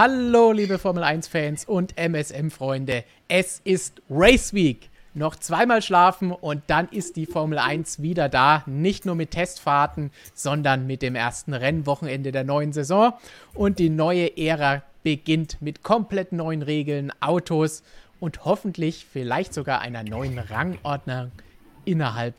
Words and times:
Hallo, 0.00 0.52
liebe 0.52 0.78
Formel 0.78 1.02
1-Fans 1.02 1.64
und 1.64 1.98
MSM-Freunde. 1.98 3.02
Es 3.26 3.60
ist 3.64 4.00
Race 4.08 4.54
Week. 4.54 4.90
Noch 5.12 5.34
zweimal 5.34 5.82
schlafen 5.82 6.30
und 6.30 6.62
dann 6.68 6.86
ist 6.90 7.16
die 7.16 7.26
Formel 7.26 7.58
1 7.58 8.00
wieder 8.00 8.28
da. 8.28 8.62
Nicht 8.66 9.06
nur 9.06 9.16
mit 9.16 9.32
Testfahrten, 9.32 10.12
sondern 10.34 10.86
mit 10.86 11.02
dem 11.02 11.16
ersten 11.16 11.52
Rennwochenende 11.52 12.30
der 12.30 12.44
neuen 12.44 12.72
Saison. 12.72 13.12
Und 13.54 13.80
die 13.80 13.90
neue 13.90 14.36
Ära 14.36 14.84
beginnt 15.02 15.60
mit 15.60 15.82
komplett 15.82 16.30
neuen 16.30 16.62
Regeln, 16.62 17.12
Autos 17.18 17.82
und 18.20 18.44
hoffentlich 18.44 19.04
vielleicht 19.04 19.52
sogar 19.52 19.80
einer 19.80 20.04
neuen 20.04 20.38
Rangordnung 20.38 21.32
innerhalb 21.84 22.36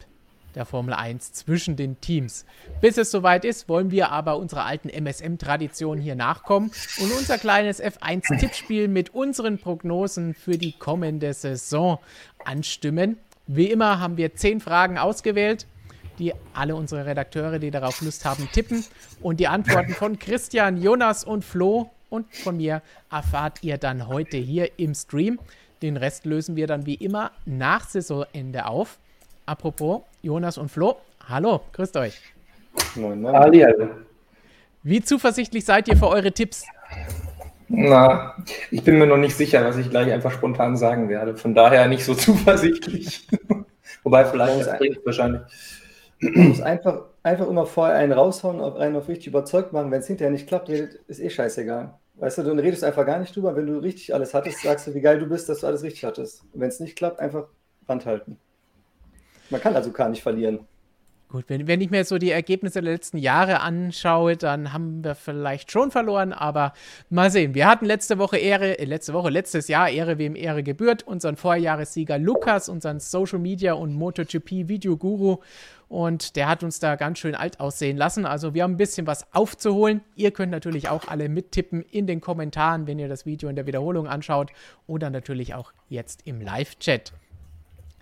der 0.56 0.66
Formel 0.66 0.94
1 0.94 1.34
zwischen 1.34 1.76
den 1.76 2.00
Teams. 2.02 2.46
Bis 2.82 2.98
es 2.98 3.12
soweit 3.12 3.46
ist, 3.46 3.70
wollen 3.70 3.92
wir 3.92 4.12
aber 4.12 4.38
unserer 4.38 4.66
alten 4.66 4.90
MSM-Tradition 4.90 6.00
hier 6.00 6.16
nachkommen 6.16 6.72
und 7.00 7.12
unser 7.12 7.38
kleines 7.38 7.82
F1-Tippspiel 7.84 8.88
mit 8.88 9.14
unseren 9.14 9.58
Prognosen 9.58 10.34
für 10.34 10.58
die 10.58 10.74
kommende 10.74 11.34
Saison 11.34 12.00
anstimmen. 12.46 13.18
Wie 13.48 13.72
immer 13.72 14.00
haben 14.00 14.18
wir 14.18 14.36
zehn 14.36 14.60
Fragen 14.60 14.98
ausgewählt, 14.98 15.66
die 16.20 16.34
alle 16.54 16.76
unsere 16.76 17.06
Redakteure, 17.06 17.60
die 17.60 17.72
darauf 17.72 18.02
Lust 18.02 18.26
haben, 18.26 18.48
tippen. 18.52 18.86
Und 19.22 19.40
die 19.40 19.48
Antworten 19.48 19.94
von 19.94 20.20
Christian, 20.20 20.82
Jonas 20.82 21.24
und 21.24 21.44
Flo 21.44 21.90
und 22.10 22.34
von 22.36 22.58
mir 22.58 22.82
erfahrt 23.10 23.64
ihr 23.64 23.78
dann 23.78 24.08
heute 24.08 24.38
hier 24.38 24.78
im 24.78 24.94
Stream. 24.94 25.40
Den 25.82 25.98
Rest 25.98 26.26
lösen 26.26 26.56
wir 26.56 26.68
dann 26.68 26.86
wie 26.86 26.96
immer 26.96 27.32
nach 27.46 27.88
Saisonende 27.88 28.66
auf. 28.66 29.00
Apropos, 29.50 30.02
Jonas 30.22 30.60
und 30.60 30.70
Flo, 30.70 30.98
hallo, 31.28 31.62
grüßt 31.74 31.98
euch. 31.98 32.22
Moin, 32.94 33.20
moin. 33.20 33.34
Ali, 33.34 33.66
also. 33.66 33.90
Wie 34.84 35.02
zuversichtlich 35.02 35.66
seid 35.66 35.88
ihr 35.88 35.98
für 35.98 36.08
eure 36.08 36.32
Tipps? 36.32 36.68
Na, 37.68 38.36
ich 38.70 38.84
bin 38.84 39.00
mir 39.00 39.08
noch 39.08 39.18
nicht 39.18 39.36
sicher, 39.36 39.66
was 39.66 39.78
ich 39.78 39.90
gleich 39.90 40.12
einfach 40.12 40.32
spontan 40.34 40.78
sagen 40.78 41.10
werde. 41.10 41.36
Von 41.36 41.56
daher 41.56 41.88
nicht 41.88 42.06
so 42.06 42.14
zuversichtlich. 42.26 43.28
Wobei 44.04 44.24
vielleicht 44.26 44.68
das 44.68 44.78
bringt 44.78 45.04
wahrscheinlich. 45.04 45.42
Man 46.20 46.50
muss 46.50 46.62
einfach, 46.62 47.06
einfach 47.24 47.48
immer 47.48 47.66
vorher 47.66 47.96
einen 47.96 48.12
raushauen, 48.12 48.62
auf 48.62 48.76
einen 48.76 48.98
auf 48.98 49.08
richtig 49.08 49.26
überzeugt 49.26 49.74
machen. 49.74 49.90
Wenn 49.90 50.02
es 50.02 50.08
hinterher 50.08 50.32
nicht 50.32 50.46
klappt, 50.46 50.70
ist 50.70 51.20
eh 51.20 51.30
scheißegal. 51.32 51.96
Weißt 52.18 52.38
du, 52.38 52.44
dann 52.44 52.60
redest 52.60 52.84
du 52.84 52.86
einfach 52.86 53.08
gar 53.08 53.18
nicht 53.18 53.36
drüber. 53.36 53.56
Wenn 53.56 53.66
du 53.66 53.80
richtig 53.80 54.14
alles 54.14 54.36
hattest, 54.36 54.62
sagst 54.62 54.86
du, 54.86 54.94
wie 54.94 55.02
geil 55.02 55.18
du 55.18 55.26
bist, 55.26 55.50
dass 55.50 55.62
du 55.62 55.66
alles 55.66 55.82
richtig 55.82 56.06
hattest. 56.06 56.44
Wenn 56.54 56.70
es 56.70 56.80
nicht 56.80 56.96
klappt, 56.96 57.20
einfach 57.20 57.46
Band 57.88 58.06
halten. 58.06 58.38
Man 59.50 59.62
kann 59.62 59.76
also 59.76 59.92
gar 59.92 60.10
nicht 60.10 60.22
verlieren. 60.22 60.60
Gut, 61.32 61.46
wenn, 61.48 61.68
wenn 61.68 61.80
ich 61.80 61.92
mir 61.92 62.06
so 62.06 62.18
die 62.18 62.32
Ergebnisse 62.32 62.82
der 62.82 62.92
letzten 62.92 63.20
Jahre 63.20 63.60
anschaue, 63.60 64.36
dann 64.36 64.74
haben 64.74 65.04
wir 65.04 65.14
vielleicht 65.14 65.72
schon 65.72 65.92
verloren, 65.92 66.34
aber 66.34 66.74
mal 67.12 67.30
sehen. 67.30 67.54
Wir 67.54 67.68
hatten 67.68 67.86
letzte 67.86 68.18
Woche 68.18 68.38
Ehre, 68.38 68.80
äh, 68.80 68.86
letzte 68.86 69.14
Woche, 69.14 69.30
letztes 69.30 69.68
Jahr 69.68 69.90
Ehre, 69.90 70.18
wem 70.18 70.36
Ehre 70.36 70.64
gebührt, 70.64 71.04
unseren 71.04 71.36
Vorjahressieger 71.36 72.18
Lukas, 72.18 72.68
unseren 72.68 73.00
Social 73.00 73.38
Media 73.38 73.74
und 73.74 73.94
MotoGP 73.94 74.70
Videoguru 74.70 75.38
und 75.88 76.36
der 76.36 76.48
hat 76.48 76.64
uns 76.64 76.80
da 76.80 76.96
ganz 76.96 77.20
schön 77.20 77.36
alt 77.36 77.60
aussehen 77.60 77.98
lassen. 77.98 78.26
Also 78.26 78.56
wir 78.56 78.64
haben 78.64 78.74
ein 78.74 78.78
bisschen 78.78 79.06
was 79.06 79.32
aufzuholen. 79.32 80.02
Ihr 80.16 80.32
könnt 80.32 80.52
natürlich 80.52 80.90
auch 80.90 81.08
alle 81.10 81.30
mittippen 81.30 81.84
in 81.84 82.08
den 82.08 82.22
Kommentaren, 82.22 82.88
wenn 82.88 82.98
ihr 82.98 83.08
das 83.08 83.28
Video 83.28 83.50
in 83.50 83.56
der 83.56 83.68
Wiederholung 83.68 84.08
anschaut 84.08 84.52
oder 84.88 85.12
natürlich 85.12 85.54
auch 85.54 85.74
jetzt 85.90 86.26
im 86.26 86.42
Live-Chat. 86.42 87.12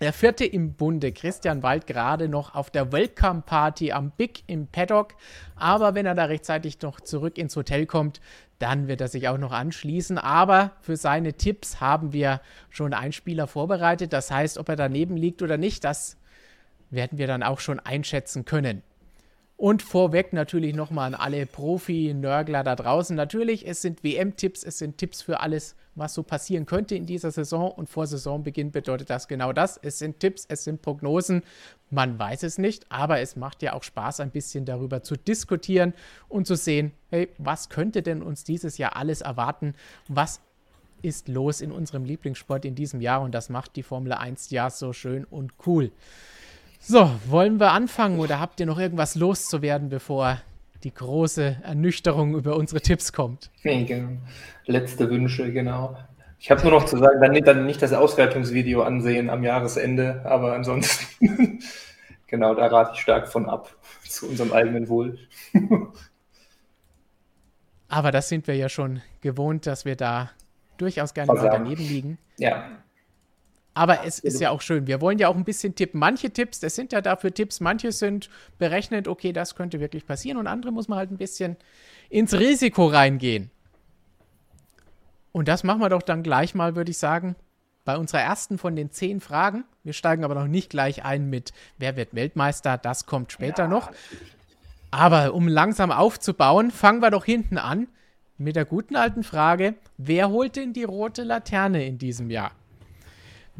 Der 0.00 0.12
vierte 0.12 0.44
im 0.44 0.74
Bunde, 0.74 1.10
Christian 1.10 1.64
Wald, 1.64 1.88
gerade 1.88 2.28
noch 2.28 2.54
auf 2.54 2.70
der 2.70 2.92
Welcome 2.92 3.42
Party 3.42 3.90
am 3.90 4.12
Big 4.12 4.44
im 4.46 4.68
Paddock. 4.68 5.14
Aber 5.56 5.96
wenn 5.96 6.06
er 6.06 6.14
da 6.14 6.26
rechtzeitig 6.26 6.80
noch 6.82 7.00
zurück 7.00 7.36
ins 7.36 7.56
Hotel 7.56 7.84
kommt, 7.84 8.20
dann 8.60 8.86
wird 8.86 9.00
er 9.00 9.08
sich 9.08 9.26
auch 9.26 9.38
noch 9.38 9.50
anschließen. 9.50 10.16
Aber 10.16 10.72
für 10.82 10.96
seine 10.96 11.34
Tipps 11.34 11.80
haben 11.80 12.12
wir 12.12 12.40
schon 12.70 12.94
einen 12.94 13.12
Spieler 13.12 13.48
vorbereitet. 13.48 14.12
Das 14.12 14.30
heißt, 14.30 14.58
ob 14.58 14.68
er 14.68 14.76
daneben 14.76 15.16
liegt 15.16 15.42
oder 15.42 15.56
nicht, 15.56 15.82
das 15.82 16.16
werden 16.90 17.18
wir 17.18 17.26
dann 17.26 17.42
auch 17.42 17.58
schon 17.58 17.80
einschätzen 17.80 18.44
können. 18.44 18.82
Und 19.58 19.82
vorweg 19.82 20.32
natürlich 20.32 20.72
nochmal 20.72 21.12
an 21.12 21.20
alle 21.20 21.44
Profi-Nörgler 21.44 22.62
da 22.62 22.76
draußen. 22.76 23.16
Natürlich, 23.16 23.66
es 23.66 23.82
sind 23.82 24.04
WM-Tipps, 24.04 24.62
es 24.62 24.78
sind 24.78 24.98
Tipps 24.98 25.20
für 25.20 25.40
alles, 25.40 25.74
was 25.96 26.14
so 26.14 26.22
passieren 26.22 26.64
könnte 26.64 26.94
in 26.94 27.06
dieser 27.06 27.32
Saison. 27.32 27.72
Und 27.72 27.88
vor 27.88 28.06
Saisonbeginn 28.06 28.70
bedeutet 28.70 29.10
das 29.10 29.26
genau 29.26 29.52
das. 29.52 29.76
Es 29.76 29.98
sind 29.98 30.20
Tipps, 30.20 30.46
es 30.48 30.62
sind 30.62 30.80
Prognosen. 30.80 31.42
Man 31.90 32.20
weiß 32.20 32.44
es 32.44 32.58
nicht, 32.58 32.86
aber 32.88 33.18
es 33.18 33.34
macht 33.34 33.60
ja 33.62 33.72
auch 33.72 33.82
Spaß, 33.82 34.20
ein 34.20 34.30
bisschen 34.30 34.64
darüber 34.64 35.02
zu 35.02 35.16
diskutieren 35.16 35.92
und 36.28 36.46
zu 36.46 36.54
sehen, 36.54 36.92
hey, 37.10 37.28
was 37.38 37.68
könnte 37.68 38.02
denn 38.02 38.22
uns 38.22 38.44
dieses 38.44 38.78
Jahr 38.78 38.94
alles 38.94 39.22
erwarten? 39.22 39.74
Was 40.06 40.38
ist 41.02 41.26
los 41.26 41.60
in 41.60 41.72
unserem 41.72 42.04
Lieblingssport 42.04 42.64
in 42.64 42.76
diesem 42.76 43.00
Jahr? 43.00 43.22
Und 43.22 43.34
das 43.34 43.48
macht 43.48 43.74
die 43.74 43.82
Formel 43.82 44.12
1 44.12 44.50
ja 44.50 44.70
so 44.70 44.92
schön 44.92 45.24
und 45.24 45.52
cool. 45.66 45.90
So, 46.80 47.10
wollen 47.26 47.60
wir 47.60 47.72
anfangen 47.72 48.18
oder 48.18 48.40
habt 48.40 48.60
ihr 48.60 48.66
noch 48.66 48.78
irgendwas 48.78 49.14
loszuwerden, 49.14 49.88
bevor 49.88 50.38
die 50.84 50.94
große 50.94 51.58
Ernüchterung 51.62 52.34
über 52.34 52.56
unsere 52.56 52.80
Tipps 52.80 53.12
kommt? 53.12 53.50
Nee, 53.62 53.84
genau. 53.84 54.10
Letzte 54.66 55.10
Wünsche, 55.10 55.52
genau. 55.52 55.96
Ich 56.38 56.50
habe 56.50 56.62
nur 56.62 56.70
noch 56.70 56.84
zu 56.84 56.96
sagen, 56.96 57.20
dann, 57.20 57.34
dann 57.44 57.66
nicht 57.66 57.82
das 57.82 57.92
Auswertungsvideo 57.92 58.82
ansehen 58.82 59.28
am 59.28 59.42
Jahresende, 59.42 60.22
aber 60.24 60.54
ansonsten, 60.54 61.58
genau, 62.28 62.54
da 62.54 62.66
rate 62.68 62.92
ich 62.94 63.00
stark 63.00 63.28
von 63.28 63.48
ab, 63.48 63.74
zu 64.08 64.28
unserem 64.28 64.52
eigenen 64.52 64.88
Wohl. 64.88 65.18
aber 67.88 68.12
das 68.12 68.28
sind 68.28 68.46
wir 68.46 68.54
ja 68.54 68.68
schon 68.68 69.02
gewohnt, 69.20 69.66
dass 69.66 69.84
wir 69.84 69.96
da 69.96 70.30
durchaus 70.76 71.12
gerne 71.12 71.32
mal 71.32 71.50
daneben 71.50 71.82
liegen. 71.82 72.18
Ja. 72.36 72.70
Aber 73.78 74.04
es 74.04 74.18
ist 74.18 74.40
ja 74.40 74.50
auch 74.50 74.60
schön. 74.60 74.88
Wir 74.88 75.00
wollen 75.00 75.20
ja 75.20 75.28
auch 75.28 75.36
ein 75.36 75.44
bisschen 75.44 75.76
tippen. 75.76 76.00
Manche 76.00 76.30
Tipps, 76.30 76.58
das 76.58 76.74
sind 76.74 76.92
ja 76.92 77.00
dafür 77.00 77.32
Tipps, 77.32 77.60
manche 77.60 77.92
sind 77.92 78.28
berechnet, 78.58 79.06
okay, 79.06 79.32
das 79.32 79.54
könnte 79.54 79.78
wirklich 79.78 80.04
passieren 80.04 80.36
und 80.36 80.48
andere 80.48 80.72
muss 80.72 80.88
man 80.88 80.98
halt 80.98 81.12
ein 81.12 81.16
bisschen 81.16 81.56
ins 82.10 82.34
Risiko 82.34 82.86
reingehen. 82.88 83.52
Und 85.30 85.46
das 85.46 85.62
machen 85.62 85.80
wir 85.80 85.90
doch 85.90 86.02
dann 86.02 86.24
gleich 86.24 86.56
mal, 86.56 86.74
würde 86.74 86.90
ich 86.90 86.98
sagen, 86.98 87.36
bei 87.84 87.96
unserer 87.96 88.20
ersten 88.20 88.58
von 88.58 88.74
den 88.74 88.90
zehn 88.90 89.20
Fragen. 89.20 89.62
Wir 89.84 89.92
steigen 89.92 90.24
aber 90.24 90.34
noch 90.34 90.48
nicht 90.48 90.70
gleich 90.70 91.04
ein 91.04 91.30
mit 91.30 91.52
Wer 91.78 91.96
wird 91.96 92.16
Weltmeister, 92.16 92.78
das 92.78 93.06
kommt 93.06 93.30
später 93.30 93.62
ja. 93.62 93.68
noch. 93.68 93.92
Aber 94.90 95.34
um 95.34 95.46
langsam 95.46 95.92
aufzubauen, 95.92 96.72
fangen 96.72 97.00
wir 97.00 97.12
doch 97.12 97.24
hinten 97.24 97.58
an 97.58 97.86
mit 98.38 98.56
der 98.56 98.64
guten 98.64 98.96
alten 98.96 99.22
Frage, 99.22 99.74
wer 99.98 100.30
holt 100.30 100.56
denn 100.56 100.72
die 100.72 100.82
rote 100.82 101.22
Laterne 101.22 101.86
in 101.86 101.98
diesem 101.98 102.28
Jahr? 102.28 102.50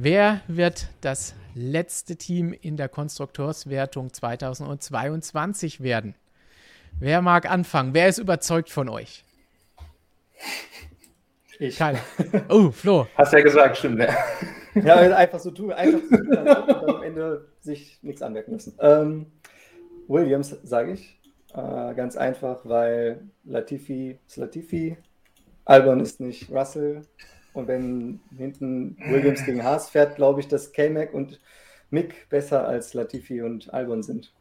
Wer 0.00 0.42
wird 0.46 0.90
das 1.00 1.34
letzte 1.56 2.14
Team 2.14 2.52
in 2.52 2.76
der 2.76 2.88
Konstrukteurswertung 2.88 4.12
2022 4.12 5.82
werden? 5.82 6.14
Wer 7.00 7.20
mag 7.20 7.50
anfangen? 7.50 7.94
Wer 7.94 8.06
ist 8.06 8.18
überzeugt 8.18 8.70
von 8.70 8.88
euch? 8.88 9.24
Ich. 11.58 11.78
Keiner. 11.78 11.98
Oh, 12.48 12.70
Flo. 12.70 13.08
Hast 13.16 13.32
ja 13.32 13.40
gesagt, 13.40 13.78
stimmt. 13.78 13.98
Ja, 14.76 15.02
ja 15.02 15.16
einfach 15.16 15.40
so 15.40 15.50
tun, 15.50 15.72
einfach 15.72 16.00
so 16.08 16.16
tun, 16.16 16.28
und 16.28 16.44
dann 16.44 16.68
am 16.68 17.02
Ende 17.02 17.48
sich 17.58 17.98
nichts 18.02 18.22
anmerken 18.22 18.52
müssen. 18.52 18.74
Ähm, 18.78 19.26
Williams, 20.06 20.56
sage 20.62 20.92
ich. 20.92 21.18
Äh, 21.54 21.94
ganz 21.96 22.16
einfach, 22.16 22.60
weil 22.62 23.22
Latifi 23.42 24.20
ist 24.28 24.36
Latifi, 24.36 24.96
Albon 25.64 25.98
ist 25.98 26.20
nicht 26.20 26.50
Russell, 26.50 27.02
und 27.52 27.68
wenn 27.68 28.20
hinten 28.36 28.96
Williams 29.08 29.44
gegen 29.44 29.64
Haas 29.64 29.90
fährt, 29.90 30.16
glaube 30.16 30.40
ich, 30.40 30.48
dass 30.48 30.72
K-Mac 30.72 31.12
und 31.14 31.40
Mick 31.90 32.28
besser 32.28 32.66
als 32.66 32.94
Latifi 32.94 33.42
und 33.42 33.72
Albon 33.72 34.02
sind. 34.02 34.32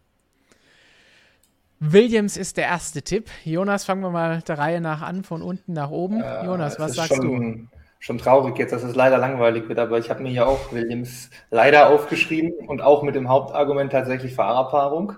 Williams 1.79 2.37
ist 2.37 2.57
der 2.57 2.65
erste 2.65 3.03
Tipp. 3.03 3.29
Jonas, 3.43 3.85
fangen 3.85 4.01
wir 4.01 4.09
mal 4.09 4.41
der 4.41 4.57
Reihe 4.57 4.81
nach 4.81 5.01
an, 5.01 5.23
von 5.23 5.41
unten 5.41 5.73
nach 5.73 5.91
oben. 5.91 6.21
Äh, 6.21 6.45
Jonas, 6.45 6.79
was 6.79 6.95
sagst 6.95 7.15
schon, 7.15 7.67
du? 7.69 7.77
Schon 7.99 8.17
traurig 8.17 8.57
jetzt, 8.57 8.71
dass 8.71 8.83
es 8.83 8.95
leider 8.95 9.17
langweilig 9.17 9.69
wird, 9.69 9.79
aber 9.79 9.97
ich 9.97 10.09
habe 10.09 10.21
mir 10.21 10.29
hier 10.29 10.47
auch 10.47 10.71
Williams 10.71 11.29
leider 11.49 11.89
aufgeschrieben 11.89 12.67
und 12.67 12.81
auch 12.81 13.03
mit 13.03 13.15
dem 13.15 13.29
Hauptargument 13.29 13.91
tatsächlich 13.91 14.33
Fahrerpaarung. 14.33 15.13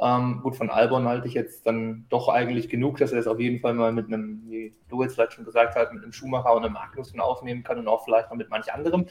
Ähm, 0.00 0.40
gut, 0.42 0.56
von 0.56 0.70
Albon 0.70 1.08
halte 1.08 1.26
ich 1.26 1.34
jetzt 1.34 1.66
dann 1.66 2.06
doch 2.08 2.28
eigentlich 2.28 2.68
genug, 2.68 2.98
dass 2.98 3.12
er 3.12 3.18
es 3.18 3.26
auf 3.26 3.40
jeden 3.40 3.60
Fall 3.60 3.74
mal 3.74 3.92
mit 3.92 4.06
einem, 4.06 4.42
wie 4.46 4.72
du 4.88 5.02
jetzt 5.02 5.14
vielleicht 5.14 5.32
schon 5.32 5.44
gesagt 5.44 5.74
hast, 5.74 5.92
mit 5.92 6.02
einem 6.02 6.12
Schumacher 6.12 6.54
und 6.54 6.64
einem 6.64 6.74
Magnussen 6.74 7.20
aufnehmen 7.20 7.64
kann 7.64 7.78
und 7.78 7.88
auch 7.88 8.04
vielleicht 8.04 8.30
noch 8.30 8.36
mit 8.36 8.48
manch 8.48 8.72
anderem. 8.72 9.06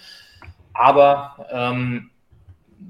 Aber 0.74 1.46
ähm, 1.52 2.12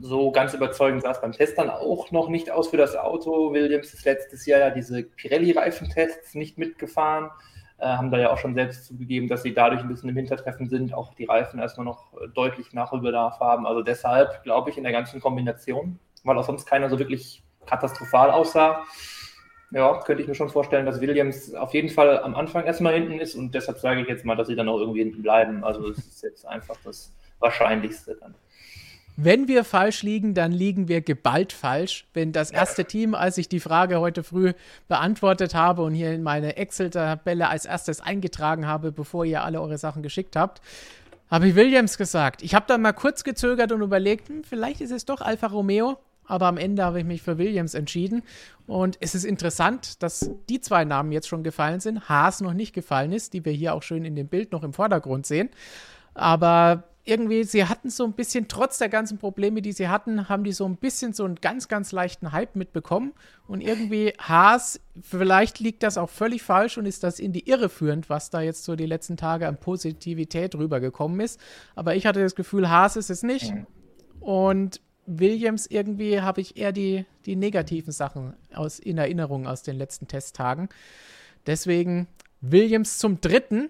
so 0.01 0.31
ganz 0.31 0.53
überzeugend 0.53 1.01
sah 1.01 1.11
es 1.11 1.21
beim 1.21 1.31
Test 1.31 1.57
dann 1.57 1.69
auch 1.69 2.11
noch 2.11 2.29
nicht 2.29 2.51
aus 2.51 2.67
für 2.67 2.77
das 2.77 2.95
Auto. 2.95 3.53
Williams 3.53 3.93
ist 3.93 4.05
letztes 4.05 4.45
Jahr 4.45 4.59
ja 4.59 4.69
diese 4.69 5.03
Pirelli-Reifentests 5.03 6.35
nicht 6.35 6.57
mitgefahren, 6.57 7.31
äh, 7.79 7.87
haben 7.87 8.11
da 8.11 8.19
ja 8.19 8.31
auch 8.31 8.37
schon 8.37 8.53
selbst 8.53 8.85
zugegeben, 8.85 9.27
dass 9.27 9.41
sie 9.41 9.53
dadurch 9.53 9.81
ein 9.81 9.87
bisschen 9.87 10.09
im 10.09 10.15
Hintertreffen 10.15 10.69
sind, 10.69 10.93
auch 10.93 11.15
die 11.15 11.25
Reifen 11.25 11.59
erstmal 11.59 11.85
noch 11.85 12.13
deutlich 12.35 12.73
Nachholbedarf 12.73 13.39
haben. 13.39 13.65
Also 13.65 13.81
deshalb 13.81 14.43
glaube 14.43 14.69
ich 14.69 14.77
in 14.77 14.83
der 14.83 14.93
ganzen 14.93 15.19
Kombination, 15.19 15.99
weil 16.23 16.37
auch 16.37 16.45
sonst 16.45 16.65
keiner 16.65 16.89
so 16.89 16.99
wirklich 16.99 17.43
katastrophal 17.67 18.31
aussah, 18.31 18.83
ja, 19.71 19.99
könnte 19.99 20.21
ich 20.21 20.27
mir 20.27 20.35
schon 20.35 20.49
vorstellen, 20.49 20.85
dass 20.85 21.01
Williams 21.01 21.53
auf 21.53 21.73
jeden 21.73 21.89
Fall 21.89 22.19
am 22.19 22.35
Anfang 22.35 22.65
erstmal 22.65 22.93
hinten 22.93 23.19
ist 23.19 23.35
und 23.35 23.53
deshalb 23.53 23.79
sage 23.79 24.01
ich 24.01 24.07
jetzt 24.07 24.23
mal, 24.23 24.35
dass 24.35 24.47
sie 24.47 24.55
dann 24.55 24.69
auch 24.69 24.79
irgendwie 24.79 24.99
hinten 24.99 25.21
bleiben. 25.21 25.63
Also 25.63 25.89
es 25.89 25.97
ist 25.97 26.23
jetzt 26.23 26.45
einfach 26.45 26.77
das 26.83 27.13
Wahrscheinlichste 27.39 28.17
dann. 28.19 28.33
Wenn 29.19 29.47
wir 29.47 29.63
falsch 29.63 30.03
liegen, 30.03 30.35
dann 30.35 30.51
liegen 30.51 30.87
wir 30.87 31.01
geballt 31.01 31.51
falsch. 31.51 32.05
Wenn 32.13 32.31
das 32.31 32.51
erste 32.51 32.85
Team, 32.85 33.15
als 33.15 33.39
ich 33.39 33.49
die 33.49 33.59
Frage 33.59 33.99
heute 33.99 34.23
früh 34.23 34.53
beantwortet 34.87 35.55
habe 35.55 35.81
und 35.81 35.95
hier 35.95 36.13
in 36.13 36.21
meine 36.21 36.55
Excel-Tabelle 36.55 37.49
als 37.49 37.65
erstes 37.65 37.99
eingetragen 37.99 38.67
habe, 38.67 38.91
bevor 38.91 39.25
ihr 39.25 39.43
alle 39.43 39.59
eure 39.59 39.79
Sachen 39.79 40.03
geschickt 40.03 40.35
habt, 40.35 40.61
habe 41.31 41.47
ich 41.47 41.55
Williams 41.55 41.97
gesagt. 41.97 42.43
Ich 42.43 42.53
habe 42.53 42.65
dann 42.67 42.83
mal 42.83 42.93
kurz 42.93 43.23
gezögert 43.23 43.71
und 43.71 43.81
überlegt, 43.81 44.29
hm, 44.29 44.43
vielleicht 44.43 44.81
ist 44.81 44.91
es 44.91 45.05
doch 45.05 45.21
Alfa 45.21 45.47
Romeo 45.47 45.97
aber 46.27 46.47
am 46.47 46.57
Ende 46.57 46.83
habe 46.83 46.99
ich 46.99 47.05
mich 47.05 47.21
für 47.21 47.37
Williams 47.37 47.73
entschieden. 47.73 48.23
Und 48.67 48.97
es 48.99 49.15
ist 49.15 49.23
interessant, 49.23 50.03
dass 50.03 50.29
die 50.49 50.61
zwei 50.61 50.85
Namen 50.85 51.11
jetzt 51.11 51.27
schon 51.27 51.43
gefallen 51.43 51.79
sind, 51.79 52.09
Haas 52.09 52.41
noch 52.41 52.53
nicht 52.53 52.73
gefallen 52.73 53.11
ist, 53.13 53.33
die 53.33 53.45
wir 53.45 53.53
hier 53.53 53.73
auch 53.73 53.83
schön 53.83 54.05
in 54.05 54.15
dem 54.15 54.27
Bild 54.27 54.51
noch 54.51 54.63
im 54.63 54.73
Vordergrund 54.73 55.25
sehen. 55.25 55.49
Aber 56.13 56.83
irgendwie, 57.07 57.45
sie 57.45 57.65
hatten 57.65 57.89
so 57.89 58.03
ein 58.03 58.11
bisschen, 58.13 58.49
trotz 58.49 58.79
der 58.79 58.89
ganzen 58.89 59.17
Probleme, 59.17 59.61
die 59.61 59.71
sie 59.71 59.87
hatten, 59.87 60.27
haben 60.27 60.43
die 60.43 60.51
so 60.51 60.65
ein 60.65 60.75
bisschen 60.75 61.13
so 61.13 61.23
einen 61.23 61.35
ganz, 61.35 61.69
ganz 61.69 61.93
leichten 61.93 62.33
Hype 62.33 62.57
mitbekommen. 62.57 63.13
Und 63.47 63.61
irgendwie 63.61 64.13
Haas, 64.19 64.81
vielleicht 65.01 65.59
liegt 65.59 65.83
das 65.83 65.97
auch 65.97 66.09
völlig 66.09 66.43
falsch 66.43 66.77
und 66.77 66.85
ist 66.85 67.03
das 67.03 67.19
in 67.19 67.31
die 67.31 67.47
Irre 67.47 67.69
führend, 67.69 68.09
was 68.09 68.29
da 68.29 68.41
jetzt 68.41 68.65
so 68.65 68.75
die 68.75 68.85
letzten 68.85 69.15
Tage 69.15 69.47
an 69.47 69.57
Positivität 69.57 70.55
rübergekommen 70.55 71.21
ist. 71.21 71.39
Aber 71.75 71.95
ich 71.95 72.05
hatte 72.05 72.21
das 72.21 72.35
Gefühl, 72.35 72.69
Haas 72.69 72.97
ist 72.97 73.09
es 73.09 73.23
nicht. 73.23 73.53
Und 74.19 74.81
Williams 75.07 75.65
irgendwie 75.65 76.21
habe 76.21 76.41
ich 76.41 76.57
eher 76.57 76.71
die, 76.71 77.05
die 77.25 77.35
negativen 77.35 77.91
Sachen 77.91 78.33
aus, 78.53 78.77
in 78.77 78.97
Erinnerung 78.97 79.47
aus 79.47 79.63
den 79.63 79.77
letzten 79.77 80.07
Testtagen. 80.07 80.69
Deswegen 81.45 82.07
Williams 82.41 82.99
zum 82.99 83.19
dritten 83.21 83.69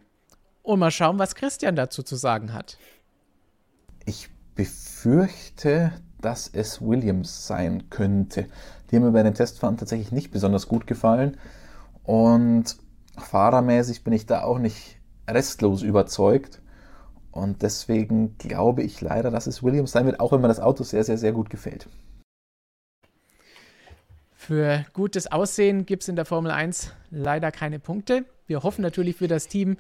und 0.63 0.80
mal 0.80 0.92
schauen, 0.92 1.19
was 1.19 1.36
Christian 1.36 1.75
dazu 1.75 2.04
zu 2.04 2.16
sagen 2.16 2.54
hat. 2.54 2.78
Ich 4.06 4.30
befürchte, 4.56 5.94
dass 6.19 6.50
es 6.51 6.81
Williams 6.81 7.48
sein 7.48 7.89
könnte. 7.89 8.48
Die 8.89 8.95
haben 8.95 9.04
mir 9.04 9.12
bei 9.12 9.24
den 9.24 9.36
Testfahrten 9.36 9.78
tatsächlich 9.78 10.12
nicht 10.12 10.31
besonders 10.31 10.68
gut 10.68 10.88
gefallen. 10.88 11.38
Und 12.04 12.78
fahrermäßig 13.18 14.04
bin 14.04 14.13
ich 14.13 14.25
da 14.25 14.44
auch 14.44 14.60
nicht 14.60 14.98
restlos 15.30 15.84
überzeugt. 15.84 16.62
Und 17.38 17.62
deswegen 17.62 18.36
glaube 18.39 18.81
ich 18.81 19.00
leider, 19.00 19.30
dass 19.30 19.45
es 19.45 19.62
Williams 19.62 19.92
sein 19.92 20.07
wird, 20.07 20.19
auch 20.19 20.31
wenn 20.31 20.42
mir 20.42 20.48
das 20.48 20.60
Auto 20.60 20.84
sehr, 20.84 21.04
sehr, 21.04 21.19
sehr 21.19 21.34
gut 21.34 21.51
gefällt. 21.51 21.88
Für 24.34 24.86
gutes 24.94 25.31
Aussehen 25.31 25.86
gibt 25.86 26.01
es 26.01 26.10
in 26.10 26.16
der 26.16 26.25
Formel 26.25 26.50
1 26.50 26.94
leider 27.12 27.51
keine 27.51 27.78
Punkte. 27.78 28.25
Wir 28.48 28.63
hoffen 28.63 28.81
natürlich 28.81 29.18
für 29.18 29.28
das 29.28 29.48
Team, 29.48 29.78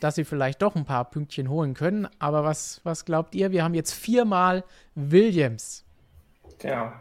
dass 0.00 0.16
sie 0.16 0.24
vielleicht 0.24 0.60
doch 0.60 0.76
ein 0.76 0.84
paar 0.84 1.08
Pünktchen 1.08 1.48
holen 1.48 1.72
können. 1.72 2.06
Aber 2.18 2.44
was, 2.44 2.82
was 2.84 3.06
glaubt 3.06 3.34
ihr? 3.34 3.50
Wir 3.50 3.64
haben 3.64 3.74
jetzt 3.74 3.94
viermal 3.94 4.62
Williams. 4.94 5.84
Ja. 6.62 7.00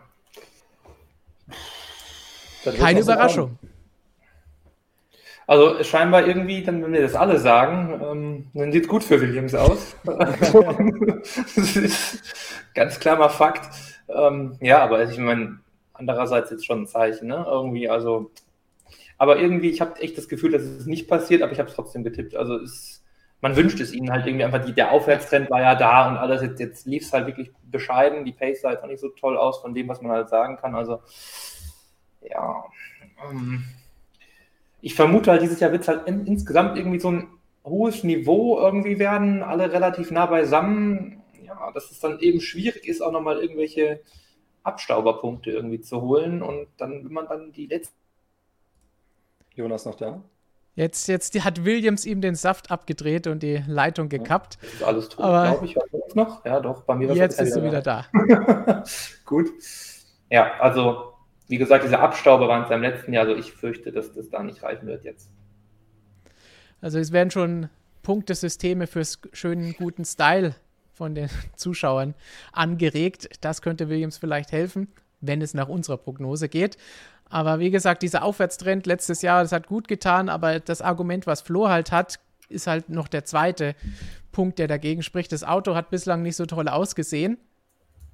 Keine 2.63 3.01
Überraschung. 3.01 3.59
Also 5.49 5.83
scheinbar 5.83 6.27
irgendwie, 6.27 6.61
dann, 6.61 6.83
wenn 6.83 6.93
wir 6.93 7.01
das 7.01 7.15
alle 7.15 7.39
sagen, 7.39 7.99
ähm, 8.03 8.47
dann 8.53 8.71
sieht 8.71 8.87
gut 8.87 9.03
für 9.03 9.19
Williams 9.19 9.55
aus. 9.55 9.95
das 10.05 11.57
ist 11.75 12.21
ganz 12.75 12.99
klar 12.99 13.17
mal 13.17 13.29
Fakt. 13.29 13.67
Ähm, 14.09 14.57
ja, 14.61 14.77
aber 14.77 15.03
ich 15.09 15.17
meine, 15.17 15.57
andererseits 15.91 16.51
jetzt 16.51 16.67
schon 16.67 16.83
ein 16.83 16.87
Zeichen, 16.87 17.29
ne? 17.29 17.47
Irgendwie, 17.49 17.89
also. 17.89 18.29
Aber 19.17 19.39
irgendwie, 19.39 19.71
ich 19.71 19.81
habe 19.81 19.99
echt 19.99 20.19
das 20.19 20.27
Gefühl, 20.29 20.51
dass 20.51 20.61
es 20.61 20.85
nicht 20.85 21.07
passiert, 21.07 21.41
aber 21.41 21.51
ich 21.51 21.57
habe 21.57 21.69
es 21.69 21.75
trotzdem 21.75 22.03
getippt. 22.03 22.35
Also 22.35 22.57
es, 22.57 23.03
man 23.41 23.55
wünscht 23.55 23.79
es 23.79 23.91
ihnen 23.91 24.11
halt 24.11 24.27
irgendwie 24.27 24.45
einfach, 24.45 24.63
die, 24.63 24.73
der 24.73 24.91
Aufwärtstrend 24.91 25.49
war 25.49 25.61
ja 25.61 25.73
da 25.73 26.09
und 26.09 26.17
alles, 26.17 26.43
jetzt, 26.43 26.59
jetzt 26.59 26.85
lief 26.85 27.01
es 27.01 27.11
halt 27.11 27.25
wirklich 27.25 27.51
bescheiden. 27.63 28.23
Die 28.23 28.33
Pace 28.33 28.61
sah 28.61 28.69
jetzt 28.69 28.83
auch 28.83 28.87
nicht 28.87 29.01
so 29.01 29.09
toll 29.09 29.35
aus 29.35 29.61
von 29.61 29.73
dem, 29.73 29.87
was 29.87 29.99
man 29.99 30.11
halt 30.11 30.29
sagen 30.29 30.57
kann. 30.57 30.75
Also, 30.75 30.99
ja. 32.21 32.65
Ähm, 33.27 33.63
ich 34.81 34.95
vermute 34.95 35.31
halt, 35.31 35.41
dieses 35.41 35.59
Jahr 35.59 35.71
wird 35.71 35.83
es 35.83 35.87
halt 35.87 36.07
in, 36.07 36.25
insgesamt 36.25 36.77
irgendwie 36.77 36.99
so 36.99 37.11
ein 37.11 37.27
hohes 37.63 38.03
Niveau 38.03 38.57
irgendwie 38.59 38.99
werden, 38.99 39.43
alle 39.43 39.71
relativ 39.71 40.11
nah 40.11 40.25
beisammen. 40.25 41.21
Ja, 41.45 41.71
dass 41.71 41.91
es 41.91 41.99
dann 41.99 42.19
eben 42.19 42.41
schwierig 42.41 42.87
ist, 42.87 43.01
auch 43.01 43.11
nochmal 43.11 43.39
irgendwelche 43.39 44.01
Abstauberpunkte 44.63 45.51
irgendwie 45.51 45.81
zu 45.81 46.01
holen 46.01 46.41
und 46.41 46.67
dann, 46.77 47.03
wenn 47.05 47.13
man 47.13 47.27
dann 47.27 47.51
die 47.51 47.67
letzten. 47.67 47.95
Jonas 49.55 49.85
noch 49.85 49.95
da? 49.95 50.21
Jetzt, 50.75 51.09
jetzt 51.09 51.43
hat 51.43 51.65
Williams 51.65 52.05
ihm 52.05 52.21
den 52.21 52.35
Saft 52.35 52.71
abgedreht 52.71 53.27
und 53.27 53.43
die 53.43 53.61
Leitung 53.67 54.07
gekappt. 54.07 54.57
Das 54.61 54.73
ist 54.73 54.83
alles 54.83 55.09
tot, 55.09 55.25
glaube 55.25 55.65
ich. 55.65 55.75
Noch. 56.15 56.45
Ja, 56.45 56.61
doch, 56.61 56.83
bei 56.83 56.95
mir 56.95 57.13
Jetzt 57.13 57.41
ist 57.41 57.55
er 57.55 57.63
wieder 57.63 57.81
da. 57.81 58.05
Gut. 59.25 59.49
Ja, 60.29 60.53
also 60.59 61.08
wie 61.49 61.57
gesagt, 61.57 61.83
diese 61.83 61.99
Abstauber 61.99 62.47
waren 62.47 62.63
es 62.63 62.69
im 62.69 62.81
letzten 62.81 63.11
Jahr, 63.11 63.25
also 63.25 63.35
ich 63.35 63.51
fürchte, 63.51 63.91
dass 63.91 64.13
das 64.13 64.29
da 64.29 64.43
nicht 64.43 64.61
reichen 64.63 64.87
wird 64.87 65.03
jetzt. 65.03 65.29
Also 66.79 66.99
es 66.99 67.11
werden 67.11 67.31
schon 67.31 67.69
Punktesysteme 68.03 68.87
fürs 68.87 69.19
schönen, 69.33 69.73
guten 69.73 70.05
Style 70.05 70.55
von 70.93 71.15
den 71.15 71.29
Zuschauern 71.55 72.13
angeregt. 72.53 73.29
Das 73.41 73.63
könnte 73.63 73.89
Williams 73.89 74.17
vielleicht 74.17 74.51
helfen, 74.51 74.87
wenn 75.21 75.41
es 75.41 75.55
nach 75.55 75.67
unserer 75.67 75.97
Prognose 75.97 76.49
geht. 76.49 76.77
Aber 77.25 77.59
wie 77.59 77.71
gesagt, 77.71 78.03
dieser 78.03 78.23
Aufwärtstrend 78.23 78.85
letztes 78.85 79.23
Jahr, 79.23 79.41
das 79.41 79.51
hat 79.51 79.67
gut 79.67 79.87
getan, 79.87 80.29
aber 80.29 80.59
das 80.59 80.81
Argument, 80.81 81.25
was 81.25 81.41
Flo 81.41 81.67
halt 81.67 81.91
hat, 81.91 82.19
ist 82.47 82.67
halt 82.67 82.89
noch 82.89 83.07
der 83.07 83.25
zweite 83.25 83.75
Punkt, 84.31 84.59
der 84.59 84.67
dagegen 84.67 85.01
spricht. 85.01 85.31
Das 85.31 85.43
Auto 85.43 85.75
hat 85.75 85.89
bislang 85.89 86.21
nicht 86.21 86.35
so 86.35 86.45
toll 86.45 86.67
ausgesehen. 86.67 87.37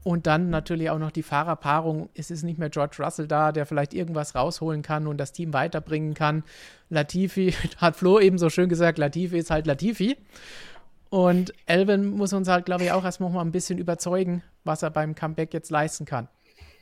Und 0.06 0.28
dann 0.28 0.52
natürlich 0.52 0.92
auch 0.92 1.00
noch 1.00 1.10
die 1.10 1.24
Fahrerpaarung. 1.24 2.10
Es 2.13 2.29
ist 2.29 2.44
nicht 2.44 2.60
mehr 2.60 2.70
George 2.70 2.98
Russell 3.00 3.27
da, 3.27 3.51
der 3.51 3.65
vielleicht 3.65 3.91
irgendwas 3.91 4.36
rausholen 4.36 4.84
kann 4.84 5.08
und 5.08 5.18
das 5.18 5.32
Team 5.32 5.51
weiterbringen 5.51 6.13
kann. 6.13 6.44
Latifi, 6.91 7.56
hat 7.77 7.96
Flo 7.96 8.20
eben 8.20 8.38
so 8.38 8.51
schön 8.51 8.70
gesagt, 8.70 9.00
Latifi 9.00 9.39
ist 9.39 9.50
halt 9.50 9.65
Latifi. 9.65 10.15
Und 11.10 11.53
Elvin 11.65 12.06
muss 12.06 12.34
uns 12.34 12.48
halt, 12.48 12.65
glaube 12.65 12.84
ich, 12.84 12.91
auch 12.91 13.03
erstmal 13.03 13.32
mal 13.32 13.41
ein 13.41 13.51
bisschen 13.51 13.79
überzeugen, 13.79 14.44
was 14.63 14.84
er 14.84 14.91
beim 14.91 15.15
Comeback 15.15 15.56
jetzt 15.56 15.72
leisten 15.72 16.06
kann. 16.06 16.27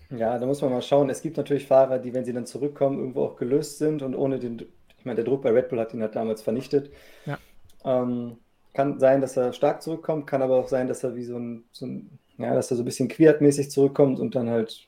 Ja, 0.09 0.38
da 0.38 0.45
muss 0.45 0.62
man 0.62 0.71
mal 0.71 0.81
schauen. 0.81 1.09
Es 1.09 1.21
gibt 1.21 1.38
natürlich 1.38 1.65
Fahrer, 1.65 2.00
die, 2.00 2.13
wenn 2.13 2.25
sie 2.25 2.33
dann 2.33 2.45
zurückkommen, 2.45 3.00
irgendwo 3.00 3.24
auch 3.24 3.38
gelöst 3.38 3.77
sind 3.77 4.01
und 4.01 4.15
ohne 4.15 4.38
den, 4.38 4.65
ich 4.97 5.05
meine, 5.05 5.15
der 5.15 5.24
Druck 5.24 5.43
bei 5.43 5.51
Red 5.51 5.69
Bull 5.69 5.79
hat 5.79 5.93
ihn 5.93 6.01
halt 6.01 6.17
damals 6.17 6.41
vernichtet. 6.41 6.91
Ja. 7.25 7.38
Ähm, 7.86 8.36
kann 8.74 9.00
sein, 9.00 9.21
dass 9.21 9.38
er 9.38 9.53
stark 9.53 9.81
zurückkommt, 9.81 10.27
kann 10.27 10.41
aber 10.41 10.57
auch 10.57 10.67
sein, 10.67 10.89
dass 10.89 11.05
er 11.05 11.15
wie 11.15 11.24
so 11.24 11.38
ein, 11.38 11.63
so 11.71 11.86
ein 11.86 12.19
ja, 12.37 12.53
dass 12.53 12.71
er 12.71 12.77
so 12.77 12.83
ein 12.83 12.85
bisschen 12.85 13.09
queertmäßig 13.09 13.71
zurückkommt 13.71 14.19
und 14.19 14.35
dann 14.35 14.49
halt 14.49 14.87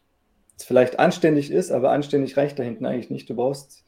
vielleicht 0.57 0.99
anständig 0.99 1.51
ist, 1.51 1.71
aber 1.71 1.91
anständig 1.91 2.37
reicht 2.37 2.57
da 2.59 2.63
hinten 2.63 2.85
eigentlich 2.85 3.09
nicht. 3.09 3.29
Du 3.29 3.35
brauchst 3.35 3.85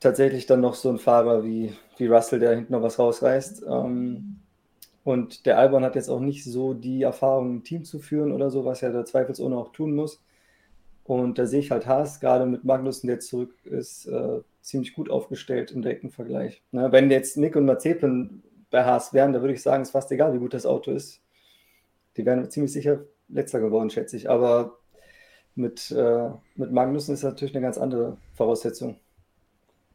tatsächlich 0.00 0.46
dann 0.46 0.60
noch 0.60 0.74
so 0.74 0.88
einen 0.88 0.98
Fahrer 0.98 1.44
wie, 1.44 1.72
wie 1.96 2.06
Russell, 2.06 2.40
der 2.40 2.54
hinten 2.54 2.72
noch 2.72 2.82
was 2.82 2.98
rausreißt. 2.98 3.64
Ähm, 3.66 4.40
und 5.04 5.46
der 5.46 5.58
Albon 5.58 5.84
hat 5.84 5.96
jetzt 5.96 6.08
auch 6.08 6.20
nicht 6.20 6.44
so 6.44 6.74
die 6.74 7.02
Erfahrung, 7.02 7.56
ein 7.56 7.64
Team 7.64 7.84
zu 7.84 7.98
führen 7.98 8.32
oder 8.32 8.50
so, 8.50 8.64
was 8.64 8.82
er 8.82 8.92
da 8.92 9.04
zweifelsohne 9.04 9.56
auch 9.56 9.72
tun 9.72 9.94
muss. 9.94 10.22
Und 11.04 11.38
da 11.38 11.46
sehe 11.46 11.60
ich 11.60 11.70
halt 11.70 11.86
Haas, 11.86 12.20
gerade 12.20 12.46
mit 12.46 12.64
Magnussen, 12.64 13.08
der 13.08 13.20
zurück 13.20 13.54
ist, 13.64 14.06
äh, 14.06 14.40
ziemlich 14.62 14.94
gut 14.94 15.10
aufgestellt 15.10 15.70
im 15.72 15.82
direkten 15.82 16.10
Vergleich. 16.10 16.62
Na, 16.72 16.90
wenn 16.92 17.10
jetzt 17.10 17.36
Nick 17.36 17.56
und 17.56 17.66
Mazepin 17.66 18.42
bei 18.70 18.84
Haas 18.84 19.12
wären, 19.12 19.34
da 19.34 19.42
würde 19.42 19.52
ich 19.52 19.62
sagen, 19.62 19.82
es 19.82 19.88
ist 19.88 19.92
fast 19.92 20.10
egal, 20.12 20.32
wie 20.32 20.38
gut 20.38 20.54
das 20.54 20.64
Auto 20.64 20.90
ist. 20.90 21.20
Die 22.16 22.24
wären 22.24 22.50
ziemlich 22.50 22.72
sicher 22.72 23.00
letzter 23.28 23.60
geworden, 23.60 23.90
schätze 23.90 24.16
ich. 24.16 24.30
Aber 24.30 24.78
mit, 25.54 25.90
äh, 25.90 26.30
mit 26.56 26.72
Magnussen 26.72 27.14
ist 27.14 27.22
natürlich 27.22 27.54
eine 27.54 27.64
ganz 27.64 27.78
andere 27.78 28.16
Voraussetzung. 28.34 28.96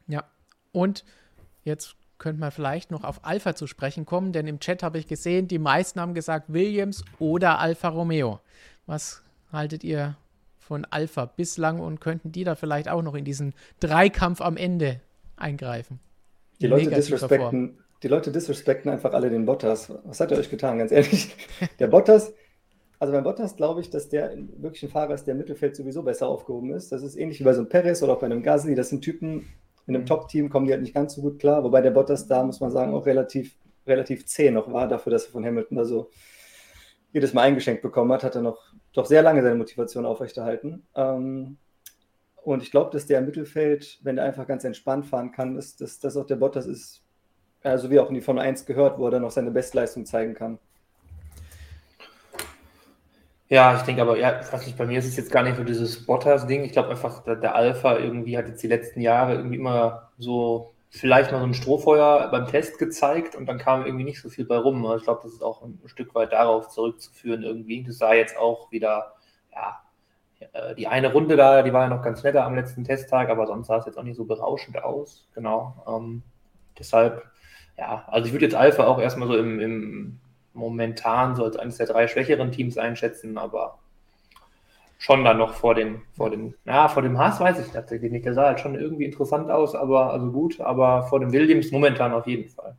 Ja, 0.07 0.23
und 0.71 1.05
jetzt 1.63 1.95
könnte 2.17 2.39
man 2.39 2.51
vielleicht 2.51 2.91
noch 2.91 3.03
auf 3.03 3.23
Alpha 3.23 3.55
zu 3.55 3.65
sprechen 3.65 4.05
kommen, 4.05 4.33
denn 4.33 4.47
im 4.47 4.59
Chat 4.59 4.83
habe 4.83 4.97
ich 4.97 5.07
gesehen, 5.07 5.47
die 5.47 5.59
meisten 5.59 5.99
haben 5.99 6.13
gesagt 6.13 6.51
Williams 6.51 7.03
oder 7.17 7.59
Alfa 7.59 7.89
Romeo. 7.89 8.39
Was 8.85 9.23
haltet 9.51 9.83
ihr 9.83 10.17
von 10.57 10.85
Alpha 10.85 11.25
bislang 11.25 11.79
und 11.79 12.01
könnten 12.01 12.31
die 12.31 12.43
da 12.43 12.55
vielleicht 12.55 12.89
auch 12.89 13.01
noch 13.01 13.15
in 13.15 13.25
diesen 13.25 13.53
Dreikampf 13.79 14.41
am 14.41 14.57
Ende 14.57 14.99
eingreifen? 15.37 15.99
Die 16.59 16.67
Leute 16.67 16.89
disrespekten, 16.89 17.79
die 18.03 18.07
Leute 18.07 18.31
disrespekten 18.31 18.89
einfach 18.91 19.13
alle 19.13 19.29
den 19.29 19.45
Bottas. 19.45 19.91
Was 20.05 20.19
hat 20.19 20.31
er 20.31 20.37
euch 20.37 20.49
getan, 20.49 20.79
ganz 20.79 20.91
ehrlich? 20.91 21.35
Der 21.79 21.87
Bottas, 21.87 22.33
also 22.97 23.13
beim 23.13 23.23
Bottas 23.23 23.55
glaube 23.55 23.81
ich, 23.81 23.89
dass 23.89 24.09
der 24.09 24.35
wirklich 24.57 24.83
ein 24.83 24.89
Fahrer 24.89 25.13
ist, 25.13 25.25
der 25.25 25.33
im 25.33 25.37
Mittelfeld 25.39 25.75
sowieso 25.75 26.03
besser 26.03 26.27
aufgehoben 26.27 26.73
ist. 26.73 26.91
Das 26.91 27.03
ist 27.03 27.15
ähnlich 27.15 27.39
wie 27.39 27.43
bei 27.43 27.53
so 27.53 27.59
einem 27.59 27.69
Perez 27.69 28.01
oder 28.01 28.13
auch 28.13 28.19
bei 28.19 28.25
einem 28.25 28.43
Gasly. 28.43 28.75
Das 28.75 28.89
sind 28.89 29.01
Typen, 29.01 29.47
in 29.85 29.95
einem 29.95 30.03
mhm. 30.03 30.07
Top-Team 30.07 30.49
kommen 30.49 30.65
die 30.65 30.71
halt 30.71 30.81
nicht 30.81 30.93
ganz 30.93 31.13
so 31.15 31.21
gut 31.21 31.39
klar. 31.39 31.63
Wobei 31.63 31.81
der 31.81 31.91
Bottas 31.91 32.27
da, 32.27 32.43
muss 32.43 32.59
man 32.59 32.71
sagen, 32.71 32.93
auch 32.93 33.05
relativ, 33.05 33.55
relativ 33.85 34.25
zäh 34.25 34.51
noch 34.51 34.71
war, 34.71 34.87
dafür, 34.87 35.11
dass 35.11 35.25
er 35.25 35.31
von 35.31 35.45
Hamilton 35.45 35.77
da 35.77 35.85
so 35.85 36.09
jedes 37.11 37.33
Mal 37.33 37.41
eingeschenkt 37.41 37.81
bekommen 37.81 38.11
hat, 38.11 38.23
hat 38.23 38.35
er 38.35 38.41
noch 38.41 38.59
doch 38.93 39.05
sehr 39.05 39.21
lange 39.21 39.41
seine 39.41 39.55
Motivation 39.55 40.05
aufrechterhalten. 40.05 40.87
Ähm, 40.95 41.57
Und 42.43 42.63
ich 42.63 42.71
glaube, 42.71 42.91
dass 42.91 43.05
der 43.05 43.19
im 43.19 43.25
Mittelfeld, 43.25 43.99
wenn 44.03 44.17
er 44.17 44.23
einfach 44.23 44.47
ganz 44.47 44.63
entspannt 44.63 45.05
fahren 45.05 45.31
kann, 45.31 45.55
dass, 45.55 45.75
dass, 45.75 45.99
dass 45.99 46.15
auch 46.15 46.25
der 46.25 46.37
Bottas 46.37 46.65
ist, 46.65 47.03
also 47.63 47.89
wie 47.89 47.99
auch 47.99 48.09
in 48.09 48.15
die 48.15 48.21
Formel 48.21 48.43
1 48.43 48.65
gehört, 48.65 48.97
wo 48.97 49.05
er 49.05 49.11
dann 49.11 49.21
noch 49.21 49.31
seine 49.31 49.51
Bestleistung 49.51 50.05
zeigen 50.05 50.33
kann. 50.33 50.59
Ja, 53.49 53.75
ich 53.75 53.81
denke 53.81 54.03
aber, 54.03 54.17
ja, 54.17 54.39
weiß 54.51 54.67
nicht, 54.67 54.77
bei 54.77 54.85
mir 54.85 54.99
ist 54.99 55.07
es 55.07 55.17
jetzt 55.17 55.31
gar 55.31 55.41
nicht 55.41 55.57
so 55.57 55.63
dieses 55.63 56.05
Bottas-Ding. 56.05 56.63
Ich 56.63 56.71
glaube 56.71 56.89
einfach, 56.89 57.23
der, 57.23 57.35
der, 57.35 57.55
Alpha 57.55 57.97
irgendwie 57.97 58.37
hat 58.37 58.47
jetzt 58.47 58.61
die 58.61 58.67
letzten 58.67 59.01
Jahre 59.01 59.33
irgendwie 59.33 59.55
immer 59.55 60.11
so 60.19 60.75
vielleicht 60.91 61.31
mal 61.31 61.39
so 61.39 61.45
ein 61.45 61.55
Strohfeuer 61.55 62.29
beim 62.29 62.47
Test 62.47 62.77
gezeigt 62.77 63.35
und 63.35 63.47
dann 63.47 63.57
kam 63.57 63.85
irgendwie 63.85 64.03
nicht 64.03 64.21
so 64.21 64.29
viel 64.29 64.45
bei 64.45 64.57
rum. 64.57 64.85
Also 64.85 64.97
ich 64.97 65.03
glaube, 65.03 65.21
das 65.23 65.33
ist 65.33 65.41
auch 65.41 65.63
ein 65.63 65.79
Stück 65.87 66.13
weit 66.13 66.31
darauf 66.31 66.69
zurückzuführen 66.69 67.41
irgendwie. 67.41 67.83
Das 67.83 67.97
sah 67.97 68.13
jetzt 68.13 68.37
auch 68.37 68.71
wieder, 68.71 69.13
ja, 69.51 69.79
äh, 70.53 70.75
die 70.75 70.87
eine 70.87 71.11
Runde 71.11 71.35
da, 71.35 71.63
die 71.63 71.73
war 71.73 71.83
ja 71.83 71.95
noch 71.95 72.03
ganz 72.03 72.23
netter 72.23 72.45
am 72.45 72.55
letzten 72.55 72.83
Testtag, 72.83 73.29
aber 73.29 73.47
sonst 73.47 73.67
sah 73.67 73.77
es 73.77 73.85
jetzt 73.85 73.97
auch 73.97 74.03
nicht 74.03 74.17
so 74.17 74.25
berauschend 74.25 74.81
aus. 74.83 75.27
Genau. 75.33 75.75
Ähm, 75.87 76.21
deshalb, 76.77 77.23
ja, 77.79 78.03
also 78.07 78.27
ich 78.27 78.33
würde 78.33 78.45
jetzt 78.45 78.55
Alpha 78.55 78.85
auch 78.85 78.99
erstmal 78.99 79.29
so 79.29 79.37
im, 79.37 79.59
im 79.59 80.19
momentan 80.53 81.35
so 81.35 81.45
als 81.45 81.55
eines 81.55 81.77
der 81.77 81.87
drei 81.87 82.07
schwächeren 82.07 82.51
Teams 82.51 82.77
einschätzen, 82.77 83.37
aber 83.37 83.79
schon 84.97 85.23
dann 85.23 85.37
noch 85.37 85.53
vor 85.53 85.75
dem, 85.75 86.01
vor 86.13 86.29
dem, 86.29 86.55
ja, 86.65 86.89
vor 86.89 87.03
dem 87.03 87.17
Haas 87.17 87.39
weiß 87.39 87.65
ich 87.65 87.71
tatsächlich 87.71 88.11
nicht. 88.11 88.25
Der 88.25 88.33
sah 88.33 88.47
halt 88.47 88.59
schon 88.59 88.75
irgendwie 88.75 89.05
interessant 89.05 89.49
aus, 89.49 89.75
aber 89.75 90.11
also 90.11 90.29
gut, 90.31 90.59
aber 90.59 91.03
vor 91.03 91.21
dem 91.21 91.31
Williams 91.31 91.71
momentan 91.71 92.11
auf 92.11 92.27
jeden 92.27 92.49
Fall. 92.49 92.75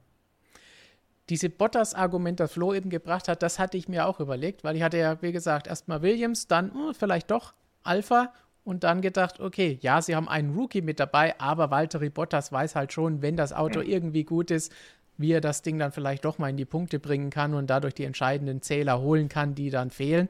Diese 1.30 1.48
Bottas-Argument, 1.48 2.40
das 2.40 2.52
Flo 2.52 2.74
eben 2.74 2.90
gebracht 2.90 3.28
hat, 3.28 3.42
das 3.42 3.58
hatte 3.58 3.78
ich 3.78 3.88
mir 3.88 4.06
auch 4.06 4.20
überlegt, 4.20 4.64
weil 4.64 4.76
ich 4.76 4.82
hatte 4.82 4.98
ja, 4.98 5.22
wie 5.22 5.32
gesagt, 5.32 5.66
erstmal 5.66 6.02
Williams, 6.02 6.46
dann 6.46 6.74
hm, 6.74 6.92
vielleicht 6.92 7.30
doch 7.30 7.54
Alpha 7.84 8.34
und 8.64 8.84
dann 8.84 9.00
gedacht, 9.00 9.40
okay, 9.40 9.78
ja, 9.80 10.02
sie 10.02 10.14
haben 10.14 10.28
einen 10.28 10.54
Rookie 10.54 10.82
mit 10.82 11.00
dabei, 11.00 11.38
aber 11.40 11.70
Valtteri 11.70 12.10
Bottas 12.10 12.52
weiß 12.52 12.76
halt 12.76 12.92
schon, 12.92 13.22
wenn 13.22 13.36
das 13.36 13.52
Auto 13.52 13.80
irgendwie 13.80 14.24
gut 14.24 14.50
ist, 14.50 14.72
wie 15.20 15.32
er 15.32 15.40
das 15.40 15.62
Ding 15.62 15.78
dann 15.78 15.92
vielleicht 15.92 16.24
doch 16.24 16.38
mal 16.38 16.48
in 16.48 16.56
die 16.56 16.64
Punkte 16.64 16.98
bringen 16.98 17.30
kann 17.30 17.52
und 17.52 17.68
dadurch 17.68 17.94
die 17.94 18.04
entscheidenden 18.04 18.62
Zähler 18.62 19.00
holen 19.00 19.28
kann, 19.28 19.54
die 19.54 19.68
dann 19.68 19.90
fehlen, 19.90 20.28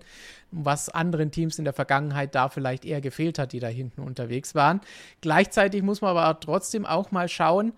was 0.51 0.89
anderen 0.89 1.31
Teams 1.31 1.59
in 1.59 1.65
der 1.65 1.73
Vergangenheit 1.73 2.35
da 2.35 2.49
vielleicht 2.49 2.85
eher 2.85 3.01
gefehlt 3.01 3.39
hat, 3.39 3.53
die 3.53 3.61
da 3.61 3.69
hinten 3.69 4.01
unterwegs 4.01 4.55
waren. 4.55 4.81
Gleichzeitig 5.21 5.83
muss 5.83 6.01
man 6.01 6.17
aber 6.17 6.41
trotzdem 6.41 6.87
auch 6.87 7.13
mal 7.13 7.29
schauen, 7.29 7.73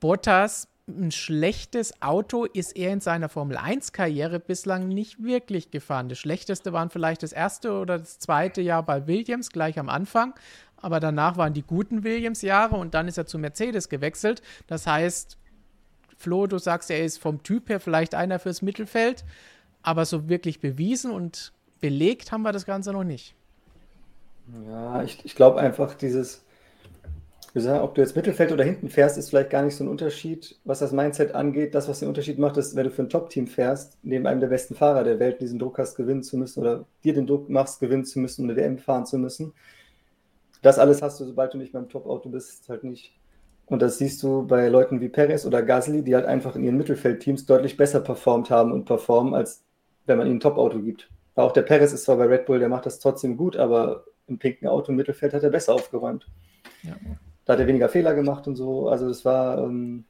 Bottas 0.00 0.68
ein 0.86 1.10
schlechtes 1.10 2.02
Auto 2.02 2.44
ist 2.44 2.76
er 2.76 2.92
in 2.92 3.00
seiner 3.00 3.28
Formel 3.28 3.56
1-Karriere 3.56 4.38
bislang 4.38 4.88
nicht 4.88 5.22
wirklich 5.22 5.70
gefahren. 5.70 6.08
Das 6.08 6.18
schlechteste 6.18 6.72
waren 6.72 6.90
vielleicht 6.90 7.22
das 7.22 7.32
erste 7.32 7.72
oder 7.72 7.98
das 7.98 8.18
zweite 8.18 8.60
Jahr 8.60 8.82
bei 8.82 9.06
Williams, 9.06 9.50
gleich 9.50 9.78
am 9.78 9.88
Anfang. 9.88 10.34
Aber 10.76 11.00
danach 11.00 11.38
waren 11.38 11.54
die 11.54 11.62
guten 11.62 12.04
Williams-Jahre 12.04 12.76
und 12.76 12.92
dann 12.92 13.08
ist 13.08 13.16
er 13.16 13.24
zu 13.24 13.38
Mercedes 13.38 13.88
gewechselt. 13.88 14.42
Das 14.66 14.86
heißt, 14.86 15.38
Flo, 16.18 16.46
du 16.46 16.58
sagst, 16.58 16.90
er 16.90 17.02
ist 17.02 17.18
vom 17.18 17.42
Typ 17.42 17.70
her 17.70 17.80
vielleicht 17.80 18.14
einer 18.14 18.38
fürs 18.38 18.60
Mittelfeld, 18.60 19.24
aber 19.82 20.04
so 20.04 20.28
wirklich 20.28 20.60
bewiesen 20.60 21.10
und 21.10 21.52
belegt 21.80 22.30
haben 22.30 22.42
wir 22.42 22.52
das 22.52 22.66
Ganze 22.66 22.92
noch 22.92 23.04
nicht. 23.04 23.34
Ja, 24.66 25.02
ich, 25.02 25.24
ich 25.24 25.34
glaube 25.34 25.60
einfach, 25.60 25.94
dieses, 25.94 26.43
ob 27.56 27.94
du 27.94 28.00
jetzt 28.00 28.16
Mittelfeld 28.16 28.50
oder 28.50 28.64
hinten 28.64 28.88
fährst, 28.88 29.16
ist 29.16 29.30
vielleicht 29.30 29.50
gar 29.50 29.62
nicht 29.62 29.76
so 29.76 29.84
ein 29.84 29.88
Unterschied, 29.88 30.58
was 30.64 30.80
das 30.80 30.90
Mindset 30.90 31.36
angeht. 31.36 31.74
Das, 31.74 31.88
was 31.88 32.00
den 32.00 32.08
Unterschied 32.08 32.38
macht, 32.38 32.56
ist, 32.56 32.74
wenn 32.74 32.84
du 32.84 32.90
für 32.90 33.02
ein 33.02 33.08
Top-Team 33.08 33.46
fährst, 33.46 33.96
neben 34.02 34.26
einem 34.26 34.40
der 34.40 34.48
besten 34.48 34.74
Fahrer 34.74 35.04
der 35.04 35.20
Welt 35.20 35.40
diesen 35.40 35.60
Druck 35.60 35.78
hast, 35.78 35.94
gewinnen 35.94 36.24
zu 36.24 36.36
müssen 36.36 36.60
oder 36.60 36.84
dir 37.04 37.14
den 37.14 37.28
Druck 37.28 37.48
machst, 37.48 37.78
gewinnen 37.78 38.04
zu 38.04 38.18
müssen, 38.18 38.44
eine 38.44 38.56
WM 38.56 38.78
fahren 38.78 39.06
zu 39.06 39.18
müssen. 39.18 39.52
Das 40.62 40.80
alles 40.80 41.00
hast 41.00 41.20
du, 41.20 41.26
sobald 41.26 41.54
du 41.54 41.58
nicht 41.58 41.72
beim 41.72 41.88
Top-Auto 41.88 42.28
bist, 42.28 42.68
halt 42.68 42.82
nicht. 42.82 43.14
Und 43.66 43.82
das 43.82 43.98
siehst 43.98 44.22
du 44.24 44.44
bei 44.46 44.68
Leuten 44.68 45.00
wie 45.00 45.08
Perez 45.08 45.46
oder 45.46 45.62
Gasly, 45.62 46.02
die 46.02 46.16
halt 46.16 46.26
einfach 46.26 46.56
in 46.56 46.64
ihren 46.64 46.76
Mittelfeldteams 46.76 47.46
deutlich 47.46 47.76
besser 47.76 48.00
performt 48.00 48.50
haben 48.50 48.72
und 48.72 48.84
performen, 48.84 49.32
als 49.32 49.62
wenn 50.06 50.18
man 50.18 50.26
ihnen 50.26 50.36
ein 50.36 50.40
Top-Auto 50.40 50.80
gibt. 50.80 51.08
Auch 51.36 51.52
der 51.52 51.62
Perez 51.62 51.92
ist 51.92 52.04
zwar 52.04 52.16
bei 52.16 52.26
Red 52.26 52.46
Bull, 52.46 52.58
der 52.58 52.68
macht 52.68 52.86
das 52.86 52.98
trotzdem 52.98 53.36
gut, 53.36 53.56
aber 53.56 54.04
im 54.26 54.38
pinken 54.38 54.66
Auto 54.66 54.90
im 54.90 54.96
Mittelfeld 54.96 55.34
hat 55.34 55.42
er 55.42 55.50
besser 55.50 55.74
aufgeräumt. 55.74 56.26
Ja. 56.82 56.96
Da 57.44 57.52
hat 57.52 57.60
er 57.60 57.66
weniger 57.66 57.88
Fehler 57.88 58.14
gemacht 58.14 58.46
und 58.46 58.56
so. 58.56 58.88
Also 58.88 59.08
das 59.08 59.24
war, 59.24 59.58
ähm, 59.58 60.04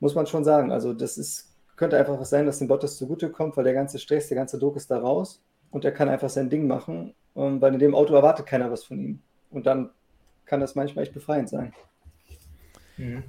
muss 0.00 0.14
man 0.14 0.26
schon 0.26 0.44
sagen. 0.44 0.72
Also 0.72 0.92
das 0.92 1.18
ist, 1.18 1.54
könnte 1.76 1.98
einfach 1.98 2.18
was 2.18 2.30
sein, 2.30 2.46
dass 2.46 2.58
dem 2.58 2.68
Bottas 2.68 2.96
zugutekommt, 2.96 3.56
weil 3.56 3.64
der 3.64 3.74
ganze 3.74 3.98
Stress, 3.98 4.28
der 4.28 4.36
ganze 4.36 4.58
Druck 4.58 4.76
ist 4.76 4.90
da 4.90 4.98
raus 4.98 5.42
und 5.70 5.84
er 5.84 5.92
kann 5.92 6.08
einfach 6.08 6.30
sein 6.30 6.50
Ding 6.50 6.66
machen, 6.66 7.14
ähm, 7.36 7.60
weil 7.60 7.74
in 7.74 7.80
dem 7.80 7.94
Auto 7.94 8.14
erwartet 8.14 8.46
keiner 8.46 8.70
was 8.70 8.84
von 8.84 8.98
ihm. 8.98 9.22
Und 9.50 9.66
dann 9.66 9.90
kann 10.44 10.60
das 10.60 10.74
manchmal 10.74 11.04
echt 11.04 11.14
befreiend 11.14 11.48
sein. 11.48 11.72
Mhm. 12.96 13.24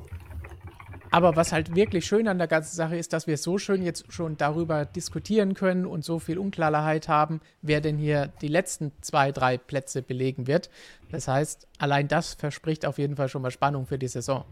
Aber 1.14 1.36
was 1.36 1.52
halt 1.52 1.76
wirklich 1.76 2.08
schön 2.08 2.28
an 2.28 2.40
der 2.40 2.48
ganzen 2.48 2.76
Sache 2.76 2.98
ist, 2.98 3.14
dass 3.14 3.28
wir 3.28 3.38
so 3.38 3.60
schön 3.60 3.84
jetzt 3.84 4.12
schon 4.12 4.36
darüber 4.36 4.84
diskutieren 4.84 5.54
können 5.54 5.86
und 5.86 6.04
so 6.04 6.18
viel 6.18 6.40
Unklarheit 6.40 7.08
haben, 7.08 7.40
wer 7.62 7.82
denn 7.82 8.00
hier 8.00 8.32
die 8.42 8.48
letzten 8.48 8.92
zwei, 9.02 9.32
drei 9.32 9.60
Plätze 9.60 10.02
belegen 10.02 10.48
wird. 10.48 10.72
Das 11.12 11.28
heißt, 11.28 11.68
allein 11.78 12.08
das 12.08 12.34
verspricht 12.34 12.84
auf 12.88 12.98
jeden 12.98 13.16
Fall 13.16 13.30
schon 13.30 13.44
mal 13.44 13.52
Spannung 13.52 13.86
für 13.86 14.00
die 14.00 14.08
Saison. 14.08 14.44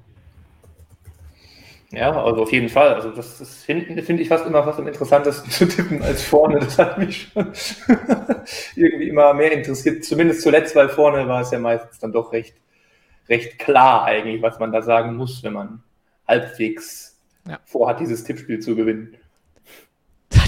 Ja, 1.90 2.12
also 2.24 2.44
auf 2.44 2.52
jeden 2.52 2.70
Fall. 2.70 2.94
Also 2.94 3.10
das, 3.10 3.64
finde 3.64 4.04
find 4.04 4.20
ich 4.20 4.28
fast 4.28 4.46
immer 4.46 4.64
fast 4.64 4.78
am 4.78 4.86
interessantesten 4.86 5.50
zu 5.52 5.68
tippen 5.68 6.04
als 6.04 6.22
vorne. 6.22 6.60
Das 6.60 6.78
hat 6.78 7.00
mich 7.00 7.32
schon 7.34 7.54
irgendwie 8.76 9.10
immer 9.10 9.34
mehr 9.34 9.52
interessiert. 9.52 10.06
Zumindest 10.06 10.44
zuletzt, 10.44 10.76
weil 10.76 10.90
vorne 10.90 11.28
war 11.28 11.42
es 11.42 11.50
ja 11.50 11.58
meistens 11.58 11.98
dann 11.98 12.12
doch 12.12 12.32
recht 12.32 12.54
recht 13.30 13.58
klar 13.58 14.04
eigentlich, 14.04 14.44
was 14.44 14.60
man 14.60 14.72
da 14.72 14.84
sagen 14.84 15.16
muss, 15.16 15.44
wenn 15.44 15.54
man 15.54 15.82
halbwegs 16.28 17.18
ja. 17.48 17.60
vorhat, 17.66 18.00
dieses 18.00 18.24
Tippspiel 18.24 18.60
zu 18.60 18.76
gewinnen. 18.76 19.16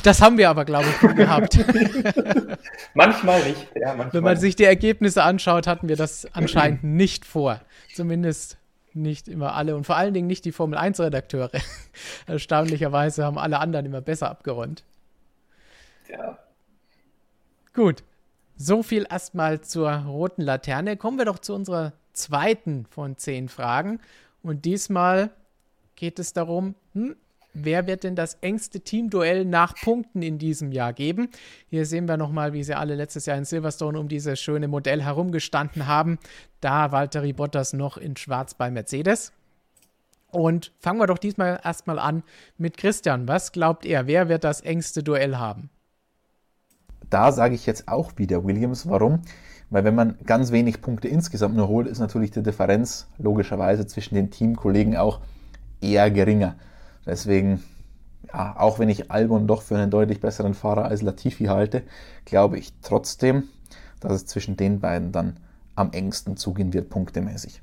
Das 0.03 0.21
haben 0.21 0.37
wir 0.37 0.49
aber, 0.49 0.65
glaube 0.65 0.87
ich, 0.87 1.15
gehabt. 1.15 1.57
manchmal 2.93 3.43
nicht. 3.43 3.67
Ja, 3.75 3.89
manchmal 3.89 4.13
Wenn 4.13 4.23
man 4.23 4.37
sich 4.37 4.55
die 4.55 4.63
Ergebnisse 4.63 5.23
anschaut, 5.23 5.67
hatten 5.67 5.87
wir 5.87 5.95
das 5.95 6.27
anscheinend 6.33 6.83
nicht 6.83 7.25
vor. 7.25 7.61
Zumindest 7.93 8.57
nicht 8.93 9.27
immer 9.27 9.55
alle 9.55 9.75
und 9.75 9.85
vor 9.85 9.97
allen 9.97 10.13
Dingen 10.13 10.27
nicht 10.27 10.45
die 10.45 10.51
Formel 10.51 10.77
1-Redakteure. 10.77 11.51
Erstaunlicherweise 12.27 13.25
haben 13.25 13.37
alle 13.37 13.59
anderen 13.59 13.85
immer 13.85 14.01
besser 14.01 14.29
abgeräumt. 14.29 14.83
Ja. 16.09 16.37
Gut. 17.73 18.03
So 18.55 18.83
viel 18.83 19.07
erstmal 19.09 19.61
zur 19.61 19.91
roten 19.91 20.43
Laterne. 20.43 20.95
Kommen 20.95 21.17
wir 21.17 21.25
doch 21.25 21.39
zu 21.39 21.55
unserer 21.55 21.93
zweiten 22.13 22.85
von 22.85 23.17
zehn 23.17 23.49
Fragen. 23.49 23.99
Und 24.43 24.65
diesmal 24.65 25.31
geht 25.95 26.19
es 26.19 26.33
darum, 26.33 26.75
hm, 26.93 27.15
wer 27.53 27.87
wird 27.87 28.03
denn 28.03 28.15
das 28.15 28.35
engste 28.41 28.81
Teamduell 28.81 29.45
nach 29.45 29.75
Punkten 29.75 30.21
in 30.21 30.37
diesem 30.37 30.71
Jahr 30.71 30.93
geben? 30.93 31.29
Hier 31.69 31.85
sehen 31.85 32.07
wir 32.07 32.17
nochmal, 32.17 32.53
wie 32.53 32.63
sie 32.63 32.75
alle 32.75 32.95
letztes 32.95 33.25
Jahr 33.25 33.37
in 33.37 33.45
Silverstone 33.45 33.99
um 33.99 34.07
dieses 34.07 34.39
schöne 34.39 34.67
Modell 34.67 35.01
herumgestanden 35.01 35.87
haben. 35.87 36.19
Da 36.61 36.91
Valtteri 36.91 37.33
Bottas 37.33 37.73
noch 37.73 37.97
in 37.97 38.15
Schwarz 38.17 38.53
bei 38.53 38.71
Mercedes. 38.71 39.31
Und 40.31 40.71
fangen 40.79 40.99
wir 40.99 41.05
doch 41.05 41.19
diesmal 41.19 41.59
erstmal 41.63 41.99
an 41.99 42.23
mit 42.57 42.77
Christian. 42.77 43.27
Was 43.27 43.51
glaubt 43.51 43.85
er, 43.85 44.07
wer 44.07 44.29
wird 44.29 44.43
das 44.43 44.61
engste 44.61 45.03
Duell 45.03 45.37
haben? 45.37 45.69
Da 47.11 47.31
sage 47.31 47.53
ich 47.53 47.67
jetzt 47.67 47.87
auch 47.87 48.13
wieder 48.17 48.43
Williams. 48.43 48.89
Warum? 48.89 49.21
Weil 49.69 49.83
wenn 49.83 49.93
man 49.93 50.17
ganz 50.25 50.51
wenig 50.51 50.81
Punkte 50.81 51.07
insgesamt 51.07 51.55
nur 51.55 51.67
holt, 51.67 51.87
ist 51.87 51.99
natürlich 51.99 52.31
die 52.31 52.41
Differenz 52.41 53.07
logischerweise 53.19 53.85
zwischen 53.85 54.15
den 54.15 54.31
Teamkollegen 54.31 54.97
auch 54.97 55.19
eher 55.83 56.09
geringer. 56.09 56.55
Deswegen, 57.05 57.63
ja, 58.27 58.55
auch 58.57 58.79
wenn 58.79 58.89
ich 58.89 59.11
Albon 59.11 59.47
doch 59.47 59.61
für 59.61 59.75
einen 59.75 59.91
deutlich 59.91 60.19
besseren 60.19 60.53
Fahrer 60.53 60.85
als 60.85 61.01
Latifi 61.01 61.45
halte, 61.45 61.83
glaube 62.25 62.57
ich 62.57 62.73
trotzdem, 62.81 63.49
dass 63.99 64.13
es 64.13 64.25
zwischen 64.25 64.57
den 64.57 64.79
beiden 64.79 65.11
dann 65.11 65.37
am 65.75 65.91
engsten 65.91 66.37
zugehen 66.37 66.73
wird, 66.73 66.89
punktemäßig. 66.89 67.61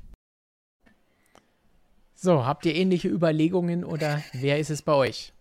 So, 2.13 2.45
habt 2.45 2.65
ihr 2.65 2.75
ähnliche 2.75 3.07
Überlegungen 3.07 3.83
oder 3.83 4.21
wer 4.33 4.59
ist 4.59 4.69
es 4.69 4.83
bei 4.83 4.93
euch? 4.93 5.33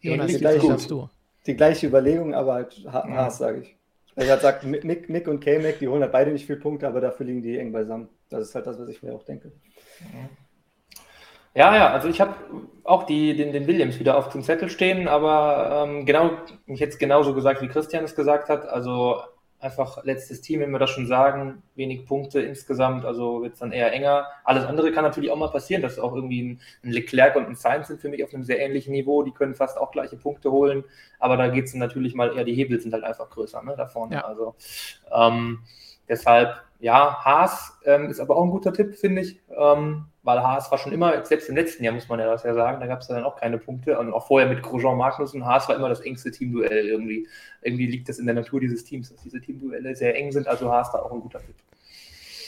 Jonas, 0.00 0.28
die 0.28 0.38
gleiche, 0.38 0.76
du. 0.88 1.08
Die 1.46 1.56
gleiche 1.56 1.86
Überlegung, 1.88 2.34
aber 2.34 2.54
halt 2.54 2.86
Haas, 2.86 3.08
ja. 3.08 3.30
sage 3.30 3.60
ich. 3.62 3.76
Er 4.14 4.32
hat 4.32 4.42
sagt, 4.42 4.64
Mick, 4.64 5.08
Mick 5.08 5.28
und 5.28 5.40
K-Mac, 5.40 5.78
die 5.78 5.88
holen 5.88 6.02
halt 6.02 6.12
beide 6.12 6.32
nicht 6.32 6.46
viel 6.46 6.56
Punkte, 6.56 6.88
aber 6.88 7.00
dafür 7.00 7.26
liegen 7.26 7.42
die 7.42 7.56
eng 7.56 7.72
beisammen. 7.72 8.08
Das 8.30 8.48
ist 8.48 8.54
halt 8.54 8.66
das, 8.66 8.78
was 8.78 8.88
ich 8.88 9.02
mir 9.02 9.14
auch 9.14 9.24
denke. 9.24 9.52
Ja, 10.00 10.28
ja, 11.58 11.92
also 11.92 12.08
ich 12.08 12.20
habe 12.20 12.34
auch 12.84 13.04
die, 13.04 13.36
den, 13.36 13.52
den 13.52 13.66
Williams 13.66 13.98
wieder 13.98 14.16
auf 14.16 14.28
dem 14.30 14.42
Zettel 14.42 14.70
stehen, 14.70 15.08
aber 15.08 15.86
ähm, 15.86 16.06
genau, 16.06 16.30
ich 16.66 16.80
hätte 16.80 16.92
es 16.92 16.98
genauso 16.98 17.34
gesagt, 17.34 17.60
wie 17.62 17.68
Christian 17.68 18.04
es 18.04 18.14
gesagt 18.14 18.48
hat. 18.48 18.66
Also 18.66 19.20
einfach 19.60 20.04
letztes 20.04 20.40
Team, 20.40 20.60
wenn 20.60 20.70
wir 20.70 20.78
das 20.78 20.90
schon 20.90 21.06
sagen, 21.06 21.62
wenig 21.74 22.06
Punkte 22.06 22.40
insgesamt, 22.40 23.04
also 23.04 23.42
wird 23.42 23.54
es 23.54 23.58
dann 23.58 23.72
eher 23.72 23.92
enger. 23.92 24.26
Alles 24.44 24.64
andere 24.64 24.92
kann 24.92 25.02
natürlich 25.02 25.30
auch 25.30 25.36
mal 25.36 25.50
passieren, 25.50 25.82
dass 25.82 25.98
auch 25.98 26.14
irgendwie 26.14 26.42
ein, 26.42 26.60
ein 26.84 26.92
Leclerc 26.92 27.34
und 27.34 27.46
ein 27.46 27.56
Sainz 27.56 27.88
sind 27.88 28.00
für 28.00 28.08
mich 28.08 28.22
auf 28.22 28.32
einem 28.32 28.44
sehr 28.44 28.60
ähnlichen 28.60 28.92
Niveau, 28.92 29.22
die 29.22 29.32
können 29.32 29.54
fast 29.54 29.78
auch 29.78 29.90
gleiche 29.90 30.16
Punkte 30.16 30.52
holen, 30.52 30.84
aber 31.18 31.36
da 31.36 31.48
geht 31.48 31.64
es 31.64 31.74
natürlich 31.74 32.14
mal 32.14 32.36
eher, 32.36 32.44
die 32.44 32.54
Hebel 32.54 32.80
sind 32.80 32.92
halt 32.92 33.04
einfach 33.04 33.30
größer, 33.30 33.62
ne, 33.62 33.74
da 33.76 33.86
vorne. 33.86 34.14
Ja. 34.14 34.24
Also 34.24 34.54
ähm, 35.12 35.60
deshalb, 36.08 36.62
ja, 36.78 37.24
Haas 37.24 37.76
ähm, 37.84 38.10
ist 38.10 38.20
aber 38.20 38.36
auch 38.36 38.44
ein 38.44 38.50
guter 38.50 38.72
Tipp, 38.72 38.94
finde 38.94 39.22
ich, 39.22 39.40
ähm, 39.56 40.04
weil 40.28 40.42
Haas 40.42 40.70
war 40.70 40.76
schon 40.76 40.92
immer, 40.92 41.24
selbst 41.24 41.48
im 41.48 41.56
letzten 41.56 41.82
Jahr 41.82 41.94
muss 41.94 42.06
man 42.06 42.20
ja 42.20 42.26
das 42.26 42.42
ja 42.42 42.52
sagen, 42.52 42.80
da 42.80 42.86
gab 42.86 43.00
es 43.00 43.08
ja 43.08 43.14
dann 43.14 43.24
auch 43.24 43.36
keine 43.36 43.56
Punkte 43.56 43.98
und 43.98 44.12
auch 44.12 44.26
vorher 44.26 44.46
mit 44.46 44.62
Grosjean 44.62 44.98
Magnussen, 44.98 45.46
Haas 45.46 45.66
war 45.70 45.76
immer 45.76 45.88
das 45.88 46.00
engste 46.00 46.30
Teamduell 46.30 46.86
irgendwie. 46.86 47.26
Irgendwie 47.62 47.86
liegt 47.86 48.10
das 48.10 48.18
in 48.18 48.26
der 48.26 48.34
Natur 48.34 48.60
dieses 48.60 48.84
Teams, 48.84 49.08
dass 49.08 49.22
diese 49.22 49.40
Teamduelle 49.40 49.96
sehr 49.96 50.14
eng 50.16 50.30
sind, 50.30 50.46
also 50.46 50.70
Haas 50.70 50.92
da 50.92 50.98
auch 50.98 51.12
ein 51.12 51.20
guter 51.20 51.40
Tipp. 51.40 51.54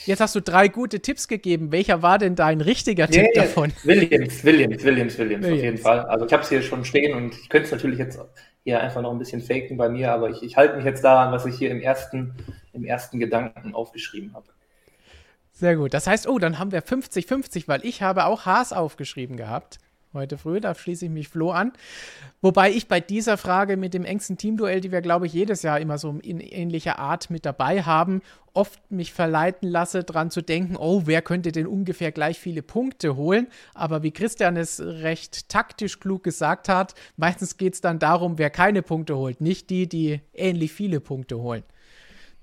Jetzt 0.05 0.19
hast 0.19 0.35
du 0.35 0.41
drei 0.41 0.67
gute 0.67 0.99
Tipps 0.99 1.27
gegeben. 1.27 1.71
Welcher 1.71 2.03
war 2.03 2.19
denn 2.19 2.35
dein 2.35 2.61
richtiger 2.61 3.07
Tipp 3.07 3.29
yeah, 3.35 3.45
davon? 3.45 3.73
Williams, 3.83 4.43
Williams, 4.43 4.83
Williams, 4.83 5.17
Williams, 5.17 5.45
auf 5.47 5.51
jeden 5.51 5.77
Fall. 5.79 6.01
Also 6.01 6.27
ich 6.27 6.33
habe 6.33 6.43
es 6.43 6.49
hier 6.49 6.61
schon 6.61 6.85
stehen 6.85 7.15
und 7.15 7.33
ich 7.33 7.49
könnte 7.49 7.65
es 7.65 7.71
natürlich 7.71 7.97
jetzt 7.97 8.19
hier 8.63 8.79
einfach 8.79 9.01
noch 9.01 9.11
ein 9.11 9.17
bisschen 9.17 9.41
faken 9.41 9.77
bei 9.77 9.89
mir, 9.89 10.11
aber 10.11 10.29
ich, 10.29 10.43
ich 10.43 10.55
halte 10.55 10.75
mich 10.75 10.85
jetzt 10.85 11.03
daran, 11.03 11.31
was 11.33 11.47
ich 11.47 11.55
hier 11.55 11.71
im 11.71 11.81
ersten, 11.81 12.35
im 12.73 12.83
ersten 12.83 13.19
Gedanken 13.19 13.73
aufgeschrieben 13.73 14.35
habe. 14.35 14.45
Sehr 15.61 15.75
gut. 15.75 15.93
Das 15.93 16.07
heißt, 16.07 16.27
oh, 16.27 16.39
dann 16.39 16.57
haben 16.57 16.71
wir 16.71 16.83
50-50, 16.83 17.67
weil 17.67 17.85
ich 17.85 18.01
habe 18.01 18.25
auch 18.25 18.47
Haas 18.47 18.73
aufgeschrieben 18.73 19.37
gehabt 19.37 19.77
heute 20.11 20.39
früh. 20.39 20.59
Da 20.59 20.73
schließe 20.73 21.05
ich 21.05 21.11
mich 21.11 21.29
Flo 21.29 21.51
an. 21.51 21.71
Wobei 22.41 22.71
ich 22.71 22.87
bei 22.87 22.99
dieser 22.99 23.37
Frage 23.37 23.77
mit 23.77 23.93
dem 23.93 24.03
engsten 24.03 24.37
Teamduell, 24.37 24.81
die 24.81 24.91
wir, 24.91 25.01
glaube 25.01 25.27
ich, 25.27 25.33
jedes 25.33 25.61
Jahr 25.61 25.79
immer 25.79 25.99
so 25.99 26.17
in 26.23 26.39
ähnlicher 26.39 26.97
Art 26.97 27.29
mit 27.29 27.45
dabei 27.45 27.83
haben, 27.83 28.23
oft 28.55 28.79
mich 28.91 29.13
verleiten 29.13 29.69
lasse, 29.69 30.03
daran 30.03 30.31
zu 30.31 30.41
denken, 30.41 30.77
oh, 30.77 31.03
wer 31.05 31.21
könnte 31.21 31.51
denn 31.51 31.67
ungefähr 31.67 32.11
gleich 32.11 32.39
viele 32.39 32.63
Punkte 32.63 33.15
holen? 33.15 33.47
Aber 33.75 34.01
wie 34.01 34.11
Christian 34.11 34.57
es 34.57 34.81
recht 34.81 35.47
taktisch 35.47 35.99
klug 35.99 36.23
gesagt 36.23 36.69
hat, 36.69 36.95
meistens 37.17 37.57
geht 37.57 37.75
es 37.75 37.81
dann 37.81 37.99
darum, 37.99 38.39
wer 38.39 38.49
keine 38.49 38.81
Punkte 38.81 39.15
holt, 39.15 39.41
nicht 39.41 39.69
die, 39.69 39.87
die 39.87 40.21
ähnlich 40.33 40.73
viele 40.73 40.99
Punkte 40.99 41.37
holen. 41.37 41.61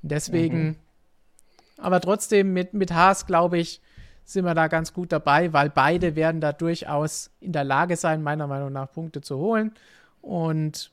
Deswegen, 0.03 0.63
mhm. 0.63 0.77
Aber 1.79 2.01
trotzdem 2.01 2.53
mit, 2.53 2.75
mit 2.75 2.93
Haas, 2.93 3.27
glaube 3.27 3.59
ich, 3.59 3.81
sind 4.25 4.45
wir 4.45 4.55
da 4.55 4.69
ganz 4.69 4.93
gut 4.93 5.11
dabei, 5.11 5.53
weil 5.53 5.71
beide 5.71 6.15
werden 6.15 6.41
da 6.41 6.53
durchaus 6.53 7.31
in 7.41 7.53
der 7.53 7.65
Lage 7.65 7.97
sein, 7.97 8.23
meiner 8.23 8.47
Meinung 8.47 8.73
nach 8.73 8.93
Punkte 8.93 9.23
zu 9.23 9.39
holen. 9.39 9.73
Und 10.21 10.93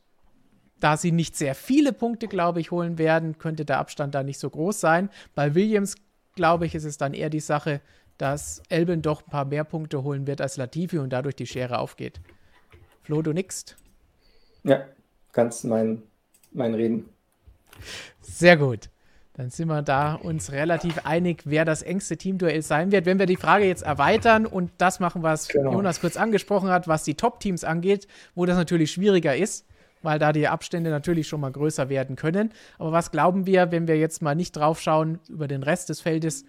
da 0.80 0.96
sie 0.96 1.12
nicht 1.12 1.36
sehr 1.36 1.56
viele 1.56 1.92
Punkte, 1.92 2.28
glaube 2.28 2.62
ich, 2.62 2.72
holen 2.72 2.98
werden, 2.98 3.38
könnte 3.38 3.66
der 3.66 3.80
Abstand 3.80 4.16
da 4.16 4.24
nicht 4.24 4.40
so 4.40 4.50
groß 4.50 4.80
sein. 4.80 5.10
Bei 5.34 5.54
Williams, 5.54 5.96
glaube 6.36 6.66
ich, 6.66 6.76
ist 6.76 6.86
es 6.86 6.98
dann 6.98 7.14
eher 7.14 7.30
die 7.30 7.40
Sache, 7.42 7.82
dass 8.18 8.62
Elben 8.70 9.02
doch 9.02 9.24
ein 9.24 9.30
paar 9.30 9.46
mehr 9.46 9.66
Punkte 9.66 10.04
holen 10.04 10.28
wird 10.28 10.40
als 10.40 10.56
Latifi 10.56 11.00
und 11.00 11.10
dadurch 11.12 11.36
die 11.36 11.48
Schere 11.48 11.80
aufgeht. 11.80 12.22
Flo, 13.04 13.22
du 13.22 13.34
nickst? 13.34 13.76
Ja, 14.64 14.86
kannst 15.34 15.66
mein, 15.66 16.04
mein 16.52 16.74
reden. 16.74 17.10
Sehr 18.22 18.56
gut. 18.56 18.90
Dann 19.38 19.50
sind 19.50 19.68
wir 19.68 19.82
da 19.82 20.14
uns 20.14 20.54
relativ 20.54 21.06
einig, 21.06 21.42
wer 21.44 21.66
das 21.66 21.82
engste 21.82 22.16
Teamduell 22.16 22.62
sein 22.62 22.94
wird. 22.94 23.06
Wenn 23.06 23.20
wir 23.20 23.26
die 23.26 23.36
Frage 23.36 23.66
jetzt 23.66 23.84
erweitern 23.84 24.46
und 24.46 24.72
das 24.78 25.02
machen, 25.02 25.24
was 25.24 25.50
genau. 25.50 25.74
Jonas 25.74 26.00
kurz 26.00 26.16
angesprochen 26.16 26.70
hat, 26.70 26.88
was 26.88 27.04
die 27.04 27.16
Top-Teams 27.16 27.66
angeht, 27.66 28.08
wo 28.34 28.46
das 28.46 28.56
natürlich 28.56 28.92
schwieriger 28.92 29.36
ist, 29.36 29.66
weil 30.02 30.20
da 30.20 30.32
die 30.32 30.48
Abstände 30.48 30.90
natürlich 30.90 31.28
schon 31.28 31.42
mal 31.42 31.52
größer 31.52 31.90
werden 31.90 32.16
können. 32.16 32.54
Aber 32.80 32.94
was 32.94 33.12
glauben 33.12 33.46
wir, 33.46 33.72
wenn 33.74 33.90
wir 33.90 33.98
jetzt 33.98 34.22
mal 34.22 34.36
nicht 34.36 34.56
drauf 34.56 34.80
schauen 34.80 35.20
über 35.28 35.50
den 35.50 35.64
Rest 35.64 35.90
des 35.90 36.00
Feldes, 36.00 36.46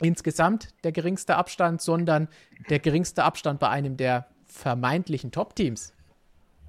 insgesamt 0.00 0.68
der 0.84 0.92
geringste 0.92 1.34
Abstand, 1.34 1.80
sondern 1.80 2.28
der 2.70 2.78
geringste 2.78 3.24
Abstand 3.24 3.58
bei 3.58 3.68
einem 3.68 3.96
der 3.96 4.26
vermeintlichen 4.44 5.32
Top-Teams? 5.32 5.92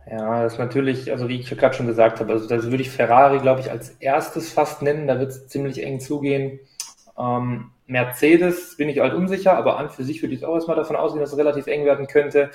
Ja, 0.09 0.43
das 0.43 0.53
ist 0.53 0.59
natürlich, 0.59 1.11
also 1.11 1.27
wie 1.27 1.39
ich 1.39 1.49
gerade 1.49 1.75
schon 1.75 1.87
gesagt 1.87 2.19
habe, 2.19 2.31
also 2.31 2.47
das 2.47 2.71
würde 2.71 2.81
ich 2.81 2.89
Ferrari, 2.89 3.39
glaube 3.39 3.59
ich, 3.59 3.69
als 3.69 3.89
erstes 3.99 4.53
fast 4.53 4.81
nennen. 4.81 5.07
Da 5.07 5.19
wird 5.19 5.31
es 5.31 5.47
ziemlich 5.47 5.83
eng 5.83 5.99
zugehen. 5.99 6.59
Ähm, 7.17 7.71
Mercedes 7.87 8.77
bin 8.77 8.89
ich 8.89 8.99
halt 8.99 9.13
unsicher, 9.13 9.57
aber 9.57 9.77
an 9.77 9.89
für 9.89 10.03
sich 10.03 10.21
würde 10.21 10.35
ich 10.35 10.45
auch 10.45 10.55
erstmal 10.55 10.77
davon 10.77 10.95
ausgehen, 10.95 11.21
dass 11.21 11.33
es 11.33 11.37
relativ 11.37 11.67
eng 11.67 11.85
werden 11.85 12.07
könnte. 12.07 12.51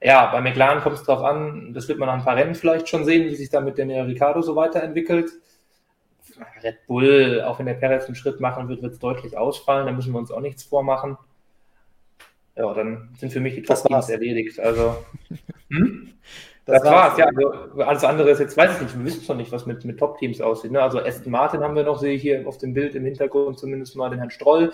Ja, 0.00 0.26
bei 0.30 0.40
McLaren 0.40 0.82
kommt 0.82 0.96
es 0.96 1.04
drauf 1.04 1.22
an, 1.22 1.72
das 1.72 1.88
wird 1.88 1.98
man 1.98 2.08
nach 2.08 2.14
ein 2.14 2.24
paar 2.24 2.36
Rennen 2.36 2.54
vielleicht 2.54 2.88
schon 2.88 3.04
sehen, 3.04 3.28
wie 3.28 3.34
sich 3.34 3.50
da 3.50 3.60
mit 3.60 3.78
Daniel 3.78 4.02
Ricciardo 4.02 4.42
so 4.42 4.56
weiterentwickelt. 4.56 5.30
Red 6.62 6.86
Bull, 6.86 7.42
auch 7.42 7.58
wenn 7.58 7.66
der 7.66 7.74
Perez 7.74 8.06
einen 8.06 8.14
Schritt 8.14 8.40
machen 8.40 8.68
wird, 8.68 8.82
wird 8.82 8.92
es 8.92 8.98
deutlich 8.98 9.38
ausfallen, 9.38 9.86
da 9.86 9.92
müssen 9.92 10.12
wir 10.12 10.18
uns 10.18 10.30
auch 10.30 10.40
nichts 10.40 10.64
vormachen. 10.64 11.16
Ja, 12.56 12.72
dann 12.74 13.10
sind 13.18 13.32
für 13.32 13.40
mich 13.40 13.54
die 13.54 13.62
Top-Teams 13.62 14.08
erledigt. 14.08 14.58
Also, 14.60 14.96
hm? 15.70 16.14
Das, 16.66 16.82
das 16.82 16.92
war's, 16.92 17.16
ja. 17.16 17.26
Also 17.26 17.82
alles 17.82 18.04
andere 18.04 18.30
ist 18.30 18.40
jetzt, 18.40 18.56
weiß 18.56 18.74
ich 18.74 18.82
nicht, 18.82 18.98
wir 18.98 19.04
wissen 19.04 19.22
schon 19.22 19.36
nicht, 19.36 19.52
was 19.52 19.66
mit, 19.66 19.84
mit 19.84 19.98
Top-Teams 19.98 20.40
aussieht. 20.40 20.72
Ne? 20.72 20.82
Also 20.82 21.00
Aston 21.00 21.30
Martin 21.30 21.62
haben 21.62 21.76
wir 21.76 21.84
noch, 21.84 21.98
sehe 21.98 22.14
ich 22.14 22.22
hier 22.22 22.46
auf 22.46 22.58
dem 22.58 22.74
Bild 22.74 22.96
im 22.96 23.04
Hintergrund 23.04 23.58
zumindest 23.58 23.96
mal 23.96 24.10
den 24.10 24.18
Herrn 24.18 24.30
Stroll. 24.30 24.72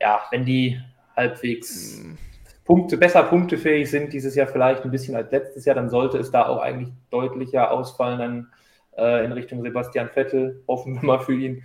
Ja, 0.00 0.22
wenn 0.30 0.44
die 0.44 0.80
halbwegs 1.16 1.98
hm. 2.02 2.18
Punkte, 2.64 2.96
besser 2.96 3.24
punktefähig 3.24 3.90
sind 3.90 4.12
dieses 4.12 4.36
Jahr 4.36 4.46
vielleicht 4.46 4.84
ein 4.84 4.92
bisschen 4.92 5.16
als 5.16 5.30
letztes 5.32 5.64
Jahr, 5.64 5.74
dann 5.74 5.90
sollte 5.90 6.18
es 6.18 6.30
da 6.30 6.46
auch 6.46 6.62
eigentlich 6.62 6.92
deutlicher 7.10 7.70
ausfallen 7.72 8.18
dann 8.18 8.48
äh, 8.96 9.24
in 9.24 9.32
Richtung 9.32 9.60
Sebastian 9.62 10.08
Vettel. 10.08 10.62
Hoffen 10.68 10.94
wir 10.94 11.04
mal 11.04 11.18
für 11.18 11.34
ihn. 11.34 11.64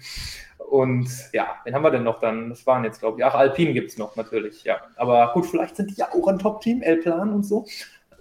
Und 0.70 1.10
ja, 1.32 1.56
wen 1.64 1.76
haben 1.76 1.84
wir 1.84 1.92
denn 1.92 2.04
noch 2.04 2.20
dann? 2.20 2.50
Das 2.50 2.66
waren 2.66 2.84
jetzt, 2.84 3.00
glaube 3.00 3.20
ich, 3.20 3.26
ach, 3.26 3.36
Alpine 3.36 3.74
gibt 3.74 3.92
es 3.92 3.98
noch 3.98 4.16
natürlich, 4.16 4.64
ja. 4.64 4.78
Aber 4.96 5.32
gut, 5.34 5.46
vielleicht 5.46 5.76
sind 5.76 5.92
die 5.92 5.96
ja 5.96 6.10
auch 6.12 6.28
ein 6.28 6.40
Top-Team, 6.40 6.82
L-Plan 6.82 7.34
und 7.34 7.44
so. 7.44 7.66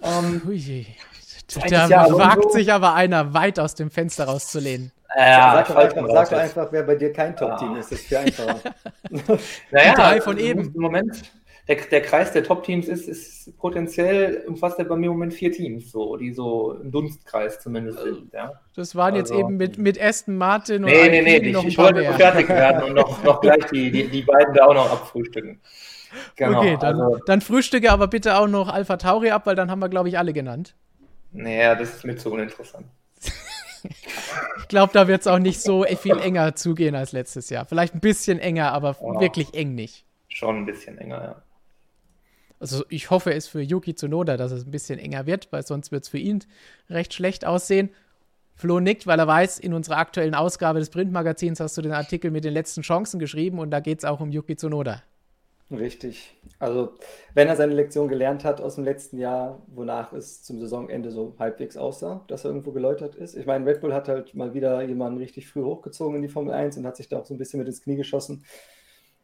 Ähm, 0.01 0.41
Ui. 0.47 0.85
Da 1.69 1.87
Jahr 1.87 2.17
wagt 2.17 2.51
sich 2.51 2.71
aber 2.71 2.93
einer 2.93 3.33
weit 3.33 3.59
aus 3.59 3.75
dem 3.75 3.89
Fenster 3.91 4.25
rauszulehnen. 4.25 4.91
Ja, 5.17 5.53
sag, 5.55 5.67
doch 5.67 5.75
einfach, 5.75 6.07
sag 6.09 6.33
einfach, 6.33 6.71
wer 6.71 6.83
bei 6.83 6.95
dir 6.95 7.11
kein 7.11 7.35
Top-Team 7.35 7.73
ja. 7.73 7.79
ist. 7.79 7.91
Das 7.91 7.99
ist 7.99 8.07
viel 8.07 8.17
einfacher. 8.17 8.59
naja, 9.71 9.93
drei 9.95 10.21
von 10.21 10.37
eben. 10.37 10.71
Im 10.73 10.81
Moment, 10.81 11.23
der, 11.67 11.77
der 11.77 12.01
Kreis 12.01 12.31
der 12.31 12.43
Top-Teams 12.43 12.87
ist, 12.87 13.07
ist 13.07 13.57
potenziell, 13.57 14.43
umfasst 14.47 14.79
er 14.79 14.85
bei 14.85 14.95
mir 14.95 15.05
im 15.05 15.13
Moment 15.13 15.33
vier 15.33 15.51
Teams, 15.51 15.91
so, 15.91 16.17
die 16.17 16.31
so 16.31 16.73
im 16.73 16.91
Dunstkreis 16.91 17.59
zumindest 17.59 18.01
sind. 18.01 18.33
Ja. 18.33 18.53
Das 18.75 18.95
waren 18.95 19.15
also, 19.15 19.33
jetzt 19.33 19.39
eben 19.39 19.57
mit, 19.57 19.77
mit 19.77 20.01
Aston 20.01 20.35
Martin 20.35 20.83
und 20.83 20.91
Nee, 20.91 21.09
nee, 21.09 21.21
nee, 21.21 21.37
ich, 21.37 21.65
ich 21.65 21.77
wollte 21.77 22.01
mehr. 22.01 22.13
fertig 22.13 22.49
werden 22.49 22.83
und 22.89 22.93
noch, 22.93 23.23
noch 23.23 23.41
gleich 23.41 23.65
die, 23.71 23.91
die, 23.91 24.07
die 24.07 24.21
beiden 24.23 24.53
da 24.53 24.65
auch 24.65 24.73
noch 24.73 24.91
abfrühstücken. 24.91 25.59
Genau, 26.35 26.59
okay, 26.59 26.77
dann, 26.79 26.99
also, 26.99 27.17
dann 27.25 27.41
frühstücke 27.41 27.91
aber 27.91 28.07
bitte 28.07 28.37
auch 28.37 28.47
noch 28.47 28.67
Alpha 28.67 28.97
Tauri 28.97 29.29
ab, 29.29 29.45
weil 29.45 29.55
dann 29.55 29.69
haben 29.69 29.79
wir, 29.79 29.89
glaube 29.89 30.09
ich, 30.09 30.17
alle 30.17 30.33
genannt. 30.33 30.75
Naja, 31.31 31.75
das 31.75 31.95
ist 31.95 32.05
mir 32.05 32.15
zu 32.15 32.31
uninteressant. 32.31 32.87
ich 33.83 34.67
glaube, 34.67 34.91
da 34.93 35.07
wird 35.07 35.21
es 35.21 35.27
auch 35.27 35.39
nicht 35.39 35.61
so 35.61 35.83
viel 35.83 36.17
enger 36.17 36.55
zugehen 36.55 36.95
als 36.95 37.11
letztes 37.11 37.49
Jahr. 37.49 37.65
Vielleicht 37.65 37.95
ein 37.95 37.99
bisschen 37.99 38.39
enger, 38.39 38.71
aber 38.73 38.95
oh, 38.99 39.19
wirklich 39.19 39.53
eng 39.53 39.75
nicht. 39.75 40.05
Schon 40.27 40.57
ein 40.57 40.65
bisschen 40.65 40.97
enger, 40.97 41.21
ja. 41.21 41.41
Also 42.59 42.83
ich 42.89 43.09
hoffe 43.09 43.33
es 43.33 43.47
für 43.47 43.61
Yuki 43.61 43.95
Tsunoda, 43.95 44.35
dass 44.35 44.51
es 44.51 44.65
ein 44.65 44.71
bisschen 44.71 44.99
enger 44.99 45.25
wird, 45.25 45.47
weil 45.51 45.65
sonst 45.65 45.91
wird 45.91 46.03
es 46.03 46.09
für 46.09 46.17
ihn 46.17 46.43
recht 46.89 47.13
schlecht 47.13 47.45
aussehen. 47.45 47.89
Flo 48.55 48.81
nickt, 48.81 49.07
weil 49.07 49.17
er 49.17 49.27
weiß, 49.27 49.59
in 49.59 49.73
unserer 49.73 49.97
aktuellen 49.97 50.35
Ausgabe 50.35 50.79
des 50.79 50.89
Printmagazins 50.89 51.61
hast 51.61 51.77
du 51.77 51.81
den 51.81 51.93
Artikel 51.93 52.31
mit 52.31 52.43
den 52.43 52.53
letzten 52.53 52.81
Chancen 52.81 53.17
geschrieben 53.17 53.59
und 53.59 53.71
da 53.71 53.79
geht 53.79 53.99
es 53.99 54.05
auch 54.05 54.19
um 54.19 54.31
Yuki 54.31 54.57
Tsunoda. 54.57 55.01
Richtig. 55.71 56.35
Also, 56.57 56.93
wenn 57.35 57.47
er 57.47 57.55
seine 57.55 57.75
Lektion 57.75 58.07
gelernt 58.07 58.43
hat 58.43 58.59
aus 58.59 58.75
dem 58.75 58.85
letzten 58.85 59.19
Jahr, 59.19 59.61
wonach 59.67 60.13
es 60.13 60.41
zum 60.41 60.59
Saisonende 60.59 61.11
so 61.11 61.35
halbwegs 61.37 61.77
aussah, 61.77 62.23
dass 62.27 62.43
er 62.43 62.49
irgendwo 62.49 62.71
geläutert 62.71 63.13
ist. 63.15 63.35
Ich 63.35 63.45
meine, 63.45 63.67
Red 63.67 63.81
Bull 63.81 63.93
hat 63.93 64.07
halt 64.07 64.33
mal 64.33 64.55
wieder 64.55 64.81
jemanden 64.81 65.19
richtig 65.19 65.47
früh 65.47 65.61
hochgezogen 65.63 66.15
in 66.15 66.21
die 66.23 66.27
Formel 66.27 66.53
1 66.55 66.77
und 66.77 66.87
hat 66.87 66.97
sich 66.97 67.07
da 67.07 67.19
auch 67.19 67.25
so 67.25 67.35
ein 67.35 67.37
bisschen 67.37 67.59
mit 67.59 67.67
ins 67.67 67.83
Knie 67.83 67.97
geschossen. 67.97 68.43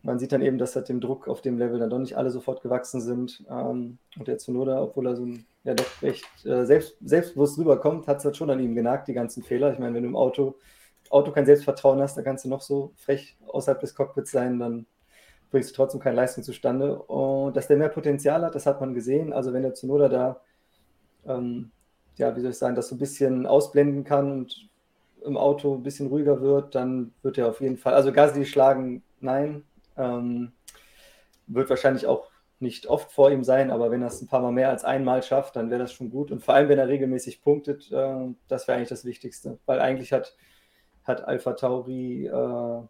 Man 0.03 0.19
sieht 0.19 0.31
dann 0.33 0.43
eben, 0.43 0.59
dass 0.59 0.75
halt 0.75 0.89
dem 0.89 1.01
Druck 1.01 1.27
auf 1.27 1.41
dem 1.41 1.57
Level 1.57 1.79
dann 1.79 1.89
doch 1.89 1.99
nicht 1.99 2.15
alle 2.17 2.29
sofort 2.29 2.61
gewachsen 2.61 3.01
sind. 3.01 3.43
Ähm, 3.49 3.97
und 4.17 4.27
der 4.27 4.37
Zunoda, 4.37 4.83
obwohl 4.83 5.07
er 5.07 5.15
so 5.15 5.25
ein, 5.25 5.47
ja 5.63 5.73
doch 5.73 6.01
recht 6.03 6.25
äh, 6.45 6.65
selbst, 6.65 6.97
selbstbewusst 7.03 7.57
rüberkommt, 7.57 8.07
hat 8.07 8.19
es 8.19 8.25
halt 8.25 8.37
schon 8.37 8.51
an 8.51 8.59
ihm 8.59 8.75
genagt, 8.75 9.07
die 9.07 9.13
ganzen 9.13 9.41
Fehler. 9.43 9.73
Ich 9.73 9.79
meine, 9.79 9.95
wenn 9.95 10.03
du 10.03 10.09
im 10.09 10.15
Auto, 10.15 10.57
Auto 11.09 11.31
kein 11.31 11.47
Selbstvertrauen 11.47 12.01
hast, 12.01 12.17
da 12.17 12.21
kannst 12.21 12.45
du 12.45 12.49
noch 12.49 12.61
so 12.61 12.93
frech 12.97 13.35
außerhalb 13.47 13.79
des 13.79 13.95
Cockpits 13.95 14.31
sein, 14.31 14.59
dann 14.59 14.85
bringst 15.55 15.71
du 15.71 15.75
trotzdem 15.75 16.01
keine 16.01 16.17
Leistung 16.17 16.43
zustande. 16.43 16.99
Und 16.99 17.55
dass 17.55 17.67
der 17.67 17.77
mehr 17.77 17.87
Potenzial 17.87 18.43
hat, 18.43 18.55
das 18.55 18.65
hat 18.65 18.81
man 18.81 18.93
gesehen. 18.93 19.31
Also 19.31 19.53
wenn 19.53 19.61
der 19.61 19.73
Zunoda 19.73 20.09
da, 20.09 20.41
ähm, 21.25 21.71
ja, 22.17 22.35
wie 22.35 22.41
soll 22.41 22.51
ich 22.51 22.57
sagen, 22.57 22.75
das 22.75 22.89
so 22.89 22.95
ein 22.95 22.99
bisschen 22.99 23.45
ausblenden 23.45 24.03
kann 24.03 24.33
und 24.33 24.67
im 25.23 25.37
Auto 25.37 25.75
ein 25.75 25.83
bisschen 25.83 26.07
ruhiger 26.07 26.41
wird, 26.41 26.75
dann 26.75 27.13
wird 27.21 27.37
er 27.37 27.47
auf 27.47 27.61
jeden 27.61 27.77
Fall, 27.77 27.93
also 27.93 28.11
Gasly 28.11 28.45
schlagen, 28.45 29.01
nein, 29.21 29.63
ähm, 29.95 30.51
wird 31.47 31.69
wahrscheinlich 31.69 32.05
auch 32.05 32.29
nicht 32.59 32.87
oft 32.87 33.09
vor 33.13 33.31
ihm 33.31 33.45
sein, 33.45 33.71
aber 33.71 33.91
wenn 33.91 34.01
er 34.01 34.09
es 34.09 34.21
ein 34.21 34.27
paar 34.27 34.41
Mal 34.41 34.51
mehr 34.51 34.69
als 34.69 34.83
einmal 34.83 35.23
schafft, 35.23 35.55
dann 35.55 35.69
wäre 35.69 35.79
das 35.79 35.93
schon 35.93 36.09
gut. 36.09 36.31
Und 36.31 36.43
vor 36.43 36.53
allem, 36.53 36.67
wenn 36.67 36.79
er 36.79 36.89
regelmäßig 36.89 37.41
punktet, 37.41 37.89
äh, 37.93 38.27
das 38.49 38.67
wäre 38.67 38.77
eigentlich 38.77 38.89
das 38.89 39.05
Wichtigste. 39.05 39.57
Weil 39.65 39.79
eigentlich 39.79 40.11
hat, 40.11 40.35
hat 41.05 41.23
Alpha 41.23 41.53
Tauri 41.53 42.27
äh, 42.27 42.81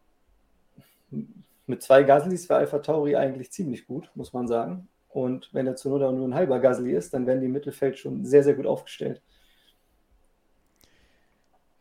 mit 1.68 1.82
zwei 1.82 2.04
Gaslis 2.04 2.48
für 2.48 2.56
Alpha 2.56 2.80
Tauri 2.80 3.16
eigentlich 3.16 3.52
ziemlich 3.52 3.88
gut, 3.88 4.10
muss 4.16 4.34
man 4.34 4.48
sagen. 4.48 4.88
Und 5.10 5.50
wenn 5.54 5.66
der 5.66 5.76
Zunoda 5.76 6.12
nur 6.12 6.28
ein 6.28 6.34
halber 6.34 6.60
Gasly 6.60 6.94
ist, 6.94 7.14
dann 7.14 7.26
werden 7.26 7.40
die 7.40 7.48
im 7.48 7.54
Mittelfeld 7.54 7.98
schon 7.98 8.26
sehr, 8.26 8.44
sehr 8.44 8.54
gut 8.54 8.66
aufgestellt. 8.66 9.22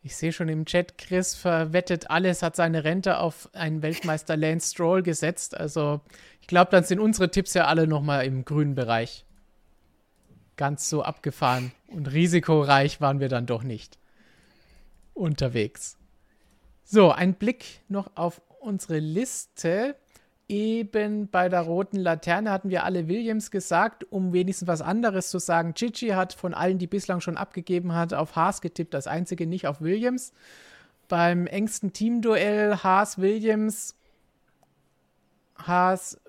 Ich 0.01 0.15
sehe 0.15 0.31
schon 0.31 0.49
im 0.49 0.65
Chat, 0.65 0.97
Chris 0.99 1.33
verwettet 1.33 2.11
alles, 2.11 2.43
hat 2.43 2.55
seine 2.55 2.83
Rente 2.83 3.17
auf 3.17 3.49
einen 3.53 3.81
Weltmeister 3.81 4.37
Lance 4.37 4.71
Stroll 4.71 5.01
gesetzt. 5.01 5.57
Also 5.57 5.99
ich 6.41 6.47
glaube, 6.47 6.69
dann 6.71 6.83
sind 6.83 6.99
unsere 6.99 7.31
Tipps 7.31 7.55
ja 7.55 7.65
alle 7.65 7.87
nochmal 7.87 8.25
im 8.25 8.45
grünen 8.45 8.75
Bereich. 8.75 9.25
Ganz 10.57 10.89
so 10.89 11.01
abgefahren 11.01 11.71
und 11.87 12.13
risikoreich 12.13 13.01
waren 13.01 13.19
wir 13.19 13.29
dann 13.29 13.47
doch 13.47 13.63
nicht 13.63 13.97
unterwegs. 15.15 15.97
So, 16.83 17.11
ein 17.11 17.33
Blick 17.33 17.81
noch 17.87 18.11
auf 18.15 18.41
unsere 18.65 18.99
Liste. 18.99 19.95
Eben 20.47 21.27
bei 21.29 21.49
der 21.49 21.61
roten 21.61 21.97
Laterne 21.97 22.51
hatten 22.51 22.69
wir 22.69 22.83
alle 22.83 23.07
Williams 23.07 23.49
gesagt, 23.49 24.03
um 24.11 24.31
wenigstens 24.31 24.67
was 24.67 24.81
anderes 24.81 25.31
zu 25.31 25.39
sagen. 25.39 25.73
Chichi 25.73 26.09
hat 26.09 26.33
von 26.33 26.53
allen, 26.53 26.77
die 26.77 26.85
bislang 26.85 27.19
schon 27.19 27.37
abgegeben 27.37 27.95
hat, 27.95 28.13
auf 28.13 28.35
Haas 28.35 28.61
getippt, 28.61 28.93
das 28.93 29.07
einzige 29.07 29.47
nicht 29.47 29.65
auf 29.65 29.81
Williams. 29.81 30.33
Beim 31.07 31.47
engsten 31.47 31.93
Teamduell 31.93 32.77
Haas-Williams, 32.77 33.95
Haas, 35.57 36.19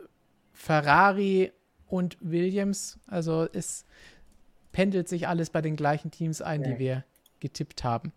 Ferrari 0.53 1.53
und 1.87 2.16
Williams. 2.20 2.99
Also 3.07 3.46
es 3.53 3.85
pendelt 4.72 5.09
sich 5.09 5.29
alles 5.29 5.51
bei 5.51 5.61
den 5.61 5.77
gleichen 5.77 6.11
Teams 6.11 6.40
ein, 6.40 6.62
die 6.62 6.79
wir 6.79 7.05
getippt 7.40 7.85
haben. 7.85 8.12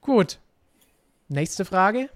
Gut. 0.00 0.38
Nächste 1.28 1.64
Frage. 1.64 2.08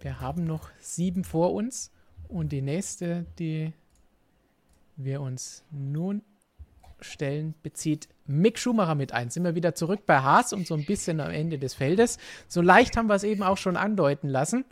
Wir 0.00 0.20
haben 0.20 0.44
noch 0.44 0.68
sieben 0.78 1.24
vor 1.24 1.54
uns. 1.54 1.90
Und 2.28 2.52
die 2.52 2.60
nächste, 2.60 3.24
die 3.38 3.72
wir 4.96 5.22
uns 5.22 5.64
nun 5.70 6.20
stellen, 7.00 7.54
bezieht 7.62 8.08
Mick 8.26 8.58
Schumacher 8.58 8.96
mit 8.96 9.12
ein. 9.12 9.30
Sind 9.30 9.44
wir 9.44 9.54
wieder 9.54 9.74
zurück 9.74 10.00
bei 10.04 10.18
Haas 10.18 10.52
und 10.52 10.66
so 10.66 10.74
ein 10.74 10.84
bisschen 10.84 11.20
am 11.20 11.30
Ende 11.30 11.58
des 11.58 11.72
Feldes. 11.72 12.18
So 12.46 12.60
leicht 12.60 12.98
haben 12.98 13.08
wir 13.08 13.14
es 13.14 13.24
eben 13.24 13.42
auch 13.42 13.56
schon 13.56 13.78
andeuten 13.78 14.28
lassen. 14.28 14.66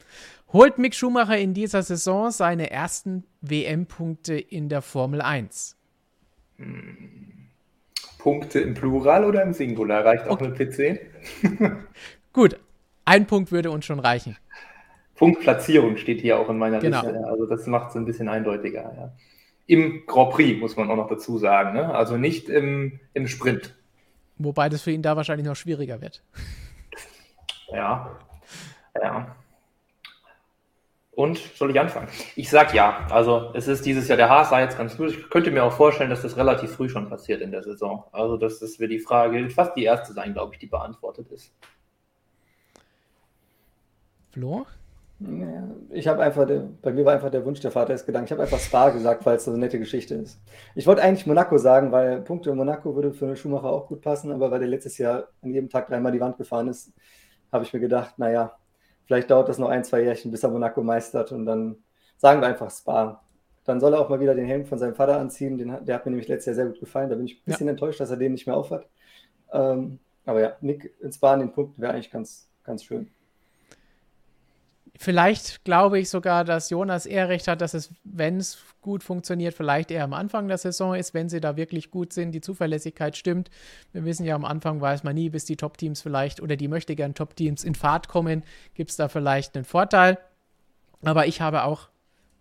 Holt 0.52 0.76
Mick 0.76 0.94
Schumacher 0.94 1.38
in 1.38 1.54
dieser 1.54 1.82
Saison 1.82 2.30
seine 2.30 2.70
ersten 2.70 3.24
WM-Punkte 3.40 4.34
in 4.34 4.68
der 4.68 4.82
Formel 4.82 5.22
1? 5.22 5.78
Punkte 8.18 8.60
im 8.60 8.74
Plural 8.74 9.24
oder 9.24 9.42
im 9.42 9.54
Singular? 9.54 10.04
Reicht 10.04 10.26
auch 10.26 10.42
okay. 10.42 10.48
mit 10.48 11.00
PC? 11.42 11.80
Gut, 12.34 12.58
ein 13.04 13.26
Punkt 13.26 13.52
würde 13.52 13.70
uns 13.70 13.84
schon 13.84 14.00
reichen. 14.00 14.36
Punktplatzierung 15.14 15.96
steht 15.96 16.20
hier 16.20 16.38
auch 16.38 16.48
in 16.48 16.58
meiner 16.58 16.78
genau. 16.78 17.02
Liste. 17.02 17.24
Also 17.26 17.46
das 17.46 17.66
macht 17.66 17.90
es 17.90 17.96
ein 17.96 18.04
bisschen 18.04 18.28
eindeutiger. 18.28 18.92
Ja. 18.96 19.12
Im 19.66 20.04
Grand 20.06 20.30
Prix 20.32 20.60
muss 20.60 20.76
man 20.76 20.90
auch 20.90 20.96
noch 20.96 21.08
dazu 21.08 21.38
sagen. 21.38 21.74
Ne? 21.74 21.94
Also 21.94 22.16
nicht 22.16 22.48
im, 22.48 22.98
im 23.14 23.28
Sprint. 23.28 23.74
Wobei 24.38 24.68
das 24.68 24.82
für 24.82 24.90
ihn 24.90 25.02
da 25.02 25.16
wahrscheinlich 25.16 25.46
noch 25.46 25.56
schwieriger 25.56 26.00
wird. 26.00 26.22
Ja. 27.72 28.18
Ja. 29.00 29.36
Und 31.14 31.38
soll 31.38 31.70
ich 31.70 31.78
anfangen? 31.78 32.08
Ich 32.36 32.48
sag 32.48 32.74
ja. 32.74 33.06
Also 33.10 33.50
es 33.54 33.68
ist 33.68 33.84
dieses 33.84 34.08
Jahr, 34.08 34.16
der 34.16 34.30
Haas 34.30 34.50
sah 34.50 34.60
jetzt 34.60 34.78
ganz 34.78 34.96
gut. 34.96 35.10
Ich 35.10 35.30
könnte 35.30 35.50
mir 35.50 35.62
auch 35.62 35.72
vorstellen, 35.72 36.10
dass 36.10 36.22
das 36.22 36.36
relativ 36.36 36.72
früh 36.72 36.88
schon 36.88 37.08
passiert 37.08 37.42
in 37.42 37.50
der 37.50 37.62
Saison. 37.62 38.04
Also 38.12 38.38
das, 38.38 38.58
das 38.60 38.80
wird 38.80 38.90
die 38.90 38.98
Frage, 38.98 39.48
fast 39.50 39.76
die 39.76 39.84
erste 39.84 40.14
sein, 40.14 40.32
glaube 40.32 40.54
ich, 40.54 40.58
die 40.58 40.66
beantwortet 40.66 41.30
ist. 41.30 41.52
Flo? 44.32 44.66
Ich 45.90 46.08
habe 46.08 46.22
einfach, 46.22 46.46
der, 46.46 46.68
bei 46.80 46.92
mir 46.92 47.04
war 47.04 47.12
einfach 47.12 47.30
der 47.30 47.44
Wunsch 47.44 47.60
der 47.60 47.70
Vater 47.70 47.94
ist 47.94 48.06
Gedanke. 48.06 48.26
Ich 48.26 48.32
habe 48.32 48.42
einfach 48.42 48.58
Spa 48.58 48.90
gesagt, 48.90 49.24
weil 49.24 49.36
es 49.36 49.44
so 49.44 49.52
eine 49.52 49.60
nette 49.60 49.78
Geschichte 49.78 50.14
ist. 50.16 50.40
Ich 50.74 50.86
wollte 50.86 51.02
eigentlich 51.02 51.26
Monaco 51.26 51.58
sagen, 51.58 51.92
weil 51.92 52.22
Punkte 52.22 52.50
in 52.50 52.56
Monaco 52.56 52.94
würde 52.96 53.12
für 53.12 53.36
Schumacher 53.36 53.70
auch 53.70 53.86
gut 53.86 54.00
passen, 54.00 54.32
aber 54.32 54.50
weil 54.50 54.58
der 54.58 54.68
letztes 54.68 54.98
Jahr 54.98 55.28
an 55.42 55.50
jedem 55.50 55.68
Tag 55.68 55.86
dreimal 55.86 56.10
die 56.10 56.20
Wand 56.20 56.38
gefahren 56.38 56.68
ist, 56.68 56.92
habe 57.52 57.64
ich 57.64 57.72
mir 57.72 57.80
gedacht, 57.80 58.18
naja, 58.18 58.56
vielleicht 59.04 59.30
dauert 59.30 59.48
das 59.48 59.58
noch 59.58 59.68
ein, 59.68 59.84
zwei 59.84 60.02
Jährchen, 60.02 60.30
bis 60.30 60.42
er 60.42 60.50
Monaco 60.50 60.82
meistert 60.82 61.30
und 61.30 61.46
dann 61.46 61.76
sagen 62.16 62.40
wir 62.40 62.48
einfach 62.48 62.70
Spa. 62.70 63.22
Dann 63.64 63.78
soll 63.78 63.92
er 63.92 64.00
auch 64.00 64.08
mal 64.08 64.18
wieder 64.18 64.34
den 64.34 64.46
Helm 64.46 64.64
von 64.64 64.78
seinem 64.78 64.96
Vater 64.96 65.20
anziehen. 65.20 65.56
Den, 65.56 65.84
der 65.84 65.94
hat 65.94 66.04
mir 66.04 66.10
nämlich 66.10 66.26
letztes 66.26 66.46
Jahr 66.46 66.56
sehr 66.56 66.66
gut 66.66 66.80
gefallen. 66.80 67.10
Da 67.10 67.14
bin 67.14 67.26
ich 67.26 67.36
ein 67.36 67.44
bisschen 67.44 67.66
ja. 67.66 67.72
enttäuscht, 67.72 68.00
dass 68.00 68.10
er 68.10 68.16
den 68.16 68.32
nicht 68.32 68.46
mehr 68.46 68.56
aufhat. 68.56 68.88
Ähm, 69.52 70.00
aber 70.24 70.40
ja, 70.40 70.56
Nick 70.60 70.94
in 71.00 71.12
Spa 71.12 71.34
an 71.34 71.40
den 71.40 71.52
Punkten 71.52 71.80
wäre 71.80 71.92
eigentlich 71.92 72.10
ganz, 72.10 72.48
ganz 72.64 72.82
schön. 72.82 73.08
Vielleicht 75.02 75.64
glaube 75.64 75.98
ich 75.98 76.08
sogar, 76.08 76.44
dass 76.44 76.70
Jonas 76.70 77.06
eher 77.06 77.28
recht 77.28 77.48
hat, 77.48 77.60
dass 77.60 77.74
es, 77.74 77.92
wenn 78.04 78.36
es 78.36 78.58
gut 78.82 79.02
funktioniert, 79.02 79.52
vielleicht 79.52 79.90
eher 79.90 80.04
am 80.04 80.12
Anfang 80.12 80.46
der 80.46 80.58
Saison 80.58 80.94
ist, 80.94 81.12
wenn 81.12 81.28
sie 81.28 81.40
da 81.40 81.56
wirklich 81.56 81.90
gut 81.90 82.12
sind, 82.12 82.30
die 82.30 82.40
Zuverlässigkeit 82.40 83.16
stimmt. 83.16 83.50
Wir 83.92 84.04
wissen 84.04 84.24
ja, 84.24 84.36
am 84.36 84.44
Anfang 84.44 84.80
weiß 84.80 85.02
man 85.02 85.16
nie, 85.16 85.28
bis 85.28 85.44
die 85.44 85.56
Top-Teams 85.56 86.02
vielleicht 86.02 86.40
oder 86.40 86.54
die 86.54 86.68
möchte 86.68 86.94
gern 86.94 87.16
Top-Teams 87.16 87.64
in 87.64 87.74
Fahrt 87.74 88.06
kommen, 88.06 88.44
gibt 88.74 88.90
es 88.90 88.96
da 88.96 89.08
vielleicht 89.08 89.56
einen 89.56 89.64
Vorteil. 89.64 90.18
Aber 91.02 91.26
ich 91.26 91.40
habe 91.40 91.64
auch, 91.64 91.88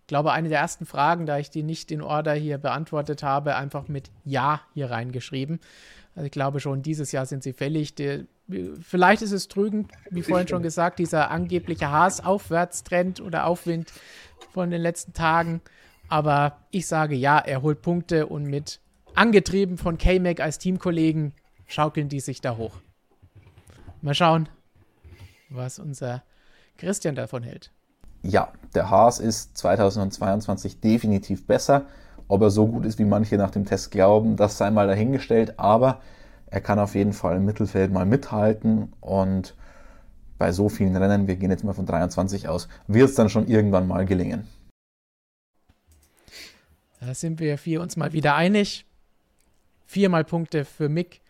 glaube 0.06 0.30
eine 0.30 0.48
der 0.48 0.60
ersten 0.60 0.86
Fragen, 0.86 1.26
da 1.26 1.38
ich 1.38 1.50
die 1.50 1.64
nicht 1.64 1.90
in 1.90 2.00
Order 2.00 2.34
hier 2.34 2.58
beantwortet 2.58 3.24
habe, 3.24 3.56
einfach 3.56 3.88
mit 3.88 4.12
Ja 4.24 4.60
hier 4.72 4.88
reingeschrieben. 4.88 5.58
Also 6.14 6.26
ich 6.26 6.32
glaube 6.32 6.60
schon, 6.60 6.82
dieses 6.82 7.10
Jahr 7.10 7.26
sind 7.26 7.42
sie 7.42 7.54
fällig. 7.54 7.96
Die, 7.96 8.26
vielleicht 8.80 9.22
ist 9.22 9.32
es 9.32 9.48
trügend, 9.48 9.90
wie 10.10 10.22
vorhin 10.22 10.48
schon 10.48 10.62
gesagt, 10.62 10.98
dieser 10.98 11.30
angebliche 11.30 11.90
Haas-Aufwärtstrend 11.90 13.20
oder 13.20 13.46
Aufwind 13.46 13.92
von 14.52 14.70
den 14.70 14.80
letzten 14.80 15.12
Tagen. 15.12 15.60
Aber 16.08 16.58
ich 16.70 16.86
sage 16.86 17.14
ja, 17.14 17.38
er 17.38 17.62
holt 17.62 17.82
Punkte 17.82 18.26
und 18.26 18.44
mit 18.44 18.80
angetrieben 19.14 19.78
von 19.78 19.98
K-Mac 19.98 20.40
als 20.40 20.58
Teamkollegen 20.58 21.32
schaukeln 21.66 22.08
die 22.08 22.20
sich 22.20 22.40
da 22.40 22.56
hoch. 22.56 22.74
Mal 24.02 24.14
schauen, 24.14 24.48
was 25.48 25.78
unser 25.78 26.22
Christian 26.76 27.14
davon 27.14 27.42
hält. 27.42 27.70
Ja, 28.22 28.52
der 28.74 28.90
Haas 28.90 29.18
ist 29.18 29.56
2022 29.58 30.80
definitiv 30.80 31.46
besser. 31.46 31.86
Ob 32.28 32.42
er 32.42 32.50
so 32.50 32.66
gut 32.66 32.84
ist, 32.84 32.98
wie 32.98 33.04
manche 33.04 33.36
nach 33.36 33.50
dem 33.50 33.64
Test 33.64 33.90
glauben, 33.90 34.36
das 34.36 34.58
sei 34.58 34.70
mal 34.70 34.86
dahingestellt. 34.86 35.58
Aber 35.58 36.00
er 36.52 36.60
kann 36.60 36.78
auf 36.78 36.94
jeden 36.94 37.14
Fall 37.14 37.38
im 37.38 37.46
Mittelfeld 37.46 37.90
mal 37.90 38.04
mithalten 38.04 38.92
und 39.00 39.56
bei 40.36 40.52
so 40.52 40.68
vielen 40.68 40.94
Rennen, 40.94 41.26
wir 41.26 41.36
gehen 41.36 41.50
jetzt 41.50 41.64
mal 41.64 41.72
von 41.72 41.86
23 41.86 42.46
aus, 42.46 42.68
wird 42.86 43.08
es 43.08 43.14
dann 43.14 43.30
schon 43.30 43.46
irgendwann 43.48 43.88
mal 43.88 44.04
gelingen. 44.04 44.46
Da 47.00 47.14
sind 47.14 47.40
wir 47.40 47.56
vier 47.56 47.80
uns 47.80 47.96
mal 47.96 48.12
wieder 48.12 48.34
einig. 48.34 48.84
Viermal 49.86 50.24
Punkte 50.24 50.66
für 50.66 50.90
Mick. 50.90 51.22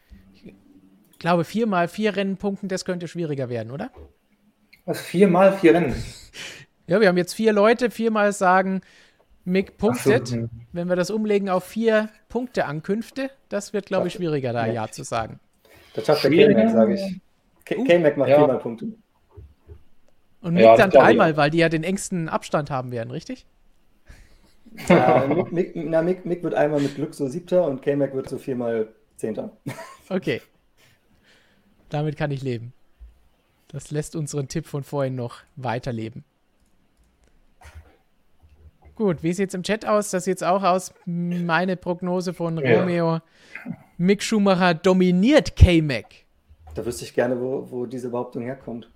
Ich 1.13 1.19
glaube, 1.21 1.45
viermal 1.45 1.87
vier 1.87 2.17
Rennen 2.17 2.37
punkten, 2.37 2.67
das 2.67 2.85
könnte 2.85 3.07
schwieriger 3.07 3.49
werden, 3.49 3.71
oder? 3.71 3.93
Was? 4.87 5.01
Viermal 5.01 5.57
vier 5.57 5.75
Rennen? 5.75 5.95
Ja, 6.89 7.01
wir 7.01 7.07
haben 7.07 7.17
jetzt 7.17 7.33
vier 7.33 7.53
Leute, 7.53 7.93
viermal 7.93 8.33
sagen, 8.33 8.81
Mick 9.45 9.77
punktet. 9.79 10.29
So, 10.29 10.37
hm. 10.37 10.51
Wenn 10.73 10.89
wir 10.89 10.97
das 10.97 11.11
umlegen 11.11 11.49
auf 11.49 11.65
vier 11.65 12.09
Punkte 12.29 12.67
Ankünfte, 12.67 13.31
das 13.49 13.73
wird, 13.73 13.87
glaube 13.87 14.09
ich, 14.09 14.15
schwieriger, 14.15 14.53
da 14.53 14.67
Ja 14.67 14.89
zu 14.89 15.03
sagen. 15.03 15.41
Das 15.95 16.07
schafft 16.07 16.25
der 16.25 16.31
K-Mac, 16.31 16.71
sage 16.71 16.95
ich. 16.95 17.21
K-Mac 17.65 18.17
macht 18.17 18.31
ja. 18.31 18.39
viermal 18.39 18.59
Punkte. 18.59 18.87
Und 20.41 20.55
Mick 20.55 20.65
ja, 20.65 20.77
dann 20.77 20.91
dreimal, 20.91 21.37
weil 21.37 21.51
die 21.51 21.59
ja 21.59 21.69
den 21.69 21.85
engsten 21.85 22.29
Abstand 22.29 22.71
haben 22.71 22.91
werden, 22.91 23.11
richtig? 23.11 23.47
Ja, 24.89 25.27
Mick, 25.27 25.53
Mick, 25.53 25.73
na, 25.77 26.03
Mick, 26.03 26.25
Mick 26.25 26.43
wird 26.43 26.55
einmal 26.55 26.81
mit 26.81 26.95
Glück 26.95 27.15
so 27.15 27.29
siebter 27.29 27.67
und 27.67 27.83
K-Mac 27.83 28.15
wird 28.15 28.29
so 28.29 28.39
viermal 28.39 28.89
zehnter. 29.17 29.57
Okay. 30.09 30.41
Damit 31.89 32.17
kann 32.17 32.31
ich 32.31 32.43
leben. 32.43 32.73
Das 33.69 33.91
lässt 33.91 34.17
unseren 34.17 34.49
Tipp 34.49 34.67
von 34.67 34.83
vorhin 34.83 35.15
noch 35.15 35.39
weiterleben. 35.57 36.25
Gut, 38.95 39.23
wie 39.23 39.33
sieht 39.33 39.49
es 39.49 39.55
im 39.55 39.63
Chat 39.63 39.87
aus? 39.87 40.11
Das 40.11 40.25
sieht 40.25 40.43
auch 40.43 40.63
aus. 40.63 40.93
Meine 41.07 41.77
Prognose 41.77 42.35
von 42.35 42.59
ja. 42.59 42.81
Romeo. 42.81 43.21
Mick 43.97 44.23
Schumacher 44.23 44.75
dominiert 44.75 45.57
K-Mac. 45.57 46.07
Da 46.75 46.85
wüsste 46.85 47.05
ich 47.05 47.15
gerne, 47.15 47.41
wo, 47.41 47.67
wo 47.71 47.87
diese 47.87 48.11
Behauptung 48.11 48.43
herkommt. 48.43 48.91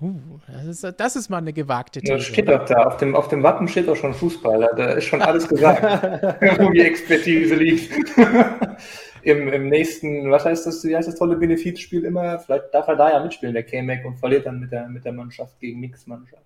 Uh, 0.00 0.18
das, 0.48 0.66
ist, 0.66 1.00
das 1.00 1.16
ist 1.16 1.28
mal 1.28 1.38
eine 1.38 1.52
gewagte 1.52 2.00
These. 2.00 2.14
Das 2.14 2.24
steht 2.24 2.48
doch 2.48 2.64
da. 2.64 2.84
Auf 2.84 2.96
dem, 2.96 3.14
auf 3.14 3.28
dem 3.28 3.44
Wappen 3.44 3.68
steht 3.68 3.86
doch 3.86 3.94
schon 3.94 4.12
Fußballer. 4.12 4.74
Da 4.76 4.92
ist 4.92 5.04
schon 5.04 5.22
alles 5.22 5.46
gesagt, 5.46 5.82
wo 6.60 6.70
die 6.70 6.80
Expertise 6.80 7.54
liegt. 7.54 7.92
Im, 9.22 9.46
Im 9.46 9.68
nächsten, 9.68 10.28
was 10.32 10.44
heißt 10.44 10.66
das, 10.66 10.82
wie 10.82 10.96
heißt 10.96 11.06
das 11.06 11.14
tolle 11.14 11.36
Benefizspiel 11.36 12.04
immer? 12.04 12.40
Vielleicht 12.40 12.74
darf 12.74 12.88
er 12.88 12.96
da 12.96 13.10
ja 13.12 13.22
mitspielen, 13.22 13.54
der 13.54 13.62
K-Mac, 13.62 14.04
und 14.04 14.16
verliert 14.16 14.46
dann 14.46 14.58
mit 14.58 14.72
der, 14.72 14.88
mit 14.88 15.04
der 15.04 15.12
Mannschaft 15.12 15.60
gegen 15.60 15.78
Mix 15.78 16.08
Mannschaft. 16.08 16.42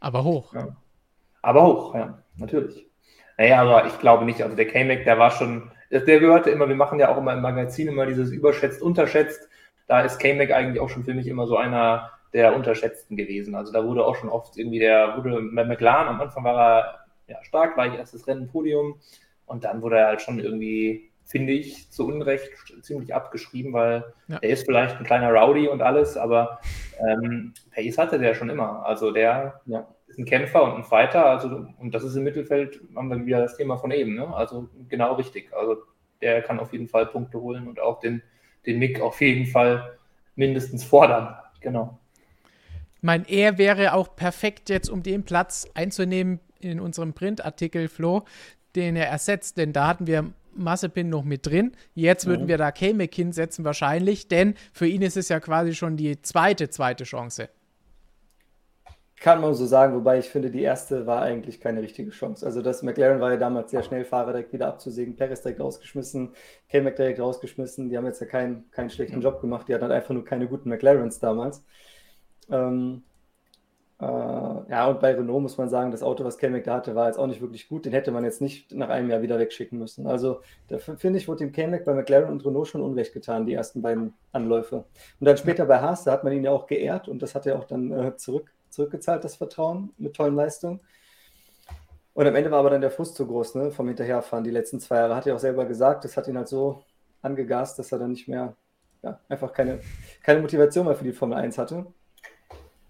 Aber 0.00 0.22
hoch. 0.22 0.52
Ja. 0.52 0.76
Aber 1.42 1.64
hoch, 1.64 1.94
ja, 1.94 2.22
natürlich. 2.36 2.86
Naja, 3.36 3.62
aber 3.62 3.86
ich 3.86 3.98
glaube 3.98 4.24
nicht. 4.24 4.42
Also 4.42 4.56
der 4.56 4.68
K-Mac, 4.68 5.04
der 5.04 5.18
war 5.18 5.30
schon, 5.30 5.70
der 5.90 6.00
gehörte 6.00 6.50
immer, 6.50 6.68
wir 6.68 6.76
machen 6.76 6.98
ja 6.98 7.08
auch 7.08 7.18
immer 7.18 7.32
im 7.32 7.42
Magazin 7.42 7.88
immer 7.88 8.06
dieses 8.06 8.30
überschätzt, 8.30 8.80
unterschätzt. 8.80 9.48
Da 9.88 10.00
ist 10.00 10.18
K-Mac 10.18 10.52
eigentlich 10.52 10.80
auch 10.80 10.88
schon 10.88 11.04
für 11.04 11.14
mich 11.14 11.26
immer 11.26 11.46
so 11.46 11.56
einer 11.56 12.10
der 12.32 12.54
Unterschätzten 12.54 13.16
gewesen. 13.16 13.54
Also 13.54 13.72
da 13.72 13.84
wurde 13.84 14.06
auch 14.06 14.16
schon 14.16 14.30
oft 14.30 14.56
irgendwie 14.56 14.78
der, 14.78 15.16
wurde 15.16 15.42
bei 15.52 15.64
McLaren, 15.64 16.08
am 16.08 16.20
Anfang 16.20 16.44
war 16.44 16.56
er 16.56 17.04
ja, 17.26 17.44
stark, 17.44 17.76
war 17.76 17.86
ich 17.86 17.94
erstes 17.94 18.26
Rennen 18.26 18.48
Podium 18.48 19.00
und 19.44 19.64
dann 19.64 19.82
wurde 19.82 19.98
er 19.98 20.06
halt 20.06 20.22
schon 20.22 20.38
irgendwie 20.38 21.12
finde 21.24 21.52
ich, 21.52 21.90
zu 21.90 22.06
Unrecht 22.06 22.50
ziemlich 22.82 23.14
abgeschrieben, 23.14 23.72
weil 23.72 24.04
ja. 24.28 24.38
er 24.40 24.50
ist 24.50 24.66
vielleicht 24.66 24.98
ein 24.98 25.04
kleiner 25.04 25.32
Rowdy 25.32 25.68
und 25.68 25.80
alles, 25.80 26.16
aber 26.16 26.60
ähm, 26.98 27.54
Pace 27.74 27.96
hatte 27.96 28.18
der 28.18 28.34
schon 28.34 28.50
immer. 28.50 28.84
Also 28.84 29.12
der 29.12 29.60
ja. 29.64 29.88
Ist 30.12 30.18
ein 30.18 30.24
Kämpfer 30.26 30.62
und 30.62 30.76
ein 30.76 30.84
Fighter, 30.84 31.26
also 31.26 31.66
und 31.78 31.94
das 31.94 32.04
ist 32.04 32.14
im 32.16 32.24
Mittelfeld, 32.24 32.80
haben 32.94 33.08
wir 33.08 33.24
wieder 33.24 33.40
das 33.40 33.56
Thema 33.56 33.78
von 33.78 33.90
eben, 33.90 34.14
ne? 34.14 34.34
Also 34.34 34.68
genau 34.88 35.14
richtig. 35.14 35.52
Also 35.54 35.78
der 36.20 36.42
kann 36.42 36.60
auf 36.60 36.72
jeden 36.72 36.88
Fall 36.88 37.06
Punkte 37.06 37.40
holen 37.40 37.66
und 37.66 37.80
auch 37.80 38.00
den, 38.00 38.22
den 38.66 38.78
Mick 38.78 39.00
auf 39.00 39.20
jeden 39.20 39.46
Fall 39.46 39.98
mindestens 40.36 40.84
fordern. 40.84 41.34
Genau. 41.60 41.98
Ich 42.96 43.02
meine, 43.02 43.24
er 43.28 43.58
wäre 43.58 43.94
auch 43.94 44.14
perfekt 44.14 44.68
jetzt, 44.68 44.88
um 44.88 45.02
den 45.02 45.24
Platz 45.24 45.66
einzunehmen 45.74 46.40
in 46.60 46.78
unserem 46.78 47.14
Printartikel, 47.14 47.88
Flo, 47.88 48.24
den 48.76 48.94
er 48.94 49.08
ersetzt, 49.08 49.56
denn 49.58 49.72
da 49.72 49.88
hatten 49.88 50.06
wir 50.06 50.32
Massepin 50.54 51.08
noch 51.08 51.24
mit 51.24 51.46
drin. 51.46 51.72
Jetzt 51.94 52.26
würden 52.26 52.44
mhm. 52.44 52.48
wir 52.48 52.58
da 52.58 52.70
Kamek 52.70 53.14
hinsetzen 53.14 53.64
wahrscheinlich, 53.64 54.28
denn 54.28 54.54
für 54.72 54.86
ihn 54.86 55.02
ist 55.02 55.16
es 55.16 55.30
ja 55.30 55.40
quasi 55.40 55.74
schon 55.74 55.96
die 55.96 56.20
zweite, 56.20 56.68
zweite 56.68 57.04
Chance. 57.04 57.48
Kann 59.22 59.40
man 59.40 59.54
so 59.54 59.66
sagen, 59.66 59.94
wobei 59.94 60.18
ich 60.18 60.28
finde, 60.30 60.50
die 60.50 60.62
erste 60.62 61.06
war 61.06 61.22
eigentlich 61.22 61.60
keine 61.60 61.80
richtige 61.80 62.10
Chance. 62.10 62.44
Also 62.44 62.60
das 62.60 62.82
McLaren 62.82 63.20
war 63.20 63.30
ja 63.30 63.36
damals 63.36 63.70
sehr 63.70 63.84
schnell, 63.84 64.04
Fahrer 64.04 64.32
direkt 64.32 64.52
wieder 64.52 64.66
abzusägen, 64.66 65.14
Perez 65.14 65.42
direkt 65.42 65.60
rausgeschmissen, 65.60 66.32
K-Mac 66.68 66.96
direkt 66.96 67.20
rausgeschmissen. 67.20 67.88
Die 67.88 67.96
haben 67.96 68.04
jetzt 68.04 68.20
ja 68.20 68.26
keinen, 68.26 68.68
keinen 68.72 68.90
schlechten 68.90 69.20
Job 69.20 69.40
gemacht, 69.40 69.68
die 69.68 69.74
hatten 69.74 69.84
halt 69.84 69.92
einfach 69.92 70.12
nur 70.12 70.24
keine 70.24 70.48
guten 70.48 70.68
McLarens 70.68 71.20
damals. 71.20 71.64
Ähm, 72.50 73.04
äh, 74.00 74.04
ja, 74.04 74.88
und 74.88 74.98
bei 74.98 75.14
Renault 75.14 75.42
muss 75.42 75.56
man 75.56 75.68
sagen, 75.68 75.92
das 75.92 76.02
Auto, 76.02 76.24
was 76.24 76.36
K-Mac 76.36 76.64
da 76.64 76.74
hatte, 76.74 76.96
war 76.96 77.06
jetzt 77.06 77.18
auch 77.18 77.28
nicht 77.28 77.40
wirklich 77.40 77.68
gut. 77.68 77.84
Den 77.84 77.92
hätte 77.92 78.10
man 78.10 78.24
jetzt 78.24 78.40
nicht 78.40 78.74
nach 78.74 78.88
einem 78.88 79.08
Jahr 79.08 79.22
wieder 79.22 79.38
wegschicken 79.38 79.78
müssen. 79.78 80.08
Also 80.08 80.40
da 80.66 80.78
finde 80.78 81.20
ich, 81.20 81.28
wurde 81.28 81.44
dem 81.44 81.52
K-Mac 81.52 81.84
bei 81.84 81.94
McLaren 81.94 82.28
und 82.28 82.44
Renault 82.44 82.66
schon 82.66 82.82
Unrecht 82.82 83.12
getan, 83.12 83.46
die 83.46 83.52
ersten 83.52 83.82
beiden 83.82 84.14
Anläufe. 84.32 84.84
Und 85.20 85.26
dann 85.28 85.36
später 85.36 85.64
bei 85.66 85.80
Haas, 85.80 86.02
da 86.02 86.10
hat 86.10 86.24
man 86.24 86.32
ihn 86.32 86.42
ja 86.42 86.50
auch 86.50 86.66
geehrt 86.66 87.06
und 87.06 87.22
das 87.22 87.36
hat 87.36 87.46
er 87.46 87.56
auch 87.56 87.66
dann 87.66 87.92
äh, 87.92 88.16
zurück 88.16 88.51
zurückgezahlt, 88.72 89.24
das 89.24 89.36
Vertrauen, 89.36 89.92
mit 89.98 90.14
tollen 90.14 90.34
Leistungen. 90.34 90.80
Und 92.14 92.26
am 92.26 92.34
Ende 92.34 92.50
war 92.50 92.58
aber 92.58 92.70
dann 92.70 92.80
der 92.80 92.90
Frust 92.90 93.16
zu 93.16 93.26
groß, 93.26 93.54
ne, 93.54 93.70
vom 93.70 93.88
Hinterherfahren. 93.88 94.44
Die 94.44 94.50
letzten 94.50 94.80
zwei 94.80 94.96
Jahre 94.96 95.16
hat 95.16 95.26
er 95.26 95.34
auch 95.34 95.40
selber 95.40 95.64
gesagt, 95.64 96.04
das 96.04 96.16
hat 96.16 96.28
ihn 96.28 96.36
halt 96.36 96.48
so 96.48 96.82
angegast, 97.22 97.78
dass 97.78 97.92
er 97.92 97.98
dann 97.98 98.10
nicht 98.10 98.28
mehr, 98.28 98.54
ja, 99.02 99.18
einfach 99.28 99.52
keine, 99.52 99.80
keine 100.22 100.40
Motivation 100.40 100.86
mehr 100.86 100.94
für 100.94 101.04
die 101.04 101.12
Formel 101.12 101.38
1 101.38 101.56
hatte. 101.56 101.86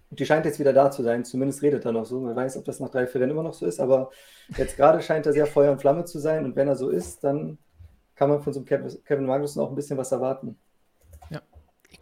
Und 0.09 0.19
die 0.19 0.25
scheint 0.25 0.45
jetzt 0.45 0.59
wieder 0.59 0.73
da 0.73 0.91
zu 0.91 1.03
sein, 1.03 1.23
zumindest 1.25 1.61
redet 1.61 1.85
er 1.85 1.91
noch 1.91 2.05
so. 2.05 2.19
Man 2.19 2.35
weiß, 2.35 2.57
ob 2.57 2.65
das 2.65 2.79
nach 2.79 2.89
drei, 2.89 3.07
vier 3.07 3.21
Rennen 3.21 3.31
immer 3.31 3.43
noch 3.43 3.53
so 3.53 3.65
ist, 3.65 3.79
aber 3.79 4.11
jetzt 4.57 4.75
gerade 4.77 5.01
scheint 5.01 5.25
er 5.25 5.33
sehr 5.33 5.47
Feuer 5.47 5.71
und 5.71 5.79
Flamme 5.79 6.05
zu 6.05 6.19
sein. 6.19 6.45
Und 6.45 6.55
wenn 6.55 6.67
er 6.67 6.75
so 6.75 6.89
ist, 6.89 7.23
dann 7.23 7.57
kann 8.15 8.29
man 8.29 8.41
von 8.41 8.53
so 8.53 8.59
einem 8.59 9.03
Kevin 9.05 9.25
Magnussen 9.25 9.61
auch 9.61 9.69
ein 9.69 9.75
bisschen 9.75 9.97
was 9.97 10.11
erwarten 10.11 10.57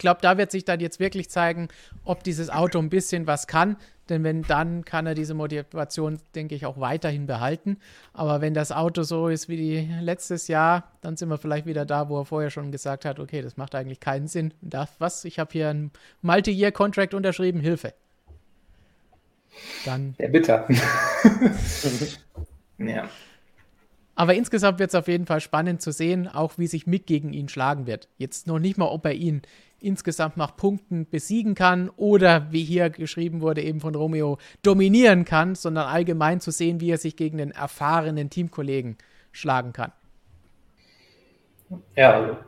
glaube, 0.02 0.20
da 0.20 0.36
wird 0.36 0.50
sich 0.50 0.64
dann 0.64 0.80
jetzt 0.80 1.00
wirklich 1.00 1.30
zeigen, 1.30 1.68
ob 2.04 2.22
dieses 2.22 2.50
Auto 2.50 2.78
ein 2.78 2.90
bisschen 2.90 3.26
was 3.26 3.46
kann. 3.46 3.76
Denn 4.08 4.24
wenn 4.24 4.42
dann 4.42 4.84
kann 4.84 5.06
er 5.06 5.14
diese 5.14 5.32
Motivation, 5.32 6.18
denke 6.34 6.54
ich, 6.54 6.66
auch 6.66 6.78
weiterhin 6.78 7.26
behalten. 7.26 7.78
Aber 8.12 8.40
wenn 8.40 8.52
das 8.52 8.72
Auto 8.72 9.04
so 9.04 9.28
ist 9.28 9.48
wie 9.48 9.88
letztes 10.00 10.48
Jahr, 10.48 10.92
dann 11.00 11.16
sind 11.16 11.30
wir 11.30 11.38
vielleicht 11.38 11.66
wieder 11.66 11.86
da, 11.86 12.08
wo 12.08 12.18
er 12.18 12.26
vorher 12.26 12.50
schon 12.50 12.72
gesagt 12.72 13.04
hat, 13.04 13.18
okay, 13.18 13.40
das 13.40 13.56
macht 13.56 13.74
eigentlich 13.74 14.00
keinen 14.00 14.28
Sinn. 14.28 14.52
Das, 14.60 14.90
was? 14.98 15.24
Ich 15.24 15.38
habe 15.38 15.50
hier 15.52 15.70
einen 15.70 15.92
Multi-Year-Contract 16.20 17.14
unterschrieben, 17.14 17.60
Hilfe. 17.60 17.94
Dann. 19.84 20.14
Der 20.18 20.28
bitter. 20.28 20.68
ja. 22.78 23.08
Aber 24.14 24.34
insgesamt 24.34 24.78
wird 24.78 24.90
es 24.90 24.94
auf 24.94 25.08
jeden 25.08 25.26
Fall 25.26 25.40
spannend 25.40 25.80
zu 25.80 25.90
sehen, 25.90 26.28
auch 26.28 26.58
wie 26.58 26.66
sich 26.66 26.86
Mick 26.86 27.06
gegen 27.06 27.32
ihn 27.32 27.48
schlagen 27.48 27.86
wird. 27.86 28.08
Jetzt 28.18 28.46
noch 28.46 28.58
nicht 28.58 28.76
mal, 28.76 28.86
ob 28.86 29.06
er 29.06 29.14
ihn 29.14 29.42
insgesamt 29.82 30.36
nach 30.36 30.56
Punkten 30.56 31.08
besiegen 31.08 31.54
kann 31.54 31.90
oder, 31.96 32.52
wie 32.52 32.64
hier 32.64 32.90
geschrieben 32.90 33.40
wurde, 33.40 33.62
eben 33.62 33.80
von 33.80 33.94
Romeo, 33.94 34.38
dominieren 34.62 35.24
kann, 35.24 35.54
sondern 35.54 35.86
allgemein 35.86 36.40
zu 36.40 36.50
sehen, 36.50 36.80
wie 36.80 36.90
er 36.90 36.98
sich 36.98 37.16
gegen 37.16 37.38
den 37.38 37.50
erfahrenen 37.50 38.30
Teamkollegen 38.30 38.96
schlagen 39.32 39.72
kann. 39.72 39.92
Ja, 41.96 42.38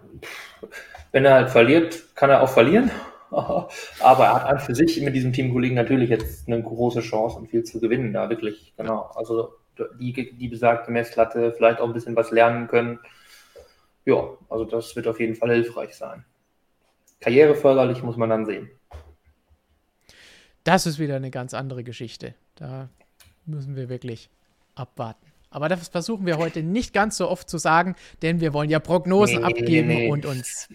wenn 1.12 1.24
er 1.24 1.34
halt 1.34 1.50
verliert, 1.50 2.14
kann 2.14 2.30
er 2.30 2.42
auch 2.42 2.48
verlieren. 2.48 2.90
Aber 3.30 4.24
er 4.24 4.34
hat 4.34 4.44
an 4.44 4.58
für 4.60 4.74
sich 4.74 5.00
mit 5.00 5.14
diesem 5.14 5.32
Teamkollegen 5.32 5.76
natürlich 5.76 6.10
jetzt 6.10 6.46
eine 6.46 6.62
große 6.62 7.00
Chance 7.00 7.38
und 7.38 7.48
viel 7.48 7.64
zu 7.64 7.80
gewinnen 7.80 8.12
da, 8.12 8.30
wirklich. 8.30 8.74
Genau. 8.76 9.10
Also 9.14 9.54
die, 9.98 10.12
die 10.12 10.48
besagte 10.48 10.92
Messlatte, 10.92 11.52
vielleicht 11.52 11.80
auch 11.80 11.86
ein 11.86 11.92
bisschen 11.92 12.14
was 12.14 12.30
lernen 12.30 12.68
können. 12.68 13.00
Ja, 14.04 14.28
also 14.48 14.64
das 14.64 14.94
wird 14.94 15.08
auf 15.08 15.18
jeden 15.18 15.34
Fall 15.34 15.50
hilfreich 15.50 15.96
sein 15.96 16.24
karriereförderlich 17.24 18.02
muss 18.02 18.16
man 18.16 18.28
dann 18.28 18.44
sehen. 18.44 18.70
Das 20.62 20.86
ist 20.86 20.98
wieder 20.98 21.16
eine 21.16 21.30
ganz 21.30 21.54
andere 21.54 21.82
Geschichte. 21.82 22.34
Da 22.54 22.90
müssen 23.46 23.76
wir 23.76 23.88
wirklich 23.88 24.30
abwarten. 24.74 25.26
Aber 25.48 25.68
das 25.68 25.88
versuchen 25.88 26.26
wir 26.26 26.36
heute 26.36 26.62
nicht 26.62 26.92
ganz 26.92 27.16
so 27.16 27.30
oft 27.30 27.48
zu 27.48 27.58
sagen, 27.58 27.94
denn 28.22 28.40
wir 28.40 28.52
wollen 28.52 28.70
ja 28.70 28.80
Prognosen 28.80 29.38
nee, 29.38 29.44
abgeben 29.44 29.88
nee, 29.88 30.06
nee. 30.06 30.10
und 30.10 30.26
uns 30.26 30.68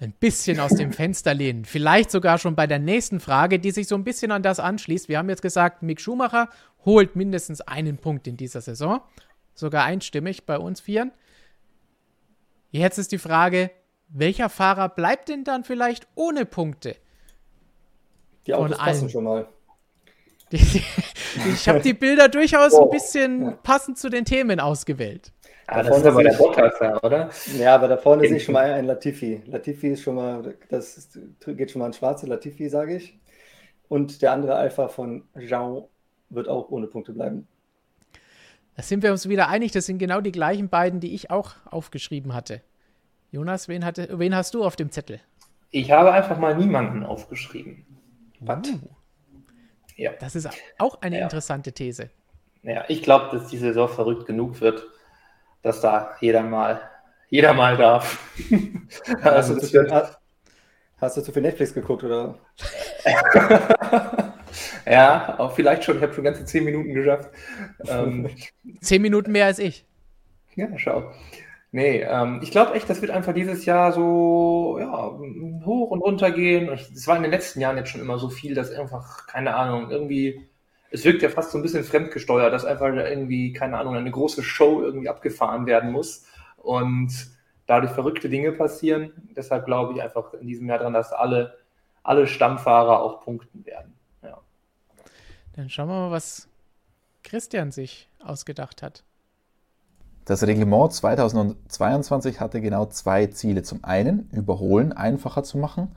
ein 0.00 0.12
bisschen 0.20 0.60
aus 0.60 0.74
dem 0.74 0.92
Fenster 0.92 1.32
lehnen. 1.32 1.64
Vielleicht 1.64 2.10
sogar 2.10 2.38
schon 2.38 2.54
bei 2.54 2.66
der 2.66 2.78
nächsten 2.78 3.20
Frage, 3.20 3.58
die 3.58 3.70
sich 3.70 3.88
so 3.88 3.94
ein 3.94 4.04
bisschen 4.04 4.32
an 4.32 4.42
das 4.42 4.60
anschließt. 4.60 5.08
Wir 5.08 5.18
haben 5.18 5.28
jetzt 5.28 5.42
gesagt, 5.42 5.82
Mick 5.82 6.00
Schumacher 6.00 6.48
holt 6.84 7.16
mindestens 7.16 7.60
einen 7.62 7.98
Punkt 7.98 8.26
in 8.26 8.36
dieser 8.36 8.60
Saison. 8.60 9.00
Sogar 9.54 9.84
einstimmig 9.84 10.44
bei 10.44 10.58
uns 10.58 10.80
Vieren. 10.80 11.12
Jetzt 12.70 12.98
ist 12.98 13.12
die 13.12 13.18
Frage, 13.18 13.70
welcher 14.08 14.48
Fahrer 14.48 14.88
bleibt 14.88 15.28
denn 15.28 15.44
dann 15.44 15.64
vielleicht 15.64 16.06
ohne 16.14 16.44
Punkte? 16.44 16.96
Die 18.46 18.54
Autos 18.54 18.78
passen 18.78 19.10
schon 19.10 19.24
mal. 19.24 19.46
ich 20.50 21.68
habe 21.68 21.80
die 21.80 21.92
Bilder 21.94 22.28
durchaus 22.28 22.72
oh. 22.72 22.84
ein 22.84 22.90
bisschen 22.90 23.58
passend 23.62 23.98
zu 23.98 24.08
den 24.08 24.24
Themen 24.24 24.60
ausgewählt. 24.60 25.32
Ah, 25.66 25.82
das 25.82 25.98
ist 25.98 26.06
aber 26.06 26.22
der 26.22 26.32
Bottas 26.32 27.02
oder? 27.02 27.28
Ja, 27.58 27.74
aber 27.74 27.88
da 27.88 27.98
vorne 27.98 28.26
sehe 28.26 28.38
ich 28.38 28.44
schon 28.44 28.54
mal 28.54 28.72
ein 28.72 28.86
Latifi. 28.86 29.42
Latifi 29.44 29.88
ist 29.88 30.00
schon 30.00 30.14
mal, 30.14 30.56
das 30.70 30.96
ist, 30.96 31.18
geht 31.46 31.70
schon 31.70 31.80
mal 31.80 31.86
ein 31.86 31.92
schwarze 31.92 32.26
Latifi, 32.26 32.70
sage 32.70 32.96
ich. 32.96 33.18
Und 33.88 34.22
der 34.22 34.32
andere 34.32 34.54
Alpha 34.54 34.88
von 34.88 35.24
Jean 35.38 35.84
wird 36.30 36.48
auch 36.48 36.70
ohne 36.70 36.86
Punkte 36.86 37.12
bleiben. 37.12 37.46
Da 38.76 38.82
sind 38.82 39.02
wir 39.02 39.12
uns 39.12 39.28
wieder 39.28 39.48
einig, 39.48 39.72
das 39.72 39.84
sind 39.84 39.98
genau 39.98 40.22
die 40.22 40.32
gleichen 40.32 40.70
beiden, 40.70 41.00
die 41.00 41.14
ich 41.14 41.30
auch 41.30 41.52
aufgeschrieben 41.66 42.32
hatte. 42.32 42.62
Jonas, 43.30 43.68
wen, 43.68 43.84
hatte, 43.84 44.18
wen 44.18 44.34
hast 44.34 44.54
du 44.54 44.64
auf 44.64 44.76
dem 44.76 44.90
Zettel? 44.90 45.20
Ich 45.70 45.90
habe 45.90 46.12
einfach 46.12 46.38
mal 46.38 46.56
niemanden 46.56 47.04
aufgeschrieben. 47.04 47.84
Was? 48.40 48.66
Uh. 48.68 48.88
Ja. 49.96 50.12
Das 50.20 50.34
ist 50.36 50.48
auch 50.78 51.02
eine 51.02 51.18
ja. 51.18 51.24
interessante 51.24 51.72
These. 51.72 52.10
Ja, 52.62 52.84
ich 52.88 53.02
glaube, 53.02 53.36
dass 53.36 53.48
die 53.48 53.58
Saison 53.58 53.88
verrückt 53.88 54.26
genug 54.26 54.60
wird, 54.60 54.86
dass 55.62 55.80
da 55.80 56.16
jeder 56.20 56.42
mal, 56.42 56.80
jeder 57.28 57.52
mal 57.52 57.76
darf. 57.76 58.18
also, 59.22 59.54
hast, 59.56 59.62
du 59.62 59.66
viel, 59.66 59.90
hast, 59.90 60.18
hast, 60.98 61.16
du 61.16 61.22
zu 61.22 61.32
viel 61.32 61.42
Netflix 61.42 61.74
geguckt, 61.74 62.04
oder? 62.04 62.38
ja, 64.86 65.38
auch 65.38 65.52
vielleicht 65.52 65.84
schon. 65.84 65.96
Ich 65.96 66.02
habe 66.02 66.14
schon 66.14 66.24
ganze 66.24 66.44
zehn 66.44 66.64
Minuten 66.64 66.94
geschafft. 66.94 67.30
Ähm, 67.86 68.30
zehn 68.80 69.02
Minuten 69.02 69.32
mehr 69.32 69.46
als 69.46 69.58
ich. 69.58 69.84
Ja, 70.54 70.68
schau. 70.76 71.12
Nee, 71.70 72.00
ähm, 72.00 72.40
ich 72.42 72.50
glaube 72.50 72.74
echt, 72.74 72.88
das 72.88 73.02
wird 73.02 73.10
einfach 73.10 73.34
dieses 73.34 73.66
Jahr 73.66 73.92
so 73.92 74.78
ja, 74.80 75.10
hoch 75.66 75.90
und 75.90 76.00
runter 76.00 76.30
gehen. 76.30 76.70
Es 76.70 77.06
war 77.06 77.16
in 77.16 77.22
den 77.22 77.30
letzten 77.30 77.60
Jahren 77.60 77.76
jetzt 77.76 77.90
schon 77.90 78.00
immer 78.00 78.18
so 78.18 78.30
viel, 78.30 78.54
dass 78.54 78.72
einfach, 78.72 79.26
keine 79.26 79.54
Ahnung, 79.54 79.90
irgendwie, 79.90 80.48
es 80.90 81.04
wirkt 81.04 81.20
ja 81.20 81.28
fast 81.28 81.50
so 81.50 81.58
ein 81.58 81.62
bisschen 81.62 81.84
fremdgesteuert, 81.84 82.52
dass 82.52 82.64
einfach 82.64 82.88
irgendwie, 82.88 83.52
keine 83.52 83.78
Ahnung, 83.78 83.96
eine 83.96 84.10
große 84.10 84.42
Show 84.42 84.82
irgendwie 84.82 85.10
abgefahren 85.10 85.66
werden 85.66 85.92
muss 85.92 86.26
und 86.56 87.12
dadurch 87.66 87.92
verrückte 87.92 88.30
Dinge 88.30 88.52
passieren. 88.52 89.12
Deshalb 89.36 89.66
glaube 89.66 89.92
ich 89.92 90.02
einfach 90.02 90.32
in 90.34 90.48
diesem 90.48 90.68
Jahr 90.68 90.78
dran, 90.78 90.94
dass 90.94 91.12
alle, 91.12 91.58
alle 92.02 92.26
Stammfahrer 92.26 93.02
auch 93.02 93.20
punkten 93.20 93.66
werden. 93.66 93.92
Ja. 94.22 94.40
Dann 95.54 95.68
schauen 95.68 95.88
wir 95.88 95.94
mal, 95.94 96.10
was 96.10 96.48
Christian 97.22 97.72
sich 97.72 98.08
ausgedacht 98.24 98.82
hat. 98.82 99.04
Das 100.28 100.42
Reglement 100.42 100.92
2022 100.92 102.38
hatte 102.38 102.60
genau 102.60 102.84
zwei 102.84 103.28
Ziele. 103.28 103.62
Zum 103.62 103.82
einen, 103.82 104.28
Überholen 104.30 104.92
einfacher 104.92 105.42
zu 105.42 105.56
machen. 105.56 105.88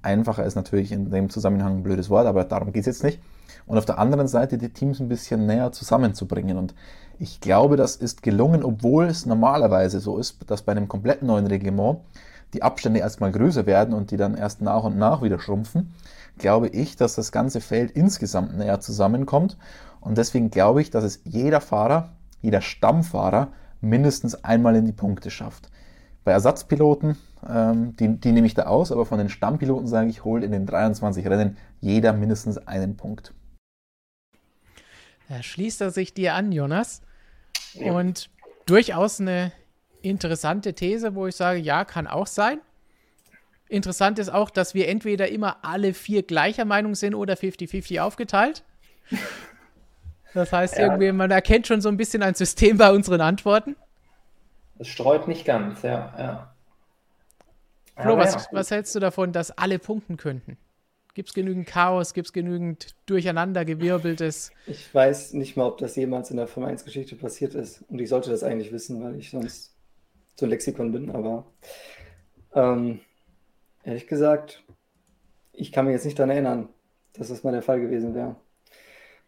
Einfacher 0.00 0.44
ist 0.44 0.54
natürlich 0.54 0.92
in 0.92 1.10
dem 1.10 1.28
Zusammenhang 1.28 1.78
ein 1.78 1.82
blödes 1.82 2.08
Wort, 2.08 2.28
aber 2.28 2.44
darum 2.44 2.72
geht 2.72 2.82
es 2.82 2.86
jetzt 2.86 3.02
nicht. 3.02 3.20
Und 3.66 3.76
auf 3.76 3.84
der 3.84 3.98
anderen 3.98 4.28
Seite 4.28 4.58
die 4.58 4.68
Teams 4.68 5.00
ein 5.00 5.08
bisschen 5.08 5.46
näher 5.46 5.72
zusammenzubringen. 5.72 6.56
Und 6.56 6.72
ich 7.18 7.40
glaube, 7.40 7.74
das 7.76 7.96
ist 7.96 8.22
gelungen, 8.22 8.62
obwohl 8.62 9.06
es 9.06 9.26
normalerweise 9.26 9.98
so 9.98 10.18
ist, 10.18 10.48
dass 10.48 10.62
bei 10.62 10.70
einem 10.70 10.86
komplett 10.86 11.24
neuen 11.24 11.48
Reglement 11.48 11.98
die 12.52 12.62
Abstände 12.62 13.00
erstmal 13.00 13.32
größer 13.32 13.66
werden 13.66 13.92
und 13.92 14.12
die 14.12 14.16
dann 14.16 14.36
erst 14.36 14.62
nach 14.62 14.84
und 14.84 14.96
nach 14.98 15.20
wieder 15.20 15.40
schrumpfen, 15.40 15.92
glaube 16.38 16.68
ich, 16.68 16.94
dass 16.94 17.16
das 17.16 17.32
ganze 17.32 17.60
Feld 17.60 17.90
insgesamt 17.90 18.56
näher 18.56 18.78
zusammenkommt. 18.78 19.58
Und 20.00 20.16
deswegen 20.16 20.50
glaube 20.50 20.80
ich, 20.80 20.90
dass 20.90 21.02
es 21.02 21.22
jeder 21.24 21.60
Fahrer, 21.60 22.10
jeder 22.40 22.60
Stammfahrer 22.60 23.48
mindestens 23.84 24.42
einmal 24.44 24.76
in 24.76 24.86
die 24.86 24.92
Punkte 24.92 25.30
schafft. 25.30 25.70
Bei 26.24 26.32
Ersatzpiloten, 26.32 27.16
ähm, 27.48 27.96
die, 27.96 28.08
die 28.18 28.32
nehme 28.32 28.46
ich 28.46 28.54
da 28.54 28.64
aus, 28.64 28.90
aber 28.90 29.04
von 29.04 29.18
den 29.18 29.28
Stammpiloten 29.28 29.86
sage 29.86 30.08
ich, 30.08 30.24
holt 30.24 30.42
in 30.42 30.52
den 30.52 30.66
23 30.66 31.26
Rennen 31.26 31.56
jeder 31.80 32.12
mindestens 32.12 32.58
einen 32.58 32.96
Punkt. 32.96 33.34
Da 35.28 35.42
schließt 35.42 35.80
er 35.80 35.90
sich 35.90 36.14
dir 36.14 36.34
an, 36.34 36.52
Jonas. 36.52 37.02
Ja. 37.74 37.92
Und 37.92 38.30
durchaus 38.66 39.20
eine 39.20 39.52
interessante 40.02 40.74
These, 40.74 41.14
wo 41.14 41.26
ich 41.26 41.36
sage, 41.36 41.58
ja, 41.58 41.84
kann 41.84 42.06
auch 42.06 42.26
sein. 42.26 42.60
Interessant 43.68 44.18
ist 44.18 44.28
auch, 44.28 44.50
dass 44.50 44.74
wir 44.74 44.88
entweder 44.88 45.28
immer 45.28 45.64
alle 45.64 45.94
vier 45.94 46.22
gleicher 46.22 46.64
Meinung 46.64 46.94
sind 46.94 47.14
oder 47.14 47.34
50-50 47.34 48.00
aufgeteilt. 48.00 48.62
Das 50.34 50.52
heißt, 50.52 50.76
ja. 50.76 50.86
irgendwie, 50.86 51.12
man 51.12 51.30
erkennt 51.30 51.66
schon 51.66 51.80
so 51.80 51.88
ein 51.88 51.96
bisschen 51.96 52.22
ein 52.22 52.34
System 52.34 52.76
bei 52.76 52.90
unseren 52.92 53.20
Antworten. 53.20 53.76
Es 54.78 54.88
streut 54.88 55.28
nicht 55.28 55.44
ganz, 55.44 55.82
ja. 55.82 56.12
ja. 56.18 56.54
Flo, 57.96 58.16
was, 58.18 58.48
was 58.50 58.70
hältst 58.72 58.94
du 58.96 59.00
davon, 59.00 59.32
dass 59.32 59.56
alle 59.56 59.78
punkten 59.78 60.16
könnten? 60.16 60.58
Gibt 61.14 61.28
es 61.28 61.34
genügend 61.34 61.68
Chaos? 61.68 62.12
Gibt 62.12 62.26
es 62.26 62.32
genügend 62.32 62.96
durcheinandergewirbeltes? 63.06 64.50
Ich 64.66 64.92
weiß 64.92 65.34
nicht 65.34 65.56
mal, 65.56 65.66
ob 65.66 65.78
das 65.78 65.94
jemals 65.94 66.32
in 66.32 66.36
der 66.36 66.48
Formel 66.48 66.70
1 66.70 66.84
Geschichte 66.84 67.14
passiert 67.14 67.54
ist. 67.54 67.82
Und 67.88 68.00
ich 68.00 68.08
sollte 68.08 68.30
das 68.30 68.42
eigentlich 68.42 68.72
wissen, 68.72 69.02
weil 69.02 69.14
ich 69.14 69.30
sonst 69.30 69.76
so 70.34 70.46
ein 70.46 70.50
Lexikon 70.50 70.90
bin. 70.90 71.10
Aber 71.10 71.46
ähm, 72.52 72.98
ehrlich 73.84 74.08
gesagt, 74.08 74.64
ich 75.52 75.70
kann 75.70 75.84
mich 75.84 75.92
jetzt 75.92 76.04
nicht 76.04 76.18
daran 76.18 76.30
erinnern, 76.30 76.68
dass 77.12 77.28
das 77.28 77.44
mal 77.44 77.52
der 77.52 77.62
Fall 77.62 77.80
gewesen 77.80 78.16
wäre. 78.16 78.34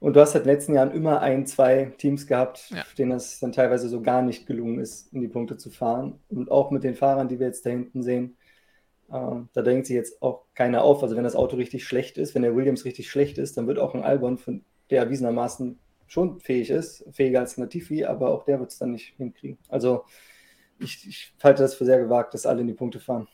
Und 0.07 0.15
du 0.15 0.21
hast 0.21 0.35
halt 0.35 0.45
in 0.45 0.51
den 0.51 0.55
letzten 0.55 0.75
Jahren 0.75 0.93
immer 0.93 1.21
ein, 1.21 1.47
zwei 1.47 1.93
Teams 1.99 2.29
gehabt, 2.29 2.71
ja. 2.71 2.85
denen 2.97 3.11
es 3.11 3.41
dann 3.41 3.51
teilweise 3.51 3.89
so 3.89 4.03
gar 4.03 4.23
nicht 4.23 4.47
gelungen 4.47 4.79
ist, 4.79 5.13
in 5.13 5.21
die 5.21 5.27
Punkte 5.27 5.57
zu 5.57 5.69
fahren. 5.69 6.21
Und 6.29 6.49
auch 6.49 6.71
mit 6.71 6.85
den 6.85 6.95
Fahrern, 6.95 7.27
die 7.27 7.41
wir 7.41 7.49
jetzt 7.49 7.67
da 7.67 7.71
hinten 7.71 8.05
sehen, 8.05 8.37
ähm, 9.13 9.49
da 9.53 9.63
drängt 9.63 9.85
sich 9.85 9.97
jetzt 9.97 10.23
auch 10.23 10.45
keiner 10.55 10.85
auf. 10.85 11.03
Also 11.03 11.17
wenn 11.17 11.25
das 11.25 11.35
Auto 11.35 11.57
richtig 11.57 11.83
schlecht 11.83 12.19
ist, 12.19 12.37
wenn 12.37 12.43
der 12.43 12.55
Williams 12.55 12.85
richtig 12.85 13.11
schlecht 13.11 13.37
ist, 13.37 13.57
dann 13.57 13.67
wird 13.67 13.81
auch 13.81 13.97
ein 13.97 14.05
Albon, 14.05 14.39
von 14.39 14.65
der 14.91 15.03
erwiesenermaßen 15.03 15.77
schon 16.07 16.39
fähig 16.39 16.71
ist, 16.71 17.05
fähiger 17.11 17.41
als 17.41 17.57
Latifi, 17.57 18.05
aber 18.05 18.31
auch 18.31 18.45
der 18.45 18.61
wird 18.61 18.71
es 18.71 18.79
dann 18.79 18.93
nicht 18.93 19.15
hinkriegen. 19.17 19.59
Also 19.69 20.05
ich, 20.79 21.05
ich 21.09 21.35
halte 21.43 21.65
das 21.65 21.75
für 21.75 21.85
sehr 21.85 21.99
gewagt, 21.99 22.33
dass 22.33 22.47
alle 22.47 22.61
in 22.61 22.69
die 22.69 22.75
Punkte 22.75 23.01
fahren. 23.01 23.27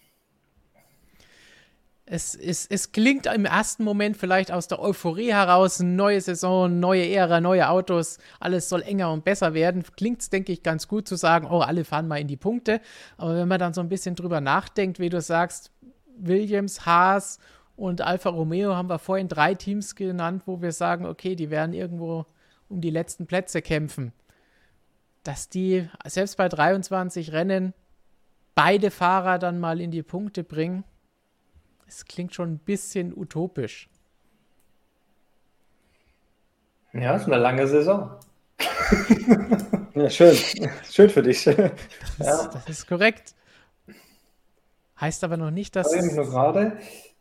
Es, 2.13 2.35
es, 2.35 2.67
es 2.67 2.93
klingt 2.93 3.25
im 3.25 3.47
ersten 3.47 3.85
Moment 3.85 4.19
vielleicht 4.19 4.53
aus 4.53 4.69
der 4.69 4.83
Euphorie 4.83 5.33
heraus, 5.33 5.81
neue 5.81 6.21
Saison, 6.21 6.79
neue 6.79 7.09
Ära, 7.09 7.41
neue 7.41 7.71
Autos, 7.71 8.19
alles 8.39 8.69
soll 8.69 8.83
enger 8.83 9.11
und 9.11 9.25
besser 9.25 9.55
werden. 9.55 9.83
Klingt 9.97 10.21
es, 10.21 10.29
denke 10.29 10.53
ich, 10.53 10.63
ganz 10.63 10.89
gut 10.89 11.09
zu 11.09 11.17
sagen, 11.17 11.47
oh, 11.51 11.61
alle 11.61 11.87
fahren 11.87 12.09
mal 12.09 12.21
in 12.21 12.29
die 12.29 12.37
Punkte. 12.37 12.83
Aber 13.17 13.35
wenn 13.35 13.49
man 13.49 13.59
dann 13.59 13.73
so 13.73 13.81
ein 13.81 13.89
bisschen 13.89 14.15
drüber 14.15 14.43
nachdenkt, 14.43 14.99
wie 14.99 15.09
du 15.09 15.23
sagst, 15.23 15.71
Williams, 16.19 16.85
Haas 16.85 17.39
und 17.77 18.03
Alfa 18.03 18.29
Romeo 18.29 18.77
haben 18.77 18.91
wir 18.91 18.99
vorhin 18.99 19.29
drei 19.29 19.55
Teams 19.55 19.95
genannt, 19.95 20.43
wo 20.45 20.61
wir 20.61 20.73
sagen, 20.73 21.07
okay, 21.07 21.35
die 21.35 21.49
werden 21.49 21.73
irgendwo 21.73 22.27
um 22.69 22.83
die 22.83 22.91
letzten 22.91 23.27
Plätze 23.27 23.63
kämpfen. 23.63 24.13
Dass 25.23 25.49
die 25.49 25.89
selbst 26.05 26.37
bei 26.37 26.51
23 26.51 27.33
Rennen 27.33 27.73
beide 28.55 28.91
Fahrer 28.91 29.39
dann 29.39 29.59
mal 29.59 29.81
in 29.81 29.91
die 29.91 30.03
Punkte 30.03 30.45
bringen, 30.45 30.85
es 31.87 32.05
klingt 32.05 32.35
schon 32.35 32.55
ein 32.55 32.59
bisschen 32.59 33.17
utopisch. 33.17 33.89
Ja, 36.93 37.17
ist 37.17 37.27
eine 37.27 37.39
lange 37.39 37.67
Saison. 37.67 38.11
ja, 39.95 40.11
schön. 40.11 40.37
Schön 40.91 41.11
für 41.11 41.23
dich. 41.23 41.45
Das, 41.45 41.57
ja. 42.19 42.51
das 42.53 42.69
ist 42.69 42.87
korrekt. 42.87 43.35
Heißt 45.01 45.25
aber 45.25 45.37
noch 45.37 45.51
nicht, 45.51 45.75
dass. 45.75 45.93
Ich 45.93 46.13
nur 46.13 46.27
gerade. 46.27 46.77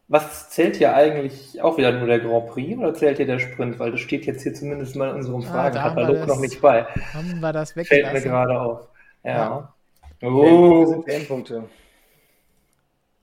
Was 0.08 0.50
zählt 0.50 0.76
hier 0.76 0.94
eigentlich 0.94 1.62
auch 1.62 1.78
wieder 1.78 1.94
nur 1.94 2.06
der 2.06 2.20
Grand 2.20 2.48
Prix 2.48 2.78
oder 2.78 2.94
zählt 2.94 3.16
hier 3.16 3.26
der 3.26 3.40
Sprint? 3.40 3.80
Weil 3.80 3.92
das 3.92 4.02
steht 4.02 4.26
jetzt 4.26 4.44
hier 4.44 4.54
zumindest 4.54 4.98
mal 4.98 5.10
in 5.12 5.16
unserem 5.16 5.42
ah, 5.44 5.46
Fragenkatalog 5.46 6.28
noch 6.28 6.40
nicht 6.42 6.60
bei. 6.60 6.84
Haben 7.14 7.40
wir 7.40 7.54
das 7.54 7.78
weggelassen? 7.78 8.12
Fällt 8.12 8.26
mir 8.26 8.30
gerade 8.30 8.60
auf. 8.60 8.88
Ja. 9.24 9.74
ja. 10.22 10.28
Oh. 10.28 10.86
sind 10.86 11.08
Endpunkte. 11.08 11.64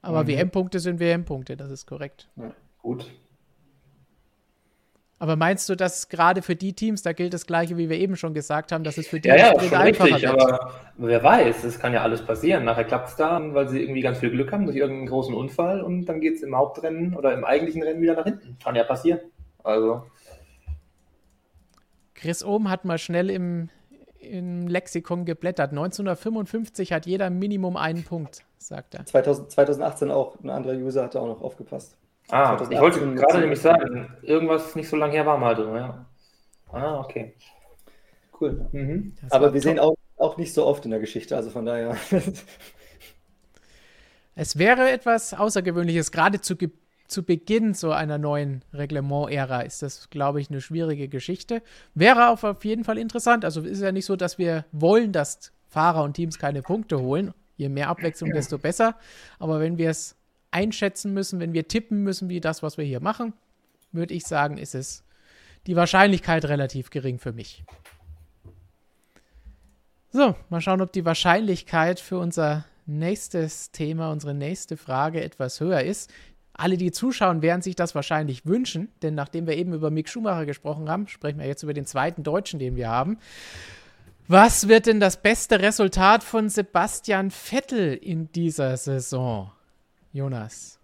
Aber 0.09 0.23
mhm. 0.23 0.29
WM-Punkte 0.29 0.81
sind 0.81 1.01
WM-Punkte, 1.01 1.57
das 1.57 1.71
ist 1.71 1.87
korrekt. 1.87 2.29
Ja, 2.37 2.51
gut. 2.81 3.07
Aber 5.19 5.37
meinst 5.37 5.69
du, 5.69 5.75
dass 5.75 6.09
gerade 6.09 6.41
für 6.41 6.57
die 6.57 6.73
Teams, 6.73 7.03
da 7.03 7.13
gilt 7.13 7.35
das 7.35 7.47
Gleiche, 7.47 7.77
wie 7.77 7.91
wir 7.91 7.99
eben 7.99 8.17
schon 8.17 8.33
gesagt 8.33 8.73
haben, 8.73 8.85
dass 8.85 8.97
es 8.97 9.07
für 9.09 9.21
die 9.21 9.29
ja, 9.29 9.37
ja, 9.37 9.61
schon 9.61 9.75
einfacher 9.75 10.05
richtig, 10.15 10.23
wird? 10.23 10.41
Aber 10.41 10.73
wer 10.97 11.23
weiß, 11.23 11.65
es 11.65 11.79
kann 11.79 11.93
ja 11.93 12.03
alles 12.03 12.25
passieren. 12.25 12.65
Nachher 12.65 12.85
klappt 12.85 13.09
es 13.09 13.17
da, 13.17 13.39
weil 13.53 13.69
sie 13.69 13.83
irgendwie 13.83 14.01
ganz 14.01 14.19
viel 14.19 14.31
Glück 14.31 14.51
haben 14.51 14.65
durch 14.65 14.77
irgendeinen 14.77 15.09
großen 15.09 15.35
Unfall 15.35 15.83
und 15.83 16.07
dann 16.07 16.21
geht 16.21 16.37
es 16.37 16.43
im 16.43 16.57
Hauptrennen 16.57 17.15
oder 17.15 17.35
im 17.35 17.45
eigentlichen 17.45 17.83
Rennen 17.83 18.01
wieder 18.01 18.15
nach 18.15 18.25
hinten. 18.25 18.57
Kann 18.63 18.77
ja 18.77 18.85
passieren. 18.85 19.21
Also. 19.63 20.07
Chris 22.15 22.43
Ohm 22.43 22.71
hat 22.71 22.85
mal 22.85 22.99
schnell 22.99 23.29
im, 23.29 23.69
im 24.21 24.69
Lexikon 24.69 25.25
geblättert. 25.25 25.71
1955 25.71 26.93
hat 26.93 27.07
jeder 27.07 27.31
Minimum 27.31 27.77
einen 27.77 28.05
Punkt 28.05 28.45
sagt 28.59 28.95
er. 28.95 29.07
2000, 29.07 29.51
2018 29.51 30.11
auch, 30.11 30.39
ein 30.43 30.51
anderer 30.51 30.75
User 30.75 31.03
hatte 31.05 31.21
auch 31.21 31.27
noch 31.27 31.43
aufgepasst. 31.43 31.97
Ah, 32.31 32.59
ich 32.71 32.79
wollte 32.79 33.01
gerade 33.15 33.41
nämlich 33.41 33.61
sagen, 33.61 34.15
irgendwas 34.23 34.77
nicht 34.77 34.89
so 34.89 34.97
lange 34.97 35.15
her 35.15 35.25
war 35.25 35.39
mal 35.39 35.55
drin, 35.55 35.75
ja. 35.75 36.07
Ah, 36.71 37.01
okay. 37.01 37.35
Cool. 38.39 38.69
Mhm. 38.73 39.15
Aber 39.31 39.55
wir 39.55 39.61
top. 39.61 39.71
sehen 39.71 39.79
auch, 39.79 39.95
auch 40.19 40.37
nicht 40.37 40.53
so 40.53 40.67
oft 40.67 40.85
in 40.85 40.91
der 40.91 41.01
Geschichte, 41.01 41.35
also 41.37 41.49
von 41.51 41.65
daher. 41.65 41.97
es 44.35 44.59
wäre 44.59 44.91
etwas 44.91 45.33
Außergewöhnliches, 45.33 46.13
gerade 46.13 46.41
zu, 46.43 46.55
zu 47.09 47.23
Beginn 47.25 47.75
so 47.75 47.91
einer 47.91 48.19
neuen 48.19 48.63
Reglement-Ära 48.73 49.63
ist 49.63 49.83
das, 49.83 50.11
glaube 50.11 50.41
ich, 50.41 50.51
eine 50.51 50.61
schwierige 50.61 51.09
Geschichte. 51.09 51.63
Wäre 51.95 52.29
auch 52.29 52.45
auf 52.45 52.65
jeden 52.65 52.85
Fall 52.85 52.99
interessant. 52.99 53.45
Also 53.45 53.63
ist 53.63 53.81
ja 53.81 53.93
nicht 53.93 54.05
so, 54.05 54.15
dass 54.15 54.39
wir 54.39 54.67
wollen, 54.73 55.13
dass 55.13 55.53
Fahrer 55.69 56.05
und 56.05 56.15
Teams 56.15 56.39
keine 56.39 56.63
Punkte 56.63 57.01
holen. 57.01 57.33
Je 57.57 57.69
mehr 57.69 57.89
Abwechslung, 57.89 58.31
desto 58.33 58.59
besser. 58.59 58.95
Aber 59.39 59.59
wenn 59.59 59.79
wir 59.79 59.91
es 59.91 60.17
einschätzen 60.51 61.13
müssen, 61.13 61.41
wenn 61.41 61.53
wir 61.55 61.67
tippen 61.67 62.05
müssen, 62.05 62.29
wie 62.29 62.41
das, 62.41 62.63
was 62.63 62.79
wir 62.79 62.85
hier 62.85 63.01
machen, 63.01 63.33
würde 63.91 64.15
ich 64.15 64.25
sagen, 64.27 64.59
ist 64.59 64.75
es 64.75 65.03
die 65.67 65.77
Wahrscheinlichkeit 65.77 66.45
relativ 66.45 66.91
gering 66.91 67.19
für 67.19 67.33
mich. 67.33 67.65
So, 70.11 70.37
mal 70.49 70.61
schauen, 70.61 70.81
ob 70.81 70.93
die 70.93 71.05
Wahrscheinlichkeit 71.05 72.01
für 72.01 72.19
unser 72.19 72.65
nächstes 72.87 73.71
Thema, 73.71 74.11
unsere 74.11 74.35
nächste 74.35 74.77
Frage 74.77 75.23
etwas 75.23 75.61
höher 75.61 75.83
ist. 75.83 76.11
Alle, 76.59 76.77
die 76.77 76.91
zuschauen, 76.91 77.41
werden 77.41 77.63
sich 77.63 77.77
das 77.77 77.95
wahrscheinlich 77.95 78.45
wünschen, 78.45 78.89
denn 79.03 79.15
nachdem 79.15 79.47
wir 79.47 79.57
eben 79.57 79.73
über 79.73 79.91
Mick 79.91 80.09
Schumacher 80.09 80.45
gesprochen 80.45 80.91
haben, 80.91 81.07
sprechen 81.07 81.39
wir 81.39 81.47
jetzt 81.47 81.63
über 81.63 81.73
den 81.73 81.87
zweiten 81.87 82.25
Deutschen, 82.25 82.59
den 82.59 82.75
wir 82.75 82.89
haben. 82.89 83.19
Was 84.27 84.67
wird 84.67 84.87
denn 84.87 84.99
das 84.99 85.23
beste 85.23 85.61
Resultat 85.61 86.25
von 86.25 86.49
Sebastian 86.49 87.31
Vettel 87.31 87.95
in 87.95 88.33
dieser 88.33 88.77
Saison? 88.77 89.53
Jonas. 90.13 90.81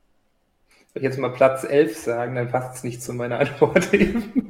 Soll 0.93 1.03
ich 1.03 1.09
jetzt 1.09 1.19
mal 1.19 1.33
Platz 1.33 1.65
11 1.65 1.99
sagen, 1.99 2.37
dann 2.37 2.49
passt 2.51 2.77
es 2.77 2.85
nicht 2.85 3.03
zu 3.03 3.13
meiner 3.13 3.41
Antwort 3.41 3.93
eben. 3.93 4.49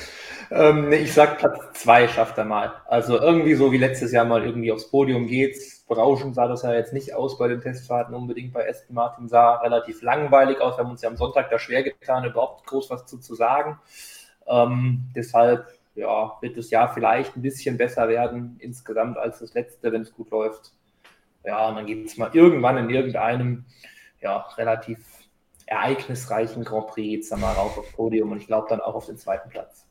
ähm, 0.50 0.92
ich 0.92 1.14
sag 1.14 1.38
Platz 1.38 1.58
2 1.82 2.08
schafft 2.08 2.36
er 2.36 2.44
mal. 2.44 2.74
Also 2.86 3.18
irgendwie 3.18 3.54
so 3.54 3.72
wie 3.72 3.78
letztes 3.78 4.12
Jahr 4.12 4.26
mal 4.26 4.44
irgendwie 4.44 4.70
aufs 4.72 4.90
Podium 4.90 5.26
geht's. 5.26 5.75
Berauschend 5.88 6.34
sah 6.34 6.48
das 6.48 6.62
ja 6.62 6.74
jetzt 6.74 6.92
nicht 6.92 7.14
aus 7.14 7.38
bei 7.38 7.46
den 7.46 7.60
Testfahrten 7.60 8.14
unbedingt 8.14 8.52
bei 8.52 8.68
Aston 8.68 8.94
Martin. 8.94 9.28
Sah 9.28 9.56
relativ 9.56 10.02
langweilig 10.02 10.60
aus. 10.60 10.76
Wir 10.76 10.84
haben 10.84 10.90
uns 10.90 11.02
ja 11.02 11.08
am 11.08 11.16
Sonntag 11.16 11.48
da 11.50 11.58
schwer 11.58 11.84
getan, 11.84 12.24
überhaupt 12.24 12.66
groß 12.66 12.90
was 12.90 13.06
zu, 13.06 13.18
zu 13.18 13.34
sagen. 13.36 13.78
Ähm, 14.48 15.04
deshalb 15.14 15.68
ja, 15.94 16.36
wird 16.40 16.56
das 16.56 16.70
Jahr 16.70 16.92
vielleicht 16.92 17.36
ein 17.36 17.42
bisschen 17.42 17.78
besser 17.78 18.08
werden 18.08 18.56
insgesamt 18.58 19.16
als 19.16 19.38
das 19.38 19.54
letzte, 19.54 19.92
wenn 19.92 20.02
es 20.02 20.12
gut 20.12 20.30
läuft. 20.30 20.72
Ja, 21.44 21.68
und 21.68 21.76
dann 21.76 21.86
geht 21.86 22.04
es 22.04 22.16
mal 22.16 22.30
irgendwann 22.32 22.76
in 22.76 22.90
irgendeinem 22.90 23.64
ja, 24.20 24.38
relativ 24.56 24.98
ereignisreichen 25.66 26.64
Grand 26.64 26.88
Prix 26.88 27.12
jetzt 27.12 27.32
dann 27.32 27.40
mal 27.40 27.52
rauf 27.52 27.78
aufs 27.78 27.92
Podium 27.92 28.32
und 28.32 28.38
ich 28.38 28.46
glaube 28.46 28.66
dann 28.68 28.80
auch 28.80 28.94
auf 28.94 29.06
den 29.06 29.18
zweiten 29.18 29.48
Platz. 29.50 29.86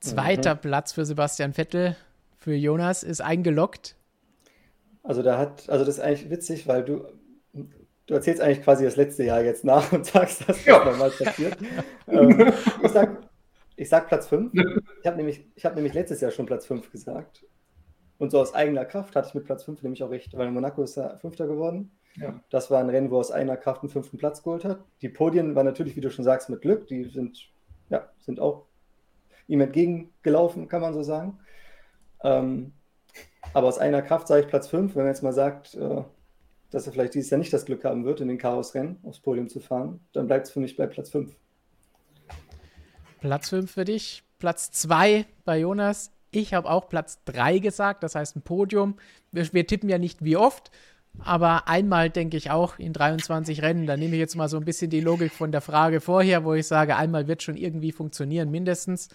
Zweiter 0.00 0.54
mhm. 0.54 0.60
Platz 0.60 0.92
für 0.92 1.04
Sebastian 1.04 1.52
Vettel, 1.52 1.96
für 2.38 2.54
Jonas 2.54 3.02
ist 3.02 3.20
eingeloggt. 3.20 3.96
Also 5.08 5.22
da 5.22 5.38
hat, 5.38 5.70
also 5.70 5.86
das 5.86 5.96
ist 5.96 6.00
eigentlich 6.00 6.28
witzig, 6.28 6.68
weil 6.68 6.84
du, 6.84 7.06
du 7.54 8.14
erzählst 8.14 8.42
eigentlich 8.42 8.62
quasi 8.62 8.84
das 8.84 8.96
letzte 8.96 9.24
Jahr 9.24 9.40
jetzt 9.40 9.64
nach 9.64 9.90
und 9.94 10.04
sagst, 10.04 10.42
dass 10.42 10.58
das 10.58 10.64
ja. 10.66 10.84
nochmal 10.84 11.10
passiert. 11.10 11.56
ähm, 12.08 12.52
ich 12.82 12.90
sag, 12.90 13.30
ich 13.74 13.88
sag 13.88 14.06
Platz 14.08 14.26
5. 14.26 14.52
Ich 14.52 15.06
habe 15.06 15.16
nämlich, 15.16 15.46
hab 15.64 15.74
nämlich 15.76 15.94
letztes 15.94 16.20
Jahr 16.20 16.30
schon 16.30 16.44
Platz 16.44 16.66
5 16.66 16.92
gesagt. 16.92 17.46
Und 18.18 18.32
so 18.32 18.38
aus 18.38 18.52
eigener 18.52 18.84
Kraft 18.84 19.16
hatte 19.16 19.28
ich 19.28 19.34
mit 19.34 19.46
Platz 19.46 19.64
5 19.64 19.82
nämlich 19.82 20.02
auch 20.02 20.10
recht, 20.10 20.36
weil 20.36 20.50
Monaco 20.50 20.82
ist 20.82 20.98
ja 20.98 21.16
Fünfter 21.16 21.46
geworden. 21.46 21.90
Ja. 22.16 22.38
Das 22.50 22.70
war 22.70 22.78
ein 22.78 22.90
Rennen, 22.90 23.10
wo 23.10 23.16
er 23.16 23.20
aus 23.20 23.32
eigener 23.32 23.56
Kraft 23.56 23.80
einen 23.80 23.90
fünften 23.90 24.18
Platz 24.18 24.42
geholt 24.42 24.66
hat. 24.66 24.84
Die 25.00 25.08
Podien 25.08 25.54
waren 25.54 25.64
natürlich, 25.64 25.96
wie 25.96 26.02
du 26.02 26.10
schon 26.10 26.24
sagst, 26.24 26.50
mit 26.50 26.60
Glück. 26.60 26.86
Die 26.88 27.04
sind, 27.04 27.50
ja, 27.88 28.10
sind 28.18 28.40
auch 28.40 28.66
ihm 29.46 29.62
entgegengelaufen, 29.62 30.68
kann 30.68 30.82
man 30.82 30.92
so 30.92 31.02
sagen. 31.02 31.38
Ähm, 32.22 32.72
Aber 33.52 33.68
aus 33.68 33.78
einer 33.78 34.02
Kraft 34.02 34.28
sage 34.28 34.42
ich 34.42 34.48
Platz 34.48 34.68
5, 34.68 34.94
wenn 34.94 35.02
man 35.02 35.12
jetzt 35.12 35.22
mal 35.22 35.32
sagt, 35.32 35.74
äh, 35.74 36.02
dass 36.70 36.86
er 36.86 36.92
vielleicht 36.92 37.14
dieses 37.14 37.30
Jahr 37.30 37.38
nicht 37.38 37.52
das 37.52 37.64
Glück 37.64 37.84
haben 37.84 38.04
wird, 38.04 38.20
in 38.20 38.28
den 38.28 38.38
Chaosrennen 38.38 38.98
aufs 39.04 39.20
Podium 39.20 39.48
zu 39.48 39.60
fahren, 39.60 40.00
dann 40.12 40.26
bleibt 40.26 40.46
es 40.46 40.52
für 40.52 40.60
mich 40.60 40.76
bei 40.76 40.86
Platz 40.86 41.10
5. 41.10 41.34
Platz 43.20 43.48
5 43.48 43.70
für 43.70 43.84
dich, 43.84 44.22
Platz 44.38 44.70
2 44.70 45.26
bei 45.44 45.58
Jonas. 45.58 46.12
Ich 46.30 46.54
habe 46.54 46.70
auch 46.70 46.88
Platz 46.88 47.20
3 47.24 47.58
gesagt, 47.58 48.02
das 48.02 48.14
heißt 48.14 48.36
ein 48.36 48.42
Podium. 48.42 48.96
Wir, 49.32 49.52
wir, 49.52 49.66
tippen 49.66 49.88
ja 49.88 49.98
nicht 49.98 50.22
wie 50.22 50.36
oft, 50.36 50.70
aber 51.20 51.68
einmal 51.68 52.10
denke 52.10 52.36
ich 52.36 52.50
auch 52.50 52.78
in 52.78 52.92
23 52.92 53.62
Rennen. 53.62 53.86
Da 53.86 53.96
nehme 53.96 54.14
ich 54.14 54.20
jetzt 54.20 54.36
mal 54.36 54.48
so 54.48 54.58
ein 54.58 54.64
bisschen 54.64 54.90
die 54.90 55.00
Logik 55.00 55.32
von 55.32 55.50
der 55.50 55.62
Frage 55.62 56.00
vorher, 56.00 56.44
wo 56.44 56.54
ich 56.54 56.66
sage, 56.66 56.96
einmal 56.96 57.26
wird 57.26 57.42
schon 57.42 57.56
irgendwie 57.56 57.92
funktionieren, 57.92 58.50
mindestens. 58.50 59.08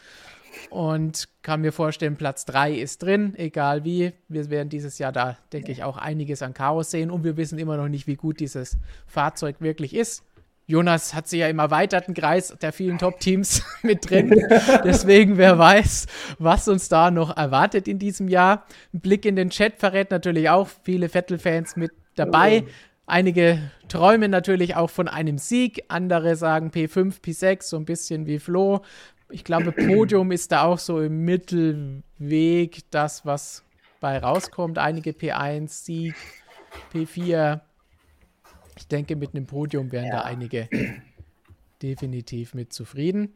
Und 0.70 1.28
kann 1.42 1.62
mir 1.62 1.72
vorstellen, 1.72 2.16
Platz 2.16 2.46
3 2.46 2.74
ist 2.74 3.04
drin, 3.04 3.34
egal 3.38 3.84
wie. 3.84 4.14
Wir 4.28 4.50
werden 4.50 4.70
dieses 4.70 4.98
Jahr 4.98 5.12
da, 5.12 5.38
denke 5.52 5.72
ich, 5.72 5.84
auch 5.84 5.98
einiges 5.98 6.42
an 6.42 6.54
Chaos 6.54 6.92
sehen. 6.92 7.12
Und 7.12 7.24
wir 7.24 7.38
wissen 7.38 7.60
immer 7.60 7.78
noch 7.78 7.90
nicht, 7.90 8.08
wie 8.08 8.16
gut 8.16 8.40
dieses 8.40 8.78
Fahrzeug 9.08 9.58
wirklich 9.60 9.96
ist. 9.96 10.24
Jonas 10.66 11.14
hat 11.14 11.28
sich 11.28 11.42
ja 11.42 11.50
im 11.50 11.60
erweiterten 11.60 12.14
Kreis 12.14 12.56
der 12.62 12.72
vielen 12.72 12.98
Top-Teams 12.98 13.64
mit 13.84 14.10
drin. 14.10 14.30
Deswegen, 14.84 15.38
wer 15.38 15.58
weiß, 15.58 16.08
was 16.40 16.68
uns 16.68 16.88
da 16.88 17.12
noch 17.12 17.36
erwartet 17.36 17.88
in 17.88 18.00
diesem 18.00 18.30
Jahr. 18.30 18.66
Ein 18.94 19.02
Blick 19.02 19.26
in 19.26 19.36
den 19.36 19.50
Chat 19.50 19.78
verrät 19.78 20.12
natürlich 20.12 20.50
auch 20.50 20.70
viele 20.84 21.10
Vettel-Fans 21.10 21.76
mit 21.76 21.92
dabei. 22.16 22.64
Einige 23.06 23.60
träumen 23.90 24.32
natürlich 24.32 24.78
auch 24.78 24.90
von 24.90 25.10
einem 25.10 25.38
Sieg, 25.38 25.84
andere 25.90 26.38
sagen 26.38 26.72
P5, 26.72 27.22
P6, 27.22 27.64
so 27.64 27.76
ein 27.76 27.84
bisschen 27.84 28.26
wie 28.26 28.40
Flo. 28.40 28.82
Ich 29.34 29.44
glaube, 29.44 29.72
Podium 29.72 30.32
ist 30.32 30.52
da 30.52 30.62
auch 30.62 30.78
so 30.78 31.02
im 31.02 31.26
Mittelweg 31.26 32.82
das, 32.92 33.26
was 33.26 33.64
bei 34.00 34.20
rauskommt. 34.20 34.78
Einige 34.78 35.10
P1, 35.10 35.70
Sieg, 35.70 36.14
P4. 36.94 37.62
Ich 38.78 38.88
denke, 38.88 39.16
mit 39.16 39.34
einem 39.34 39.48
Podium 39.48 39.92
wären 39.92 40.06
ja. 40.06 40.18
da 40.18 40.22
einige 40.22 40.70
definitiv 41.82 42.54
mit 42.54 42.74
zufrieden. 42.74 43.34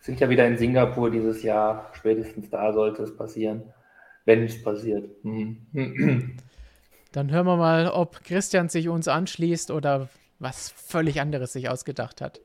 Sind 0.00 0.20
ja 0.20 0.28
wieder 0.28 0.46
in 0.46 0.58
Singapur 0.58 1.10
dieses 1.10 1.42
Jahr. 1.42 1.90
Spätestens 1.94 2.50
da 2.50 2.74
sollte 2.74 3.02
es 3.02 3.16
passieren, 3.16 3.62
wenn 4.26 4.42
es 4.42 4.62
passiert. 4.62 5.08
Mhm. 5.24 6.36
Dann 7.12 7.30
hören 7.30 7.46
wir 7.46 7.56
mal, 7.56 7.88
ob 7.88 8.22
Christian 8.22 8.68
sich 8.68 8.90
uns 8.90 9.08
anschließt 9.08 9.70
oder 9.70 10.10
was 10.38 10.68
völlig 10.68 11.22
anderes 11.22 11.54
sich 11.54 11.70
ausgedacht 11.70 12.20
hat. 12.20 12.42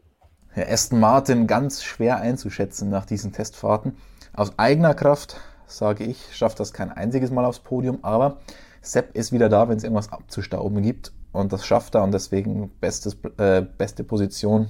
Ja, 0.56 0.68
Aston 0.68 1.00
Martin 1.00 1.48
ganz 1.48 1.82
schwer 1.82 2.18
einzuschätzen 2.18 2.90
nach 2.90 3.06
diesen 3.06 3.32
Testfahrten. 3.32 3.96
Aus 4.34 4.60
eigener 4.60 4.94
Kraft, 4.94 5.40
sage 5.66 6.04
ich, 6.04 6.36
schafft 6.36 6.60
das 6.60 6.74
kein 6.74 6.92
einziges 6.92 7.32
Mal 7.32 7.46
aufs 7.46 7.60
Podium, 7.60 8.00
aber 8.02 8.40
Sepp 8.82 9.16
ist 9.16 9.32
wieder 9.32 9.48
da, 9.48 9.70
wenn 9.70 9.78
es 9.78 9.84
irgendwas 9.84 10.12
abzustauben 10.12 10.82
gibt 10.82 11.14
und 11.32 11.54
das 11.54 11.66
schafft 11.66 11.96
er 11.96 12.04
und 12.04 12.12
deswegen 12.12 12.70
bestes, 12.80 13.18
äh, 13.38 13.62
beste 13.62 14.04
Position 14.04 14.68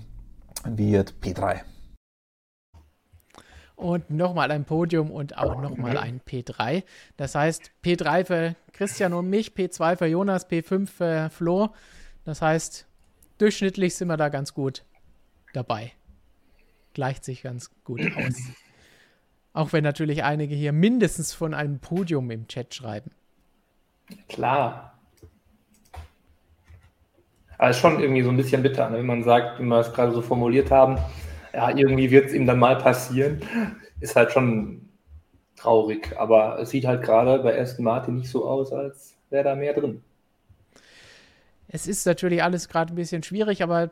wird 0.65 1.15
P3. 1.19 1.61
Und 3.75 4.11
nochmal 4.11 4.51
ein 4.51 4.65
Podium 4.65 5.09
und 5.09 5.35
auch 5.39 5.59
nochmal 5.59 5.97
ein 5.97 6.21
P3. 6.21 6.83
Das 7.17 7.33
heißt 7.33 7.71
P3 7.83 8.25
für 8.25 8.55
Christian 8.73 9.13
und 9.13 9.27
mich, 9.27 9.53
P2 9.53 9.95
für 9.95 10.05
Jonas, 10.05 10.47
P5 10.47 10.85
für 10.85 11.29
Flo. 11.31 11.69
Das 12.23 12.43
heißt, 12.43 12.85
durchschnittlich 13.39 13.95
sind 13.95 14.09
wir 14.09 14.17
da 14.17 14.29
ganz 14.29 14.53
gut 14.53 14.83
dabei. 15.53 15.91
Gleicht 16.93 17.23
sich 17.23 17.43
ganz 17.43 17.71
gut 17.83 18.01
aus. 18.15 18.35
Auch 19.53 19.73
wenn 19.73 19.83
natürlich 19.83 20.23
einige 20.23 20.55
hier 20.55 20.71
mindestens 20.71 21.33
von 21.33 21.53
einem 21.53 21.79
Podium 21.79 22.31
im 22.31 22.47
Chat 22.47 22.73
schreiben. 22.73 23.11
Klar. 24.29 24.97
Aber 27.57 27.69
ist 27.69 27.79
schon 27.79 27.99
irgendwie 27.99 28.23
so 28.23 28.29
ein 28.29 28.37
bisschen 28.37 28.63
bitter, 28.63 28.89
ne? 28.89 28.97
wenn 28.97 29.05
man 29.05 29.23
sagt, 29.23 29.59
wie 29.59 29.63
wir 29.63 29.79
es 29.79 29.93
gerade 29.93 30.13
so 30.13 30.21
formuliert 30.21 30.71
haben, 30.71 30.97
ja, 31.53 31.69
irgendwie 31.69 32.09
wird 32.09 32.27
es 32.27 32.33
ihm 32.33 32.45
dann 32.45 32.59
mal 32.59 32.77
passieren. 32.77 33.41
Ist 33.99 34.15
halt 34.15 34.31
schon 34.31 34.89
traurig. 35.57 36.15
Aber 36.17 36.59
es 36.59 36.69
sieht 36.69 36.85
halt 36.85 37.03
gerade 37.03 37.39
bei 37.39 37.59
Aston 37.59 37.85
Martin 37.85 38.15
nicht 38.15 38.29
so 38.29 38.47
aus, 38.47 38.71
als 38.71 39.15
wäre 39.29 39.43
da 39.43 39.55
mehr 39.55 39.73
drin. 39.73 40.01
Es 41.67 41.87
ist 41.87 42.05
natürlich 42.05 42.43
alles 42.43 42.67
gerade 42.67 42.93
ein 42.93 42.95
bisschen 42.95 43.23
schwierig, 43.23 43.63
aber 43.63 43.91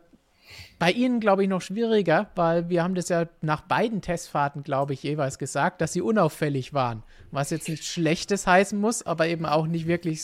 bei 0.80 0.92
Ihnen, 0.92 1.20
glaube 1.20 1.44
ich, 1.44 1.50
noch 1.50 1.62
schwieriger, 1.62 2.30
weil 2.36 2.70
wir 2.70 2.84
haben 2.84 2.96
das 2.96 3.10
ja 3.10 3.26
nach 3.42 3.62
beiden 3.62 4.02
Testfahrten, 4.02 4.64
glaube 4.64 4.94
ich, 4.94 5.04
jeweils 5.04 5.38
gesagt, 5.38 5.82
dass 5.82 5.94
sie 5.94 6.02
unauffällig 6.02 6.74
waren. 6.74 7.04
Was 7.32 7.50
jetzt 7.50 7.68
nichts 7.68 7.88
Schlechtes 7.88 8.48
heißen 8.48 8.80
muss, 8.80 9.06
aber 9.06 9.28
eben 9.28 9.46
auch 9.46 9.68
nicht 9.68 9.88
wirklich 9.88 10.24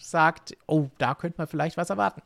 sagt, 0.00 0.56
oh, 0.66 0.88
da 0.98 1.14
könnte 1.14 1.38
man 1.38 1.46
vielleicht 1.46 1.76
was 1.76 1.90
erwarten. 1.90 2.22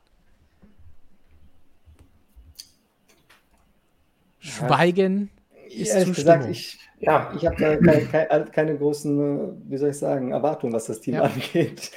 Schweigen 4.39 5.31
ist 5.69 5.95
Ehrlich 5.95 6.15
gesagt, 6.15 6.49
ich, 6.49 6.79
ja. 6.99 7.33
ich 7.37 7.45
habe 7.45 7.57
da 7.57 7.77
keine, 7.77 8.07
keine, 8.07 8.45
keine, 8.47 8.79
großen, 8.79 9.71
wie 9.71 9.77
soll 9.77 9.91
ich 9.91 9.99
sagen, 9.99 10.33
Erwartungen, 10.33 10.73
was 10.73 10.87
das 10.87 11.01
Team 11.01 11.15
ja. 11.15 11.23
angeht. 11.23 11.91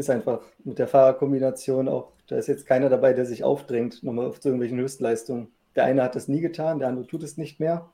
Ist 0.00 0.10
einfach 0.10 0.40
mit 0.64 0.78
der 0.78 0.88
Fahrerkombination 0.88 1.88
auch 1.88 2.12
da 2.30 2.36
ist 2.36 2.46
jetzt 2.46 2.64
keiner 2.64 2.88
dabei, 2.88 3.12
der 3.12 3.26
sich 3.26 3.42
aufdrängt, 3.42 4.04
nochmal 4.04 4.26
auf 4.26 4.44
irgendwelchen 4.44 4.78
Höchstleistungen. 4.78 5.48
Der 5.74 5.84
eine 5.84 6.04
hat 6.04 6.14
das 6.14 6.28
nie 6.28 6.40
getan, 6.40 6.78
der 6.78 6.86
andere 6.86 7.04
tut 7.04 7.24
es 7.24 7.36
nicht 7.36 7.58
mehr. 7.58 7.90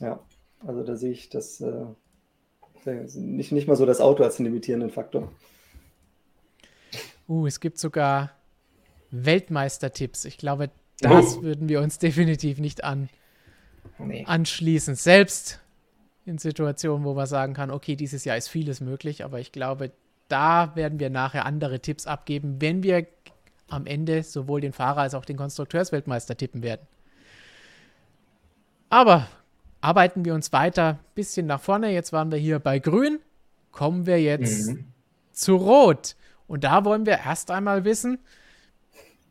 Ja, 0.00 0.20
also 0.66 0.82
da 0.82 0.96
sehe 0.96 1.12
ich 1.12 1.30
das 1.30 1.62
äh, 1.62 1.86
nicht, 2.84 3.52
nicht 3.52 3.68
mal 3.68 3.76
so 3.76 3.86
das 3.86 4.02
Auto 4.02 4.22
als 4.22 4.38
limitierenden 4.38 4.90
Faktor. 4.90 5.32
Uh, 7.26 7.46
es 7.46 7.58
gibt 7.58 7.78
sogar 7.78 8.32
Weltmeistertipps. 9.10 10.26
Ich 10.26 10.36
glaube, 10.36 10.70
das 11.00 11.38
oh. 11.38 11.42
würden 11.42 11.70
wir 11.70 11.80
uns 11.80 11.98
definitiv 11.98 12.58
nicht 12.58 12.84
an, 12.84 13.08
nee. 13.98 14.24
anschließen. 14.26 14.94
Selbst 14.94 15.60
in 16.26 16.36
Situationen, 16.36 17.06
wo 17.06 17.14
man 17.14 17.26
sagen 17.26 17.54
kann, 17.54 17.70
okay, 17.70 17.96
dieses 17.96 18.26
Jahr 18.26 18.36
ist 18.36 18.48
vieles 18.48 18.82
möglich, 18.82 19.24
aber 19.24 19.40
ich 19.40 19.52
glaube, 19.52 19.92
da 20.28 20.74
werden 20.74 20.98
wir 20.98 21.10
nachher 21.10 21.46
andere 21.46 21.80
Tipps 21.80 22.06
abgeben, 22.06 22.60
wenn 22.60 22.82
wir 22.82 23.06
am 23.68 23.86
Ende 23.86 24.22
sowohl 24.22 24.60
den 24.60 24.72
Fahrer 24.72 25.02
als 25.02 25.14
auch 25.14 25.24
den 25.24 25.36
Konstrukteursweltmeister 25.36 26.36
tippen 26.36 26.62
werden. 26.62 26.86
Aber 28.88 29.26
arbeiten 29.80 30.24
wir 30.24 30.34
uns 30.34 30.52
weiter 30.52 30.88
ein 30.88 30.98
bisschen 31.14 31.46
nach 31.46 31.60
vorne. 31.60 31.92
Jetzt 31.92 32.12
waren 32.12 32.30
wir 32.30 32.38
hier 32.38 32.58
bei 32.58 32.78
Grün. 32.78 33.18
Kommen 33.72 34.06
wir 34.06 34.20
jetzt 34.20 34.68
mhm. 34.68 34.92
zu 35.32 35.56
Rot. 35.56 36.16
Und 36.46 36.64
da 36.64 36.84
wollen 36.84 37.06
wir 37.06 37.18
erst 37.18 37.50
einmal 37.50 37.84
wissen, 37.84 38.18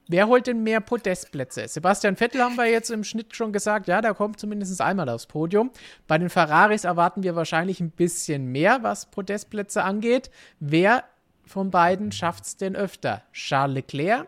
Wer 0.08 0.28
holt 0.28 0.45
denn 0.45 0.62
mehr 0.62 0.82
Podestplätze? 0.82 1.68
Sebastian 1.68 2.16
Vettel 2.16 2.43
haben 2.43 2.58
wir 2.58 2.70
jetzt 2.70 2.91
im 2.91 3.03
Schnitt 3.03 3.36
schon 3.36 3.51
gesagt, 3.51 3.88
ja, 3.88 4.01
der 4.01 4.14
kommt 4.14 4.39
zumindest 4.39 4.80
einmal 4.80 5.10
aufs 5.10 5.26
Podium. 5.26 5.72
Bei 6.08 6.20
den 6.20 6.30
Ferraris 6.30 6.84
erwarten 6.84 7.24
wir 7.24 7.36
wahrscheinlich 7.36 7.80
ein 7.80 7.89
bisschen 7.89 8.51
mehr, 8.51 8.84
was 8.84 9.08
Podestplätze 9.08 9.84
angeht. 9.84 10.30
Wer 10.60 11.06
von 11.47 11.72
beiden 11.72 12.12
schafft 12.12 12.45
es 12.45 12.56
denn 12.56 12.76
öfter? 12.76 13.24
Charles 13.34 13.74
Leclerc 13.74 14.28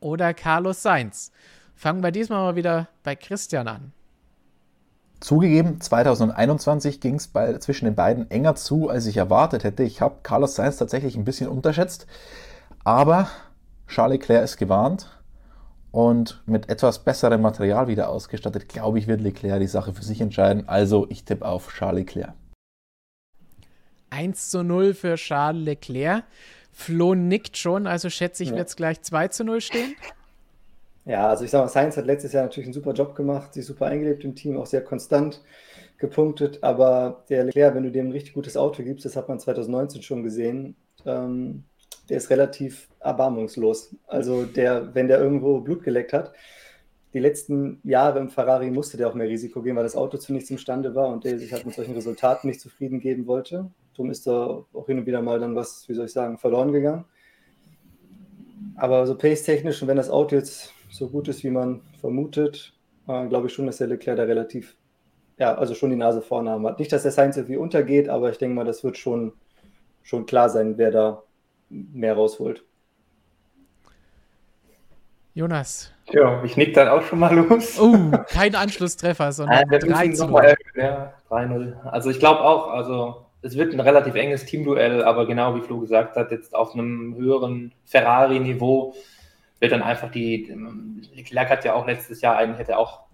oder 0.00 0.34
Carlos 0.34 0.82
Sainz? 0.82 1.32
Fangen 1.74 2.02
wir 2.02 2.10
diesmal 2.10 2.40
mal 2.40 2.56
wieder 2.56 2.88
bei 3.02 3.16
Christian 3.16 3.66
an. 3.66 3.92
Zugegeben, 5.20 5.80
2021 5.80 7.00
ging 7.00 7.14
es 7.14 7.32
zwischen 7.60 7.86
den 7.86 7.94
beiden 7.94 8.30
enger 8.30 8.56
zu, 8.56 8.90
als 8.90 9.06
ich 9.06 9.16
erwartet 9.16 9.64
hätte. 9.64 9.84
Ich 9.84 10.02
habe 10.02 10.16
Carlos 10.22 10.54
Sainz 10.54 10.76
tatsächlich 10.76 11.16
ein 11.16 11.24
bisschen 11.24 11.48
unterschätzt. 11.48 12.06
Aber 12.84 13.30
Charles 13.88 14.18
Leclerc 14.18 14.44
ist 14.44 14.58
gewarnt 14.58 15.13
und 15.94 16.42
mit 16.46 16.68
etwas 16.68 17.04
besserem 17.04 17.40
Material 17.40 17.86
wieder 17.86 18.08
ausgestattet, 18.08 18.68
glaube 18.68 18.98
ich, 18.98 19.06
wird 19.06 19.20
Leclerc 19.20 19.60
die 19.60 19.68
Sache 19.68 19.94
für 19.94 20.02
sich 20.02 20.20
entscheiden. 20.20 20.64
Also 20.66 21.06
ich 21.08 21.24
tippe 21.24 21.46
auf 21.46 21.72
Charles 21.72 22.00
Leclerc. 22.00 22.32
1 24.10 24.50
zu 24.50 24.64
0 24.64 24.94
für 24.94 25.14
Charles 25.14 25.64
Leclerc. 25.64 26.24
Flo 26.72 27.14
nickt 27.14 27.56
schon, 27.56 27.86
also 27.86 28.10
schätze 28.10 28.42
ich, 28.42 28.50
ja. 28.50 28.56
wird 28.56 28.66
es 28.66 28.74
gleich 28.74 29.02
2 29.02 29.28
zu 29.28 29.44
0 29.44 29.60
stehen. 29.60 29.94
Ja, 31.04 31.28
also 31.28 31.44
ich 31.44 31.52
sage 31.52 31.64
mal, 31.64 31.68
Sainz 31.68 31.96
hat 31.96 32.06
letztes 32.06 32.32
Jahr 32.32 32.42
natürlich 32.42 32.66
einen 32.66 32.74
super 32.74 32.92
Job 32.92 33.14
gemacht, 33.14 33.54
sich 33.54 33.64
super 33.64 33.86
eingelebt 33.86 34.24
im 34.24 34.34
Team, 34.34 34.56
auch 34.58 34.66
sehr 34.66 34.82
konstant 34.82 35.42
gepunktet. 35.98 36.58
Aber 36.64 37.22
der 37.28 37.44
Leclerc, 37.44 37.72
wenn 37.76 37.84
du 37.84 37.92
dem 37.92 38.08
ein 38.08 38.12
richtig 38.12 38.34
gutes 38.34 38.56
Auto 38.56 38.82
gibst, 38.82 39.04
das 39.04 39.14
hat 39.14 39.28
man 39.28 39.38
2019 39.38 40.02
schon 40.02 40.24
gesehen, 40.24 40.74
ähm, 41.06 41.62
der 42.08 42.18
ist 42.18 42.30
relativ 42.30 42.88
erbarmungslos. 43.00 43.94
Also 44.06 44.44
der, 44.44 44.94
wenn 44.94 45.08
der 45.08 45.20
irgendwo 45.20 45.60
Blut 45.60 45.82
geleckt 45.82 46.12
hat, 46.12 46.32
die 47.12 47.20
letzten 47.20 47.80
Jahre 47.84 48.18
im 48.18 48.28
Ferrari 48.28 48.70
musste 48.70 48.96
der 48.96 49.08
auch 49.08 49.14
mehr 49.14 49.28
Risiko 49.28 49.62
gehen, 49.62 49.76
weil 49.76 49.84
das 49.84 49.96
Auto 49.96 50.18
zu 50.18 50.32
nichts 50.32 50.50
imstande 50.50 50.94
war 50.94 51.08
und 51.08 51.24
der 51.24 51.38
sich 51.38 51.52
halt 51.52 51.64
mit 51.64 51.74
solchen 51.74 51.94
Resultaten 51.94 52.48
nicht 52.48 52.60
zufrieden 52.60 52.98
geben 52.98 53.26
wollte. 53.26 53.70
Darum 53.96 54.10
ist 54.10 54.26
da 54.26 54.64
auch 54.72 54.86
hin 54.86 54.98
und 54.98 55.06
wieder 55.06 55.22
mal 55.22 55.38
dann 55.38 55.54
was, 55.54 55.88
wie 55.88 55.94
soll 55.94 56.06
ich 56.06 56.12
sagen, 56.12 56.38
verloren 56.38 56.72
gegangen. 56.72 57.04
Aber 58.76 59.06
so 59.06 59.16
pace-technisch 59.16 59.80
und 59.80 59.88
wenn 59.88 59.96
das 59.96 60.10
Auto 60.10 60.34
jetzt 60.34 60.72
so 60.90 61.08
gut 61.08 61.28
ist, 61.28 61.44
wie 61.44 61.50
man 61.50 61.82
vermutet, 62.00 62.74
äh, 63.06 63.26
glaube 63.28 63.46
ich 63.46 63.52
schon, 63.52 63.66
dass 63.66 63.76
der 63.76 63.86
Leclerc 63.86 64.16
da 64.16 64.24
relativ, 64.24 64.76
ja, 65.38 65.54
also 65.54 65.74
schon 65.74 65.90
die 65.90 65.96
Nase 65.96 66.20
vorne 66.20 66.50
hat. 66.50 66.78
Nicht, 66.80 66.92
dass 66.92 67.02
der 67.02 67.12
Sainz 67.12 67.36
irgendwie 67.36 67.56
untergeht, 67.56 68.08
aber 68.08 68.30
ich 68.30 68.38
denke 68.38 68.56
mal, 68.56 68.64
das 68.64 68.82
wird 68.82 68.98
schon 68.98 69.32
schon 70.04 70.26
klar 70.26 70.48
sein, 70.50 70.78
wer 70.78 70.92
da 70.92 71.23
mehr 71.92 72.14
rausholt. 72.14 72.64
Jonas. 75.34 75.92
Ja, 76.12 76.42
ich 76.44 76.56
nick 76.56 76.74
dann 76.74 76.88
auch 76.88 77.02
schon 77.02 77.18
mal 77.18 77.34
los. 77.34 77.78
Oh, 77.80 78.12
kein 78.28 78.54
Anschlusstreffer, 78.54 79.32
sondern 79.32 79.70
äh, 79.72 79.78
3 79.78 80.08
zu 80.10 80.26
0. 80.26 80.54
Ja, 80.76 81.14
3-0. 81.28 81.82
Also 81.82 82.10
ich 82.10 82.20
glaube 82.20 82.42
auch, 82.42 82.68
also 82.68 83.26
es 83.42 83.56
wird 83.56 83.74
ein 83.74 83.80
relativ 83.80 84.14
enges 84.14 84.44
Teamduell, 84.44 85.02
aber 85.02 85.26
genau 85.26 85.56
wie 85.56 85.60
Flo 85.60 85.80
gesagt 85.80 86.16
hat, 86.16 86.30
jetzt 86.30 86.54
auf 86.54 86.74
einem 86.74 87.16
höheren 87.16 87.72
Ferrari-Niveau 87.84 88.94
wird 89.58 89.72
dann 89.72 89.82
einfach 89.82 90.10
die, 90.10 90.54
Leclerc 91.14 91.50
hat 91.50 91.64
ja 91.64 91.74
auch 91.74 91.86
letztes 91.86 92.20
Jahr 92.20 92.36
einen, 92.36 92.54
hätte 92.54 92.78
auch 92.78 93.04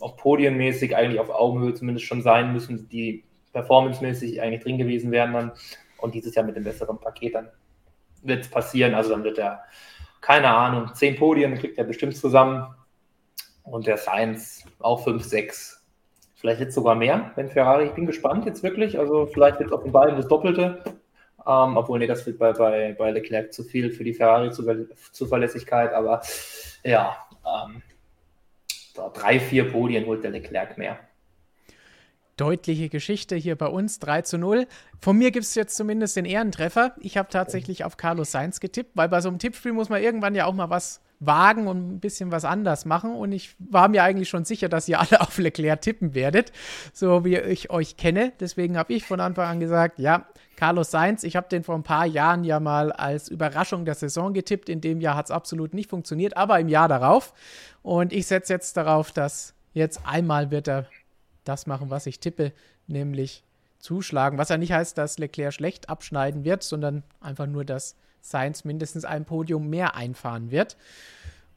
auch 0.00 0.16
podienmäßig 0.16 0.96
eigentlich 0.96 1.20
auf 1.20 1.30
Augenhöhe 1.30 1.74
zumindest 1.74 2.06
schon 2.06 2.22
sein 2.22 2.52
müssen, 2.52 2.88
die 2.88 3.24
performancemäßig 3.52 4.40
eigentlich 4.40 4.62
drin 4.62 4.78
gewesen 4.78 5.10
wären 5.10 5.32
dann. 5.32 5.52
Und 5.98 6.14
dieses 6.14 6.34
Jahr 6.34 6.46
mit 6.46 6.56
dem 6.56 6.64
besseren 6.64 6.98
Paket 6.98 7.34
dann 7.34 7.48
wird 8.22 8.42
es 8.42 8.50
passieren. 8.50 8.94
Also 8.94 9.10
dann 9.10 9.24
wird 9.24 9.38
er, 9.38 9.64
keine 10.20 10.48
Ahnung, 10.48 10.94
zehn 10.94 11.16
Podien 11.16 11.56
kriegt 11.58 11.78
er 11.78 11.84
bestimmt 11.84 12.16
zusammen. 12.16 12.74
Und 13.62 13.86
der 13.86 13.98
Science 13.98 14.64
auch 14.80 15.04
fünf, 15.04 15.24
sechs. 15.24 15.84
Vielleicht 16.34 16.60
jetzt 16.60 16.74
sogar 16.74 16.94
mehr, 16.94 17.32
wenn 17.36 17.48
Ferrari, 17.48 17.84
ich 17.84 17.92
bin 17.92 18.06
gespannt 18.06 18.46
jetzt 18.46 18.62
wirklich. 18.62 18.98
Also 18.98 19.26
vielleicht 19.26 19.58
wird 19.58 19.68
es 19.68 19.74
auf 19.74 19.82
den 19.82 19.92
beiden 19.92 20.16
das 20.16 20.26
Doppelte. 20.26 20.82
Ähm, 21.46 21.76
obwohl, 21.76 21.98
nee, 21.98 22.06
das 22.06 22.26
wird 22.26 22.38
bei, 22.38 22.52
bei, 22.52 22.94
bei 22.98 23.10
Leclerc 23.10 23.52
zu 23.52 23.62
viel 23.62 23.90
für 23.90 24.04
die 24.04 24.14
Ferrari-Zuverlässigkeit. 24.14 25.92
Aber 25.92 26.22
ja, 26.82 27.16
ähm, 27.46 27.82
drei, 29.14 29.38
vier 29.38 29.70
Podien 29.70 30.06
holt 30.06 30.24
der 30.24 30.30
Leclerc 30.30 30.78
mehr. 30.78 30.98
Deutliche 32.40 32.88
Geschichte 32.88 33.36
hier 33.36 33.54
bei 33.56 33.66
uns, 33.66 33.98
3 33.98 34.22
zu 34.22 34.38
0. 34.38 34.66
Von 34.98 35.18
mir 35.18 35.30
gibt 35.30 35.44
es 35.44 35.54
jetzt 35.54 35.76
zumindest 35.76 36.16
den 36.16 36.24
Ehrentreffer. 36.24 36.94
Ich 37.00 37.18
habe 37.18 37.28
tatsächlich 37.28 37.84
auf 37.84 37.98
Carlos 37.98 38.30
Sainz 38.30 38.60
getippt, 38.60 38.92
weil 38.94 39.10
bei 39.10 39.20
so 39.20 39.28
einem 39.28 39.38
Tippspiel 39.38 39.72
muss 39.72 39.90
man 39.90 40.02
irgendwann 40.02 40.34
ja 40.34 40.46
auch 40.46 40.54
mal 40.54 40.70
was 40.70 41.02
wagen 41.20 41.66
und 41.66 41.92
ein 41.92 42.00
bisschen 42.00 42.32
was 42.32 42.46
anders 42.46 42.86
machen. 42.86 43.14
Und 43.14 43.32
ich 43.32 43.54
war 43.58 43.88
mir 43.88 44.02
eigentlich 44.02 44.30
schon 44.30 44.46
sicher, 44.46 44.68
dass 44.70 44.88
ihr 44.88 44.98
alle 44.98 45.20
auf 45.20 45.36
Leclerc 45.36 45.82
tippen 45.82 46.14
werdet, 46.14 46.50
so 46.92 47.24
wie 47.24 47.36
ich 47.36 47.70
euch 47.70 47.96
kenne. 47.96 48.32
Deswegen 48.40 48.78
habe 48.78 48.94
ich 48.94 49.04
von 49.04 49.20
Anfang 49.20 49.46
an 49.46 49.60
gesagt, 49.60 49.98
ja, 49.98 50.26
Carlos 50.56 50.90
Sainz, 50.90 51.22
ich 51.22 51.36
habe 51.36 51.48
den 51.48 51.62
vor 51.62 51.74
ein 51.74 51.82
paar 51.82 52.06
Jahren 52.06 52.44
ja 52.44 52.58
mal 52.58 52.90
als 52.90 53.28
Überraschung 53.28 53.84
der 53.84 53.94
Saison 53.94 54.32
getippt. 54.32 54.68
In 54.68 54.80
dem 54.80 55.00
Jahr 55.00 55.16
hat 55.16 55.26
es 55.26 55.30
absolut 55.30 55.74
nicht 55.74 55.90
funktioniert, 55.90 56.36
aber 56.36 56.58
im 56.58 56.68
Jahr 56.68 56.88
darauf. 56.88 57.34
Und 57.82 58.12
ich 58.12 58.26
setze 58.26 58.54
jetzt 58.54 58.76
darauf, 58.76 59.12
dass 59.12 59.54
jetzt 59.72 60.00
einmal 60.06 60.50
wird 60.50 60.68
er 60.68 60.86
das 61.50 61.66
machen, 61.66 61.90
was 61.90 62.06
ich 62.06 62.20
tippe, 62.20 62.52
nämlich 62.86 63.42
zuschlagen. 63.80 64.38
Was 64.38 64.50
ja 64.50 64.56
nicht 64.56 64.72
heißt, 64.72 64.96
dass 64.96 65.18
Leclerc 65.18 65.52
schlecht 65.52 65.88
abschneiden 65.88 66.44
wird, 66.44 66.62
sondern 66.62 67.02
einfach 67.20 67.46
nur, 67.46 67.64
dass 67.64 67.96
Sainz 68.20 68.64
mindestens 68.64 69.04
ein 69.04 69.24
Podium 69.24 69.68
mehr 69.68 69.96
einfahren 69.96 70.50
wird. 70.50 70.76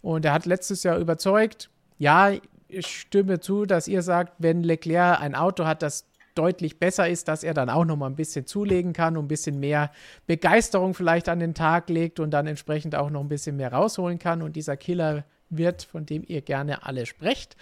Und 0.02 0.26
er 0.26 0.34
hat 0.34 0.46
letztes 0.46 0.84
Jahr 0.84 0.98
überzeugt. 0.98 1.70
Ja, 2.00 2.32
ich 2.68 2.88
stimme 2.88 3.40
zu, 3.40 3.66
dass 3.66 3.88
ihr 3.88 4.02
sagt, 4.02 4.34
wenn 4.40 4.64
Leclerc 4.64 5.22
ein 5.22 5.36
Auto 5.36 5.66
hat, 5.66 5.84
das 5.84 6.06
deutlich 6.36 6.80
besser 6.80 7.08
ist, 7.08 7.28
dass 7.28 7.44
er 7.44 7.54
dann 7.54 7.70
auch 7.70 7.86
noch 7.86 7.96
mal 7.96 8.08
ein 8.08 8.16
bisschen 8.16 8.48
zulegen 8.48 8.94
kann 8.94 9.18
und 9.18 9.26
ein 9.26 9.28
bisschen 9.28 9.60
mehr 9.60 9.92
Begeisterung 10.26 10.96
vielleicht 10.96 11.30
an 11.30 11.40
den 11.40 11.54
Tag 11.54 11.90
legt 11.90 12.20
und 12.20 12.32
dann 12.32 12.48
entsprechend 12.48 12.96
auch 12.96 13.12
noch 13.12 13.22
ein 13.22 13.30
bisschen 13.30 13.56
mehr 13.56 13.72
rausholen 13.72 14.18
kann 14.18 14.42
und 14.42 14.56
dieser 14.56 14.76
Killer 14.76 15.26
wird, 15.50 15.84
von 15.84 16.08
dem 16.08 16.24
ihr 16.26 16.42
gerne 16.42 16.86
alle 16.86 17.06
sprecht. 17.06 17.56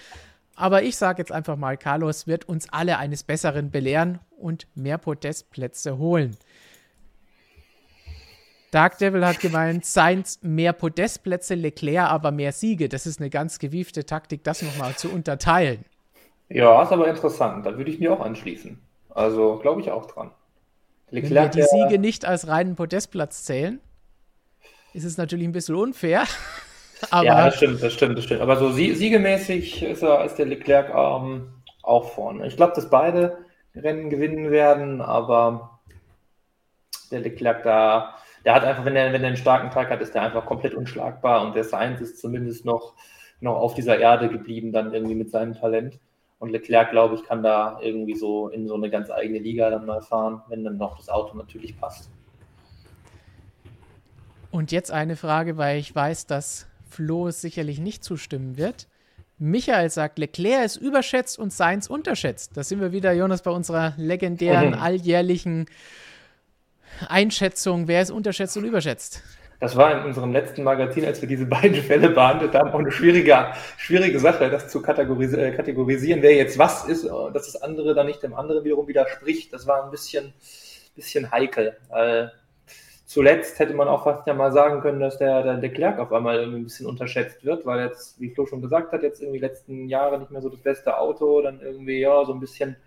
Aber 0.55 0.83
ich 0.83 0.97
sage 0.97 1.21
jetzt 1.21 1.31
einfach 1.31 1.55
mal, 1.55 1.77
Carlos 1.77 2.27
wird 2.27 2.47
uns 2.47 2.67
alle 2.71 2.97
eines 2.97 3.23
Besseren 3.23 3.71
belehren 3.71 4.19
und 4.37 4.67
mehr 4.75 4.97
Podestplätze 4.97 5.97
holen. 5.97 6.37
Dark 8.71 8.97
Devil 8.99 9.25
hat 9.25 9.41
gemeint, 9.41 9.85
Sainz 9.85 10.39
mehr 10.41 10.71
Podestplätze, 10.71 11.55
Leclerc 11.55 12.09
aber 12.09 12.31
mehr 12.31 12.53
Siege. 12.53 12.87
Das 12.87 13.05
ist 13.05 13.19
eine 13.19 13.29
ganz 13.29 13.59
gewiefte 13.59 14.05
Taktik, 14.05 14.45
das 14.45 14.61
nochmal 14.61 14.95
zu 14.95 15.09
unterteilen. 15.09 15.83
Ja, 16.47 16.81
ist 16.83 16.91
aber 16.91 17.07
interessant. 17.07 17.65
Da 17.65 17.77
würde 17.77 17.91
ich 17.91 17.99
mir 17.99 18.13
auch 18.13 18.21
anschließen. 18.21 18.79
Also 19.09 19.57
glaube 19.57 19.81
ich 19.81 19.91
auch 19.91 20.05
dran. 20.05 20.31
Leclerc, 21.09 21.53
Wenn 21.53 21.61
wir 21.61 21.67
die 21.67 21.89
Siege 21.89 21.99
nicht 21.99 22.23
als 22.23 22.47
reinen 22.47 22.75
Podestplatz 22.75 23.43
zählen, 23.43 23.81
ist 24.93 25.03
es 25.03 25.17
natürlich 25.17 25.47
ein 25.47 25.51
bisschen 25.51 25.75
unfair. 25.75 26.23
Aber 27.09 27.25
ja, 27.25 27.45
das 27.45 27.55
stimmt, 27.55 27.81
das 27.81 27.93
stimmt, 27.93 28.17
das 28.17 28.25
stimmt. 28.25 28.41
Aber 28.41 28.57
so 28.57 28.71
sie 28.71 28.93
siegemäßig 28.93 29.83
ist, 29.83 30.03
er, 30.03 30.23
ist 30.25 30.35
der 30.35 30.45
Leclerc 30.45 30.89
ähm, 30.89 31.53
auch 31.81 32.11
vorne. 32.11 32.47
Ich 32.47 32.55
glaube, 32.55 32.73
dass 32.75 32.89
beide 32.89 33.37
Rennen 33.75 34.09
gewinnen 34.09 34.51
werden, 34.51 35.01
aber 35.01 35.79
der 37.11 37.21
Leclerc 37.21 37.63
da, 37.63 38.15
der 38.45 38.55
hat 38.55 38.63
einfach, 38.63 38.85
wenn 38.85 38.95
er, 38.95 39.13
wenn 39.13 39.21
er 39.21 39.29
einen 39.29 39.37
starken 39.37 39.71
Tag 39.71 39.89
hat, 39.89 40.01
ist 40.01 40.15
er 40.15 40.23
einfach 40.23 40.45
komplett 40.45 40.73
unschlagbar 40.73 41.45
und 41.45 41.55
der 41.55 41.63
Sainz 41.63 42.01
ist 42.01 42.19
zumindest 42.19 42.65
noch, 42.65 42.93
noch 43.39 43.55
auf 43.55 43.73
dieser 43.73 43.97
Erde 43.97 44.29
geblieben, 44.29 44.71
dann 44.71 44.93
irgendwie 44.93 45.15
mit 45.15 45.31
seinem 45.31 45.53
Talent. 45.53 45.99
Und 46.39 46.49
Leclerc, 46.49 46.89
glaube 46.89 47.15
ich, 47.15 47.23
kann 47.23 47.43
da 47.43 47.79
irgendwie 47.81 48.15
so 48.15 48.49
in 48.49 48.67
so 48.67 48.73
eine 48.73 48.89
ganz 48.89 49.11
eigene 49.11 49.39
Liga 49.39 49.69
dann 49.69 49.85
mal 49.85 50.01
fahren, 50.01 50.41
wenn 50.47 50.63
dann 50.63 50.77
noch 50.77 50.97
das 50.97 51.07
Auto 51.07 51.37
natürlich 51.37 51.79
passt. 51.79 52.09
Und 54.49 54.71
jetzt 54.71 54.91
eine 54.91 55.15
Frage, 55.15 55.57
weil 55.57 55.77
ich 55.77 55.93
weiß, 55.95 56.25
dass 56.25 56.67
Flo 56.91 57.31
sicherlich 57.31 57.79
nicht 57.79 58.03
zustimmen 58.03 58.57
wird. 58.57 58.87
Michael 59.37 59.89
sagt, 59.89 60.19
Leclerc 60.19 60.65
ist 60.65 60.75
überschätzt 60.75 61.39
und 61.39 61.51
Sainz 61.51 61.87
unterschätzt. 61.87 62.51
Da 62.55 62.63
sind 62.63 62.79
wir 62.79 62.91
wieder, 62.91 63.11
Jonas, 63.11 63.41
bei 63.41 63.49
unserer 63.49 63.93
legendären, 63.97 64.69
mhm. 64.69 64.79
alljährlichen 64.79 65.65
Einschätzung. 67.07 67.87
Wer 67.87 68.03
ist 68.03 68.11
unterschätzt 68.11 68.55
und 68.57 68.65
überschätzt? 68.65 69.23
Das 69.59 69.75
war 69.75 69.99
in 69.99 70.05
unserem 70.05 70.31
letzten 70.31 70.63
Magazin, 70.63 71.05
als 71.05 71.21
wir 71.21 71.27
diese 71.27 71.45
beiden 71.45 71.81
Fälle 71.81 72.09
behandelt 72.09 72.53
haben, 72.55 72.69
auch 72.69 72.79
eine 72.79 72.91
schwierige, 72.91 73.47
schwierige 73.77 74.19
Sache, 74.19 74.49
das 74.49 74.67
zu 74.69 74.81
kategoris 74.81 75.33
äh, 75.33 75.51
kategorisieren, 75.51 76.21
wer 76.21 76.35
jetzt 76.35 76.57
was 76.57 76.85
ist, 76.87 77.05
dass 77.05 77.51
das 77.51 77.61
andere 77.61 77.93
dann 77.93 78.07
nicht 78.07 78.23
dem 78.23 78.33
anderen 78.33 78.63
wiederum 78.63 78.87
widerspricht. 78.87 79.53
Das 79.53 79.65
war 79.67 79.85
ein 79.85 79.91
bisschen, 79.91 80.33
bisschen 80.95 81.31
heikel. 81.31 81.77
Weil 81.89 82.31
zuletzt 83.11 83.59
hätte 83.59 83.73
man 83.73 83.89
auch 83.89 84.05
fast 84.05 84.25
ja 84.25 84.33
mal 84.33 84.53
sagen 84.53 84.79
können, 84.79 85.01
dass 85.01 85.17
der, 85.17 85.43
der 85.43 85.55
Leclerc 85.55 85.99
auf 85.99 86.13
einmal 86.13 86.39
irgendwie 86.39 86.59
ein 86.59 86.63
bisschen 86.63 86.87
unterschätzt 86.87 87.43
wird, 87.43 87.65
weil 87.65 87.81
jetzt, 87.81 88.17
wie 88.21 88.29
Flo 88.29 88.45
schon 88.45 88.61
gesagt 88.61 88.93
hat, 88.93 89.03
jetzt 89.03 89.21
irgendwie 89.21 89.39
die 89.39 89.45
letzten 89.45 89.89
Jahre 89.89 90.17
nicht 90.17 90.31
mehr 90.31 90.41
so 90.41 90.47
das 90.47 90.61
beste 90.61 90.97
Auto, 90.97 91.41
dann 91.41 91.59
irgendwie, 91.59 91.99
ja, 91.99 92.23
so 92.23 92.31
ein 92.31 92.39
bisschen 92.39 92.77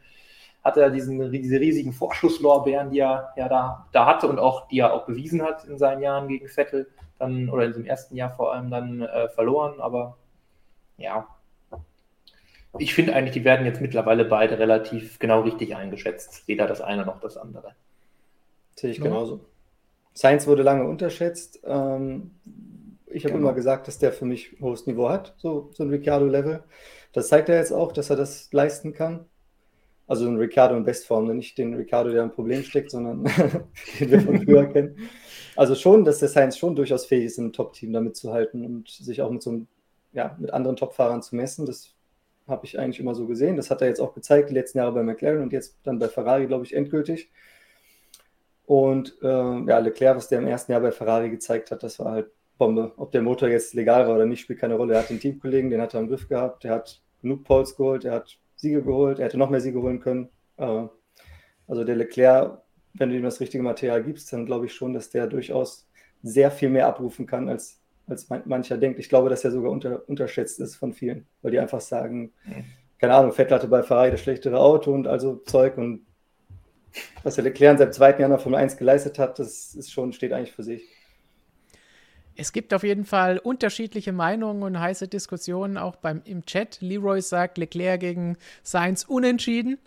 hat 0.65 0.79
er 0.79 0.89
diesen, 0.89 1.31
diese 1.31 1.61
riesigen 1.61 1.93
Vorschusslorbeeren, 1.93 2.91
die 2.91 3.01
er 3.01 3.35
ja 3.37 3.51
da, 3.51 3.87
da 3.93 4.07
hatte 4.07 4.27
und 4.27 4.39
auch, 4.39 4.67
die 4.69 4.79
er 4.79 4.95
auch 4.95 5.05
bewiesen 5.05 5.43
hat 5.43 5.67
in 5.67 5.77
seinen 5.77 6.01
Jahren 6.01 6.27
gegen 6.27 6.49
Vettel, 6.49 6.89
dann, 7.19 7.51
oder 7.51 7.65
in 7.65 7.73
diesem 7.73 7.85
ersten 7.85 8.17
Jahr 8.17 8.31
vor 8.31 8.55
allem 8.55 8.71
dann 8.71 9.03
äh, 9.03 9.29
verloren, 9.29 9.79
aber 9.79 10.17
ja. 10.97 11.29
Ich 12.79 12.95
finde 12.95 13.15
eigentlich, 13.15 13.35
die 13.35 13.45
werden 13.45 13.67
jetzt 13.67 13.83
mittlerweile 13.83 14.25
beide 14.25 14.59
relativ 14.59 15.19
genau 15.19 15.43
richtig 15.43 15.77
eingeschätzt. 15.77 16.49
Weder 16.49 16.67
das 16.67 16.81
eine 16.81 17.05
noch 17.05 17.21
das 17.21 17.37
andere. 17.37 17.75
Sehe 18.75 18.91
ich 18.91 19.01
genauso. 19.01 19.41
Science 20.17 20.47
wurde 20.47 20.63
lange 20.63 20.87
unterschätzt. 20.89 21.61
Ähm, 21.65 22.33
ich 23.07 23.25
habe 23.25 23.35
genau. 23.35 23.49
immer 23.49 23.55
gesagt, 23.55 23.89
dass 23.89 23.99
der 23.99 24.13
für 24.13 24.25
mich 24.25 24.57
hohes 24.61 24.87
Niveau 24.87 25.09
hat, 25.09 25.35
so, 25.39 25.71
so 25.73 25.85
ein 25.85 25.91
Ricciardo-Level. 25.91 26.65
Das 27.13 27.29
zeigt 27.29 27.49
er 27.49 27.57
jetzt 27.57 27.73
auch, 27.73 27.93
dass 27.93 28.11
er 28.11 28.17
das 28.17 28.53
leisten 28.53 28.93
kann. 28.93 29.27
Also 30.07 30.27
ein 30.27 30.37
Ricciardo 30.37 30.77
in 30.77 30.85
Bestform, 30.85 31.35
nicht 31.35 31.57
den 31.57 31.75
Ricciardo, 31.75 32.11
der 32.11 32.25
ein 32.25 32.33
Problem 32.33 32.63
steckt, 32.63 32.91
sondern 32.91 33.25
den 34.01 34.11
wir 34.11 34.21
von 34.21 34.43
früher 34.43 34.67
kennen. 34.73 34.97
Also 35.57 35.75
schon, 35.75 36.05
dass 36.05 36.19
der 36.19 36.29
Science 36.29 36.59
schon 36.59 36.77
durchaus 36.77 37.07
fähig 37.07 37.27
ist, 37.27 37.39
ein 37.39 37.53
Top-Team 37.53 37.93
damit 37.93 38.17
zu 38.17 38.33
halten 38.33 38.65
und 38.67 38.89
sich 38.89 39.23
auch 39.23 39.31
mit 39.31 39.43
so 39.43 39.51
einem, 39.51 39.69
ja, 40.13 40.37
mit 40.39 40.53
anderen 40.53 40.77
Top-Fahrern 40.77 41.23
zu 41.23 41.37
messen. 41.37 41.65
Das 41.65 41.95
habe 42.47 42.67
ich 42.67 42.79
eigentlich 42.79 43.01
immer 43.01 43.15
so 43.15 43.27
gesehen. 43.27 43.57
Das 43.57 43.71
hat 43.71 43.81
er 43.81 43.89
jetzt 43.89 44.01
auch 44.01 44.15
gezeigt, 44.15 44.51
die 44.51 44.55
letzten 44.55 44.79
Jahre 44.79 44.93
bei 44.93 45.03
McLaren 45.03 45.43
und 45.43 45.53
jetzt 45.53 45.79
dann 45.85 45.99
bei 45.99 46.09
Ferrari, 46.09 46.47
glaube 46.47 46.65
ich, 46.65 46.75
endgültig. 46.75 47.31
Und 48.67 49.17
äh, 49.23 49.27
ja, 49.27 49.79
Leclerc, 49.79 50.17
was 50.17 50.29
der 50.29 50.39
im 50.39 50.47
ersten 50.47 50.73
Jahr 50.73 50.81
bei 50.81 50.91
Ferrari 50.91 51.31
gezeigt 51.31 51.71
hat, 51.71 51.83
das 51.83 51.99
war 51.99 52.13
halt 52.13 52.31
Bombe. 52.57 52.93
Ob 52.97 53.13
der 53.13 53.23
Motor 53.23 53.49
jetzt 53.49 53.75
legal 53.75 54.07
war 54.07 54.15
oder 54.15 54.27
nicht, 54.27 54.41
spielt 54.41 54.61
keine 54.61 54.77
Rolle. 54.77 54.95
Er 54.95 55.01
hat 55.01 55.11
den 55.11 55.21
Teamkollegen, 55.21 55.71
den 55.71 55.81
hat 55.81 55.95
er 55.95 56.01
im 56.01 56.09
Griff 56.09 56.29
gehabt, 56.29 56.65
der 56.65 56.73
hat 56.73 57.03
genug 57.21 57.45
Poles 57.45 57.77
geholt, 57.77 58.05
er 58.05 58.13
hat 58.13 58.39
Siege 58.57 58.83
geholt, 58.83 59.19
er 59.19 59.27
hätte 59.27 59.39
noch 59.39 59.51
mehr 59.51 59.61
Siege 59.61 59.81
holen 59.81 60.01
können. 60.01 60.29
Äh, 60.57 60.87
also 61.67 61.85
der 61.85 61.97
Leclerc, 61.97 62.59
wenn 62.95 63.11
du 63.11 63.17
ihm 63.17 63.23
das 63.23 63.41
richtige 63.41 63.63
Material 63.63 64.03
gibst, 64.03 64.33
dann 64.33 64.47
glaube 64.47 64.67
ich 64.67 64.75
schon, 64.75 64.95
dass 64.95 65.11
der 65.11 65.27
durchaus 65.27 65.89
sehr 66.23 66.51
viel 66.51 66.71
mehr 66.71 66.87
abrufen 66.87 67.27
kann, 67.27 67.49
als, 67.49 67.81
als 68.07 68.29
mancher 68.47 68.79
denkt. 68.79 68.99
Ich 68.99 69.09
glaube, 69.09 69.29
dass 69.29 69.45
er 69.45 69.51
sogar 69.51 69.71
unter, 69.71 70.09
unterschätzt 70.09 70.61
ist 70.61 70.77
von 70.77 70.93
vielen, 70.93 71.27
weil 71.43 71.51
die 71.51 71.59
einfach 71.59 71.81
sagen, 71.81 72.33
mhm. 72.47 72.65
keine 72.99 73.15
Ahnung, 73.15 73.33
Vettel 73.33 73.57
hatte 73.57 73.69
bei 73.69 73.83
Ferrari 73.83 74.11
das 74.11 74.21
schlechtere 74.21 74.59
Auto 74.59 74.93
und 74.93 75.07
also 75.07 75.37
Zeug 75.37 75.77
und 75.77 76.07
was 77.23 77.37
der 77.37 77.45
Leclerc 77.45 77.73
in 77.73 77.79
seinem 77.79 77.93
zweiten 77.93 78.21
Jahr 78.21 78.31
noch 78.31 78.41
Formel 78.41 78.61
1 78.61 78.77
geleistet 78.77 79.19
hat, 79.19 79.39
das 79.39 79.75
ist 79.75 79.93
schon, 79.93 80.13
steht 80.13 80.33
eigentlich 80.33 80.53
für 80.53 80.63
sich. 80.63 80.83
Es 82.37 82.53
gibt 82.53 82.75
auf 82.75 82.83
jeden 82.83 83.05
Fall 83.05 83.39
unterschiedliche 83.39 84.13
Meinungen 84.13 84.63
und 84.65 84.79
heiße 84.79 85.07
Diskussionen 85.07 85.79
auch 85.79 85.97
beim, 85.97 86.21
im 86.25 86.45
Chat. 86.45 86.79
Leroy 86.81 87.23
sagt 87.23 87.59
Leclerc 87.59 88.01
gegen 88.01 88.37
Sainz 88.63 89.05
unentschieden. 89.05 89.79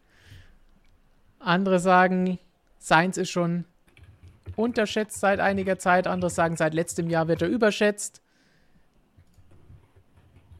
Andere 1.39 1.79
sagen, 1.79 2.39
Sainz 2.79 3.17
ist 3.17 3.29
schon 3.29 3.65
unterschätzt 4.55 5.19
seit 5.19 5.41
einiger 5.41 5.77
Zeit. 5.77 6.07
Andere 6.07 6.31
sagen, 6.31 6.55
seit 6.55 6.73
letztem 6.73 7.09
Jahr 7.09 7.27
wird 7.27 7.41
er 7.41 7.49
überschätzt. 7.49 8.21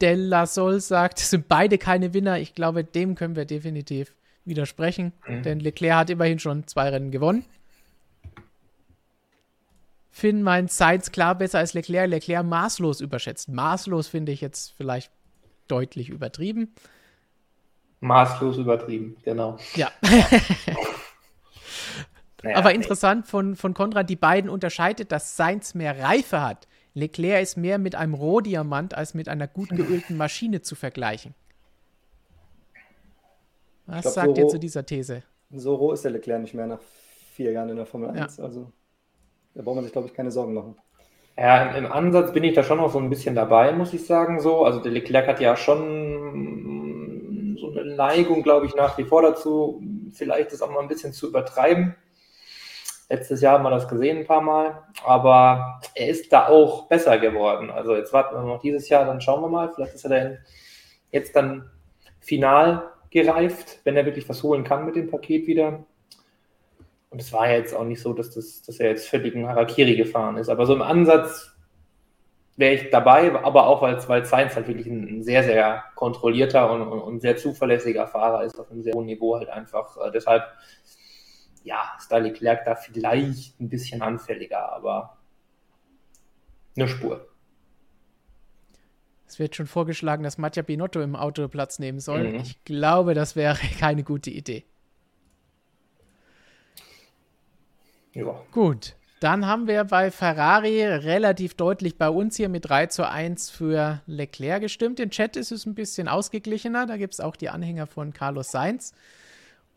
Della 0.02 0.46
Sol 0.46 0.80
sagt, 0.80 1.18
sind 1.18 1.48
beide 1.48 1.78
keine 1.78 2.12
Winner. 2.12 2.38
Ich 2.38 2.54
glaube, 2.54 2.84
dem 2.84 3.14
können 3.14 3.34
wir 3.34 3.46
definitiv 3.46 4.14
widersprechen, 4.48 5.12
mhm. 5.26 5.42
denn 5.42 5.60
Leclerc 5.60 5.96
hat 5.96 6.10
immerhin 6.10 6.38
schon 6.38 6.66
zwei 6.66 6.88
Rennen 6.88 7.10
gewonnen. 7.10 7.44
Finn 10.10 10.42
meint 10.42 10.72
Sainz 10.72 11.12
klar 11.12 11.36
besser 11.36 11.60
als 11.60 11.74
Leclerc. 11.74 12.10
Leclerc 12.10 12.44
maßlos 12.44 13.00
überschätzt. 13.00 13.48
Maßlos 13.48 14.08
finde 14.08 14.32
ich 14.32 14.40
jetzt 14.40 14.74
vielleicht 14.76 15.12
deutlich 15.68 16.08
übertrieben. 16.08 16.74
Maßlos 18.00 18.58
übertrieben, 18.58 19.16
genau. 19.22 19.58
Ja. 19.76 19.90
naja, 20.02 20.36
Aber 22.56 22.74
interessant 22.74 23.26
von, 23.26 23.54
von 23.54 23.74
Konrad, 23.74 24.10
die 24.10 24.16
beiden 24.16 24.50
unterscheidet, 24.50 25.12
dass 25.12 25.36
Sainz 25.36 25.74
mehr 25.74 25.98
Reife 26.00 26.40
hat. 26.42 26.66
Leclerc 26.94 27.42
ist 27.42 27.56
mehr 27.56 27.78
mit 27.78 27.94
einem 27.94 28.14
Rohdiamant 28.14 28.94
als 28.94 29.14
mit 29.14 29.28
einer 29.28 29.46
gut 29.46 29.68
geölten 29.70 30.16
Maschine 30.16 30.62
zu 30.62 30.74
vergleichen. 30.74 31.34
Was 33.88 34.02
glaub, 34.02 34.14
sagt 34.14 34.36
so 34.36 34.42
ihr 34.42 34.48
zu 34.48 34.58
dieser 34.58 34.84
These? 34.84 35.22
So 35.50 35.74
roh 35.74 35.92
ist 35.92 36.04
der 36.04 36.10
Leclerc 36.10 36.42
nicht 36.42 36.54
mehr 36.54 36.66
nach 36.66 36.80
vier 37.32 37.52
Jahren 37.52 37.70
in 37.70 37.76
der 37.76 37.86
Formel 37.86 38.10
1. 38.10 38.36
Ja. 38.36 38.44
Also 38.44 38.70
da 39.54 39.62
braucht 39.62 39.76
man 39.76 39.84
sich, 39.84 39.92
glaube 39.92 40.08
ich, 40.08 40.14
keine 40.14 40.30
Sorgen 40.30 40.52
machen. 40.54 40.76
Ja, 41.38 41.70
im, 41.76 41.90
Ansatz 41.90 42.32
bin 42.32 42.44
ich 42.44 42.54
da 42.54 42.62
schon 42.62 42.78
noch 42.78 42.92
so 42.92 42.98
ein 42.98 43.08
bisschen 43.08 43.34
dabei, 43.34 43.72
muss 43.72 43.94
ich 43.94 44.04
sagen. 44.04 44.40
So, 44.40 44.64
also 44.64 44.80
der 44.80 44.92
Leclerc 44.92 45.26
hat 45.26 45.40
ja 45.40 45.56
schon 45.56 46.76
so 47.58 47.70
eine 47.70 47.94
Neigung, 47.94 48.42
glaube 48.42 48.66
ich, 48.66 48.74
nach 48.74 48.98
wie 48.98 49.04
vor 49.04 49.22
dazu, 49.22 49.80
vielleicht 50.12 50.52
das 50.52 50.60
auch 50.62 50.70
mal 50.70 50.80
ein 50.80 50.88
bisschen 50.88 51.12
zu 51.12 51.28
übertreiben. 51.28 51.94
Letztes 53.08 53.40
Jahr 53.40 53.54
haben 53.54 53.64
wir 53.64 53.70
das 53.70 53.88
gesehen 53.88 54.18
ein 54.18 54.26
paar 54.26 54.42
Mal, 54.42 54.82
aber 55.04 55.80
er 55.94 56.08
ist 56.08 56.30
da 56.30 56.48
auch 56.48 56.88
besser 56.88 57.18
geworden. 57.18 57.70
Also 57.70 57.96
jetzt 57.96 58.12
warten 58.12 58.34
wir 58.34 58.42
noch 58.42 58.60
dieses 58.60 58.88
Jahr, 58.90 59.06
dann 59.06 59.22
schauen 59.22 59.40
wir 59.40 59.48
mal. 59.48 59.72
Vielleicht 59.72 59.94
ist 59.94 60.04
er 60.04 60.10
dann 60.10 60.38
jetzt 61.10 61.34
dann 61.34 61.70
final 62.20 62.90
gereift, 63.10 63.80
wenn 63.84 63.96
er 63.96 64.06
wirklich 64.06 64.28
was 64.28 64.42
holen 64.42 64.64
kann 64.64 64.84
mit 64.84 64.96
dem 64.96 65.10
Paket 65.10 65.46
wieder. 65.46 65.84
Und 67.10 67.20
es 67.20 67.32
war 67.32 67.48
ja 67.48 67.56
jetzt 67.56 67.74
auch 67.74 67.84
nicht 67.84 68.02
so, 68.02 68.12
dass, 68.12 68.30
das, 68.30 68.62
dass 68.62 68.80
er 68.80 68.90
jetzt 68.90 69.08
völlig 69.08 69.34
ein 69.34 69.48
Harakiri 69.48 69.96
gefahren 69.96 70.36
ist. 70.36 70.48
Aber 70.48 70.66
so 70.66 70.74
im 70.74 70.82
Ansatz 70.82 71.50
wäre 72.56 72.74
ich 72.74 72.90
dabei, 72.90 73.32
aber 73.44 73.66
auch 73.68 73.82
weil, 73.82 73.96
weil 74.08 74.26
Sainz 74.26 74.56
halt 74.56 74.66
wirklich 74.66 74.88
ein, 74.88 75.22
sehr, 75.22 75.44
sehr 75.44 75.84
kontrollierter 75.94 76.70
und, 76.70 76.82
und, 76.82 77.00
und, 77.00 77.20
sehr 77.20 77.36
zuverlässiger 77.36 78.08
Fahrer 78.08 78.44
ist 78.44 78.58
auf 78.58 78.70
einem 78.70 78.82
sehr 78.82 78.94
hohen 78.94 79.06
Niveau 79.06 79.36
halt 79.36 79.48
einfach. 79.48 79.96
Äh, 79.96 80.10
deshalb, 80.10 80.42
ja, 81.62 81.92
ist 81.96 82.10
da 82.10 82.18
da 82.18 82.74
vielleicht 82.74 83.60
ein 83.60 83.68
bisschen 83.68 84.02
anfälliger, 84.02 84.72
aber 84.72 85.16
eine 86.76 86.88
Spur. 86.88 87.27
Es 89.28 89.38
wird 89.38 89.54
schon 89.54 89.66
vorgeschlagen, 89.66 90.22
dass 90.22 90.38
Mattia 90.38 90.62
Binotto 90.62 91.02
im 91.02 91.14
Auto 91.14 91.46
Platz 91.48 91.78
nehmen 91.78 92.00
soll. 92.00 92.28
Mhm. 92.28 92.34
Ich 92.36 92.64
glaube, 92.64 93.14
das 93.14 93.36
wäre 93.36 93.58
keine 93.78 94.02
gute 94.02 94.30
Idee. 94.30 94.64
Ja. 98.14 98.40
Gut. 98.52 98.94
Dann 99.20 99.46
haben 99.46 99.66
wir 99.66 99.84
bei 99.84 100.10
Ferrari 100.10 100.84
relativ 100.84 101.54
deutlich 101.54 101.98
bei 101.98 102.08
uns 102.08 102.36
hier 102.36 102.48
mit 102.48 102.68
3 102.68 102.86
zu 102.86 103.08
1 103.08 103.50
für 103.50 104.00
Leclerc 104.06 104.62
gestimmt. 104.62 105.00
Im 105.00 105.10
Chat 105.10 105.36
ist 105.36 105.50
es 105.50 105.66
ein 105.66 105.74
bisschen 105.74 106.08
ausgeglichener. 106.08 106.86
Da 106.86 106.96
gibt 106.96 107.14
es 107.14 107.20
auch 107.20 107.34
die 107.34 107.48
Anhänger 107.48 107.86
von 107.86 108.12
Carlos 108.12 108.52
Sainz. 108.52 108.92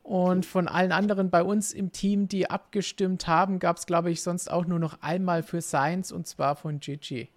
Und 0.04 0.46
von 0.46 0.68
allen 0.68 0.92
anderen 0.92 1.30
bei 1.30 1.44
uns 1.44 1.74
im 1.74 1.92
Team, 1.92 2.28
die 2.28 2.50
abgestimmt 2.50 3.28
haben, 3.28 3.60
gab 3.60 3.78
es, 3.78 3.86
glaube 3.86 4.12
ich, 4.12 4.22
sonst 4.22 4.50
auch 4.50 4.66
nur 4.66 4.80
noch 4.80 5.02
einmal 5.02 5.44
für 5.44 5.62
Sainz 5.62 6.12
und 6.12 6.28
zwar 6.28 6.56
von 6.56 6.80
Gigi. 6.80 7.30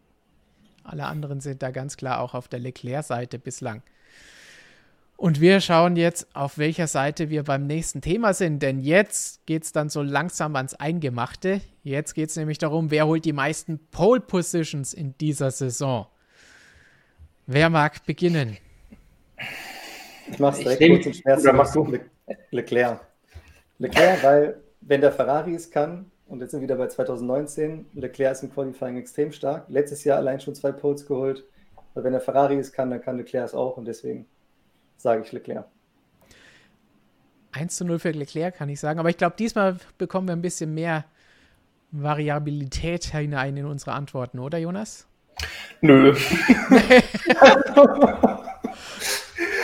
Alle 0.85 1.07
anderen 1.07 1.41
sind 1.41 1.63
da 1.63 1.71
ganz 1.71 1.97
klar 1.97 2.21
auch 2.21 2.35
auf 2.35 2.47
der 2.47 2.61
Leclerc-Seite 2.61 3.39
bislang. 3.39 3.83
Und 5.17 5.41
wir 5.41 5.61
schauen 5.61 5.97
jetzt, 5.97 6.27
auf 6.35 6.59
welcher 6.59 6.87
Seite 6.87 7.31
wir 7.31 7.45
beim 7.45 7.67
nächsten 7.67 8.01
Thema 8.01 8.35
sind, 8.35 8.63
denn 8.63 8.81
jetzt 8.81 9.47
geht 9.47 9.63
es 9.63 9.73
dann 9.73 9.89
so 9.89 10.03
langsam 10.03 10.57
ans 10.57 10.75
Eingemachte. 10.75 11.61
Jetzt 11.83 12.15
geht 12.15 12.31
es 12.31 12.37
nämlich 12.37 12.59
darum, 12.59 12.91
wer 12.91 13.07
holt 13.07 13.25
die 13.25 13.33
meisten 13.33 13.79
Pole 13.91 14.21
Positions 14.21 14.93
in 14.93 15.17
dieser 15.19 15.51
Saison. 15.51 16.07
Wer 17.47 17.71
mag 17.71 18.05
beginnen? 18.07 18.59
Ich 20.31 20.39
mache 20.39 20.59
es 20.59 20.59
direkt 20.61 20.83
ich 20.83 20.89
kurz 20.89 21.07
und 21.07 21.17
schmerz. 21.17 21.43
Oder 21.43 21.53
machst 21.53 21.75
du? 21.75 21.85
Le 21.87 22.01
Leclerc. 22.51 23.01
Leclerc, 23.79 24.23
weil 24.23 24.61
wenn 24.81 25.01
der 25.01 25.13
Ferrari 25.13 25.55
es 25.55 25.71
kann, 25.71 26.11
und 26.27 26.41
jetzt 26.41 26.53
sind 26.53 26.61
wir 26.61 26.65
wieder 26.65 26.77
bei 26.77 26.89
2019, 26.89 27.87
Leclerc 27.95 28.33
ist 28.33 28.43
im 28.43 28.53
Qualifying 28.53 28.97
extrem 28.97 29.33
stark. 29.33 29.67
Letztes 29.69 30.05
Jahr 30.05 30.19
allein 30.19 30.41
schon 30.41 30.55
zwei 30.55 30.73
Poles 30.73 31.07
geholt. 31.07 31.45
Weil 31.95 32.05
wenn 32.05 32.13
der 32.13 32.21
Ferrari 32.21 32.57
es 32.59 32.73
kann, 32.73 32.91
dann 32.91 33.01
kann 33.01 33.17
Leclerc 33.17 33.47
es 33.47 33.55
auch 33.55 33.77
und 33.77 33.85
deswegen 33.85 34.27
sage 34.97 35.23
ich 35.23 35.33
Leclerc. 35.33 35.67
1 37.53 37.77
zu 37.77 37.85
0 37.85 38.01
für 38.01 38.11
Leclerc, 38.11 38.57
kann 38.57 38.69
ich 38.69 38.81
sagen. 38.81 38.99
Aber 38.99 39.11
ich 39.11 39.17
glaube, 39.17 39.37
diesmal 39.39 39.77
bekommen 39.97 40.27
wir 40.27 40.35
ein 40.35 40.43
bisschen 40.43 40.75
mehr 40.75 41.05
Variabilität 41.93 43.05
hinein 43.05 43.57
in 43.57 43.67
unsere 43.67 43.93
Antworten, 43.93 44.41
oder 44.41 44.59
Jonas? 44.59 45.07
Nö. 45.81 46.13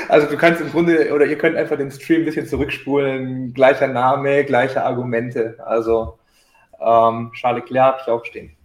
also 0.09 0.29
du 0.29 0.37
kannst 0.37 0.61
im 0.61 0.71
Grunde, 0.71 1.13
oder 1.13 1.27
ihr 1.27 1.37
könnt 1.37 1.57
einfach 1.57 1.77
den 1.77 1.91
Stream 1.91 2.21
ein 2.23 2.27
bisschen 2.27 2.47
zurückspulen, 2.47 3.53
gleicher 3.55 3.89
Name, 3.89 4.45
gleiche 4.45 4.85
Argumente. 4.85 5.57
Also 5.59 6.20
ähm, 6.81 7.33
Charles 7.35 7.63
Leclerc 7.63 7.93
habe 7.93 8.03
ich 8.03 8.09
auch 8.09 8.25
stehen. 8.25 8.57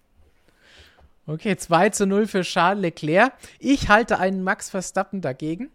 Okay, 1.28 1.58
2 1.58 1.90
zu 1.90 2.06
0 2.06 2.28
für 2.28 2.42
Charles 2.42 2.82
Leclerc. 2.82 3.34
Ich 3.60 3.90
halte 3.90 4.20
einen 4.20 4.44
Max 4.44 4.70
Verstappen 4.70 5.22
dagegen. 5.22 5.72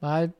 Weil 0.00 0.32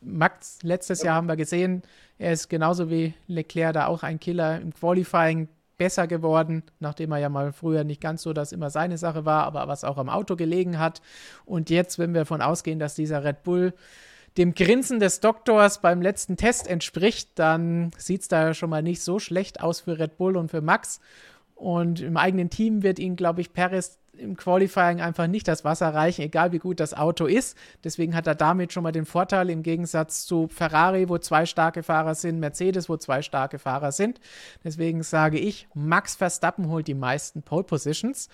Max, 0.00 0.60
letztes 0.62 1.02
Jahr 1.02 1.16
haben 1.16 1.26
wir 1.26 1.36
gesehen, 1.36 1.82
er 2.18 2.32
ist 2.32 2.48
genauso 2.48 2.90
wie 2.90 3.14
Leclerc 3.26 3.74
da 3.74 3.86
auch 3.86 4.02
ein 4.02 4.20
Killer 4.20 4.60
im 4.60 4.72
Qualifying 4.72 5.48
besser 5.76 6.06
geworden, 6.06 6.64
nachdem 6.80 7.12
er 7.12 7.18
ja 7.18 7.28
mal 7.28 7.52
früher 7.52 7.84
nicht 7.84 8.00
ganz 8.00 8.22
so 8.22 8.32
das 8.32 8.52
immer 8.52 8.70
seine 8.70 8.98
Sache 8.98 9.24
war, 9.24 9.44
aber 9.44 9.68
was 9.68 9.84
auch 9.84 9.96
am 9.96 10.08
Auto 10.08 10.36
gelegen 10.36 10.78
hat. 10.78 11.00
Und 11.44 11.70
jetzt, 11.70 11.98
wenn 11.98 12.14
wir 12.14 12.22
davon 12.22 12.42
ausgehen, 12.42 12.78
dass 12.78 12.94
dieser 12.94 13.24
Red 13.24 13.44
Bull 13.44 13.74
dem 14.38 14.54
Grinsen 14.54 15.00
des 15.00 15.20
Doktors 15.20 15.80
beim 15.80 16.00
letzten 16.00 16.36
Test 16.36 16.68
entspricht, 16.68 17.30
dann 17.34 17.90
sieht 17.98 18.22
es 18.22 18.28
da 18.28 18.54
schon 18.54 18.70
mal 18.70 18.82
nicht 18.82 19.02
so 19.02 19.18
schlecht 19.18 19.60
aus 19.60 19.80
für 19.80 19.98
Red 19.98 20.16
Bull 20.16 20.36
und 20.36 20.50
für 20.50 20.60
Max. 20.60 21.00
Und 21.56 22.00
im 22.00 22.16
eigenen 22.16 22.50
Team 22.50 22.84
wird 22.84 23.00
ihn, 23.00 23.16
glaube 23.16 23.40
ich, 23.40 23.52
Perez 23.52 23.98
im 24.18 24.36
Qualifying 24.36 25.00
einfach 25.00 25.26
nicht 25.26 25.48
das 25.48 25.64
Wasser 25.64 25.92
reichen, 25.94 26.22
egal 26.22 26.52
wie 26.52 26.58
gut 26.58 26.80
das 26.80 26.94
Auto 26.94 27.26
ist. 27.26 27.56
Deswegen 27.84 28.14
hat 28.14 28.26
er 28.26 28.34
damit 28.34 28.72
schon 28.72 28.82
mal 28.82 28.92
den 28.92 29.06
Vorteil 29.06 29.50
im 29.50 29.62
Gegensatz 29.62 30.24
zu 30.24 30.48
Ferrari, 30.48 31.08
wo 31.08 31.18
zwei 31.18 31.46
starke 31.46 31.82
Fahrer 31.82 32.14
sind, 32.14 32.38
Mercedes, 32.38 32.88
wo 32.88 32.96
zwei 32.96 33.22
starke 33.22 33.58
Fahrer 33.58 33.92
sind. 33.92 34.20
Deswegen 34.64 35.02
sage 35.02 35.38
ich, 35.38 35.68
Max 35.74 36.16
Verstappen 36.16 36.68
holt 36.68 36.86
die 36.86 36.94
meisten 36.94 37.42
Pole 37.42 37.64
Positions 37.64 38.28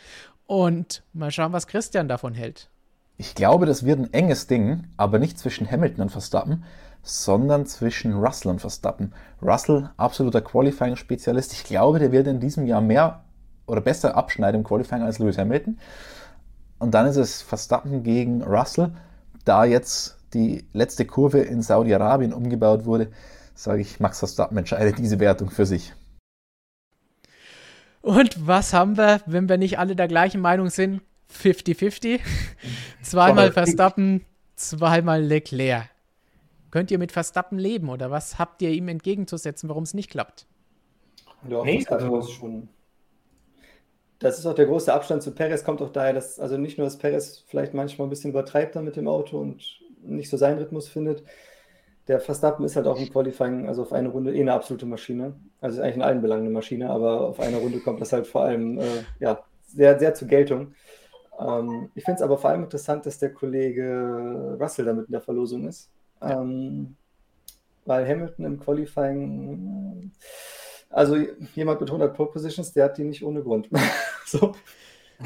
und 0.47 1.03
mal 1.13 1.31
schauen, 1.31 1.53
was 1.53 1.67
Christian 1.67 2.09
davon 2.09 2.35
hält. 2.35 2.71
Ich 3.17 3.35
glaube, 3.35 3.67
das 3.67 3.85
wird 3.85 4.01
ein 4.01 4.13
enges 4.13 4.47
Ding, 4.49 4.85
aber 4.97 5.19
nicht 5.19 5.39
zwischen 5.39 5.71
Hamilton 5.71 6.03
und 6.03 6.11
Verstappen, 6.11 6.65
sondern 7.03 7.67
zwischen 7.67 8.15
Russell 8.15 8.51
und 8.51 8.61
Verstappen. 8.61 9.13
Russell, 9.41 9.91
absoluter 9.97 10.41
Qualifying-Spezialist. 10.41 11.53
Ich 11.53 11.65
glaube, 11.65 11.99
der 12.01 12.11
wird 12.11 12.27
in 12.27 12.41
diesem 12.41 12.67
Jahr 12.67 12.81
mehr 12.81 13.25
oder 13.67 13.81
besser 13.81 14.17
abschneiden 14.17 14.63
im 14.63 14.67
Qualifying 14.67 15.03
als 15.03 15.19
Lewis 15.19 15.39
Hamilton. 15.39 15.79
Und 16.79 16.93
dann 16.93 17.07
ist 17.07 17.17
es 17.17 17.41
Verstappen 17.41 18.03
gegen 18.03 18.43
Russell. 18.43 18.91
Da 19.45 19.65
jetzt 19.65 20.19
die 20.33 20.67
letzte 20.73 21.05
Kurve 21.05 21.39
in 21.41 21.63
Saudi-Arabien 21.63 22.33
umgebaut 22.33 22.85
wurde, 22.85 23.13
sage 23.55 23.83
ich, 23.83 24.01
Max 24.01 24.19
Verstappen 24.19 24.57
entscheidet 24.59 24.99
diese 24.99 25.21
Wertung 25.21 25.51
für 25.51 25.67
sich. 25.67 25.95
Und 28.03 28.47
was 28.47 28.73
haben 28.73 28.97
wir, 28.97 29.21
wenn 29.27 29.49
wir 29.49 29.57
nicht 29.57 29.79
alle 29.79 29.95
der 29.95 30.09
gleichen 30.09 30.41
Meinung 30.41 30.69
sind? 30.69 31.01
50-50. 31.35 32.21
zweimal 33.03 33.53
Verstappen, 33.53 34.25
zweimal 34.57 35.23
Leclerc. 35.23 35.91
Könnt 36.71 36.91
ihr 36.91 36.99
mit 36.99 37.13
Verstappen 37.13 37.59
leben 37.59 37.89
oder 37.89 38.11
was 38.11 38.39
habt 38.39 38.61
ihr 38.63 38.71
ihm 38.71 38.89
entgegenzusetzen, 38.89 39.69
warum 39.69 39.85
es 39.85 39.95
nicht 39.95 40.11
klappt? 40.11 40.47
Ja, 41.49 41.63
nee, 41.63 41.85
also 41.89 42.23
schon 42.23 42.69
das 44.25 44.39
ist 44.39 44.47
auch 44.47 44.55
der 44.55 44.67
große 44.67 44.93
Abstand 44.93 45.23
zu 45.23 45.33
Perez, 45.33 45.65
kommt 45.65 45.83
auch 45.83 45.91
daher, 45.91 46.15
dass, 46.15 46.41
also 46.41 46.57
nicht 46.57 46.79
nur, 46.79 46.87
dass 46.87 46.97
Perez 46.97 47.45
vielleicht 47.47 47.75
manchmal 47.75 48.07
ein 48.07 48.11
bisschen 48.11 48.31
übertreibt 48.31 48.75
dann 48.75 48.85
mit 48.85 48.97
dem 48.97 49.07
Auto 49.07 49.39
und 49.39 49.81
nicht 50.03 50.31
so 50.31 50.39
seinen 50.39 50.59
Rhythmus 50.59 50.89
findet. 50.89 51.25
Der 52.09 52.21
Verstappen 52.21 52.65
ist 52.65 52.77
halt 52.77 52.87
auch 52.87 52.99
im 52.99 53.11
Qualifying, 53.11 53.69
also 53.69 53.83
auf 53.83 53.93
eine 53.93 54.09
Runde, 54.09 54.35
eh 54.35 54.41
eine 54.41 54.55
absolute 54.55 54.87
Maschine. 54.87 55.35
Also 55.61 55.77
ist 55.77 55.83
eigentlich 55.83 55.97
in 55.97 56.03
allen 56.03 56.23
Belangen 56.23 56.45
eine 56.45 56.51
Maschine, 56.51 56.89
aber 56.89 57.21
auf 57.23 57.39
einer 57.39 57.59
Runde 57.59 57.81
kommt 57.81 58.01
das 58.01 58.13
halt 58.13 58.27
vor 58.27 58.43
allem 58.43 58.79
äh, 58.79 58.85
ja, 59.21 59.43
sehr, 59.67 59.99
sehr 59.99 60.15
zur 60.15 60.29
Geltung. 60.29 60.75
Ähm, 61.39 61.91
ich 61.95 62.05
finde 62.05 62.17
es 62.17 62.23
aber 62.23 62.39
vor 62.39 62.51
allem 62.51 62.65
interessant, 62.65 63.07
dass 63.07 63.19
der 63.19 63.33
Kollege 63.33 64.57
Russell 64.61 64.85
damit 64.85 65.07
in 65.07 65.13
der 65.13 65.21
Verlosung 65.21 65.67
ist. 65.67 65.91
Ja. 66.21 66.41
Ähm, 66.41 66.97
weil 67.87 68.09
Hamilton 68.09 68.45
im 68.47 68.61
Qualifying 68.61 70.13
Also 70.91 71.17
jemand 71.55 71.81
mit 71.81 71.91
100 71.91 72.15
Pole 72.15 72.31
Positions, 72.31 72.73
der 72.73 72.87
hat 72.87 72.99
die 72.99 73.05
nicht 73.05 73.23
ohne 73.25 73.43
Grund. 73.43 73.69
so. 74.27 74.55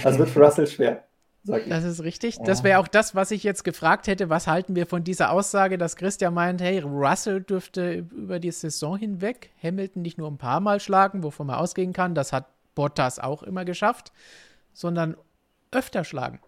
Also 0.02 0.18
wird 0.18 0.30
für 0.30 0.44
Russell 0.44 0.66
schwer. 0.66 1.04
Das 1.44 1.84
ist 1.84 2.02
richtig. 2.02 2.38
Das 2.44 2.62
wäre 2.62 2.78
auch 2.78 2.88
das, 2.88 3.14
was 3.14 3.30
ich 3.30 3.42
jetzt 3.42 3.64
gefragt 3.64 4.06
hätte. 4.06 4.28
Was 4.28 4.46
halten 4.46 4.76
wir 4.76 4.86
von 4.86 5.04
dieser 5.04 5.30
Aussage, 5.30 5.78
dass 5.78 5.96
Christian 5.96 6.34
meint, 6.34 6.60
hey, 6.60 6.80
Russell 6.80 7.40
dürfte 7.40 8.06
über 8.10 8.38
die 8.38 8.50
Saison 8.50 8.98
hinweg 8.98 9.50
Hamilton 9.62 10.02
nicht 10.02 10.18
nur 10.18 10.30
ein 10.30 10.36
paar 10.36 10.60
Mal 10.60 10.80
schlagen, 10.80 11.22
wovon 11.22 11.46
man 11.46 11.56
ausgehen 11.56 11.92
kann, 11.92 12.14
das 12.14 12.32
hat 12.32 12.46
Bottas 12.74 13.18
auch 13.18 13.42
immer 13.42 13.64
geschafft, 13.64 14.12
sondern 14.72 15.16
öfter 15.72 16.04
schlagen. 16.04 16.40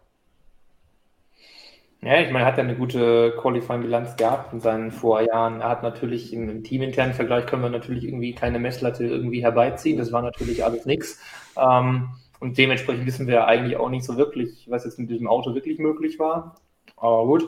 Ja, 2.03 2.19
ich 2.19 2.31
meine, 2.31 2.45
er 2.45 2.47
hat 2.47 2.57
ja 2.57 2.65
eine 2.65 2.77
gute 2.77 3.33
Qualifying-Bilanz 3.39 4.17
gehabt 4.17 4.55
in 4.55 4.61
seinen 4.61 4.91
Vorjahren. 4.91 5.61
Er 5.61 5.69
hat 5.69 5.83
natürlich 5.83 6.33
im, 6.33 6.49
im 6.49 6.65
teaminternen 6.65 7.13
Vergleich 7.13 7.45
können 7.45 7.63
wir 7.63 7.69
natürlich 7.69 8.05
irgendwie 8.05 8.35
keine 8.35 8.59
Messlatte 8.59 9.05
irgendwie 9.05 9.43
herbeiziehen. 9.43 9.99
Das 9.99 10.11
war 10.11 10.23
natürlich 10.23 10.65
alles 10.65 10.87
nichts. 10.87 11.21
Ähm, 11.59 12.09
und 12.41 12.57
dementsprechend 12.57 13.05
wissen 13.05 13.27
wir 13.27 13.47
eigentlich 13.47 13.77
auch 13.77 13.91
nicht 13.91 14.05
so 14.05 14.17
wirklich, 14.17 14.67
was 14.71 14.87
jetzt 14.87 14.99
mit 14.99 15.11
diesem 15.11 15.29
Auto 15.29 15.55
wirklich 15.55 15.79
möglich 15.79 16.19
war. 16.19 16.57
Aber 16.97 17.27
gut, 17.27 17.43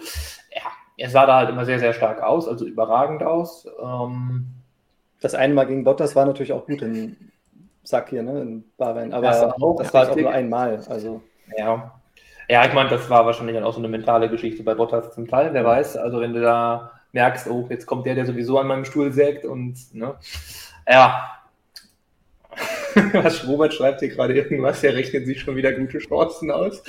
ja, 0.55 0.71
er 0.99 1.09
sah 1.09 1.25
da 1.25 1.39
halt 1.39 1.49
immer 1.49 1.65
sehr, 1.65 1.79
sehr 1.79 1.95
stark 1.95 2.23
aus, 2.23 2.47
also 2.47 2.67
überragend 2.67 3.23
aus. 3.23 3.67
Ähm, 3.83 4.49
das 5.23 5.35
eine 5.35 5.55
Mal 5.55 5.65
gegen 5.65 5.85
Bottas 5.85 6.15
war 6.15 6.27
natürlich 6.27 6.53
auch 6.53 6.67
gut 6.67 6.83
in 6.83 7.33
Sack 7.85 8.11
hier, 8.11 8.23
ne, 8.23 8.43
in 8.43 8.65
Bahrain. 8.77 9.15
Aber 9.15 9.27
das, 9.27 9.43
auch, 9.43 9.77
das 9.77 9.95
war 9.95 10.03
halt 10.03 10.11
auch 10.11 10.17
nur 10.17 10.31
einmal. 10.31 10.85
Also. 10.89 11.23
Ja. 11.57 12.01
Ja, 12.49 12.67
ich 12.67 12.73
meine, 12.75 12.91
das 12.91 13.09
war 13.09 13.25
wahrscheinlich 13.25 13.55
dann 13.55 13.65
auch 13.65 13.73
so 13.73 13.79
eine 13.79 13.89
mentale 13.89 14.29
Geschichte 14.29 14.63
bei 14.63 14.75
Bottas 14.75 15.15
zum 15.15 15.29
Teil, 15.29 15.55
wer 15.55 15.65
weiß. 15.65 15.97
Also 15.97 16.21
wenn 16.21 16.35
du 16.35 16.41
da 16.41 16.93
merkst, 17.13 17.47
oh, 17.49 17.67
jetzt 17.71 17.87
kommt 17.87 18.05
der, 18.05 18.15
der 18.15 18.27
sowieso 18.27 18.59
an 18.59 18.67
meinem 18.67 18.85
Stuhl 18.85 19.13
sägt 19.13 19.45
und 19.45 19.77
ne, 19.95 20.15
ja, 20.89 21.43
Was 23.13 23.47
Robert 23.47 23.73
schreibt 23.73 24.01
hier 24.01 24.11
gerade 24.11 24.35
irgendwas, 24.35 24.83
er 24.85 24.95
rechnet 24.95 25.27
sich 25.27 25.41
schon 25.41 25.57
wieder 25.57 25.73
gute 25.73 25.99
Chancen 25.99 26.51
aus. 26.51 26.83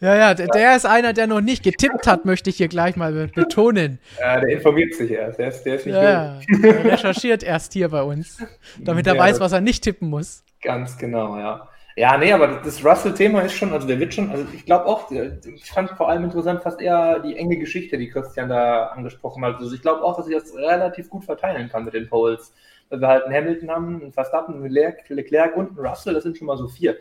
Ja, 0.00 0.16
ja, 0.16 0.34
der, 0.34 0.48
der, 0.48 0.76
ist 0.76 0.84
einer, 0.84 1.14
der 1.14 1.26
noch 1.26 1.40
nicht 1.40 1.62
getippt 1.62 2.06
hat, 2.06 2.26
möchte 2.26 2.50
ich 2.50 2.56
hier 2.56 2.68
gleich 2.68 2.96
mal 2.96 3.28
betonen. 3.28 3.98
Ja, 4.18 4.38
der 4.38 4.50
informiert 4.50 4.94
sich 4.94 5.10
erst, 5.10 5.38
der 5.38 5.48
ist, 5.48 5.62
der 5.62 5.74
ist 5.76 5.86
nicht 5.86 5.94
ja, 5.94 6.40
der 6.62 6.84
recherchiert 6.84 7.42
erst 7.42 7.72
hier 7.72 7.88
bei 7.88 8.02
uns, 8.02 8.38
damit 8.78 9.06
er 9.06 9.14
ja, 9.14 9.20
weiß, 9.20 9.40
was 9.40 9.52
er 9.52 9.62
nicht 9.62 9.82
tippen 9.82 10.10
muss. 10.10 10.44
Ganz 10.60 10.98
genau, 10.98 11.38
ja. 11.38 11.68
Ja, 11.96 12.18
nee, 12.18 12.32
aber 12.32 12.60
das 12.64 12.84
Russell-Thema 12.84 13.42
ist 13.42 13.52
schon, 13.52 13.72
also 13.72 13.86
der 13.86 14.00
wird 14.00 14.14
schon, 14.14 14.30
also 14.30 14.44
ich 14.52 14.66
glaube 14.66 14.86
auch, 14.86 15.10
ich 15.10 15.70
fand 15.70 15.90
vor 15.90 16.08
allem 16.08 16.24
interessant 16.24 16.62
fast 16.62 16.80
eher 16.80 17.20
die 17.20 17.36
enge 17.36 17.56
Geschichte, 17.56 17.96
die 17.98 18.10
Christian 18.10 18.48
da 18.48 18.86
angesprochen 18.86 19.44
hat. 19.44 19.56
Also 19.56 19.74
ich 19.74 19.82
glaube 19.82 20.02
auch, 20.02 20.16
dass 20.16 20.26
ich 20.26 20.34
das 20.34 20.54
relativ 20.56 21.08
gut 21.08 21.24
verteilen 21.24 21.68
kann 21.68 21.84
mit 21.84 21.94
den 21.94 22.08
Polls 22.08 22.52
weil 22.88 23.00
wir 23.00 23.08
halt 23.08 23.24
einen 23.24 23.34
Hamilton 23.34 23.70
haben, 23.70 24.02
einen 24.02 24.12
Verstappen, 24.12 24.54
einen 24.54 24.70
Leclerc 24.70 25.56
und 25.56 25.70
einen 25.70 25.86
Russell, 25.86 26.14
das 26.14 26.22
sind 26.22 26.36
schon 26.36 26.46
mal 26.46 26.56
so 26.56 26.68
vier 26.68 26.96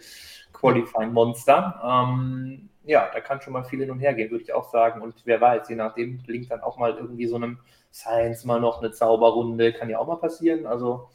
Qualifying-Monster. 0.53 1.81
Ähm, 1.83 2.69
ja, 2.85 3.09
da 3.13 3.19
kann 3.19 3.41
schon 3.41 3.53
mal 3.53 3.63
viel 3.63 3.79
hin 3.79 3.91
und 3.91 3.99
her 3.99 4.13
gehen, 4.13 4.31
würde 4.31 4.43
ich 4.43 4.53
auch 4.53 4.69
sagen. 4.69 5.01
Und 5.01 5.15
wer 5.25 5.39
weiß, 5.39 5.69
je 5.69 5.75
nachdem 5.75 6.21
gelingt 6.23 6.51
dann 6.51 6.61
auch 6.61 6.77
mal 6.77 6.95
irgendwie 6.95 7.27
so 7.27 7.35
einem 7.35 7.59
Science 7.91 8.45
mal 8.45 8.59
noch 8.59 8.81
eine 8.81 8.91
Zauberrunde, 8.91 9.73
kann 9.73 9.89
ja 9.89 9.99
auch 9.99 10.07
mal 10.07 10.17
passieren. 10.17 10.65
Also, 10.65 11.09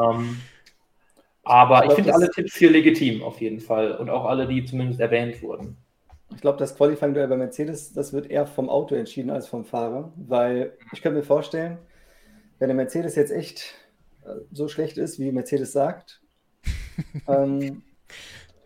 ähm, 0.00 0.40
aber 1.50 1.84
ich, 1.84 1.90
ich 1.90 1.94
finde 1.96 2.14
alle 2.14 2.30
Tipps 2.30 2.56
hier 2.56 2.70
legitim 2.70 3.22
auf 3.22 3.40
jeden 3.40 3.60
Fall 3.60 3.96
und 3.96 4.08
auch 4.08 4.24
alle, 4.24 4.46
die 4.46 4.64
zumindest 4.64 5.00
erwähnt 5.00 5.42
wurden. 5.42 5.76
Ich 6.32 6.40
glaube, 6.40 6.58
das 6.58 6.76
Qualifying-Duell 6.76 7.26
bei 7.26 7.36
Mercedes, 7.36 7.92
das 7.92 8.12
wird 8.12 8.30
eher 8.30 8.46
vom 8.46 8.70
Auto 8.70 8.94
entschieden 8.94 9.30
als 9.30 9.48
vom 9.48 9.64
Fahrer, 9.64 10.12
weil 10.16 10.74
ich 10.92 11.02
kann 11.02 11.14
mir 11.14 11.24
vorstellen, 11.24 11.78
wenn 12.60 12.68
der 12.68 12.76
Mercedes 12.76 13.16
jetzt 13.16 13.32
echt 13.32 13.74
äh, 14.24 14.34
so 14.52 14.68
schlecht 14.68 14.96
ist, 14.96 15.18
wie 15.18 15.32
Mercedes 15.32 15.72
sagt, 15.72 16.22
ähm, 17.26 17.82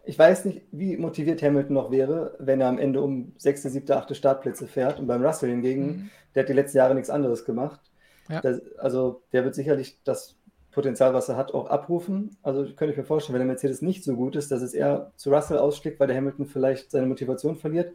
ich 0.05 0.18
weiß 0.18 0.45
nicht, 0.45 0.62
wie 0.70 0.97
motiviert 0.99 1.43
Hamilton 1.43 1.74
noch 1.74 1.91
wäre, 1.91 2.37
wenn 2.39 2.61
er 2.61 2.68
am 2.68 2.78
Ende 2.78 3.01
um 3.01 3.32
6., 3.39 3.62
7., 3.62 3.91
8. 3.91 4.14
Startplätze 4.14 4.66
fährt. 4.66 5.01
Und 5.01 5.07
beim 5.07 5.24
Russell 5.24 5.49
hingegen, 5.49 5.87
mhm. 5.87 6.11
der 6.35 6.43
hat 6.43 6.51
die 6.51 6.55
letzten 6.55 6.76
Jahre 6.76 6.95
nichts 6.95 7.09
anderes 7.09 7.47
gemacht. 7.47 7.80
Ja. 8.28 8.43
Das, 8.43 8.61
also 8.76 9.22
der 9.32 9.45
wird 9.45 9.55
sicherlich 9.55 9.99
das 10.05 10.37
Potenzial, 10.75 11.14
was 11.14 11.29
er 11.29 11.37
hat, 11.37 11.55
auch 11.55 11.68
abrufen. 11.68 12.37
Also 12.43 12.64
könnte 12.64 12.93
ich 12.93 12.97
mir 12.97 13.05
vorstellen, 13.05 13.35
wenn 13.35 13.47
der 13.47 13.55
Mercedes 13.55 13.81
nicht 13.81 14.05
so 14.05 14.16
gut 14.16 14.37
ist, 14.37 14.51
dass 14.51 14.61
es 14.61 14.75
eher 14.75 15.12
zu 15.16 15.33
Russell 15.33 15.59
ausschlägt, 15.59 16.01
weil 16.01 16.09
der 16.09 16.16
Hamilton 16.16 16.47
vielleicht 16.47 16.91
seine 16.91 17.07
Motivation 17.07 17.57
verliert. 17.57 17.93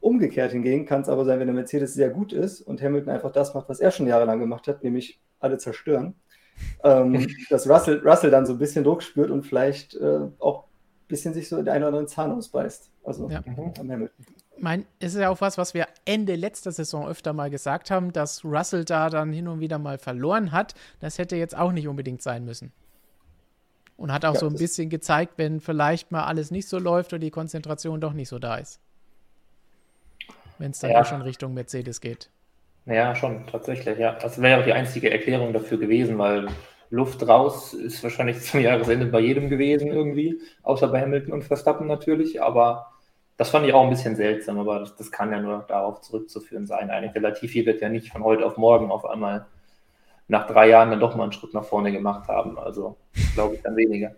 Umgekehrt 0.00 0.52
hingegen 0.52 0.84
kann 0.84 1.02
es 1.02 1.08
aber 1.08 1.24
sein, 1.24 1.38
wenn 1.38 1.46
der 1.46 1.54
Mercedes 1.54 1.94
sehr 1.94 2.10
gut 2.10 2.32
ist 2.32 2.60
und 2.60 2.82
Hamilton 2.82 3.10
einfach 3.10 3.30
das 3.30 3.54
macht, 3.54 3.68
was 3.68 3.78
er 3.78 3.92
schon 3.92 4.08
jahrelang 4.08 4.40
gemacht 4.40 4.66
hat, 4.66 4.82
nämlich 4.82 5.20
alle 5.38 5.58
zerstören, 5.58 6.14
ähm, 6.82 7.26
dass 7.50 7.68
Russell, 7.68 8.02
Russell 8.04 8.30
dann 8.30 8.44
so 8.44 8.54
ein 8.54 8.58
bisschen 8.58 8.84
Druck 8.84 9.02
spürt 9.02 9.30
und 9.30 9.44
vielleicht 9.44 9.94
äh, 9.94 10.20
auch 10.40 10.64
ein 10.64 11.08
bisschen 11.08 11.34
sich 11.34 11.48
so 11.48 11.56
in 11.56 11.64
den 11.64 11.72
einen 11.72 11.84
oder 11.84 11.88
anderen 11.88 12.08
Zahn 12.08 12.32
ausbeißt. 12.32 12.90
Also 13.04 13.30
ja. 13.30 13.42
am 13.46 13.90
Hamilton. 13.90 14.26
Mein, 14.62 14.86
ist 15.00 15.16
ja 15.16 15.28
auch 15.28 15.40
was, 15.40 15.58
was 15.58 15.74
wir 15.74 15.86
Ende 16.04 16.36
letzter 16.36 16.72
Saison 16.72 17.06
öfter 17.06 17.32
mal 17.32 17.50
gesagt 17.50 17.90
haben, 17.90 18.12
dass 18.12 18.44
Russell 18.44 18.84
da 18.84 19.10
dann 19.10 19.32
hin 19.32 19.48
und 19.48 19.60
wieder 19.60 19.78
mal 19.78 19.98
verloren 19.98 20.52
hat. 20.52 20.74
Das 21.00 21.18
hätte 21.18 21.36
jetzt 21.36 21.56
auch 21.56 21.72
nicht 21.72 21.88
unbedingt 21.88 22.22
sein 22.22 22.44
müssen. 22.44 22.72
Und 23.96 24.12
hat 24.12 24.24
auch 24.24 24.34
ja, 24.34 24.40
so 24.40 24.46
ein 24.46 24.54
bisschen 24.54 24.88
gezeigt, 24.88 25.34
wenn 25.36 25.60
vielleicht 25.60 26.12
mal 26.12 26.24
alles 26.24 26.50
nicht 26.50 26.68
so 26.68 26.78
läuft 26.78 27.12
oder 27.12 27.20
die 27.20 27.30
Konzentration 27.30 28.00
doch 28.00 28.12
nicht 28.12 28.28
so 28.28 28.38
da 28.38 28.56
ist 28.56 28.80
wenn 30.62 30.70
es 30.70 30.78
dann 30.78 30.92
ja. 30.92 31.04
schon 31.04 31.22
Richtung 31.22 31.54
Mercedes 31.54 32.00
geht. 32.00 32.30
Ja, 32.86 33.14
schon, 33.14 33.46
tatsächlich, 33.46 33.98
ja. 33.98 34.12
Das 34.14 34.40
wäre 34.40 34.60
auch 34.60 34.64
die 34.64 34.72
einzige 34.72 35.10
Erklärung 35.10 35.52
dafür 35.52 35.78
gewesen, 35.78 36.18
weil 36.18 36.46
Luft 36.90 37.26
raus 37.26 37.74
ist 37.74 38.02
wahrscheinlich 38.02 38.40
zum 38.42 38.60
Jahresende 38.60 39.06
bei 39.06 39.20
jedem 39.20 39.48
gewesen 39.48 39.88
irgendwie, 39.88 40.40
außer 40.62 40.88
bei 40.88 41.00
Hamilton 41.00 41.32
und 41.32 41.44
Verstappen 41.44 41.86
natürlich, 41.86 42.40
aber 42.40 42.91
das 43.42 43.50
fand 43.50 43.66
ich 43.66 43.74
auch 43.74 43.82
ein 43.82 43.90
bisschen 43.90 44.14
seltsam, 44.14 44.60
aber 44.60 44.78
das, 44.78 44.94
das 44.94 45.10
kann 45.10 45.32
ja 45.32 45.40
nur 45.40 45.64
darauf 45.66 46.00
zurückzuführen 46.00 46.64
sein. 46.64 46.90
Eigentlich 46.90 47.10
der 47.10 47.22
Latifi 47.22 47.66
wird 47.66 47.80
ja 47.80 47.88
nicht 47.88 48.12
von 48.12 48.22
heute 48.22 48.46
auf 48.46 48.56
morgen 48.56 48.92
auf 48.92 49.04
einmal 49.04 49.46
nach 50.28 50.46
drei 50.46 50.68
Jahren 50.68 50.90
dann 50.90 51.00
doch 51.00 51.16
mal 51.16 51.24
einen 51.24 51.32
Schritt 51.32 51.52
nach 51.52 51.64
vorne 51.64 51.90
gemacht 51.90 52.28
haben, 52.28 52.56
also 52.56 52.98
glaube 53.34 53.56
ich 53.56 53.62
dann 53.62 53.74
weniger. 53.74 54.14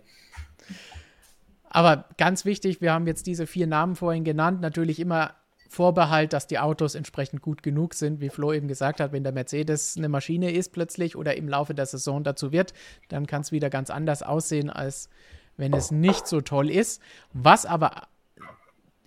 Aber 1.67 2.05
ganz 2.19 2.45
wichtig, 2.45 2.81
wir 2.81 2.93
haben 2.93 3.07
jetzt 3.07 3.25
diese 3.25 3.47
vier 3.47 3.65
Namen 3.65 3.95
vorhin 3.95 4.23
genannt, 4.23 4.61
natürlich 4.61 4.99
immer 4.99 5.33
Vorbehalt, 5.69 6.31
dass 6.31 6.45
die 6.45 6.59
Autos 6.59 6.93
entsprechend 6.93 7.41
gut 7.41 7.63
genug 7.63 7.95
sind, 7.95 8.21
wie 8.21 8.29
Flo 8.29 8.53
eben 8.53 8.67
gesagt 8.67 8.99
hat, 8.99 9.11
wenn 9.11 9.23
der 9.23 9.33
Mercedes 9.33 9.97
eine 9.97 10.07
Maschine 10.07 10.51
ist 10.51 10.71
plötzlich 10.71 11.15
oder 11.15 11.35
im 11.35 11.49
Laufe 11.49 11.73
der 11.73 11.87
Saison 11.87 12.23
dazu 12.23 12.51
wird, 12.51 12.73
dann 13.09 13.25
kann 13.25 13.41
es 13.41 13.51
wieder 13.51 13.71
ganz 13.71 13.89
anders 13.89 14.21
aussehen, 14.21 14.69
als 14.69 15.09
wenn 15.57 15.73
es 15.73 15.89
nicht 15.89 16.27
so 16.27 16.41
toll 16.41 16.69
ist. 16.69 17.01
Was 17.33 17.65
aber 17.65 18.03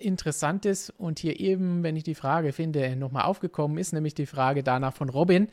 interessant 0.00 0.66
ist 0.66 0.90
und 0.98 1.18
hier 1.18 1.38
eben, 1.40 1.82
wenn 1.82 1.96
ich 1.96 2.04
die 2.04 2.14
Frage 2.14 2.52
finde, 2.52 2.96
nochmal 2.96 3.24
aufgekommen 3.24 3.78
ist, 3.78 3.92
nämlich 3.92 4.14
die 4.14 4.26
Frage 4.26 4.62
danach 4.62 4.94
von 4.94 5.08
Robin. 5.08 5.48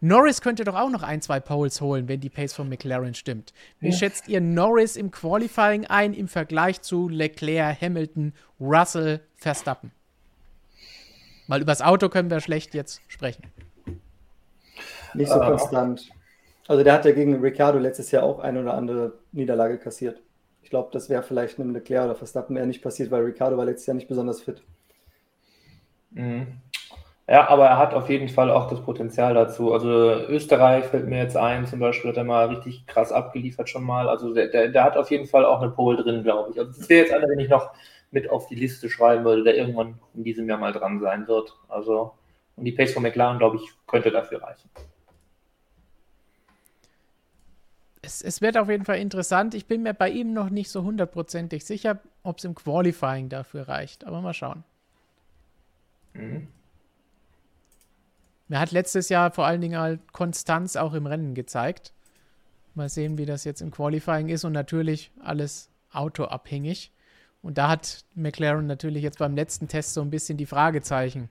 Norris 0.00 0.40
könnte 0.40 0.64
doch 0.64 0.76
auch 0.76 0.88
noch 0.88 1.02
ein, 1.02 1.20
zwei 1.20 1.40
Poles 1.40 1.80
holen, 1.80 2.08
wenn 2.08 2.20
die 2.20 2.30
Pace 2.30 2.54
von 2.54 2.68
McLaren 2.68 3.14
stimmt. 3.14 3.52
Wie 3.80 3.90
ja. 3.90 3.96
schätzt 3.96 4.28
ihr 4.28 4.40
Norris 4.40 4.96
im 4.96 5.10
Qualifying 5.10 5.84
ein 5.86 6.14
im 6.14 6.26
Vergleich 6.26 6.80
zu 6.80 7.08
Leclerc, 7.08 7.80
Hamilton, 7.80 8.32
Russell, 8.58 9.20
Verstappen? 9.36 9.92
Weil 11.48 11.60
übers 11.62 11.82
Auto 11.82 12.08
können 12.08 12.30
wir 12.30 12.40
schlecht 12.40 12.74
jetzt 12.74 13.02
sprechen. 13.08 13.44
Nicht 15.14 15.30
so 15.30 15.38
konstant. 15.38 16.08
Also 16.68 16.84
der 16.84 16.92
hat 16.94 17.04
ja 17.04 17.10
gegen 17.10 17.40
Ricciardo 17.40 17.78
letztes 17.78 18.10
Jahr 18.10 18.22
auch 18.22 18.38
eine 18.38 18.60
oder 18.62 18.74
andere 18.74 19.18
Niederlage 19.32 19.78
kassiert. 19.78 20.22
Ich 20.70 20.72
glaube, 20.72 20.90
das 20.92 21.10
wäre 21.10 21.24
vielleicht 21.24 21.58
einem 21.58 21.72
Leclerc 21.72 22.04
oder 22.04 22.14
Verstappen 22.14 22.56
eher 22.56 22.64
nicht 22.64 22.80
passiert, 22.80 23.10
weil 23.10 23.24
Ricciardo 23.24 23.56
war 23.56 23.64
letztes 23.64 23.88
Jahr 23.88 23.96
nicht 23.96 24.06
besonders 24.06 24.40
fit. 24.40 24.62
Mhm. 26.12 26.46
Ja, 27.28 27.48
aber 27.48 27.66
er 27.66 27.76
hat 27.76 27.92
auf 27.92 28.08
jeden 28.08 28.28
Fall 28.28 28.52
auch 28.52 28.70
das 28.70 28.80
Potenzial 28.80 29.34
dazu. 29.34 29.72
Also 29.72 29.88
Österreich 30.28 30.84
fällt 30.84 31.08
mir 31.08 31.18
jetzt 31.18 31.36
ein, 31.36 31.66
zum 31.66 31.80
Beispiel 31.80 32.12
hat 32.12 32.18
er 32.18 32.22
mal 32.22 32.46
richtig 32.46 32.86
krass 32.86 33.10
abgeliefert 33.10 33.68
schon 33.68 33.82
mal. 33.82 34.08
Also 34.08 34.32
der, 34.32 34.46
der, 34.46 34.68
der 34.68 34.84
hat 34.84 34.96
auf 34.96 35.10
jeden 35.10 35.26
Fall 35.26 35.44
auch 35.44 35.60
eine 35.60 35.72
Pole 35.72 36.04
drin, 36.04 36.22
glaube 36.22 36.52
ich. 36.52 36.60
Also 36.60 36.70
das 36.70 36.88
wäre 36.88 37.02
jetzt 37.02 37.12
einer, 37.12 37.28
wenn 37.28 37.40
ich 37.40 37.48
noch 37.48 37.72
mit 38.12 38.30
auf 38.30 38.46
die 38.46 38.54
Liste 38.54 38.88
schreiben 38.88 39.24
würde, 39.24 39.42
der 39.42 39.56
irgendwann 39.56 39.98
in 40.14 40.22
diesem 40.22 40.48
Jahr 40.48 40.58
mal 40.58 40.72
dran 40.72 41.00
sein 41.00 41.26
wird. 41.26 41.52
Also, 41.66 42.12
und 42.54 42.64
die 42.64 42.70
Pace 42.70 42.92
von 42.92 43.02
McLaren, 43.02 43.38
glaube 43.38 43.56
ich, 43.56 43.68
könnte 43.88 44.12
dafür 44.12 44.40
reichen. 44.40 44.70
Es, 48.10 48.22
es, 48.22 48.40
wird 48.40 48.58
auf 48.58 48.68
jeden 48.68 48.84
Fall 48.84 48.98
interessant. 48.98 49.54
Ich 49.54 49.66
bin 49.66 49.82
mir 49.82 49.94
bei 49.94 50.10
ihm 50.10 50.32
noch 50.32 50.50
nicht 50.50 50.68
so 50.68 50.82
hundertprozentig 50.82 51.64
sicher, 51.64 52.00
ob 52.24 52.38
es 52.38 52.44
im 52.44 52.56
Qualifying 52.56 53.28
dafür 53.28 53.68
reicht. 53.68 54.04
Aber 54.04 54.20
mal 54.20 54.34
schauen. 54.34 54.64
Mhm. 56.14 56.48
Er 58.48 58.58
hat 58.58 58.72
letztes 58.72 59.08
Jahr 59.08 59.30
vor 59.30 59.46
allen 59.46 59.60
Dingen 59.60 59.78
halt 59.78 60.12
Konstanz 60.12 60.74
auch 60.74 60.92
im 60.94 61.06
Rennen 61.06 61.34
gezeigt. 61.34 61.92
Mal 62.74 62.88
sehen, 62.88 63.16
wie 63.16 63.26
das 63.26 63.44
jetzt 63.44 63.60
im 63.60 63.70
Qualifying 63.70 64.28
ist 64.28 64.44
und 64.44 64.52
natürlich 64.52 65.12
alles 65.22 65.70
autoabhängig. 65.92 66.90
Und 67.42 67.58
da 67.58 67.68
hat 67.68 68.04
McLaren 68.16 68.66
natürlich 68.66 69.04
jetzt 69.04 69.18
beim 69.18 69.36
letzten 69.36 69.68
Test 69.68 69.94
so 69.94 70.00
ein 70.00 70.10
bisschen 70.10 70.36
die 70.36 70.46
Fragezeichen 70.46 71.28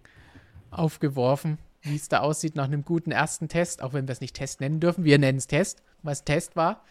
aufgeworfen, 0.72 1.58
wie 1.82 1.96
es 1.96 2.10
da 2.10 2.20
aussieht 2.20 2.56
nach 2.56 2.66
einem 2.66 2.84
guten 2.84 3.12
ersten 3.12 3.48
Test, 3.48 3.82
auch 3.82 3.94
wenn 3.94 4.08
wir 4.08 4.14
es 4.14 4.22
nicht 4.22 4.36
Test 4.36 4.62
nennen 4.62 4.80
dürfen. 4.80 5.04
Wir 5.04 5.18
nennen 5.18 5.38
es 5.38 5.48
Test, 5.48 5.82
was 6.04 6.24
Test 6.24 6.56
war. 6.56 6.84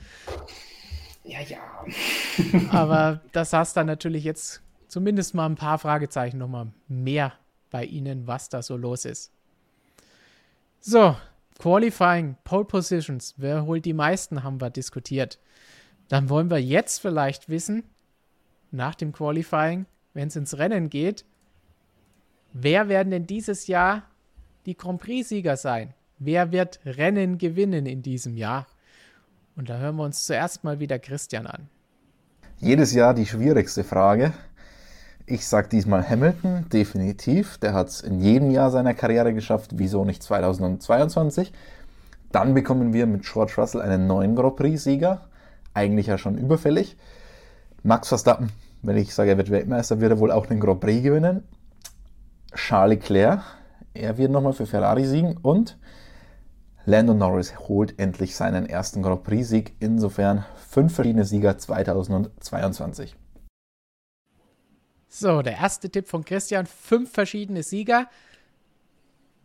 Ja, 1.25 1.41
ja. 1.41 1.59
Aber 2.71 3.21
das 3.33 3.53
es 3.53 3.75
dann 3.75 3.87
natürlich 3.87 4.25
jetzt 4.25 4.63
zumindest 4.89 5.35
mal 5.35 5.47
ein 5.47 5.57
paar 5.57 5.79
Fragezeichen 5.79 6.39
nochmal 6.39 6.69
mehr 6.89 7.33
bei 7.71 7.85
Ihnen, 7.85 8.27
was 8.27 8.49
da 8.49 8.63
so 8.63 8.77
los 8.77 9.05
ist. 9.05 9.31
So, 10.81 11.17
Qualifying, 11.59 12.37
Pole 12.45 12.65
Positions, 12.65 13.35
wer 13.37 13.67
holt 13.67 13.85
die 13.85 13.93
meisten, 13.93 14.43
haben 14.43 14.61
wir 14.61 14.71
diskutiert. 14.71 15.39
Dann 16.09 16.31
wollen 16.31 16.51
wir 16.51 16.59
jetzt 16.59 17.01
vielleicht 17.01 17.49
wissen, 17.49 17.83
nach 18.71 18.95
dem 18.95 19.13
Qualifying, 19.13 19.87
wenn 20.15 20.29
es 20.29 20.37
ins 20.37 20.57
Rennen 20.57 20.89
geht, 20.89 21.25
wer 22.53 22.89
werden 22.89 23.11
denn 23.11 23.27
dieses 23.27 23.67
Jahr 23.67 24.05
die 24.69 24.77
Grand 24.77 25.01
Prix-Sieger 25.01 25.57
sein? 25.57 25.95
Wer 26.19 26.53
wird 26.53 26.81
Rennen 26.85 27.39
gewinnen 27.39 27.87
in 27.87 28.03
diesem 28.03 28.37
Jahr? 28.37 28.67
Und 29.57 29.71
da 29.71 29.79
hören 29.79 29.97
wir 29.97 30.05
uns 30.05 30.27
zuerst 30.27 30.63
mal 30.63 30.79
wieder 30.79 30.99
Christian 30.99 31.47
an. 31.47 31.69
Jedes 32.59 32.93
Jahr 32.93 33.15
die 33.15 33.25
schwierigste 33.25 33.83
Frage. 33.83 34.35
Ich 35.25 35.47
sage 35.47 35.69
diesmal 35.69 36.07
Hamilton, 36.07 36.69
definitiv. 36.69 37.57
Der 37.59 37.73
hat 37.73 37.89
es 37.89 38.03
in 38.03 38.21
jedem 38.21 38.51
Jahr 38.51 38.71
seiner 38.71 38.93
Karriere 38.93 39.33
geschafft. 39.33 39.73
Wieso 39.75 40.05
nicht 40.05 40.23
2022? 40.23 41.53
Dann 42.31 42.53
bekommen 42.53 42.93
wir 42.93 43.07
mit 43.07 43.23
George 43.23 43.55
Russell 43.57 43.81
einen 43.81 44.07
neuen 44.07 44.37
Grand 44.37 44.57
Prix-Sieger. 44.57 45.29
Eigentlich 45.73 46.09
ja 46.09 46.19
schon 46.19 46.37
überfällig. 46.37 46.97
Max 47.83 48.09
Verstappen, 48.09 48.51
wenn 48.83 48.99
ich 48.99 49.15
sage, 49.15 49.31
er 49.31 49.39
wird 49.39 49.51
Weltmeister, 49.51 50.01
wird 50.01 50.13
er 50.13 50.19
wohl 50.19 50.31
auch 50.31 50.45
den 50.45 50.61
Grand 50.61 50.81
Prix 50.81 51.03
gewinnen. 51.03 51.43
Charles 52.55 52.99
Leclerc, 52.99 53.43
er 53.99 54.19
wird 54.19 54.31
nochmal 54.31 54.53
für 54.53 54.67
Ferrari 54.67 55.05
siegen. 55.05 55.37
Und 55.37 55.79
Lando 56.85 57.15
Norris 57.15 57.59
holt 57.59 57.99
endlich 57.99 58.35
seinen 58.35 58.67
ersten 58.67 59.03
Grand 59.03 59.25
Prix-Sieg. 59.25 59.75
Insofern 59.81 60.45
fünf 60.57 60.95
verschiedene 60.95 61.25
Sieger 61.25 61.59
2022. 61.59 63.17
So, 65.09 65.43
der 65.43 65.59
erste 65.59 65.91
Tipp 65.91 66.09
von 66.09 66.25
Christian: 66.25 66.67
fünf 66.67 67.13
verschiedene 67.13 67.63
Sieger. 67.63 68.09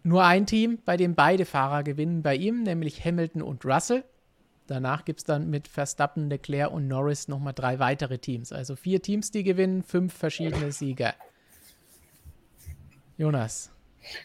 Nur 0.04 0.24
ein 0.24 0.46
Team, 0.46 0.80
bei 0.84 0.98
dem 0.98 1.16
beide 1.16 1.46
Fahrer 1.46 1.84
gewinnen 1.84 2.24
bei 2.24 2.36
ihm, 2.36 2.64
nämlich 2.64 3.04
Hamilton 3.04 3.42
und 3.42 3.66
Russell. 3.66 4.04
Danach 4.68 5.04
gibt 5.04 5.20
es 5.20 5.26
dann 5.26 5.50
mit 5.50 5.68
Verstappen, 5.68 6.30
Leclerc 6.30 6.72
und 6.72 6.88
Norris 6.88 7.28
nochmal 7.28 7.54
drei 7.54 7.80
weitere 7.80 8.18
Teams. 8.20 8.54
Also 8.54 8.76
vier 8.76 9.02
Teams, 9.02 9.32
die 9.32 9.44
gewinnen, 9.44 9.84
fünf 9.84 10.14
verschiedene 10.14 10.72
Sieger. 10.72 11.14
Jonas. 13.18 13.73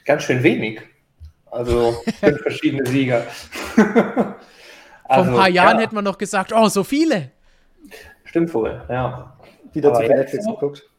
Ganz 0.05 0.25
schön 0.25 0.43
wenig. 0.43 0.81
Also 1.51 1.93
fünf 2.21 2.39
verschiedene 2.43 2.87
Sieger. 2.87 3.27
also, 3.77 3.85
Vor 5.05 5.17
ein 5.17 5.35
paar 5.35 5.49
Jahren 5.49 5.77
ja. 5.77 5.83
hätte 5.85 5.95
man 5.95 6.05
noch 6.05 6.19
gesagt, 6.19 6.53
oh, 6.53 6.69
so 6.69 6.85
viele. 6.85 7.31
Stimmt 8.25 8.53
wohl, 8.53 8.83
ja. 8.89 9.39
Wieder 9.73 9.95
zu 9.95 10.01
viel 10.01 10.09
Netflix 10.09 10.47
geguckt. 10.47 10.91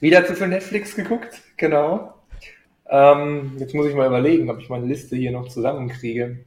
Wieder 0.00 0.26
zu 0.26 0.34
viel 0.34 0.48
Netflix 0.48 0.94
geguckt, 0.94 1.40
genau. 1.56 2.14
Ähm, 2.88 3.56
jetzt 3.58 3.74
muss 3.74 3.86
ich 3.86 3.94
mal 3.94 4.06
überlegen, 4.06 4.50
ob 4.50 4.60
ich 4.60 4.68
meine 4.68 4.86
Liste 4.86 5.16
hier 5.16 5.32
noch 5.32 5.48
zusammenkriege. 5.48 6.44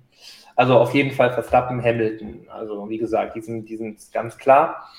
Also 0.56 0.78
auf 0.78 0.94
jeden 0.94 1.12
Fall 1.12 1.34
Verstappen, 1.34 1.84
Hamilton. 1.84 2.48
Also 2.50 2.90
wie 2.90 2.98
gesagt, 2.98 3.36
die 3.36 3.42
sind, 3.42 3.70
die 3.70 3.78
sind 3.78 4.00
ganz 4.12 4.38
klar. 4.38 4.90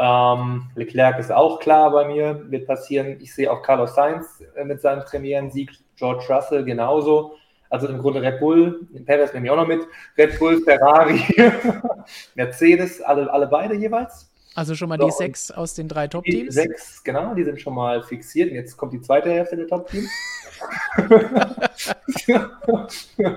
Ähm, 0.00 0.70
Leclerc 0.76 1.18
ist 1.18 1.32
auch 1.32 1.58
klar 1.58 1.90
bei 1.90 2.06
mir, 2.06 2.48
wird 2.50 2.68
passieren. 2.68 3.16
Ich 3.20 3.34
sehe 3.34 3.50
auch 3.50 3.62
Carlos 3.62 3.96
Sainz 3.96 4.44
äh, 4.54 4.64
mit 4.64 4.80
seinem 4.80 5.02
Premierensieg, 5.04 5.72
George 5.96 6.24
Russell 6.28 6.64
genauso. 6.64 7.34
Also 7.68 7.88
im 7.88 7.98
Grunde 7.98 8.22
Red 8.22 8.38
Bull, 8.38 8.86
Perez 9.04 9.34
nehme 9.34 9.46
ich 9.46 9.50
auch 9.50 9.56
noch 9.56 9.66
mit, 9.66 9.86
Red 10.16 10.38
Bull, 10.38 10.62
Ferrari, 10.62 11.20
Mercedes, 12.34 13.02
alle, 13.02 13.30
alle 13.30 13.48
beide 13.48 13.74
jeweils. 13.74 14.30
Also 14.54 14.74
schon 14.74 14.88
mal 14.88 14.98
so, 14.98 15.06
die 15.06 15.12
sechs 15.12 15.50
aus 15.50 15.74
den 15.74 15.88
drei 15.88 16.06
Top-Teams? 16.08 16.54
Sechs, 16.54 17.02
genau, 17.02 17.34
die 17.34 17.44
sind 17.44 17.60
schon 17.60 17.74
mal 17.74 18.02
fixiert. 18.02 18.50
Und 18.50 18.56
jetzt 18.56 18.76
kommt 18.76 18.92
die 18.92 19.02
zweite 19.02 19.30
Hälfte 19.30 19.56
der 19.56 19.66
Top-Teams. 19.66 20.10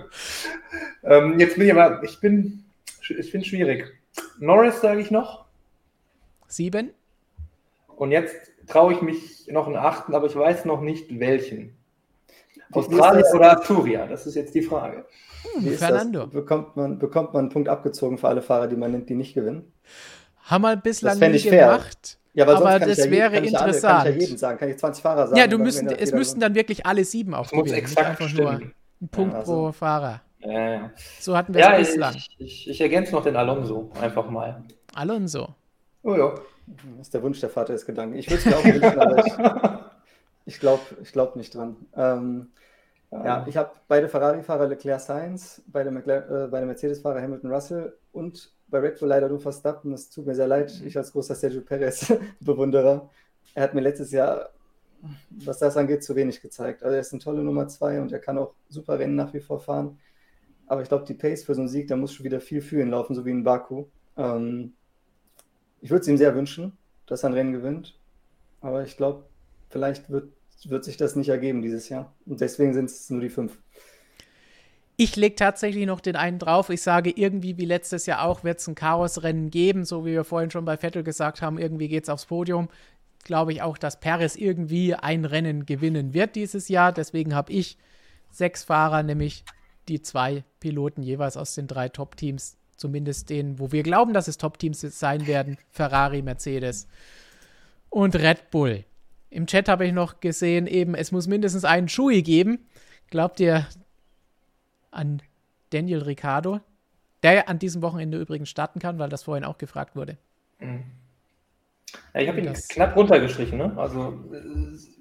ähm, 1.03 1.39
jetzt 1.39 1.55
bin 1.55 1.65
ich 1.65 1.73
aber, 1.73 2.03
ich 2.03 2.19
bin, 2.19 2.63
ich 3.01 3.31
finde 3.31 3.45
schwierig. 3.45 3.91
Norris 4.39 4.79
sage 4.79 5.01
ich 5.01 5.11
noch. 5.11 5.45
Sieben. 6.51 6.91
Und 7.87 8.11
jetzt 8.11 8.35
traue 8.67 8.93
ich 8.93 9.01
mich 9.01 9.47
noch 9.47 9.67
einen 9.67 9.75
achten, 9.75 10.13
aber 10.13 10.27
ich 10.27 10.35
weiß 10.35 10.65
noch 10.65 10.81
nicht 10.81 11.19
welchen. 11.19 11.77
Australien 12.71 13.25
oder 13.33 13.51
Arturia? 13.51 14.07
Das 14.07 14.25
ist 14.25 14.35
jetzt 14.35 14.55
die 14.55 14.61
Frage. 14.61 15.05
Hm, 15.43 15.73
Fernando. 15.73 16.27
Bekommt 16.27 16.75
man, 16.75 16.99
bekommt 16.99 17.33
man 17.33 17.43
einen 17.43 17.49
Punkt 17.49 17.69
abgezogen 17.69 18.17
für 18.17 18.27
alle 18.27 18.41
Fahrer, 18.41 18.67
die 18.67 18.75
man 18.75 18.91
nimmt, 18.91 19.09
die 19.09 19.15
nicht 19.15 19.33
gewinnen? 19.33 19.71
Haben 20.43 20.61
wir 20.63 20.75
bislang 20.77 21.19
nie 21.19 21.39
gemacht. 21.39 22.17
Ja, 22.33 22.45
aber, 22.45 22.57
aber 22.57 22.85
das 22.85 22.97
ja 22.97 23.11
wäre 23.11 23.33
kann 23.33 23.43
interessant. 23.43 23.75
Ich 23.75 23.85
alle, 23.85 24.03
kann 24.03 24.07
ich 24.07 24.15
ja 24.15 24.21
jeden 24.21 24.37
sagen, 24.37 24.57
kann 24.57 24.69
ich 24.69 24.77
20 24.77 25.03
Fahrer 25.03 25.27
sagen. 25.27 25.37
Ja, 25.37 25.47
du 25.47 25.57
müssen, 25.57 25.87
es 25.89 26.13
müssten 26.13 26.39
dann 26.39 26.55
wirklich 26.55 26.85
alle 26.85 27.03
sieben 27.03 27.33
auch 27.33 27.49
gewinnen. 27.49 27.73
Exakt 27.73 28.23
stimmen. 28.23 28.35
nur 28.37 28.51
ein 28.51 29.09
Punkt 29.09 29.33
ja, 29.33 29.39
also. 29.39 29.53
pro 29.53 29.71
Fahrer. 29.73 30.21
Ja, 30.39 30.69
ja. 30.69 30.91
So 31.19 31.35
hatten 31.35 31.53
wir 31.53 31.69
es 31.69 31.89
bislang. 31.89 32.15
Ich, 32.15 32.35
ich, 32.39 32.69
ich, 32.69 32.81
ergänze 32.81 33.11
noch 33.11 33.23
den 33.23 33.35
Alonso 33.35 33.91
einfach 33.99 34.29
mal. 34.29 34.63
Alonso. 34.95 35.55
Oh 36.03 36.15
ja. 36.15 36.35
Das 36.97 37.07
ist 37.07 37.13
der 37.13 37.23
Wunsch 37.23 37.39
der 37.39 37.49
Vater 37.49 37.73
des 37.73 37.85
Gedanken. 37.85 38.15
Ich 38.15 38.29
würde 38.29 38.39
es 38.39 38.45
mir 38.45 38.57
auch 38.57 38.63
wünschen, 38.63 38.99
aber 38.99 39.25
ich, 39.25 39.33
ich 40.53 40.59
glaube 40.59 40.81
ich 41.01 41.11
glaub 41.11 41.35
nicht 41.35 41.53
dran. 41.53 41.75
Ähm, 41.95 42.51
ja, 43.11 43.45
ich 43.45 43.57
habe 43.57 43.71
beide 43.89 44.07
Ferrari-Fahrer 44.07 44.67
Leclerc 44.67 45.01
Sainz, 45.01 45.61
beide, 45.67 45.89
äh, 45.89 46.47
beide 46.49 46.65
Mercedes-Fahrer 46.65 47.21
Hamilton 47.21 47.51
Russell 47.51 47.97
und 48.13 48.53
bei 48.69 48.79
Red 48.79 48.99
Bull 48.99 49.09
leider 49.09 49.27
nur 49.27 49.41
Verstappen. 49.41 49.91
Es 49.91 50.09
tut 50.09 50.25
mir 50.25 50.33
sehr 50.33 50.47
leid, 50.47 50.81
ich 50.85 50.97
als 50.97 51.11
großer 51.11 51.35
Sergio 51.35 51.61
Perez-Bewunderer. 51.61 53.09
Er 53.53 53.63
hat 53.63 53.73
mir 53.73 53.81
letztes 53.81 54.11
Jahr, 54.11 54.51
was 55.29 55.59
das 55.59 55.75
angeht, 55.75 56.05
zu 56.05 56.15
wenig 56.15 56.41
gezeigt. 56.41 56.83
Also 56.83 56.93
er 56.95 57.01
ist 57.01 57.11
eine 57.11 57.21
tolle 57.21 57.43
Nummer 57.43 57.67
zwei 57.67 57.99
und 57.99 58.13
er 58.13 58.19
kann 58.19 58.37
auch 58.37 58.53
super 58.69 58.97
Rennen 58.97 59.15
nach 59.15 59.33
wie 59.33 59.41
vor 59.41 59.59
fahren. 59.59 59.99
Aber 60.67 60.81
ich 60.81 60.87
glaube, 60.87 61.03
die 61.03 61.15
Pace 61.15 61.43
für 61.43 61.53
so 61.53 61.59
einen 61.59 61.67
Sieg, 61.67 61.89
da 61.89 61.97
muss 61.97 62.13
schon 62.13 62.23
wieder 62.23 62.39
viel 62.39 62.61
für 62.61 62.79
ihn 62.79 62.91
laufen, 62.91 63.13
so 63.13 63.25
wie 63.25 63.31
in 63.31 63.43
Baku. 63.43 63.87
Ähm, 64.15 64.73
ich 65.81 65.89
würde 65.89 66.01
es 66.01 66.07
ihm 66.07 66.17
sehr 66.17 66.35
wünschen, 66.35 66.77
dass 67.07 67.23
er 67.23 67.29
ein 67.29 67.33
Rennen 67.33 67.53
gewinnt. 67.53 67.95
Aber 68.61 68.83
ich 68.83 68.95
glaube, 68.95 69.25
vielleicht 69.69 70.09
wird, 70.09 70.31
wird 70.65 70.85
sich 70.85 70.97
das 70.97 71.15
nicht 71.15 71.29
ergeben 71.29 71.61
dieses 71.61 71.89
Jahr. 71.89 72.13
Und 72.25 72.41
deswegen 72.41 72.73
sind 72.73 72.85
es 72.85 73.09
nur 73.09 73.21
die 73.21 73.29
fünf. 73.29 73.57
Ich 74.97 75.15
lege 75.15 75.35
tatsächlich 75.35 75.87
noch 75.87 75.99
den 75.99 76.15
einen 76.15 76.37
drauf. 76.37 76.69
Ich 76.69 76.83
sage, 76.83 77.09
irgendwie 77.09 77.57
wie 77.57 77.65
letztes 77.65 78.05
Jahr 78.05 78.23
auch 78.23 78.43
wird 78.43 78.59
es 78.59 78.67
ein 78.67 78.75
Chaosrennen 78.75 79.49
geben, 79.49 79.83
so 79.83 80.05
wie 80.05 80.11
wir 80.11 80.23
vorhin 80.23 80.51
schon 80.51 80.65
bei 80.65 80.77
Vettel 80.77 81.03
gesagt 81.03 81.41
haben, 81.41 81.57
irgendwie 81.57 81.87
geht 81.87 82.03
es 82.03 82.09
aufs 82.09 82.27
Podium. 82.27 82.69
Glaube 83.23 83.51
ich 83.51 83.63
auch, 83.63 83.79
dass 83.79 83.99
Perez 83.99 84.35
irgendwie 84.35 84.93
ein 84.93 85.25
Rennen 85.25 85.65
gewinnen 85.65 86.13
wird 86.13 86.35
dieses 86.35 86.69
Jahr. 86.69 86.91
Deswegen 86.91 87.33
habe 87.33 87.51
ich 87.51 87.79
sechs 88.29 88.63
Fahrer, 88.63 89.01
nämlich 89.01 89.43
die 89.87 90.01
zwei 90.03 90.43
Piloten 90.59 91.01
jeweils 91.01 91.35
aus 91.35 91.55
den 91.55 91.65
drei 91.65 91.89
Top-Teams, 91.89 92.57
zumindest 92.81 93.29
denen, 93.29 93.59
wo 93.59 93.71
wir 93.71 93.83
glauben, 93.83 94.13
dass 94.13 94.27
es 94.27 94.37
Top-Teams 94.37 94.81
sein 94.81 95.27
werden: 95.27 95.57
Ferrari, 95.69 96.21
Mercedes 96.21 96.87
und 97.89 98.15
Red 98.15 98.51
Bull. 98.51 98.83
Im 99.29 99.47
Chat 99.47 99.69
habe 99.69 99.85
ich 99.85 99.93
noch 99.93 100.19
gesehen, 100.19 100.67
eben, 100.67 100.93
es 100.93 101.13
muss 101.13 101.27
mindestens 101.27 101.63
einen 101.63 101.87
Schui 101.87 102.21
geben. 102.21 102.67
Glaubt 103.09 103.39
ihr, 103.39 103.65
an 104.91 105.21
Daniel 105.69 105.99
Ricciardo, 105.99 106.59
der 107.23 107.47
an 107.47 107.59
diesem 107.59 107.81
Wochenende 107.81 108.19
übrigens 108.19 108.49
starten 108.49 108.79
kann, 108.79 108.99
weil 108.99 109.09
das 109.09 109.23
vorhin 109.23 109.45
auch 109.45 109.57
gefragt 109.57 109.95
wurde. 109.95 110.17
Mhm. 110.59 110.83
Ja, 112.13 112.21
ich 112.21 112.27
habe 112.27 112.39
ihn 112.39 112.45
das 112.45 112.67
knapp 112.67 112.95
runtergestrichen. 112.95 113.57
Ne? 113.57 113.73
Also 113.77 114.19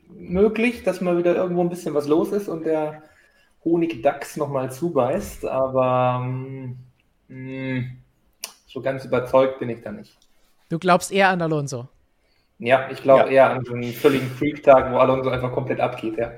möglich, 0.08 0.84
dass 0.84 1.00
mal 1.00 1.18
wieder 1.18 1.34
irgendwo 1.34 1.62
ein 1.62 1.68
bisschen 1.68 1.94
was 1.94 2.06
los 2.06 2.30
ist 2.32 2.48
und 2.48 2.64
der 2.64 3.02
Honigdachs 3.64 4.36
nochmal 4.36 4.72
zubeißt, 4.72 5.44
aber 5.44 6.20
mh, 6.20 6.28
mm, 6.28 6.78
so 8.66 8.80
ganz 8.80 9.04
überzeugt 9.04 9.58
bin 9.58 9.70
ich 9.70 9.82
da 9.82 9.92
nicht. 9.92 10.16
Du 10.68 10.78
glaubst 10.78 11.12
eher 11.12 11.28
an 11.28 11.42
Alonso? 11.42 11.88
Ja, 12.58 12.90
ich 12.90 13.02
glaube 13.02 13.24
ja. 13.26 13.30
eher 13.30 13.50
an 13.50 13.64
so 13.64 13.72
einen 13.72 13.92
völligen 13.92 14.28
Freak-Tag, 14.28 14.92
wo 14.92 14.98
Alonso 14.98 15.30
einfach 15.30 15.52
komplett 15.52 15.80
abgeht, 15.80 16.18
ja. 16.18 16.32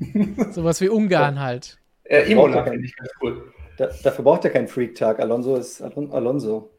Sowas 0.52 0.80
wie 0.80 0.88
Ungarn 0.88 1.40
halt. 1.40 1.78
Äh, 2.04 2.30
Imola 2.30 2.62
finde 2.64 2.84
ich 2.84 2.94
ganz 2.94 3.10
cool. 3.22 3.52
Da, 3.78 3.88
dafür 4.02 4.24
braucht 4.24 4.44
er 4.44 4.50
keinen 4.50 4.68
Freak-Tag. 4.68 5.18
Alonso 5.18 5.56
ist 5.56 5.80
Alonso. 5.80 6.70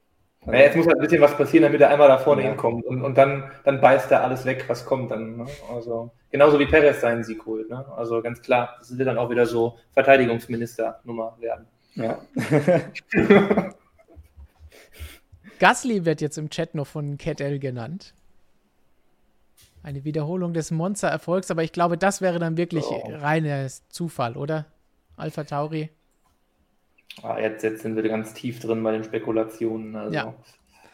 Ja, 0.45 0.53
jetzt 0.53 0.76
muss 0.76 0.86
halt 0.86 0.97
ein 0.97 1.01
bisschen 1.01 1.22
was 1.22 1.36
passieren, 1.38 1.64
damit 1.64 1.82
er 1.82 1.89
einmal 1.89 2.07
da 2.07 2.18
vorne 2.18 2.43
ja. 2.43 2.49
hinkommt. 2.49 2.86
Und, 2.86 3.01
und 3.01 3.18
dann, 3.18 3.49
dann 3.64 3.80
beißt 3.80 4.11
er 4.11 4.24
alles 4.24 4.45
weg, 4.45 4.66
was 4.68 4.86
kommt 4.86 5.09
dann. 5.09 5.38
Ne? 5.38 5.45
Also, 5.74 6.11
genauso 6.30 6.59
wie 6.59 6.66
Perez 6.66 7.01
seinen 7.01 7.24
Sieg 7.24 7.45
holt. 7.45 7.70
Ne? 7.70 7.86
Also 7.95 8.22
ganz 8.22 8.41
klar, 8.41 8.76
das 8.80 8.97
wird 8.97 9.07
dann 9.07 9.18
auch 9.18 9.30
wieder 9.30 9.45
so 9.45 9.78
Verteidigungsminister-Nummer 9.93 11.38
werden. 11.39 11.68
Ja. 11.96 12.22
Gasly 15.60 16.06
wird 16.06 16.22
jetzt 16.22 16.38
im 16.38 16.50
Chat 16.50 16.76
noch 16.76 16.88
von 16.88 17.18
Kettel 17.18 17.60
genannt. 17.60 18.14
Eine 19.82 20.04
Wiederholung 20.04 20.54
des 20.54 20.72
Monster-Erfolgs, 20.72 21.52
aber 21.52 21.64
ich 21.64 21.72
glaube, 21.72 21.98
das 21.98 22.22
wäre 22.22 22.39
dann 22.39 22.58
wirklich 22.58 22.86
oh. 22.86 23.12
reiner 23.12 23.68
Zufall, 23.89 24.38
oder? 24.38 24.66
Alpha 25.18 25.44
Tauri. 25.44 25.89
Ah, 27.22 27.38
jetzt, 27.39 27.64
jetzt 27.64 27.84
sind 27.84 27.96
wir 27.96 28.04
ganz 28.04 28.34
tief 28.34 28.60
drin 28.60 28.82
bei 28.82 28.91
den 28.91 29.04
Spekulationen. 29.04 29.96
Also 29.96 30.16
ja. 30.16 30.34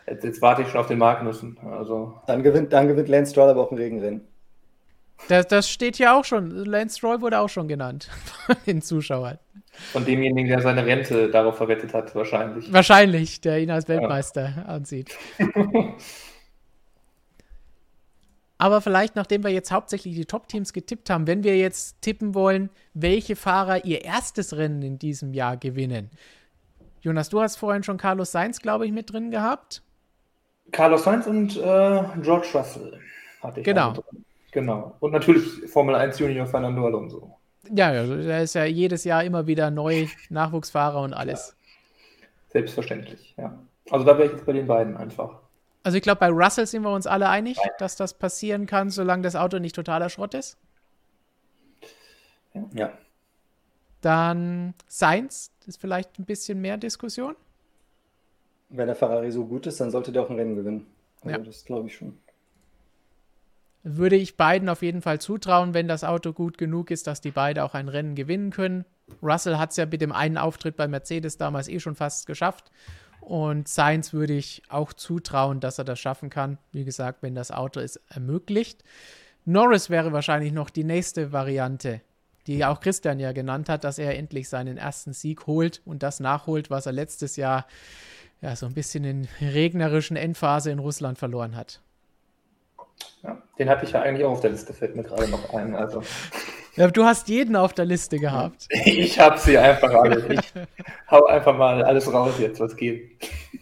jetzt, 0.08 0.24
jetzt 0.24 0.41
warte 0.41 0.64
ich 0.64 0.68
schon 0.68 0.82
auf 0.82 0.88
den 0.88 0.97
Magnussen. 0.97 1.58
Also. 1.60 2.20
Dann 2.28 2.43
gewinnt, 2.43 2.74
dann 2.74 2.88
gewinnt 2.88 3.08
Lance 3.08 3.32
Stroll 3.32 3.50
aber 3.50 3.62
auch 3.62 3.72
ein 3.72 3.78
Regenrennen. 3.78 4.28
Das, 5.28 5.47
das 5.47 5.70
steht 5.70 5.99
ja 5.99 6.17
auch 6.17 6.26
schon. 6.26 6.49
Lance 6.49 6.97
Stroll 6.97 7.22
wurde 7.22 7.39
auch 7.39 7.49
schon 7.49 7.67
genannt 7.67 8.09
von 8.45 8.55
den 8.65 8.82
Zuschauern. 8.82 9.38
Von 9.91 10.05
demjenigen, 10.05 10.49
der 10.49 10.61
seine 10.61 10.86
Rente 10.86 11.30
darauf 11.30 11.57
verwettet 11.57 11.93
hat, 11.93 12.13
wahrscheinlich. 12.15 12.72
Wahrscheinlich, 12.74 13.41
der 13.41 13.59
ihn 13.59 13.72
als 13.72 13.88
Weltmeister 13.88 14.53
ja. 14.57 14.63
ansieht. 14.63 15.15
Aber 18.61 18.82
vielleicht, 18.82 19.15
nachdem 19.15 19.45
wir 19.45 19.51
jetzt 19.51 19.72
hauptsächlich 19.72 20.15
die 20.15 20.26
Top-Teams 20.26 20.74
getippt 20.74 21.09
haben, 21.09 21.28
wenn 21.28 21.45
wir 21.45 21.57
jetzt 21.57 22.01
tippen 22.01 22.36
wollen, 22.36 22.70
welche 22.93 23.38
Fahrer 23.38 23.86
ihr 23.86 24.03
erstes 24.03 24.57
Rennen 24.57 24.82
in 24.82 24.99
diesem 24.99 25.34
Jahr 25.34 25.55
gewinnen. 25.55 26.09
Jonas, 27.01 27.30
du 27.30 27.39
hast 27.41 27.55
vorhin 27.55 27.84
schon 27.84 27.97
Carlos 27.97 28.34
Sainz, 28.34 28.59
glaube 28.59 28.86
ich, 28.86 28.91
mit 28.91 29.13
drin 29.13 29.32
gehabt. 29.32 29.82
Carlos 30.74 31.05
Sainz 31.05 31.26
und 31.26 31.55
äh, 31.55 32.03
George 32.22 32.47
Russell 32.53 32.99
hatte 33.41 33.61
ich. 33.61 33.65
Genau. 33.65 33.93
Genau. 34.52 34.95
Und 35.00 35.12
natürlich 35.12 35.70
Formel 35.70 35.95
1 35.95 36.20
Junior 36.20 36.47
Fernando 36.47 36.86
Alonso. 36.86 37.36
Ja, 37.72 37.91
er 37.91 38.43
ist 38.43 38.56
ja 38.56 38.66
jedes 38.66 39.04
Jahr 39.04 39.24
immer 39.24 39.45
wieder 39.47 39.70
neu 39.70 40.08
Nachwuchsfahrer 40.30 41.02
und 41.02 41.14
alles. 41.14 41.50
Ja. 41.50 42.24
Selbstverständlich, 42.50 43.36
ja. 43.38 43.60
Also 43.91 44.06
da 44.06 44.18
wäre 44.18 44.28
ich 44.28 44.34
jetzt 44.34 44.45
bei 44.45 44.54
den 44.54 44.68
beiden 44.68 44.97
einfach. 44.97 45.39
Also 45.84 45.97
ich 45.97 46.04
glaube, 46.04 46.20
bei 46.20 46.30
Russell 46.30 46.66
sind 46.66 46.84
wir 46.84 46.91
uns 46.91 47.08
alle 47.08 47.30
einig, 47.30 47.58
Nein. 47.58 47.72
dass 47.78 47.95
das 47.95 48.14
passieren 48.14 48.66
kann, 48.66 48.89
solange 48.89 49.24
das 49.24 49.36
Auto 49.36 49.60
nicht 49.60 49.76
totaler 49.76 50.10
Schrott 50.10 50.34
ist. 50.34 50.58
Ja. 52.74 52.91
Dann 54.02 54.74
Sainz, 54.88 55.52
ist 55.66 55.80
vielleicht 55.80 56.20
ein 56.20 56.26
bisschen 56.26 56.60
mehr 56.62 56.78
Diskussion. 56.78 57.36
Wenn 58.70 58.88
der 58.88 58.95
Ferrari 58.95 59.32
so 59.32 59.45
gut 59.45 59.68
ist, 59.68 59.80
dann 59.80 59.91
sollte 59.91 60.12
der 60.12 60.24
auch 60.24 60.30
ein 60.30 60.36
Rennen 60.36 60.56
gewinnen. 60.56 60.88
Also 61.22 61.38
ja. 61.38 61.43
das 61.43 61.66
glaube 61.66 61.88
ich 61.88 61.95
schon. 61.95 62.18
Würde 63.84 64.17
ich 64.17 64.36
beiden 64.36 64.67
auf 64.67 64.82
jeden 64.82 65.01
Fall 65.01 65.21
zutrauen, 65.21 65.73
wenn 65.73 65.88
das 65.88 66.03
Auto 66.03 66.34
gut 66.34 66.57
genug 66.57 66.91
ist, 66.91 67.07
dass 67.07 67.21
die 67.21 67.32
beide 67.32 67.63
auch 67.63 67.73
ein 67.73 67.88
Rennen 67.88 68.15
gewinnen 68.15 68.51
können. 68.51 68.86
Russell 69.23 69.57
hat 69.57 69.71
es 69.71 69.77
ja 69.77 69.86
mit 69.86 70.01
dem 70.01 70.11
einen 70.11 70.38
Auftritt 70.38 70.75
bei 70.75 70.88
Mercedes 70.88 71.38
damals 71.38 71.69
eh 71.69 71.80
schon 71.80 71.95
fast 71.95 72.27
geschafft. 72.27 72.71
Und 73.21 73.67
Sainz 73.67 74.11
würde 74.11 74.34
ich 74.34 74.63
auch 74.69 74.91
zutrauen, 74.91 75.59
dass 75.59 75.77
er 75.77 75.86
das 75.86 75.99
schaffen 75.99 76.30
kann. 76.30 76.57
Wie 76.71 76.84
gesagt, 76.84 77.21
wenn 77.21 77.36
das 77.36 77.51
Auto 77.51 77.80
es 77.80 77.97
ermöglicht. 78.09 78.84
Norris 79.45 79.89
wäre 79.89 80.11
wahrscheinlich 80.11 80.51
noch 80.51 80.69
die 80.69 80.84
nächste 80.84 81.32
Variante, 81.32 82.01
die 82.47 82.65
auch 82.65 82.82
Christian 82.82 83.19
ja 83.19 83.32
genannt 83.32 83.69
hat, 83.69 83.84
dass 83.84 83.97
er 83.97 84.17
endlich 84.17 84.49
seinen 84.49 84.77
ersten 84.77 85.13
Sieg 85.13 85.47
holt 85.47 85.82
und 85.86 86.03
das 86.03 86.19
nachholt, 86.19 86.69
was 86.69 86.86
er 86.86 86.91
letztes 86.91 87.36
Jahr 87.36 87.65
ja 88.41 88.55
so 88.55 88.65
ein 88.65 88.73
bisschen 88.73 89.03
in 89.05 89.27
regnerischen 89.41 90.17
Endphase 90.17 90.71
in 90.71 90.80
Russland 90.80 91.17
verloren 91.17 91.55
hat. 91.55 91.82
Ja, 93.24 93.41
den 93.58 93.70
hatte 93.70 93.86
ich 93.86 93.91
ja 93.91 94.02
eigentlich 94.02 94.26
auch 94.26 94.32
auf 94.32 94.41
der 94.41 94.52
Liste, 94.52 94.74
fällt 94.74 94.95
mir 94.95 95.04
gerade 95.04 95.28
noch 95.28 95.54
ein. 95.54 95.76
Also. 95.76 96.02
Ja, 96.76 96.88
du 96.88 97.04
hast 97.04 97.28
jeden 97.28 97.56
auf 97.56 97.74
der 97.74 97.86
Liste 97.86 98.20
gehabt. 98.20 98.68
Ich 98.86 99.20
habe 99.20 99.38
sie 99.38 99.58
einfach 99.58 99.93
alle. 99.93 100.34
Ich 100.34 100.54
hau 101.12 101.26
einfach 101.26 101.58
mal 101.58 101.84
alles 101.84 102.12
raus 102.12 102.36
jetzt, 102.39 102.60
was 102.60 102.76
geht. 102.76 103.12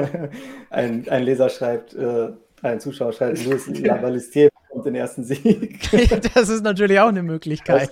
ein, 0.70 1.08
ein 1.10 1.24
Leser 1.24 1.50
schreibt, 1.50 1.94
äh, 1.94 2.30
ein 2.62 2.80
Zuschauer 2.80 3.14
schreibt, 3.14 3.44
Louis 3.44 3.68
Lavalistier 3.68 4.50
bekommt 4.68 4.86
den 4.86 4.96
ersten 4.96 5.24
Sieg. 5.24 5.90
das 6.34 6.50
ist 6.50 6.64
natürlich 6.64 7.00
auch 7.00 7.10
eine 7.10 7.24
Möglichkeit. 7.24 7.92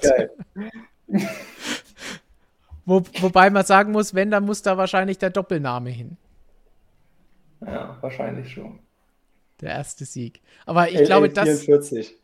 Wo, 2.86 3.04
wobei 3.20 3.50
man 3.50 3.66
sagen 3.66 3.92
muss, 3.92 4.14
wenn, 4.14 4.32
dann 4.32 4.46
muss 4.46 4.62
da 4.62 4.78
wahrscheinlich 4.78 5.18
der 5.18 5.30
Doppelname 5.30 5.90
hin. 5.90 6.18
Ja, 7.66 7.98
wahrscheinlich 8.02 8.52
schon. 8.52 8.80
Der 9.62 9.72
erste 9.72 10.06
Sieg. 10.06 10.42
Aber 10.66 10.90
ich 10.90 10.98
LL 10.98 11.06
glaube, 11.06 11.30
das. 11.30 11.64
44. 11.64 12.16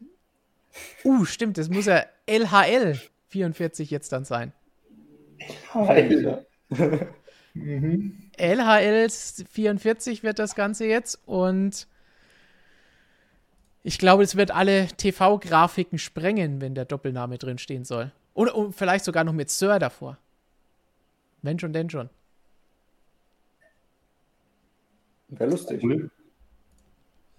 Uh, 1.03 1.25
stimmt, 1.25 1.57
das 1.57 1.69
muss 1.69 1.86
ja 1.86 2.05
LHL 2.25 2.99
44 3.29 3.89
jetzt 3.91 4.11
dann 4.11 4.25
sein. 4.25 4.53
LHL. 5.73 6.45
mhm. 7.53 8.29
LHL 8.38 9.09
44 9.09 10.23
wird 10.23 10.39
das 10.39 10.55
Ganze 10.55 10.86
jetzt 10.86 11.19
und 11.25 11.88
ich 13.83 13.99
glaube, 13.99 14.23
es 14.23 14.36
wird 14.36 14.49
alle 14.51 14.88
TV-Grafiken 14.88 15.99
sprengen, 15.99 16.59
wenn 16.59 16.73
der 16.73 16.86
Doppelname 16.86 17.38
drin 17.38 17.59
stehen 17.59 17.86
soll. 17.86 18.11
Und, 18.33 18.49
und 18.49 18.73
vielleicht 18.73 19.05
sogar 19.05 19.23
noch 19.23 19.31
mit 19.31 19.51
Sir 19.51 19.77
davor. 19.77 20.17
Wenn 21.43 21.59
schon, 21.59 21.71
denn 21.71 21.89
schon. 21.89 22.09
Wäre 25.27 25.51
lustig. 25.51 25.83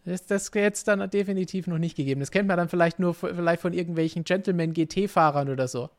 Ist 0.07 0.30
das 0.30 0.50
jetzt 0.54 0.88
dann 0.88 1.09
definitiv 1.11 1.66
noch 1.66 1.78
nicht 1.78 1.96
gegeben. 1.96 2.20
Das 2.20 2.30
kennt 2.30 2.48
man 2.48 2.57
dann 2.57 2.68
vielleicht 2.68 2.98
nur 2.98 3.14
vielleicht 3.14 3.61
von 3.61 3.72
irgendwelchen 3.72 4.24
Gentleman 4.24 4.72
GT-Fahrern 4.72 5.48
oder 5.48 5.68
so. 5.68 5.90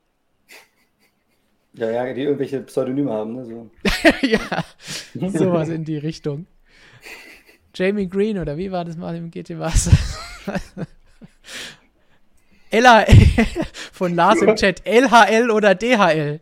Ja, 1.73 1.91
ja, 1.91 2.13
die 2.13 2.23
irgendwelche 2.23 2.61
Pseudonyme 2.61 3.11
haben, 3.11 3.35
ne? 3.35 3.45
So. 3.45 3.69
ja, 4.27 4.63
sowas 5.29 5.69
in 5.69 5.83
die 5.83 5.97
Richtung. 5.97 6.47
Jamie 7.75 8.09
Green 8.09 8.39
oder 8.39 8.57
wie 8.57 8.71
war 8.71 8.83
das 8.83 8.97
mal 8.97 9.15
im 9.15 9.29
GT 9.29 9.59
was? 9.59 9.91
Ella 12.71 13.05
von 13.91 14.15
Lars 14.15 14.41
im 14.41 14.55
Chat. 14.55 14.81
LHL 14.85 15.51
oder 15.51 15.75
DHL? 15.75 16.39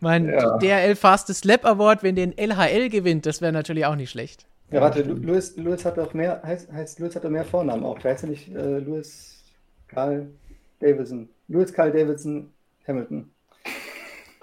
Mein 0.00 0.28
ja. 0.28 0.58
DHL 0.58 0.96
Fastest 0.96 1.44
Lap 1.44 1.64
Award, 1.64 2.02
wenn 2.02 2.16
den 2.16 2.36
LHL 2.36 2.88
gewinnt, 2.88 3.26
das 3.26 3.40
wäre 3.40 3.52
natürlich 3.52 3.86
auch 3.86 3.96
nicht 3.96 4.10
schlecht. 4.10 4.46
Ja, 4.70 4.80
warte, 4.80 5.02
Louis, 5.02 5.56
Louis 5.56 5.84
hat 5.84 5.98
doch 5.98 6.14
mehr, 6.14 6.42
heißt, 6.42 6.72
heißt 6.72 6.98
Louis 6.98 7.14
hat 7.14 7.24
doch 7.24 7.30
mehr 7.30 7.44
Vornamen 7.44 7.84
auch. 7.84 8.02
Heißt 8.02 8.24
er 8.24 8.30
nicht 8.30 8.48
äh, 8.54 8.78
Louis 8.78 9.44
Carl 9.88 10.28
Davidson? 10.80 11.28
Louis 11.48 11.72
Carl 11.72 11.92
Davidson 11.92 12.50
Hamilton. 12.86 13.30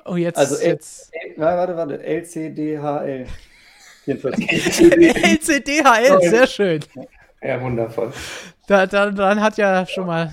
Oh, 0.06 0.16
jetzt. 0.16 0.38
Also, 0.38 0.64
jetzt. 0.64 1.12
L, 1.14 1.34
warte, 1.38 1.76
warte, 1.76 2.04
LCDHL. 2.04 3.28
44. 4.06 4.52
LCDHL, 4.52 6.22
sehr 6.22 6.48
schön. 6.48 6.80
Ja, 7.42 7.62
wundervoll. 7.62 8.12
Da, 8.68 8.86
da, 8.88 9.12
dann 9.12 9.42
hat 9.42 9.58
ja 9.58 9.86
schon 9.86 10.08
mal, 10.08 10.32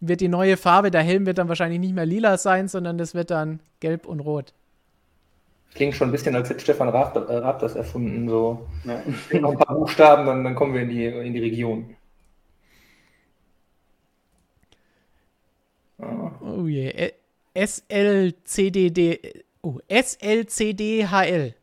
wird 0.00 0.20
die 0.20 0.28
neue 0.28 0.56
Farbe, 0.56 0.90
der 0.90 1.02
Helm 1.02 1.26
wird 1.26 1.38
dann 1.38 1.48
wahrscheinlich 1.48 1.80
nicht 1.80 1.94
mehr 1.94 2.06
lila 2.06 2.38
sein, 2.38 2.68
sondern 2.68 2.98
das 2.98 3.14
wird 3.14 3.30
dann 3.30 3.60
gelb 3.80 4.06
und 4.06 4.20
rot. 4.20 4.52
Klingt 5.74 5.94
schon 5.94 6.08
ein 6.08 6.12
bisschen, 6.12 6.34
als 6.34 6.48
hätte 6.48 6.60
Stefan 6.60 6.88
Raab, 6.88 7.14
äh, 7.16 7.36
Raab 7.36 7.60
das 7.60 7.76
erfunden. 7.76 8.28
So. 8.28 8.66
Ja. 8.84 9.02
Noch 9.40 9.52
ein 9.52 9.58
paar 9.58 9.76
Buchstaben, 9.76 10.26
dann, 10.26 10.44
dann 10.44 10.54
kommen 10.54 10.74
wir 10.74 10.82
in 10.82 10.88
die, 10.88 11.04
in 11.04 11.32
die 11.32 11.40
Region. 11.40 11.94
Oh 16.40 16.66
je. 16.66 17.12
SLCDD. 17.54 19.44
Oh, 19.62 19.78
SLCDHL. 19.88 21.54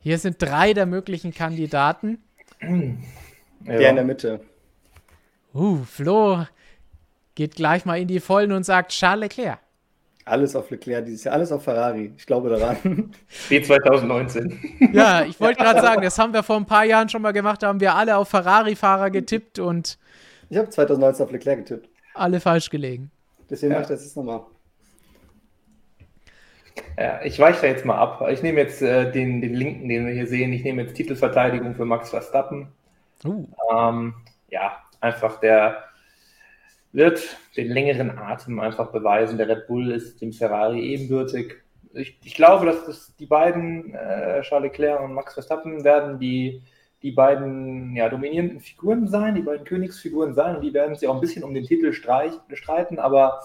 Hier 0.00 0.18
sind 0.18 0.40
drei 0.40 0.72
der 0.72 0.86
möglichen 0.86 1.34
Kandidaten. 1.34 2.22
Ja. 2.60 2.68
Der 3.66 3.90
in 3.90 3.96
der 3.96 4.04
Mitte. 4.04 4.40
Uh, 5.52 5.82
Flo 5.84 6.46
geht 7.34 7.56
gleich 7.56 7.84
mal 7.84 8.00
in 8.00 8.08
die 8.08 8.20
Vollen 8.20 8.52
und 8.52 8.64
sagt 8.64 8.92
Charles 8.92 9.36
Leclerc. 9.36 9.58
Alles 10.28 10.54
auf 10.54 10.70
Leclerc 10.70 11.04
dieses 11.06 11.24
Jahr, 11.24 11.34
alles 11.34 11.50
auf 11.52 11.64
Ferrari. 11.64 12.12
Ich 12.16 12.26
glaube 12.26 12.50
daran. 12.50 12.76
Wie 13.48 13.62
2019. 13.62 14.90
Ja, 14.92 15.24
ich 15.24 15.40
wollte 15.40 15.62
gerade 15.62 15.80
sagen, 15.80 16.02
das 16.02 16.18
haben 16.18 16.32
wir 16.32 16.42
vor 16.42 16.56
ein 16.56 16.66
paar 16.66 16.84
Jahren 16.84 17.08
schon 17.08 17.22
mal 17.22 17.32
gemacht. 17.32 17.62
Da 17.62 17.68
haben 17.68 17.80
wir 17.80 17.94
alle 17.94 18.16
auf 18.16 18.28
Ferrari-Fahrer 18.28 19.10
getippt 19.10 19.58
und. 19.58 19.98
Ich 20.50 20.56
habe 20.56 20.68
2019 20.68 21.24
auf 21.24 21.32
Leclerc 21.32 21.58
getippt. 21.58 21.88
Alle 22.14 22.40
falsch 22.40 22.70
gelegen. 22.70 23.10
Deswegen 23.48 23.72
ja. 23.72 23.78
mache 23.78 23.92
ich 23.92 23.96
das 23.96 24.04
jetzt 24.04 24.16
nochmal. 24.16 24.42
Ja, 26.98 27.20
ich 27.22 27.38
weiche 27.38 27.60
da 27.60 27.66
jetzt 27.68 27.84
mal 27.84 27.96
ab. 27.96 28.26
Ich 28.30 28.42
nehme 28.42 28.60
jetzt 28.60 28.82
äh, 28.82 29.10
den, 29.10 29.40
den 29.40 29.54
linken, 29.54 29.88
den 29.88 30.06
wir 30.06 30.12
hier 30.12 30.26
sehen. 30.26 30.52
Ich 30.52 30.64
nehme 30.64 30.82
jetzt 30.82 30.94
Titelverteidigung 30.94 31.74
für 31.74 31.84
Max 31.84 32.10
Verstappen. 32.10 32.68
Uh. 33.24 33.46
Ähm, 33.72 34.14
ja, 34.50 34.78
einfach 35.00 35.40
der 35.40 35.84
wird 36.92 37.36
den 37.56 37.68
längeren 37.68 38.16
Atem 38.18 38.60
einfach 38.60 38.90
beweisen. 38.92 39.38
Der 39.38 39.48
Red 39.48 39.66
Bull 39.66 39.90
ist 39.90 40.20
dem 40.20 40.32
Ferrari 40.32 40.80
ebenbürtig. 40.80 41.56
ich, 41.94 42.18
ich 42.24 42.34
glaube, 42.34 42.66
dass 42.66 42.86
das 42.86 43.16
die 43.16 43.26
beiden, 43.26 43.94
äh, 43.94 44.40
Charles 44.42 44.72
Leclerc 44.72 45.00
und 45.00 45.14
Max 45.14 45.34
Verstappen, 45.34 45.84
werden 45.84 46.18
die, 46.18 46.62
die 47.02 47.12
beiden 47.12 47.94
ja, 47.94 48.08
dominierenden 48.08 48.60
Figuren 48.60 49.06
sein, 49.08 49.34
die 49.34 49.42
beiden 49.42 49.64
Königsfiguren 49.64 50.34
sein 50.34 50.56
und 50.56 50.62
die 50.62 50.74
werden 50.74 50.94
sich 50.94 51.08
auch 51.08 51.14
ein 51.14 51.20
bisschen 51.20 51.44
um 51.44 51.54
den 51.54 51.64
Titel 51.64 51.92
streiten, 51.92 52.98
aber 52.98 53.40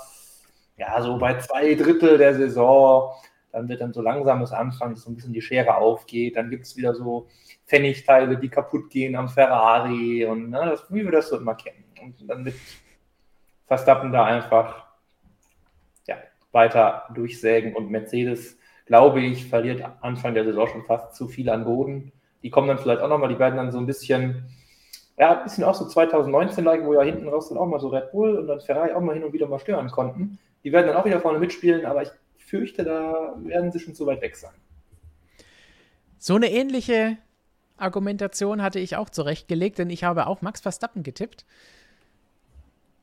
ja, 0.78 1.02
so 1.02 1.18
bei 1.18 1.38
zwei 1.38 1.76
Drittel 1.76 2.18
der 2.18 2.34
Saison, 2.34 3.14
dann 3.52 3.70
wird 3.70 3.82
dann 3.82 3.94
so 3.94 4.02
langsam 4.02 4.40
das 4.40 4.52
anfangen, 4.52 4.96
dass 4.96 5.04
so 5.04 5.12
ein 5.12 5.16
bisschen 5.16 5.34
die 5.34 5.42
Schere 5.42 5.76
aufgeht, 5.76 6.36
dann 6.36 6.50
gibt 6.50 6.66
es 6.66 6.76
wieder 6.76 6.96
so 6.96 7.28
Pfennigteile, 7.68 8.38
die 8.38 8.50
kaputt 8.50 8.90
gehen 8.90 9.16
am 9.16 9.30
Ferrari 9.30 10.26
und 10.26 10.50
ne, 10.50 10.66
das, 10.72 10.86
wie 10.90 11.04
wir 11.04 11.12
das 11.12 11.30
so 11.30 11.38
immer 11.38 11.56
kennen. 11.56 11.84
Und 12.02 12.28
dann 12.28 12.44
wird 12.44 12.56
Verstappen 13.66 14.12
da 14.12 14.26
einfach 14.26 14.86
ja, 16.08 16.18
weiter 16.52 17.04
durchsägen 17.14 17.76
und 17.76 17.90
Mercedes, 17.90 18.58
glaube 18.86 19.22
ich, 19.22 19.48
verliert 19.48 19.84
Anfang 20.02 20.34
der 20.34 20.44
Saison 20.44 20.68
schon 20.68 20.84
fast 20.84 21.16
zu 21.16 21.28
viel 21.28 21.50
an 21.50 21.66
Boden. 21.66 22.12
Die 22.42 22.50
kommen 22.50 22.68
dann 22.68 22.80
vielleicht 22.80 23.02
auch 23.02 23.10
nochmal, 23.10 23.30
die 23.30 23.40
werden 23.40 23.56
dann 23.56 23.72
so 23.72 23.78
ein 23.78 23.86
bisschen, 23.86 24.46
ja, 25.18 25.38
ein 25.38 25.44
bisschen 25.44 25.64
auch 25.64 25.76
so 25.76 25.88
2019 25.88 26.64
like, 26.64 26.84
wo 26.86 26.94
ja 26.94 27.02
hinten 27.02 27.30
raus 27.30 27.50
dann 27.50 27.58
auch 27.58 27.68
mal 27.68 27.80
so 27.80 27.88
Red 27.88 28.12
Bull 28.12 28.38
und 28.38 28.48
dann 28.48 28.60
Ferrari 28.60 28.92
auch 28.92 29.02
mal 29.02 29.14
hin 29.14 29.24
und 29.24 29.34
wieder 29.34 29.48
mal 29.48 29.60
stören 29.60 29.90
konnten. 29.90 30.38
Die 30.64 30.72
werden 30.72 30.88
dann 30.88 30.98
auch 30.98 31.06
wieder 31.06 31.22
vorne 31.22 31.40
mitspielen, 31.40 31.86
aber 31.86 32.04
ich 32.04 32.10
fürchte, 32.38 32.84
da 32.84 33.36
werden 33.40 33.72
sie 33.72 33.80
schon 33.80 33.96
zu 33.96 34.06
weit 34.06 34.22
weg 34.22 34.36
sein. 34.36 34.54
So 36.18 36.36
eine 36.36 36.52
ähnliche 36.52 37.18
Argumentation 37.78 38.62
hatte 38.62 38.80
ich 38.80 38.96
auch 38.96 39.10
zurechtgelegt, 39.10 39.78
denn 39.80 39.90
ich 39.90 40.04
habe 40.04 40.28
auch 40.28 40.42
Max 40.42 40.62
Verstappen 40.62 41.04
getippt. 41.04 41.46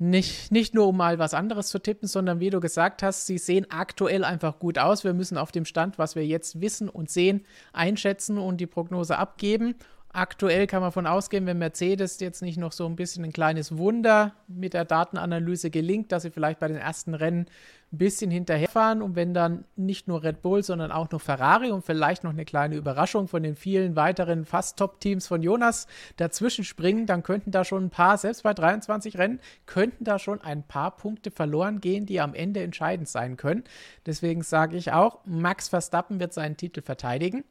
Nicht, 0.02 0.50
nicht 0.50 0.72
nur, 0.72 0.88
um 0.88 0.96
mal 0.96 1.18
was 1.18 1.34
anderes 1.34 1.68
zu 1.68 1.78
tippen, 1.78 2.08
sondern 2.08 2.40
wie 2.40 2.48
du 2.48 2.58
gesagt 2.58 3.02
hast, 3.02 3.26
sie 3.26 3.36
sehen 3.36 3.66
aktuell 3.68 4.24
einfach 4.24 4.58
gut 4.58 4.78
aus. 4.78 5.04
Wir 5.04 5.12
müssen 5.12 5.36
auf 5.36 5.52
dem 5.52 5.66
Stand, 5.66 5.98
was 5.98 6.14
wir 6.14 6.26
jetzt 6.26 6.62
wissen 6.62 6.88
und 6.88 7.10
sehen, 7.10 7.44
einschätzen 7.74 8.38
und 8.38 8.62
die 8.62 8.66
Prognose 8.66 9.18
abgeben. 9.18 9.74
Aktuell 10.10 10.66
kann 10.66 10.80
man 10.80 10.88
davon 10.88 11.06
ausgehen, 11.06 11.44
wenn 11.44 11.58
Mercedes 11.58 12.18
jetzt 12.18 12.40
nicht 12.40 12.56
noch 12.56 12.72
so 12.72 12.86
ein 12.86 12.96
bisschen 12.96 13.24
ein 13.24 13.32
kleines 13.34 13.76
Wunder 13.76 14.32
mit 14.48 14.72
der 14.72 14.86
Datenanalyse 14.86 15.68
gelingt, 15.68 16.12
dass 16.12 16.22
sie 16.22 16.30
vielleicht 16.30 16.60
bei 16.60 16.68
den 16.68 16.78
ersten 16.78 17.12
Rennen 17.12 17.44
ein 17.92 17.98
bisschen 17.98 18.30
hinterherfahren 18.30 19.02
und 19.02 19.16
wenn 19.16 19.34
dann 19.34 19.64
nicht 19.74 20.06
nur 20.06 20.22
Red 20.22 20.42
Bull, 20.42 20.62
sondern 20.62 20.92
auch 20.92 21.10
noch 21.10 21.20
Ferrari 21.20 21.72
und 21.72 21.84
vielleicht 21.84 22.22
noch 22.22 22.30
eine 22.30 22.44
kleine 22.44 22.76
Überraschung 22.76 23.26
von 23.26 23.42
den 23.42 23.56
vielen 23.56 23.96
weiteren 23.96 24.44
fast 24.44 24.78
Top-Teams 24.78 25.26
von 25.26 25.42
Jonas 25.42 25.88
dazwischen 26.16 26.64
springen, 26.64 27.06
dann 27.06 27.24
könnten 27.24 27.50
da 27.50 27.64
schon 27.64 27.86
ein 27.86 27.90
paar, 27.90 28.16
selbst 28.16 28.44
bei 28.44 28.54
23 28.54 29.18
Rennen, 29.18 29.40
könnten 29.66 30.04
da 30.04 30.20
schon 30.20 30.40
ein 30.40 30.62
paar 30.62 30.96
Punkte 30.96 31.32
verloren 31.32 31.80
gehen, 31.80 32.06
die 32.06 32.20
am 32.20 32.34
Ende 32.34 32.62
entscheidend 32.62 33.08
sein 33.08 33.36
können. 33.36 33.64
Deswegen 34.06 34.42
sage 34.42 34.76
ich 34.76 34.92
auch, 34.92 35.18
Max 35.24 35.68
Verstappen 35.68 36.20
wird 36.20 36.32
seinen 36.32 36.56
Titel 36.56 36.82
verteidigen 36.82 37.44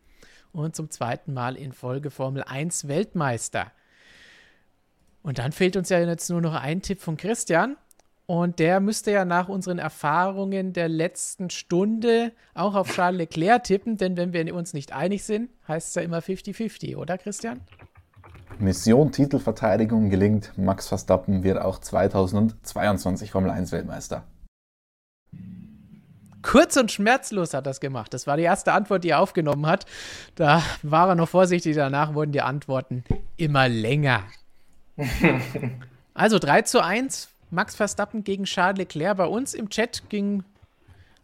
und 0.54 0.74
zum 0.74 0.90
zweiten 0.90 1.34
Mal 1.34 1.58
in 1.58 1.74
Folge 1.74 2.12
Formel 2.12 2.44
1 2.44 2.88
Weltmeister. 2.88 3.72
Und 5.22 5.38
dann 5.38 5.52
fehlt 5.52 5.76
uns 5.76 5.90
ja 5.90 6.00
jetzt 6.00 6.30
nur 6.30 6.40
noch 6.40 6.54
ein 6.54 6.82
Tipp 6.82 7.02
von 7.02 7.18
Christian. 7.18 7.76
Und 8.30 8.60
der 8.60 8.80
müsste 8.80 9.10
ja 9.10 9.26
nach 9.26 9.50
unseren 9.50 9.80
Erfahrungen 9.80 10.72
der 10.72 10.88
letzten 10.88 11.50
Stunde 11.50 12.32
auch 12.54 12.76
auf 12.76 12.94
Charles 12.94 13.18
Leclerc 13.18 13.64
tippen, 13.64 13.98
denn 13.98 14.18
wenn 14.18 14.34
wir 14.34 14.54
uns 14.54 14.72
nicht 14.72 14.94
einig 14.94 15.24
sind, 15.24 15.50
heißt 15.68 15.88
es 15.88 15.96
ja 15.96 16.04
immer 16.04 16.20
50-50, 16.20 16.96
oder 16.96 17.18
Christian? 17.18 17.60
Mission 18.60 19.12
Titelverteidigung 19.12 20.12
gelingt. 20.12 20.54
Max 20.58 20.88
Verstappen 20.88 21.42
wird 21.42 21.60
auch 21.60 21.80
2022 21.80 23.32
Formel 23.32 23.50
1 23.50 23.72
Weltmeister. 23.72 24.26
Kurz 26.44 26.78
und 26.78 26.92
schmerzlos 26.92 27.56
hat 27.56 27.66
das 27.66 27.80
gemacht. 27.80 28.14
Das 28.14 28.28
war 28.28 28.38
die 28.38 28.44
erste 28.44 28.74
Antwort, 28.74 29.04
die 29.04 29.10
er 29.10 29.22
aufgenommen 29.22 29.66
hat. 29.66 29.88
Da 30.36 30.62
war 30.84 31.10
er 31.10 31.16
noch 31.16 31.30
vorsichtig, 31.30 31.76
danach 31.76 32.14
wurden 32.14 32.32
die 32.32 32.42
Antworten 32.42 33.04
immer 33.38 33.68
länger. 33.68 34.22
also 36.14 36.38
3 36.38 36.62
zu 36.62 36.84
1 36.84 37.30
Max 37.52 37.76
Verstappen 37.76 38.24
gegen 38.24 38.44
Charles 38.44 38.78
Leclerc. 38.78 39.18
Bei 39.18 39.26
uns 39.26 39.54
im 39.54 39.70
Chat 39.70 40.10
ging 40.10 40.44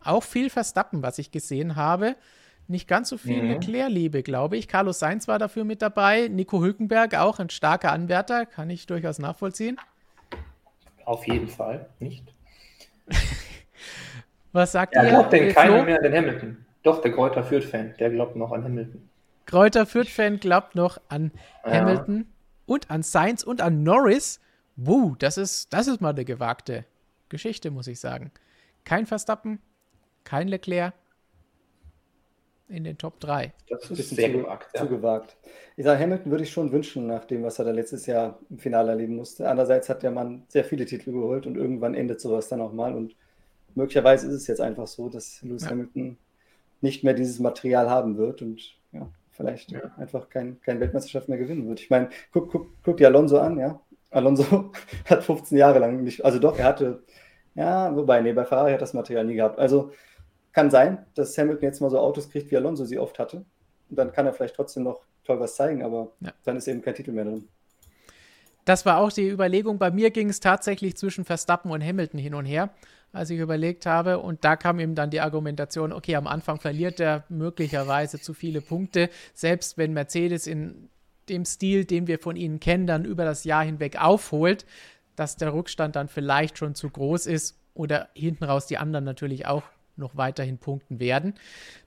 auch 0.04 0.24
viel 0.24 0.50
Verstappen, 0.50 1.02
was 1.04 1.18
ich 1.20 1.32
gesehen 1.32 1.76
habe. 1.76 2.16
Nicht 2.68 2.88
ganz 2.88 3.10
so 3.10 3.18
viel 3.18 3.44
mhm. 3.44 3.50
Leclerc-Liebe, 3.52 4.24
glaube 4.24 4.58
ich. 4.58 4.68
Carlos 4.68 5.00
Sainz 5.00 5.28
war 5.28 5.38
dafür 5.38 5.64
mit 5.64 5.82
dabei. 5.82 6.28
Nico 6.28 6.62
Hülkenberg 6.62 7.14
auch 7.16 7.40
ein 7.40 7.50
starker 7.50 7.92
Anwärter, 7.92 8.46
kann 8.46 8.70
ich 8.70 8.88
durchaus 8.88 9.20
nachvollziehen. 9.20 9.78
Auf 11.06 11.28
jeden 11.28 11.48
Fall, 11.48 11.88
nicht. 12.00 12.34
was 14.52 14.72
sagt 14.72 14.96
ja, 14.96 15.04
ihr? 15.04 15.10
Glaubt 15.10 15.34
denn 15.34 15.54
keiner 15.54 15.84
mehr 15.84 15.98
an 15.98 16.04
den 16.04 16.14
Hamilton? 16.14 16.66
Doch, 16.82 17.02
der 17.02 17.12
Kräuter 17.12 17.44
Fürth-Fan, 17.44 17.94
der 18.00 18.10
glaubt 18.10 18.36
noch 18.36 18.52
an 18.52 18.64
Hamilton. 18.64 19.10
Kräuter 19.46 19.86
Fürth-Fan 19.86 20.40
glaubt 20.40 20.76
noch 20.76 21.00
an 21.08 21.32
ja. 21.66 21.74
Hamilton 21.74 22.26
und 22.66 22.90
an 22.90 23.04
Sainz 23.04 23.44
und 23.44 23.62
an 23.62 23.84
Norris. 23.84 24.40
Wuh, 24.76 25.16
das 25.18 25.38
ist, 25.38 25.72
das 25.74 25.88
ist 25.88 26.02
mal 26.02 26.10
eine 26.10 26.26
gewagte 26.26 26.86
Geschichte, 27.30 27.72
muss 27.72 27.88
ich 27.88 28.00
sagen. 28.00 28.32
Kein 28.84 29.06
Verstappen, 29.06 29.60
kein 30.24 30.48
Leclerc 30.48 30.94
in 32.68 32.84
den 32.84 32.98
Top 32.98 33.20
3. 33.20 33.54
Das 33.70 33.90
ist 33.92 34.10
sehr 34.10 34.32
zu, 34.32 34.38
gewagt. 34.40 34.70
Ja. 34.74 34.82
Zu 34.82 34.90
gewagt. 34.90 35.38
Ich 35.78 35.86
sage, 35.86 36.00
Hamilton 36.02 36.32
würde 36.32 36.44
ich 36.44 36.52
schon 36.52 36.72
wünschen, 36.72 37.08
nach 37.08 37.26
dem, 37.26 37.44
was 37.44 37.60
er 37.60 37.66
da 37.66 37.72
letztes 37.72 38.06
Jahr 38.06 38.40
im 38.50 38.58
Finale 38.58 38.92
erleben 38.92 39.16
musste. 39.16 39.48
Andererseits 39.50 39.90
hat 39.90 40.04
der 40.04 40.12
Mann 40.12 40.44
sehr 40.48 40.64
viele 40.64 40.86
Titel 40.86 41.12
geholt 41.12 41.46
und 41.46 41.58
irgendwann 41.58 41.94
endet 41.94 42.20
sowas 42.20 42.50
dann 42.50 42.62
auch 42.62 42.74
mal. 42.74 42.96
Und 42.96 43.16
möglicherweise 43.76 44.28
ist 44.28 44.34
es 44.34 44.48
jetzt 44.48 44.62
einfach 44.62 44.88
so, 44.88 45.10
dass 45.10 45.42
Lewis 45.42 45.64
ja. 45.64 45.72
Hamilton 45.72 46.18
nicht 46.82 47.04
mehr 47.04 47.14
dieses 47.14 47.40
Material 47.40 47.90
haben 47.90 48.18
wird 48.18 48.42
und 48.42 48.76
ja, 48.92 49.08
vielleicht 49.32 49.72
ja. 49.72 49.82
einfach 49.98 50.30
kein, 50.30 50.60
kein 50.62 50.80
Weltmeisterschaft 50.80 51.30
mehr 51.30 51.38
gewinnen 51.38 51.68
wird. 51.68 51.80
Ich 51.80 51.90
meine, 51.90 52.10
guck, 52.32 52.52
guck, 52.52 52.68
guck 52.84 52.98
dir 52.98 53.08
Alonso 53.08 53.40
an, 53.40 53.60
ja. 53.60 53.80
Alonso 54.12 54.72
hat 55.06 55.24
15 55.24 55.58
Jahre 55.58 55.80
lang 55.80 56.04
nicht, 56.04 56.24
also 56.24 56.40
doch, 56.40 56.58
er 56.58 56.66
hatte, 56.66 57.04
ja, 57.56 57.96
wobei, 57.96 58.22
nee, 58.22 58.34
bei 58.34 58.46
Ferrari 58.46 58.74
hat 58.74 58.82
das 58.82 58.94
Material 58.94 59.26
nie 59.26 59.36
gehabt. 59.36 59.60
Also 59.60 59.92
kann 60.52 60.72
sein, 60.72 61.06
dass 61.16 61.38
Hamilton 61.38 61.64
jetzt 61.64 61.82
mal 61.82 61.90
so 61.90 62.00
Autos 62.00 62.30
kriegt, 62.30 62.52
wie 62.52 62.58
Alonso 62.58 62.86
sie 62.86 63.00
oft 63.00 63.20
hatte. 63.20 63.46
Und 63.90 63.98
dann 63.98 64.12
kann 64.12 64.26
er 64.26 64.34
vielleicht 64.34 64.56
trotzdem 64.56 64.84
noch 64.84 65.02
toll 65.24 65.40
was 65.40 65.56
zeigen, 65.56 65.84
aber 65.84 66.14
ja. 66.22 66.32
dann 66.44 66.58
ist 66.58 66.68
eben 66.68 66.82
kein 66.82 66.96
Titel 66.96 67.12
mehr 67.12 67.26
drin. 67.26 67.48
Das 68.64 68.86
war 68.86 68.98
auch 68.98 69.12
die 69.12 69.30
Überlegung. 69.30 69.78
Bei 69.78 69.92
mir 69.92 70.10
ging 70.10 70.30
es 70.30 70.40
tatsächlich 70.40 70.98
zwischen 70.98 71.24
Verstappen 71.24 71.70
und 71.72 71.84
Hamilton 71.84 72.20
hin 72.20 72.34
und 72.34 72.46
her, 72.46 72.72
als 73.14 73.30
ich 73.30 73.40
überlegt 73.40 73.86
habe. 73.86 74.20
Und 74.20 74.44
da 74.44 74.56
kam 74.56 74.80
eben 74.80 74.96
dann 74.96 75.12
die 75.12 75.22
Argumentation, 75.22 75.94
okay, 75.94 76.16
am 76.16 76.26
Anfang 76.26 76.60
verliert 76.60 77.00
er 77.00 77.26
möglicherweise 77.30 78.20
zu 78.20 78.34
viele 78.34 78.62
Punkte, 78.62 79.10
selbst 79.34 79.78
wenn 79.78 79.94
Mercedes 79.94 80.48
in 80.48 80.90
dem 81.30 81.46
Stil, 81.46 81.86
den 81.86 82.08
wir 82.08 82.20
von 82.20 82.36
ihnen 82.36 82.60
kennen, 82.60 82.88
dann 82.88 83.06
über 83.06 83.26
das 83.26 83.44
Jahr 83.44 83.64
hinweg 83.64 84.02
aufholt, 84.02 84.66
dass 85.16 85.38
der 85.38 85.54
Rückstand 85.54 85.96
dann 85.96 86.08
vielleicht 86.08 86.58
schon 86.58 86.76
zu 86.76 86.90
groß 86.90 87.26
ist 87.26 87.58
oder 87.74 88.10
hinten 88.14 88.44
raus 88.44 88.68
die 88.68 88.78
anderen 88.78 89.06
natürlich 89.06 89.46
auch 89.46 89.64
noch 89.98 90.18
weiterhin 90.18 90.58
punkten 90.58 91.00
werden. 91.00 91.36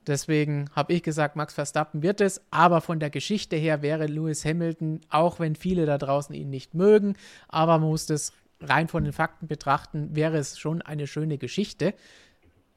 Deswegen 0.07 0.71
habe 0.73 0.95
ich 0.95 1.03
gesagt, 1.03 1.37
Max 1.37 1.55
Verstappen 1.55 2.03
wird 2.03 2.21
es, 2.21 2.41
aber 2.51 2.81
von 2.81 3.01
der 3.01 3.11
Geschichte 3.11 3.57
her 3.57 3.83
wäre 3.83 4.07
Lewis 4.07 4.45
Hamilton, 4.45 5.01
auch 5.11 5.41
wenn 5.41 5.57
viele 5.57 5.85
da 5.87 5.99
draußen 5.99 6.35
ihn 6.35 6.51
nicht 6.51 6.75
mögen, 6.75 7.17
aber 7.49 7.79
man 7.79 7.91
muss 7.91 8.07
das 8.07 8.33
rein 8.61 8.89
von 8.89 9.05
den 9.05 9.13
Fakten 9.13 9.47
betrachten, 9.47 10.17
wäre 10.17 10.39
es 10.39 10.59
schon 10.59 10.83
eine 10.83 11.07
schöne 11.07 11.39
Geschichte. 11.39 11.95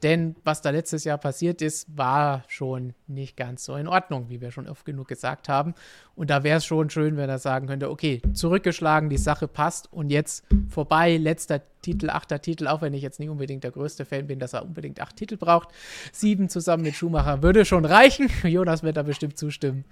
Denn 0.04 0.36
was 0.44 0.62
da 0.62 0.72
letztes 0.72 1.04
Jahr 1.04 1.20
passiert 1.20 1.62
ist, 1.62 1.96
war 1.96 2.44
schon 2.48 2.96
nicht 3.06 3.38
ganz 3.38 3.64
so 3.64 3.76
in 3.76 3.88
Ordnung, 3.88 4.30
wie 4.30 4.42
wir 4.42 4.52
schon 4.52 4.68
oft 4.68 4.84
genug 4.84 5.08
gesagt 5.08 5.48
haben. 5.48 5.76
Und 6.16 6.32
da 6.32 6.44
wäre 6.44 6.58
es 6.58 6.66
schon 6.66 6.90
schön, 6.90 7.18
wenn 7.18 7.30
er 7.30 7.38
sagen 7.38 7.68
könnte, 7.68 7.92
okay, 7.92 8.22
zurückgeschlagen, 8.34 9.10
die 9.10 9.18
Sache 9.18 9.48
passt 9.48 9.94
und 9.94 10.10
jetzt 10.10 10.44
vorbei, 10.70 11.18
letzter 11.18 11.62
Titel, 11.84 12.10
achter 12.10 12.42
Titel, 12.42 12.68
auch 12.68 12.82
wenn 12.82 12.96
ich 12.96 13.04
jetzt 13.04 13.20
nicht 13.20 13.30
unbedingt 13.30 13.64
der 13.64 13.72
größte 13.72 14.06
Fan 14.06 14.26
bin, 14.26 14.40
dass 14.40 14.54
er 14.54 14.64
unbedingt 14.64 15.00
acht 15.02 15.16
Titel 15.16 15.38
braucht. 15.38 15.70
Sieben 16.12 16.50
zusammen 16.50 16.84
mit 16.84 16.96
Schumacher 16.96 17.44
würde 17.44 17.64
schon 17.64 17.86
reichen. 17.86 18.28
Jonas 18.44 18.82
wird 18.82 18.98
da 18.98 19.04
bestimmt 19.04 19.38
zustimmen. 19.38 19.86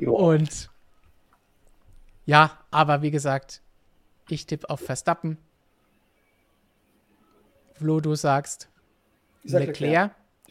Jo. 0.00 0.14
Und 0.14 0.70
ja, 2.26 2.58
aber 2.70 3.02
wie 3.02 3.10
gesagt, 3.10 3.60
ich 4.28 4.46
tippe 4.46 4.68
auf 4.68 4.80
Verstappen. 4.80 5.38
Flo, 7.74 8.00
du 8.00 8.14
sagst 8.14 8.68
Leclerc. 9.44 9.80
Leclerc. 9.80 10.10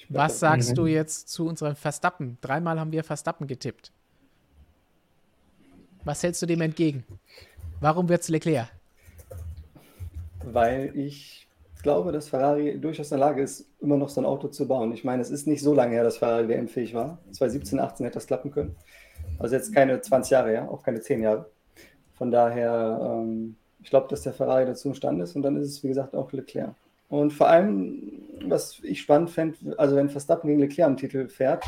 Was 0.10 0.40
sagst 0.40 0.78
du 0.78 0.86
jetzt 0.86 1.30
zu 1.30 1.48
unserem 1.48 1.76
Verstappen? 1.76 2.38
Dreimal 2.41 2.80
haben 2.80 2.91
wir 2.91 3.03
Verstappen 3.03 3.48
getippt. 3.48 3.91
Was 6.03 6.22
hältst 6.24 6.41
du 6.41 6.45
dem 6.45 6.61
entgegen? 6.61 7.06
Warum 7.80 8.10
wird 8.10 8.22
es 8.22 8.30
Leclerc? 8.30 8.70
Weil 10.44 10.91
ich 10.95 11.48
glaube, 11.82 12.11
dass 12.11 12.30
Ferrari 12.30 12.80
durchaus 12.80 13.11
in 13.11 13.18
der 13.20 13.28
Lage 13.28 13.41
ist, 13.41 13.65
immer 13.80 13.98
noch 13.98 14.10
so 14.10 14.22
ein 14.22 14.26
Auto 14.26 14.48
zu 14.48 14.68
bauen. 14.68 14.94
Ich 14.94 15.03
meine, 15.03 15.22
es 15.22 15.30
ist 15.30 15.48
nicht 15.48 15.61
so 15.61 15.74
lange 15.74 15.94
her, 15.94 16.03
dass 16.03 16.18
Ferrari 16.18 16.48
WM-fähig 16.48 16.94
war. 16.94 17.20
2017, 17.32 17.80
18 17.80 18.06
hätte 18.06 18.15
das 18.15 18.28
klappen 18.28 18.52
können. 18.52 18.76
Also 19.40 19.56
jetzt 19.56 19.74
keine 19.74 19.99
20 19.99 20.32
Jahre, 20.32 20.53
ja, 20.53 20.68
auch 20.68 20.84
keine 20.84 21.02
10 21.02 21.22
Jahre. 21.22 21.49
Von 22.15 22.32
daher, 22.32 22.99
ähm, 23.02 23.56
ich 23.82 23.90
glaube, 23.90 24.07
dass 24.07 24.22
der 24.22 24.34
Ferrari 24.34 24.65
dazu 24.65 24.88
imstande 24.90 25.24
ist 25.24 25.36
und 25.36 25.41
dann 25.41 25.57
ist 25.57 25.70
es, 25.70 25.84
wie 25.84 25.90
gesagt, 25.90 26.15
auch 26.15 26.32
Leclerc. 26.32 26.74
Und 27.14 27.31
vor 27.31 27.48
allem, 27.48 28.23
was 28.41 28.80
ich 28.81 29.02
spannend 29.02 29.30
fände, 29.30 29.77
also 29.77 29.95
wenn 29.95 30.10
Verstappen 30.10 30.48
gegen 30.48 30.60
Leclerc 30.60 30.88
am 30.88 30.98
Titel 30.98 31.27
fährt, 31.27 31.64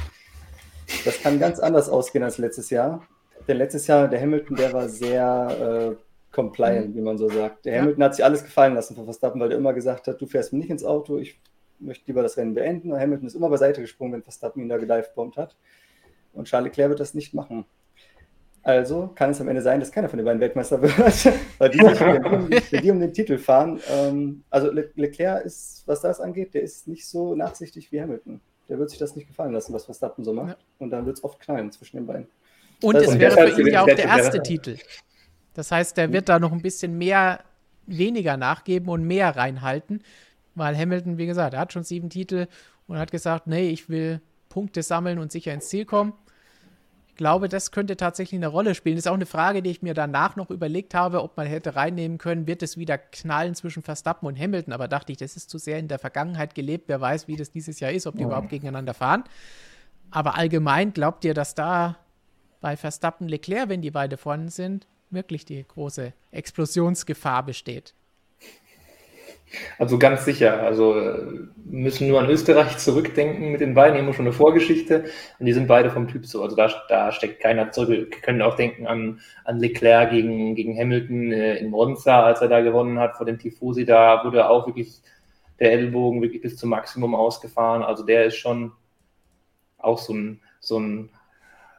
das 1.06 1.22
kann 1.22 1.38
ganz 1.38 1.60
anders 1.60 1.88
ausgehen 1.88 2.24
als 2.24 2.40
letztes 2.40 2.72
Jahr. 2.72 3.08
Denn 3.48 3.58
letztes 3.58 3.86
Jahr, 3.86 4.08
der 4.08 4.20
Hamilton, 4.20 4.56
der 4.56 4.74
war 4.74 4.90
sehr 4.90 5.94
äh, 5.94 6.34
compliant, 6.34 6.96
wie 6.96 7.02
man 7.02 7.20
so 7.20 7.30
sagt. 7.30 7.64
Der 7.66 7.76
ja. 7.76 7.82
Hamilton 7.82 8.04
hat 8.06 8.16
sich 8.16 8.26
alles 8.26 8.44
gefallen 8.44 8.74
lassen 8.74 8.96
von 8.96 9.04
Verstappen, 9.06 9.40
weil 9.40 9.52
er 9.52 9.60
immer 9.60 9.74
gesagt 9.74 10.08
hat, 10.08 10.20
du 10.20 10.26
fährst 10.26 10.52
mir 10.52 10.58
nicht 10.58 10.72
ins 10.72 10.84
Auto, 10.84 11.20
ich 11.20 11.40
möchte 11.78 12.08
lieber 12.08 12.24
das 12.24 12.38
Rennen 12.38 12.56
beenden. 12.56 12.92
Und 12.92 13.00
Hamilton 13.00 13.28
ist 13.28 13.36
immer 13.36 13.50
beiseite 13.50 13.82
gesprungen, 13.82 14.14
wenn 14.14 14.24
Verstappen 14.24 14.64
ihn 14.64 14.70
da 14.70 14.78
gedivebombt 14.78 15.38
hat. 15.38 15.56
Und 16.34 16.48
Charles 16.48 16.70
Leclerc 16.72 16.90
wird 16.90 17.02
das 17.02 17.14
nicht 17.14 17.36
machen. 17.36 17.66
Also 18.66 19.12
kann 19.14 19.30
es 19.30 19.40
am 19.40 19.48
Ende 19.48 19.62
sein, 19.62 19.80
dass 19.80 19.92
keiner 19.92 20.10
von 20.10 20.18
den 20.18 20.26
beiden 20.26 20.42
Weltmeister 20.42 20.82
wird, 20.82 20.96
weil 21.60 21.70
die 21.70 21.78
sich 21.78 22.64
für 22.66 22.82
die 22.82 22.90
um 22.90 23.00
den 23.00 23.14
Titel 23.14 23.38
fahren. 23.38 23.80
Ähm, 23.92 24.44
also 24.50 24.72
Le 24.72 24.90
Leclerc 24.96 25.46
ist, 25.46 25.84
was 25.86 26.02
das 26.02 26.20
angeht, 26.20 26.56
der 26.56 26.64
ist 26.64 26.88
nicht 26.88 27.08
so 27.08 27.36
nachsichtig 27.36 27.92
wie 27.92 28.02
Hamilton. 28.02 28.42
Der 28.68 28.80
wird 28.80 28.90
sich 28.90 28.98
das 28.98 29.16
nicht 29.16 29.28
gefallen 29.28 29.54
lassen, 29.54 29.72
was 29.72 29.86
Verstappen 29.86 30.24
so 30.24 30.34
macht. 30.34 30.58
Ja. 30.58 30.66
Und 30.80 30.90
dann 30.90 31.06
wird 31.06 31.18
es 31.18 31.24
oft 31.24 31.40
knallen 31.40 31.72
zwischen 31.72 31.98
den 31.98 32.08
beiden. 32.08 32.28
Und 32.82 32.96
es 32.96 33.20
wäre 33.20 33.48
für 33.52 33.62
ihn 33.62 33.68
ja 33.68 33.84
auch 33.84 33.86
der 33.86 34.00
erste 34.00 34.42
Titel. 34.42 34.78
Das 35.54 35.72
heißt, 35.72 35.96
der 35.96 36.12
wird 36.12 36.28
da 36.28 36.40
noch 36.40 36.52
ein 36.52 36.64
bisschen 36.64 36.98
mehr, 36.98 37.42
weniger 37.86 38.36
nachgeben 38.36 38.90
und 38.90 39.06
mehr 39.06 39.36
reinhalten, 39.36 40.02
weil 40.56 40.76
Hamilton, 40.76 41.20
wie 41.20 41.28
gesagt, 41.28 41.54
er 41.54 41.60
hat 41.60 41.72
schon 41.72 41.84
sieben 41.84 42.10
Titel 42.10 42.48
und 42.88 42.98
hat 42.98 43.12
gesagt, 43.12 43.46
nee, 43.46 43.70
ich 43.70 43.90
will 43.90 44.22
Punkte 44.50 44.82
sammeln 44.82 45.20
und 45.20 45.32
sicher 45.32 45.54
ins 45.54 45.70
Ziel 45.70 45.86
kommen. 45.86 46.14
Ich 47.16 47.18
glaube, 47.18 47.48
das 47.48 47.72
könnte 47.72 47.96
tatsächlich 47.96 48.38
eine 48.38 48.50
Rolle 48.50 48.76
spielen. 48.76 48.98
Das 48.98 49.06
ist 49.06 49.10
auch 49.10 49.14
eine 49.14 49.26
Frage, 49.26 49.62
die 49.62 49.70
ich 49.72 49.82
mir 49.82 49.94
danach 49.94 50.36
noch 50.36 50.50
überlegt 50.50 50.94
habe, 50.94 51.24
ob 51.24 51.38
man 51.38 51.48
hätte 51.48 51.78
reinnehmen 51.78 52.18
können, 52.18 52.46
wird 52.46 52.62
es 52.62 52.76
wieder 52.76 52.98
knallen 52.98 53.56
zwischen 53.56 53.84
Verstappen 53.84 54.28
und 54.28 54.38
Hamilton. 54.38 54.74
Aber 54.74 54.90
dachte 54.90 55.14
ich, 55.14 55.18
das 55.18 55.38
ist 55.38 55.50
zu 55.50 55.58
sehr 55.58 55.80
in 55.80 55.88
der 55.88 55.98
Vergangenheit 55.98 56.56
gelebt. 56.56 56.90
Wer 56.90 57.00
weiß, 57.00 57.30
wie 57.30 57.38
das 57.38 57.52
dieses 57.52 57.80
Jahr 57.80 57.94
ist, 57.94 58.06
ob 58.06 58.18
die 58.18 58.26
oh. 58.26 58.28
überhaupt 58.28 58.50
gegeneinander 58.50 58.94
fahren. 58.94 59.24
Aber 60.12 60.36
allgemein 60.36 60.92
glaubt 60.92 61.24
ihr, 61.24 61.34
dass 61.34 61.56
da 61.56 61.96
bei 62.60 62.76
Verstappen 62.76 63.30
Leclerc, 63.30 63.70
wenn 63.70 63.82
die 63.82 63.92
beide 63.92 64.18
vorne 64.18 64.50
sind, 64.50 64.86
wirklich 65.10 65.46
die 65.46 65.66
große 65.66 66.12
Explosionsgefahr 66.32 67.46
besteht? 67.46 67.94
Also 69.78 69.98
ganz 69.98 70.26
sicher. 70.26 70.62
Also 70.64 70.98
äh, 71.00 71.48
müssen 71.66 72.08
nur 72.08 72.20
an 72.20 72.30
Österreich 72.30 72.78
zurückdenken 72.78 73.52
mit 73.52 73.62
den 73.62 73.74
beiden, 73.74 74.06
die 74.06 74.14
schon 74.14 74.26
eine 74.26 74.34
Vorgeschichte 74.34 75.06
und 75.40 75.46
die 75.46 75.54
sind 75.54 75.68
beide 75.68 75.90
vom 75.90 76.08
Typ 76.08 76.26
so. 76.26 76.44
Also 76.44 76.56
da, 76.56 76.70
da 76.90 77.12
steckt 77.12 77.42
keiner 77.42 77.72
zurück. 77.72 78.10
Wir 78.12 78.22
können 78.22 78.42
auch 78.42 78.56
denken 78.56 78.88
an, 78.88 79.20
an 79.44 79.60
Leclerc 79.60 80.12
gegen, 80.12 80.56
gegen 80.56 80.78
Hamilton 80.78 81.32
äh, 81.32 81.58
in 81.58 81.70
Monza, 81.70 82.24
als 82.24 82.42
er 82.42 82.48
da 82.48 82.62
gewonnen 82.62 83.00
hat 83.00 83.18
vor 83.18 83.26
dem 83.26 83.40
Tifosi. 83.40 83.86
Da 83.86 84.24
wurde 84.24 84.50
auch 84.50 84.68
wirklich 84.68 85.02
der 85.60 85.72
Ellbogen 85.72 86.22
wirklich 86.22 86.42
bis 86.42 86.58
zum 86.58 86.70
Maximum 86.70 87.16
ausgefahren. 87.16 87.84
Also 87.84 88.06
der 88.06 88.26
ist 88.26 88.36
schon 88.36 88.74
auch 89.78 90.00
so 90.00 90.14
ein, 90.14 90.42
so 90.60 90.80
ein 90.80 91.10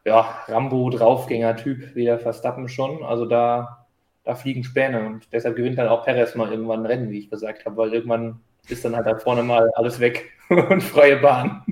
ja, 0.05 0.38
Rambo-Draufgänger-Typ 0.47 1.94
wie 1.94 2.05
der 2.05 2.18
Verstappen 2.18 2.68
schon. 2.68 3.02
Also 3.02 3.26
da 3.26 3.85
da 4.26 4.34
fliegen 4.34 4.64
Späne 4.64 5.06
und 5.06 5.32
deshalb 5.32 5.56
gewinnt 5.56 5.78
dann 5.78 5.88
auch 5.88 6.04
Perez 6.04 6.34
mal 6.34 6.50
irgendwann 6.50 6.80
ein 6.80 6.86
Rennen, 6.86 7.10
wie 7.10 7.20
ich 7.20 7.30
gesagt 7.30 7.64
habe, 7.64 7.76
weil 7.76 7.94
irgendwann 7.94 8.40
ist 8.68 8.84
dann 8.84 8.96
halt 8.96 9.06
da 9.06 9.16
vorne 9.16 9.44
mal 9.44 9.70
alles 9.76 10.00
weg 10.00 10.32
und 10.48 10.82
freie 10.82 11.16
Bahn. 11.18 11.62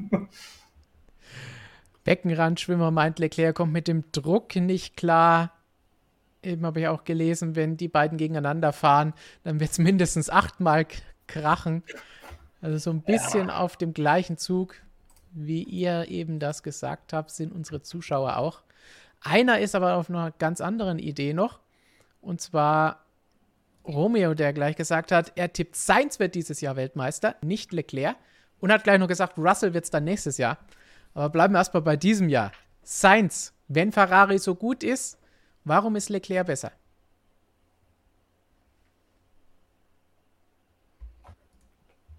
Beckenrandschwimmer 2.04 2.92
meint, 2.92 3.18
Leclerc 3.18 3.56
kommt 3.56 3.72
mit 3.72 3.88
dem 3.88 4.04
Druck 4.12 4.54
nicht 4.54 4.96
klar. 4.96 5.52
Eben 6.44 6.64
habe 6.64 6.80
ich 6.80 6.88
auch 6.88 7.02
gelesen, 7.02 7.56
wenn 7.56 7.76
die 7.76 7.88
beiden 7.88 8.18
gegeneinander 8.18 8.72
fahren, 8.72 9.14
dann 9.42 9.58
wird 9.58 9.72
es 9.72 9.78
mindestens 9.78 10.30
achtmal 10.30 10.86
krachen. 11.26 11.82
Also 12.60 12.78
so 12.78 12.90
ein 12.90 13.02
bisschen 13.02 13.48
ja. 13.48 13.58
auf 13.58 13.76
dem 13.76 13.94
gleichen 13.94 14.38
Zug, 14.38 14.76
wie 15.32 15.64
ihr 15.64 16.06
eben 16.08 16.38
das 16.38 16.62
gesagt 16.62 17.12
habt, 17.12 17.30
sind 17.30 17.52
unsere 17.52 17.82
Zuschauer 17.82 18.36
auch. 18.36 18.62
Einer 19.20 19.58
ist 19.58 19.74
aber 19.74 19.96
auf 19.96 20.08
einer 20.08 20.30
ganz 20.30 20.60
anderen 20.60 21.00
Idee 21.00 21.32
noch. 21.32 21.63
Und 22.24 22.40
zwar 22.40 23.04
Romeo, 23.86 24.34
der 24.34 24.52
gleich 24.52 24.76
gesagt 24.76 25.12
hat, 25.12 25.32
er 25.36 25.52
tippt, 25.52 25.76
Sainz 25.76 26.18
wird 26.18 26.34
dieses 26.34 26.60
Jahr 26.60 26.76
Weltmeister, 26.76 27.36
nicht 27.42 27.72
Leclerc. 27.72 28.16
Und 28.60 28.72
hat 28.72 28.84
gleich 28.84 28.98
noch 28.98 29.08
gesagt, 29.08 29.36
Russell 29.36 29.74
wird 29.74 29.84
es 29.84 29.90
dann 29.90 30.04
nächstes 30.04 30.38
Jahr. 30.38 30.58
Aber 31.12 31.28
bleiben 31.28 31.52
wir 31.52 31.58
erstmal 31.58 31.82
bei 31.82 31.96
diesem 31.96 32.30
Jahr. 32.30 32.50
Sainz, 32.82 33.52
wenn 33.68 33.92
Ferrari 33.92 34.38
so 34.38 34.54
gut 34.54 34.82
ist, 34.82 35.18
warum 35.64 35.96
ist 35.96 36.08
Leclerc 36.08 36.46
besser? 36.46 36.72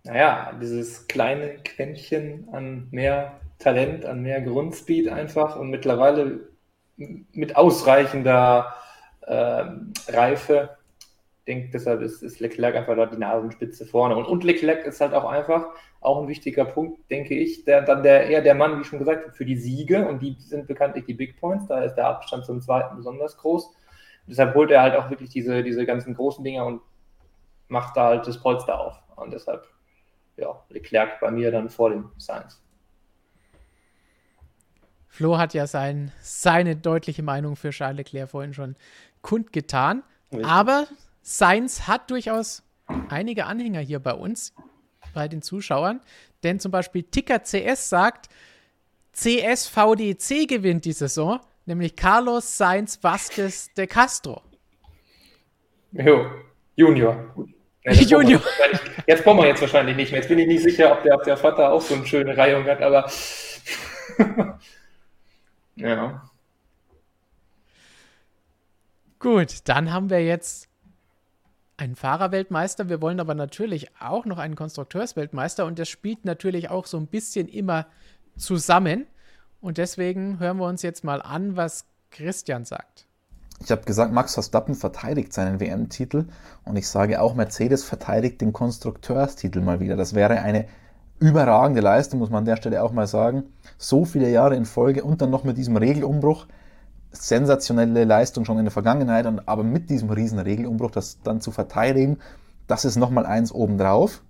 Naja, 0.03 0.53
dieses 0.61 1.07
kleine 1.07 1.55
Quäntchen 1.63 2.47
an 2.51 2.87
mehr 2.91 3.39
Talent, 3.57 4.05
an 4.05 4.21
mehr 4.21 4.39
Grundspeed 4.41 5.09
einfach 5.09 5.55
und 5.55 5.71
mittlerweile 5.71 6.47
mit 6.95 7.55
ausreichender 7.55 8.75
äh, 9.25 9.65
Reife. 10.09 10.77
Ich 11.39 11.45
denke, 11.53 11.69
deshalb 11.71 12.01
ist, 12.01 12.23
ist 12.23 12.39
Leclerc 12.39 12.75
einfach 12.75 12.95
dort 12.95 13.13
die 13.13 13.17
Nasenspitze 13.17 13.85
vorne. 13.85 14.15
Und, 14.15 14.25
und 14.25 14.43
Leclerc 14.43 14.85
ist 14.85 14.99
halt 14.99 15.13
auch 15.13 15.25
einfach, 15.25 15.67
auch 16.01 16.21
ein 16.21 16.27
wichtiger 16.27 16.65
Punkt, 16.65 17.09
denke 17.11 17.35
ich, 17.35 17.65
der, 17.65 17.81
dann 17.81 18.03
der, 18.03 18.27
eher 18.27 18.41
der 18.41 18.55
Mann, 18.55 18.79
wie 18.79 18.83
schon 18.83 18.99
gesagt, 18.99 19.35
für 19.35 19.45
die 19.45 19.57
Siege. 19.57 20.07
Und 20.07 20.21
die 20.21 20.35
sind 20.39 20.67
bekanntlich 20.67 21.05
die 21.05 21.13
Big 21.13 21.39
Points. 21.39 21.67
Da 21.67 21.83
ist 21.83 21.95
der 21.95 22.07
Abstand 22.07 22.45
zum 22.45 22.61
zweiten 22.61 22.95
besonders 22.95 23.37
groß. 23.37 23.71
Deshalb 24.27 24.55
holt 24.55 24.71
er 24.71 24.81
halt 24.81 24.95
auch 24.95 25.09
wirklich 25.09 25.29
diese, 25.29 25.61
diese 25.61 25.85
ganzen 25.85 26.15
großen 26.15 26.43
Dinger 26.43 26.65
und 26.65 26.81
macht 27.67 27.95
da 27.95 28.07
halt 28.07 28.27
das 28.27 28.41
Polster 28.41 28.79
auf. 28.79 28.95
Und 29.15 29.31
deshalb, 29.31 29.67
ja, 30.37 30.63
Leclerc 30.69 31.19
bei 31.19 31.31
mir 31.31 31.51
dann 31.51 31.69
vor 31.69 31.89
dem 31.91 32.11
Science. 32.19 32.61
Flo 35.07 35.37
hat 35.37 35.53
ja 35.53 35.65
sein, 35.65 36.11
seine 36.19 36.75
deutliche 36.75 37.23
Meinung 37.23 37.55
für 37.55 37.69
Charles 37.69 37.97
Leclerc 37.97 38.29
vorhin 38.29 38.53
schon 38.53 38.75
kundgetan. 39.25 40.03
Richtig. 40.31 40.47
Aber 40.47 40.87
Sainz 41.21 41.87
hat 41.87 42.11
durchaus 42.11 42.63
einige 43.09 43.45
Anhänger 43.45 43.79
hier 43.79 43.99
bei 43.99 44.13
uns, 44.13 44.53
bei 45.13 45.27
den 45.27 45.41
Zuschauern. 45.41 45.99
Denn 46.43 46.59
zum 46.59 46.71
Beispiel 46.71 47.03
Ticker 47.03 47.39
CS 47.39 47.89
sagt, 47.89 48.29
CSVDC 49.13 50.47
gewinnt 50.47 50.85
die 50.85 50.91
Saison, 50.91 51.39
nämlich 51.65 51.95
Carlos 51.95 52.57
Sainz 52.57 52.99
Vasquez 53.01 53.73
de 53.73 53.87
Castro. 53.87 54.41
Jo, 55.91 56.27
Junior. 56.75 57.33
Ja, 57.87 57.91
Junior. 57.91 58.41
Jetzt 59.05 59.23
brauchen 59.23 59.37
wir 59.37 59.47
jetzt 59.47 59.61
wahrscheinlich 59.61 59.95
nicht 59.95 60.11
mehr. 60.11 60.19
Jetzt 60.19 60.27
bin 60.27 60.39
ich 60.39 60.47
nicht 60.47 60.63
sicher, 60.63 60.91
ob 60.91 61.03
der, 61.03 61.13
ob 61.13 61.23
der 61.23 61.37
Vater 61.37 61.71
auch 61.71 61.81
so 61.81 61.93
eine 61.93 62.03
schöne 62.07 62.35
Reihung 62.35 62.65
hat, 62.65 62.81
aber 62.81 63.07
Ja. 65.75 66.29
Gut, 69.25 69.61
dann 69.63 69.91
haben 69.91 70.11
wir 70.11 70.23
jetzt 70.23 70.67
einen 71.77 71.95
Fahrerweltmeister. 71.95 72.89
Wir 72.89 73.01
wollen 73.01 73.19
aber 73.19 73.33
natürlich 73.33 73.89
auch 73.99 74.25
noch 74.25 74.37
einen 74.37 74.55
Konstrukteursweltmeister 74.55 75.65
und 75.65 75.79
das 75.79 75.89
spielt 75.89 76.25
natürlich 76.25 76.69
auch 76.69 76.85
so 76.85 76.97
ein 76.97 77.07
bisschen 77.07 77.47
immer 77.47 77.87
zusammen. 78.37 79.07
Und 79.61 79.79
deswegen 79.79 80.37
hören 80.37 80.57
wir 80.57 80.67
uns 80.67 80.83
jetzt 80.83 81.03
mal 81.03 81.23
an, 81.23 81.55
was 81.55 81.85
Christian 82.11 82.65
sagt. 82.65 83.07
Ich 83.63 83.71
habe 83.71 83.81
gesagt, 83.81 84.13
Max 84.13 84.35
Verstappen 84.35 84.75
verteidigt 84.75 85.33
seinen 85.33 85.59
WM-Titel 85.59 86.25
und 86.63 86.75
ich 86.75 86.87
sage 86.87 87.19
auch, 87.19 87.33
Mercedes 87.33 87.83
verteidigt 87.83 88.41
den 88.41 88.53
Konstrukteurstitel 88.53 89.59
mal 89.59 89.79
wieder. 89.79 89.95
Das 89.95 90.13
wäre 90.13 90.41
eine 90.41 90.67
überragende 91.17 91.81
Leistung, 91.81 92.19
muss 92.19 92.29
man 92.29 92.43
an 92.43 92.45
der 92.45 92.57
Stelle 92.57 92.83
auch 92.83 92.91
mal 92.91 93.07
sagen. 93.07 93.45
So 93.79 94.05
viele 94.05 94.29
Jahre 94.29 94.55
in 94.55 94.65
Folge 94.65 95.03
und 95.03 95.23
dann 95.23 95.31
noch 95.31 95.43
mit 95.43 95.57
diesem 95.57 95.77
Regelumbruch. 95.77 96.45
Sensationelle 97.15 98.03
Leistung 98.03 98.45
schon 98.45 98.59
in 98.59 98.65
der 98.65 98.71
Vergangenheit, 98.71 99.25
und 99.25 99.47
aber 99.47 99.63
mit 99.63 99.89
diesem 99.89 100.09
riesen 100.09 100.39
Regelumbruch 100.39 100.91
das 100.91 101.19
dann 101.23 101.41
zu 101.41 101.51
verteidigen, 101.51 102.19
das 102.67 102.85
ist 102.85 102.95
nochmal 102.95 103.25
eins 103.25 103.51
obendrauf. 103.51 104.21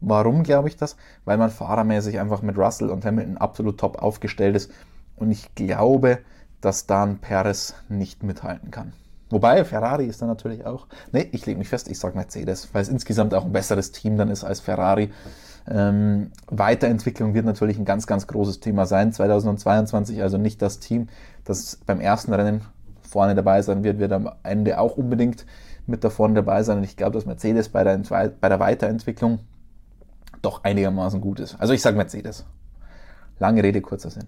Warum 0.00 0.42
glaube 0.42 0.68
ich 0.68 0.76
das? 0.76 0.96
Weil 1.24 1.38
man 1.38 1.50
fahrermäßig 1.50 2.18
einfach 2.18 2.42
mit 2.42 2.58
Russell 2.58 2.90
und 2.90 3.04
Hamilton 3.04 3.36
absolut 3.38 3.78
top 3.78 4.02
aufgestellt 4.02 4.56
ist. 4.56 4.70
Und 5.16 5.30
ich 5.30 5.54
glaube, 5.54 6.18
dass 6.60 6.86
Dan 6.86 7.18
Perez 7.18 7.74
nicht 7.88 8.22
mithalten 8.22 8.70
kann. 8.70 8.92
Wobei, 9.30 9.64
Ferrari 9.64 10.06
ist 10.06 10.20
dann 10.20 10.28
natürlich 10.28 10.66
auch. 10.66 10.86
Nee, 11.10 11.28
ich 11.32 11.46
lege 11.46 11.58
mich 11.58 11.68
fest, 11.68 11.88
ich 11.88 11.98
sage 11.98 12.16
Mercedes, 12.16 12.68
weil 12.72 12.82
es 12.82 12.88
insgesamt 12.88 13.32
auch 13.34 13.44
ein 13.44 13.52
besseres 13.52 13.90
Team 13.90 14.18
dann 14.18 14.28
ist 14.28 14.44
als 14.44 14.60
Ferrari. 14.60 15.10
Ähm, 15.68 16.32
Weiterentwicklung 16.48 17.34
wird 17.34 17.46
natürlich 17.46 17.78
ein 17.78 17.84
ganz, 17.84 18.06
ganz 18.06 18.26
großes 18.26 18.60
Thema 18.60 18.86
sein. 18.86 19.12
2022 19.12 20.22
also 20.22 20.38
nicht 20.38 20.60
das 20.60 20.80
Team, 20.80 21.08
das 21.44 21.78
beim 21.86 22.00
ersten 22.00 22.32
Rennen 22.32 22.62
vorne 23.02 23.34
dabei 23.34 23.62
sein 23.62 23.84
wird, 23.84 23.98
wird 23.98 24.12
am 24.12 24.30
Ende 24.42 24.78
auch 24.78 24.96
unbedingt 24.96 25.46
mit 25.86 26.02
da 26.04 26.10
vorne 26.10 26.34
dabei 26.34 26.62
sein. 26.62 26.78
Und 26.78 26.84
ich 26.84 26.96
glaube, 26.96 27.14
dass 27.14 27.26
Mercedes 27.26 27.68
bei 27.68 27.84
der, 27.84 27.98
bei 28.40 28.48
der 28.48 28.60
Weiterentwicklung 28.60 29.40
doch 30.40 30.64
einigermaßen 30.64 31.20
gut 31.20 31.40
ist. 31.40 31.54
Also 31.60 31.72
ich 31.72 31.82
sage 31.82 31.96
Mercedes. 31.96 32.44
Lange 33.38 33.62
Rede, 33.62 33.80
kurzer 33.80 34.10
Sinn. 34.10 34.26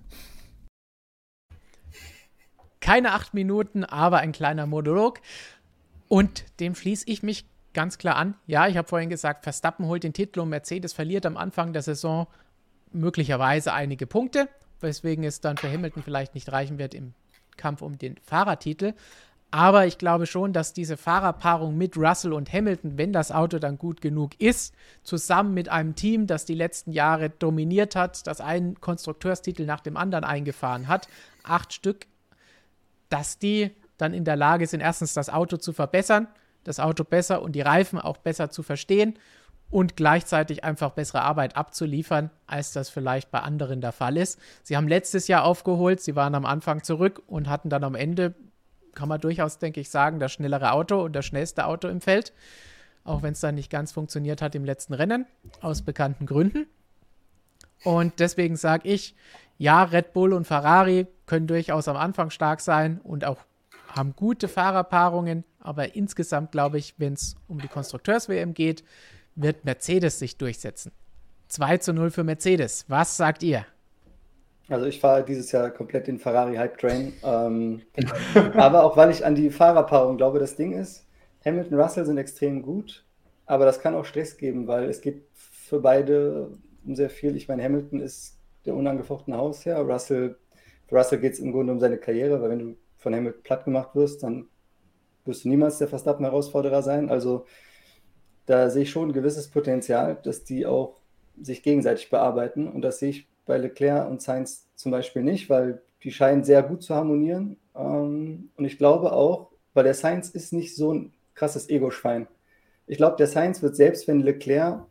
Keine 2.81 3.13
acht 3.13 3.33
Minuten, 3.33 3.85
aber 3.85 4.19
ein 4.19 4.33
kleiner 4.33 4.67
Monolog. 4.67 5.21
Und 6.09 6.45
dem 6.61 6.75
schließe 6.75 7.07
ich 7.09 7.23
mich 7.23 7.47
ganz 7.75 7.99
klar 7.99 8.17
an. 8.17 8.35
Ja, 8.47 8.67
ich 8.67 8.77
habe 8.77 8.89
vorhin 8.89 9.11
gesagt, 9.11 9.45
Verstappen 9.45 9.87
holt 9.87 10.05
den 10.05 10.13
Titel 10.13 10.41
und 10.41 10.49
Mercedes 10.49 10.93
verliert 10.93 11.27
am 11.27 11.37
Anfang 11.37 11.73
der 11.73 11.83
Saison 11.83 12.27
möglicherweise 12.93 13.73
einige 13.73 14.07
Punkte, 14.07 14.49
weswegen 14.81 15.25
es 15.25 15.41
dann 15.41 15.57
für 15.57 15.71
Hamilton 15.71 16.03
vielleicht 16.03 16.35
nicht 16.35 16.51
reichen 16.51 16.79
wird 16.79 16.95
im 16.95 17.13
Kampf 17.57 17.83
um 17.83 17.99
den 17.99 18.17
Fahrertitel. 18.19 18.95
Aber 19.51 19.87
ich 19.87 19.99
glaube 19.99 20.27
schon, 20.27 20.53
dass 20.53 20.73
diese 20.73 20.97
Fahrerpaarung 20.97 21.77
mit 21.77 21.97
Russell 21.97 22.33
und 22.33 22.53
Hamilton, 22.53 22.99
wenn 22.99 23.13
das 23.13 23.31
Auto 23.31 23.61
dann 23.61 23.79
gut 23.79 24.01
genug 24.01 24.41
ist, 24.41 24.75
zusammen 25.05 25.55
mit 25.55 25.69
einem 25.69 25.95
Team, 25.95 26.27
das 26.27 26.45
die 26.45 26.57
letzten 26.57 26.91
Jahre 26.91 27.31
dominiert 27.31 27.95
hat, 27.95 28.27
das 28.27 28.41
einen 28.41 28.81
Konstrukteurstitel 28.81 29.65
nach 29.65 29.79
dem 29.79 29.97
anderen 29.97 30.25
eingefahren 30.25 30.89
hat, 30.89 31.07
acht 31.45 31.73
Stück, 31.73 32.07
dass 33.11 33.39
die 33.39 33.71
dann 33.97 34.13
in 34.13 34.25
der 34.25 34.35
Lage 34.35 34.67
sind, 34.67 34.81
erstens 34.81 35.15
das 35.15 35.31
Auto 35.31 35.57
zu 35.57 35.73
verbessern, 35.73 36.27
das 36.65 36.81
Auto 36.81 37.05
besser 37.05 37.43
und 37.43 37.53
die 37.53 37.61
Reifen 37.61 37.99
auch 37.99 38.17
besser 38.17 38.51
zu 38.51 38.63
verstehen 38.63 39.19
und 39.71 39.97
gleichzeitig 39.97 40.65
einfach 40.65 40.91
bessere 40.91 41.23
Arbeit 41.23 41.57
abzuliefern, 41.57 42.31
als 42.47 42.73
das 42.73 42.91
vielleicht 42.91 43.31
bei 43.31 43.41
anderen 43.41 43.81
der 43.81 43.93
Fall 43.93 44.17
ist. 44.17 44.39
Sie 44.63 44.77
haben 44.77 44.89
letztes 44.89 45.29
Jahr 45.29 45.45
aufgeholt, 45.45 46.01
sie 46.01 46.17
waren 46.17 46.35
am 46.35 46.45
Anfang 46.45 46.83
zurück 46.83 47.23
und 47.27 47.49
hatten 47.49 47.71
dann 47.71 47.85
am 47.85 47.95
Ende 47.95 48.35
kann 48.95 49.09
man 49.09 49.21
durchaus, 49.21 49.59
denke 49.59 49.81
ich, 49.81 49.91
sagen, 49.91 50.21
das 50.21 50.33
schnellere 50.33 50.73
Auto 50.73 51.03
und 51.03 51.15
das 51.15 51.27
schnellste 51.27 51.67
Auto 51.67 51.89
im 51.89 52.01
Feld. 52.01 52.33
Auch 53.03 53.23
wenn 53.23 53.33
es 53.33 53.41
dann 53.41 53.57
nicht 53.57 53.71
ganz 53.71 53.93
funktioniert 53.93 54.41
hat 54.41 54.55
im 54.55 54.65
letzten 54.65 54.95
Rennen, 54.95 55.27
aus 55.61 55.83
bekannten 55.83 56.27
Gründen. 56.27 56.67
Und 57.83 58.19
deswegen 58.19 58.57
sage 58.57 58.89
ich, 58.89 59.15
ja, 59.59 59.83
Red 59.83 60.13
Bull 60.13 60.33
und 60.33 60.47
Ferrari 60.47 61.07
können 61.27 61.47
durchaus 61.47 61.87
am 61.89 61.97
Anfang 61.97 62.31
stark 62.31 62.61
sein 62.61 63.01
und 63.03 63.25
auch 63.25 63.39
haben 63.95 64.15
gute 64.17 64.49
Fahrerpaarungen, 64.49 65.45
aber 65.61 65.95
insgesamt 65.95 66.53
glaube 66.53 66.79
ich, 66.79 66.95
wenn 66.99 67.15
es 67.15 67.37
um 67.49 67.61
die 67.61 67.69
Konstrukteurs-WM 67.69 68.55
geht, 68.55 68.85
wird 69.37 69.65
Mercedes 69.65 70.19
sich 70.19 70.37
durchsetzen. 70.37 70.93
2 71.49 71.79
zu 71.79 71.93
0 71.93 72.11
für 72.11 72.25
Mercedes. 72.25 72.85
Was 72.89 73.17
sagt 73.17 73.43
ihr? 73.43 73.67
Also 74.69 74.87
ich 74.87 74.99
fahre 74.99 75.25
dieses 75.25 75.53
Jahr 75.53 75.71
komplett 75.71 76.07
den 76.07 76.19
Ferrari 76.19 76.57
Hype 76.57 76.79
Train. 76.79 77.13
Ähm, 77.23 77.83
aber 78.55 78.85
auch 78.85 78.97
weil 78.97 79.11
ich 79.11 79.25
an 79.25 79.35
die 79.35 79.51
Fahrerpaarung 79.51 80.17
glaube, 80.17 80.39
das 80.39 80.57
Ding 80.57 80.73
ist, 80.73 81.07
Hamilton 81.45 81.75
und 81.75 81.81
Russell 81.81 82.07
sind 82.07 82.17
extrem 82.17 82.63
gut, 82.63 83.05
aber 83.47 83.67
das 83.67 83.81
kann 83.81 83.95
auch 83.95 84.07
Stress 84.07 84.37
geben, 84.37 84.67
weil 84.67 84.89
es 84.89 85.03
geht 85.03 85.27
für 85.33 85.81
beide 85.81 86.51
sehr 86.87 87.11
viel. 87.11 87.37
Ich 87.37 87.49
meine, 87.49 87.63
Hamilton 87.63 88.01
ist 88.01 88.39
der 88.65 88.75
unangefochtene 88.75 89.37
Hausherr. 89.37 89.81
Russell, 89.81 90.37
für 90.87 90.97
Russell 90.97 91.19
geht 91.19 91.35
es 91.35 91.39
im 91.39 91.53
Grunde 91.53 91.73
um 91.73 91.81
seine 91.81 91.99
Karriere, 91.99 92.41
weil 92.41 92.51
wenn 92.51 92.59
du 92.59 92.77
von 93.05 93.15
Hamilton 93.15 93.43
platt 93.43 93.65
gemacht 93.65 93.95
wirst, 93.95 94.25
dann 94.25 94.49
wirst 95.25 95.45
du 95.45 95.49
niemals 95.49 95.79
der 95.79 95.89
Verstappen-Herausforderer 95.89 96.83
sein. 96.83 97.09
Also 97.09 97.47
da 98.47 98.69
sehe 98.71 98.83
ich 98.83 98.91
schon 98.91 99.11
ein 99.11 99.13
gewisses 99.13 99.49
Potenzial, 99.49 100.19
dass 100.25 100.43
die 100.43 100.67
auch 100.67 100.97
sich 101.41 101.63
gegenseitig 101.63 102.11
bearbeiten 102.11 102.69
und 102.69 102.83
das 102.83 102.99
sehe 102.99 103.11
ich 103.11 103.29
bei 103.47 103.59
Leclerc 103.59 104.09
und 104.09 104.23
Sainz 104.23 104.69
zum 104.75 104.91
Beispiel 104.91 105.23
nicht, 105.23 105.51
weil 105.51 105.83
die 106.03 106.13
scheinen 106.13 106.45
sehr 106.45 106.63
gut 106.63 106.83
zu 106.83 106.95
harmonieren. 106.95 107.57
Ähm, 107.75 108.51
und 108.57 108.65
ich 108.65 108.79
glaube 108.79 109.13
auch, 109.13 109.51
weil 109.75 109.85
der 109.85 109.95
Sainz 109.95 110.31
ist 110.31 110.53
nicht 110.53 110.75
so 110.75 110.95
ein 110.95 111.13
krasses 111.35 111.69
Ego-Schwein. 111.69 112.27
Ich 112.87 112.97
glaube, 112.97 113.17
der 113.17 113.27
Sainz 113.27 113.63
wird 113.63 113.77
selbst, 113.77 114.09
wenn 114.09 114.21
Leclerc 114.21 114.87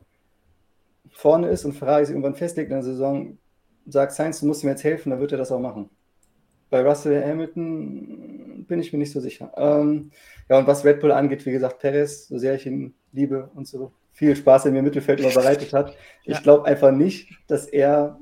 vorne 1.11 1.49
ist 1.49 1.65
und 1.65 1.73
Ferrari 1.73 2.05
sich 2.05 2.13
irgendwann 2.13 2.35
festlegt 2.35 2.69
in 2.69 2.75
der 2.75 2.83
Saison, 2.83 3.37
sagt 3.85 4.13
Sainz, 4.13 4.39
du 4.39 4.45
musst 4.45 4.63
ihm 4.63 4.69
jetzt 4.69 4.83
helfen, 4.83 5.11
dann 5.11 5.19
wird 5.19 5.31
er 5.31 5.37
das 5.37 5.51
auch 5.51 5.59
machen. 5.59 5.89
Bei 6.73 6.81
Russell 6.81 7.23
Hamilton 7.23 8.65
bin 8.67 8.79
ich 8.79 8.91
mir 8.91 8.97
nicht 8.97 9.11
so 9.11 9.19
sicher. 9.19 9.51
Ähm, 9.57 10.09
ja, 10.49 10.57
und 10.57 10.65
was 10.65 10.83
Red 10.83 11.01
Bull 11.01 11.11
angeht, 11.11 11.45
wie 11.45 11.51
gesagt, 11.51 11.77
Perez, 11.77 12.27
so 12.27 12.39
sehr 12.39 12.55
ich 12.55 12.65
ihn 12.65 12.95
liebe 13.11 13.51
und 13.53 13.67
so 13.67 13.91
viel 14.11 14.35
Spaß 14.35 14.65
in 14.65 14.73
mir 14.73 14.79
im 14.79 14.85
Mittelfeld 14.85 15.19
immer 15.19 15.29
bereitet 15.29 15.71
hat, 15.71 15.91
ja. 16.23 16.35
ich 16.35 16.41
glaube 16.41 16.65
einfach 16.65 16.91
nicht, 16.91 17.29
dass 17.45 17.67
er 17.67 18.19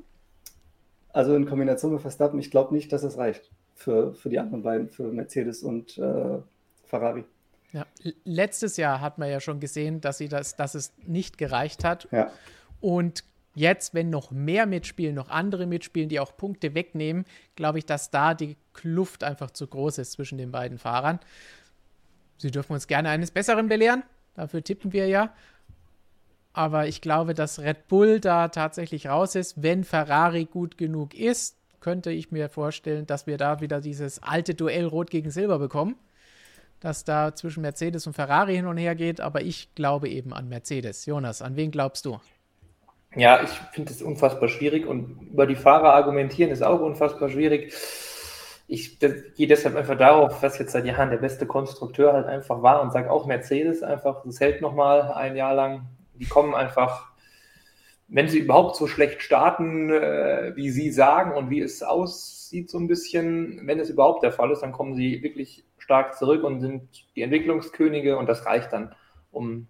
also 1.14 1.34
in 1.34 1.46
Kombination 1.46 1.94
mit 1.94 2.02
Verstappen, 2.02 2.38
ich 2.38 2.50
glaube 2.50 2.74
nicht, 2.74 2.92
dass 2.92 3.04
es 3.04 3.16
reicht 3.16 3.50
für, 3.74 4.12
für 4.12 4.28
die 4.28 4.38
anderen 4.38 4.62
beiden, 4.62 4.90
für 4.90 5.04
Mercedes 5.04 5.62
und 5.62 5.96
äh, 5.96 6.38
Ferrari. 6.84 7.24
Ja, 7.72 7.86
letztes 8.24 8.76
Jahr 8.76 9.00
hat 9.00 9.16
man 9.16 9.30
ja 9.30 9.40
schon 9.40 9.60
gesehen, 9.60 10.02
dass, 10.02 10.18
sie 10.18 10.28
das, 10.28 10.56
dass 10.56 10.74
es 10.74 10.92
nicht 11.06 11.38
gereicht 11.38 11.84
hat. 11.84 12.06
Ja. 12.10 12.30
Und 12.82 13.24
jetzt, 13.54 13.94
wenn 13.94 14.10
noch 14.10 14.30
mehr 14.30 14.66
mitspielen, 14.66 15.14
noch 15.14 15.28
andere 15.28 15.66
mitspielen, 15.66 16.08
die 16.08 16.20
auch 16.20 16.36
Punkte 16.36 16.74
wegnehmen, 16.74 17.24
glaube 17.56 17.78
ich, 17.78 17.86
dass 17.86 18.10
da 18.10 18.34
die 18.34 18.56
Kluft 18.72 19.24
einfach 19.24 19.50
zu 19.50 19.66
groß 19.66 19.98
ist 19.98 20.12
zwischen 20.12 20.38
den 20.38 20.50
beiden 20.50 20.78
Fahrern. 20.78 21.20
Sie 22.38 22.50
dürfen 22.50 22.72
uns 22.72 22.86
gerne 22.86 23.10
eines 23.10 23.30
Besseren 23.30 23.68
belehren. 23.68 24.02
Dafür 24.34 24.64
tippen 24.64 24.92
wir 24.92 25.06
ja. 25.06 25.32
Aber 26.52 26.86
ich 26.86 27.00
glaube, 27.00 27.34
dass 27.34 27.60
Red 27.60 27.88
Bull 27.88 28.20
da 28.20 28.48
tatsächlich 28.48 29.06
raus 29.06 29.34
ist. 29.34 29.62
Wenn 29.62 29.84
Ferrari 29.84 30.44
gut 30.44 30.76
genug 30.76 31.14
ist, 31.14 31.56
könnte 31.80 32.10
ich 32.10 32.30
mir 32.30 32.48
vorstellen, 32.48 33.06
dass 33.06 33.26
wir 33.26 33.38
da 33.38 33.60
wieder 33.60 33.80
dieses 33.80 34.22
alte 34.22 34.54
Duell 34.54 34.86
Rot 34.86 35.10
gegen 35.10 35.30
Silber 35.30 35.58
bekommen. 35.58 35.96
Dass 36.80 37.04
da 37.04 37.34
zwischen 37.34 37.62
Mercedes 37.62 38.06
und 38.06 38.14
Ferrari 38.14 38.56
hin 38.56 38.66
und 38.66 38.76
her 38.76 38.94
geht. 38.94 39.20
Aber 39.20 39.42
ich 39.42 39.74
glaube 39.74 40.08
eben 40.08 40.32
an 40.32 40.48
Mercedes. 40.48 41.06
Jonas, 41.06 41.42
an 41.42 41.56
wen 41.56 41.70
glaubst 41.70 42.04
du? 42.06 42.18
Ja, 43.14 43.42
ich 43.42 43.50
finde 43.72 43.92
es 43.92 44.02
unfassbar 44.02 44.48
schwierig 44.48 44.86
und 44.86 45.28
über 45.32 45.46
die 45.46 45.56
Fahrer 45.56 45.92
argumentieren 45.94 46.50
ist 46.50 46.62
auch 46.62 46.80
unfassbar 46.80 47.28
schwierig. 47.28 47.74
Ich 48.68 48.98
gehe 48.98 49.46
deshalb 49.46 49.76
einfach 49.76 49.98
darauf, 49.98 50.42
was 50.42 50.58
jetzt 50.58 50.72
seit 50.72 50.86
Jahren 50.86 51.10
der 51.10 51.18
beste 51.18 51.46
Konstrukteur 51.46 52.14
halt 52.14 52.26
einfach 52.26 52.62
war 52.62 52.80
und 52.80 52.92
sage 52.92 53.10
auch 53.10 53.26
Mercedes 53.26 53.82
einfach, 53.82 54.22
das 54.24 54.40
hält 54.40 54.62
nochmal 54.62 55.12
ein 55.12 55.36
Jahr 55.36 55.54
lang 55.54 55.88
die 56.22 56.28
kommen 56.28 56.54
einfach, 56.54 57.12
wenn 58.08 58.28
sie 58.28 58.38
überhaupt 58.38 58.76
so 58.76 58.86
schlecht 58.86 59.22
starten, 59.22 59.90
äh, 59.90 60.52
wie 60.54 60.70
sie 60.70 60.90
sagen 60.90 61.32
und 61.32 61.50
wie 61.50 61.60
es 61.60 61.82
aussieht, 61.82 62.70
so 62.70 62.78
ein 62.78 62.86
bisschen, 62.86 63.66
wenn 63.66 63.80
es 63.80 63.90
überhaupt 63.90 64.22
der 64.22 64.32
Fall 64.32 64.50
ist, 64.50 64.60
dann 64.60 64.72
kommen 64.72 64.94
sie 64.94 65.22
wirklich 65.22 65.64
stark 65.78 66.16
zurück 66.16 66.44
und 66.44 66.60
sind 66.60 67.06
die 67.16 67.22
Entwicklungskönige 67.22 68.16
und 68.16 68.28
das 68.28 68.46
reicht 68.46 68.72
dann, 68.72 68.94
um 69.30 69.66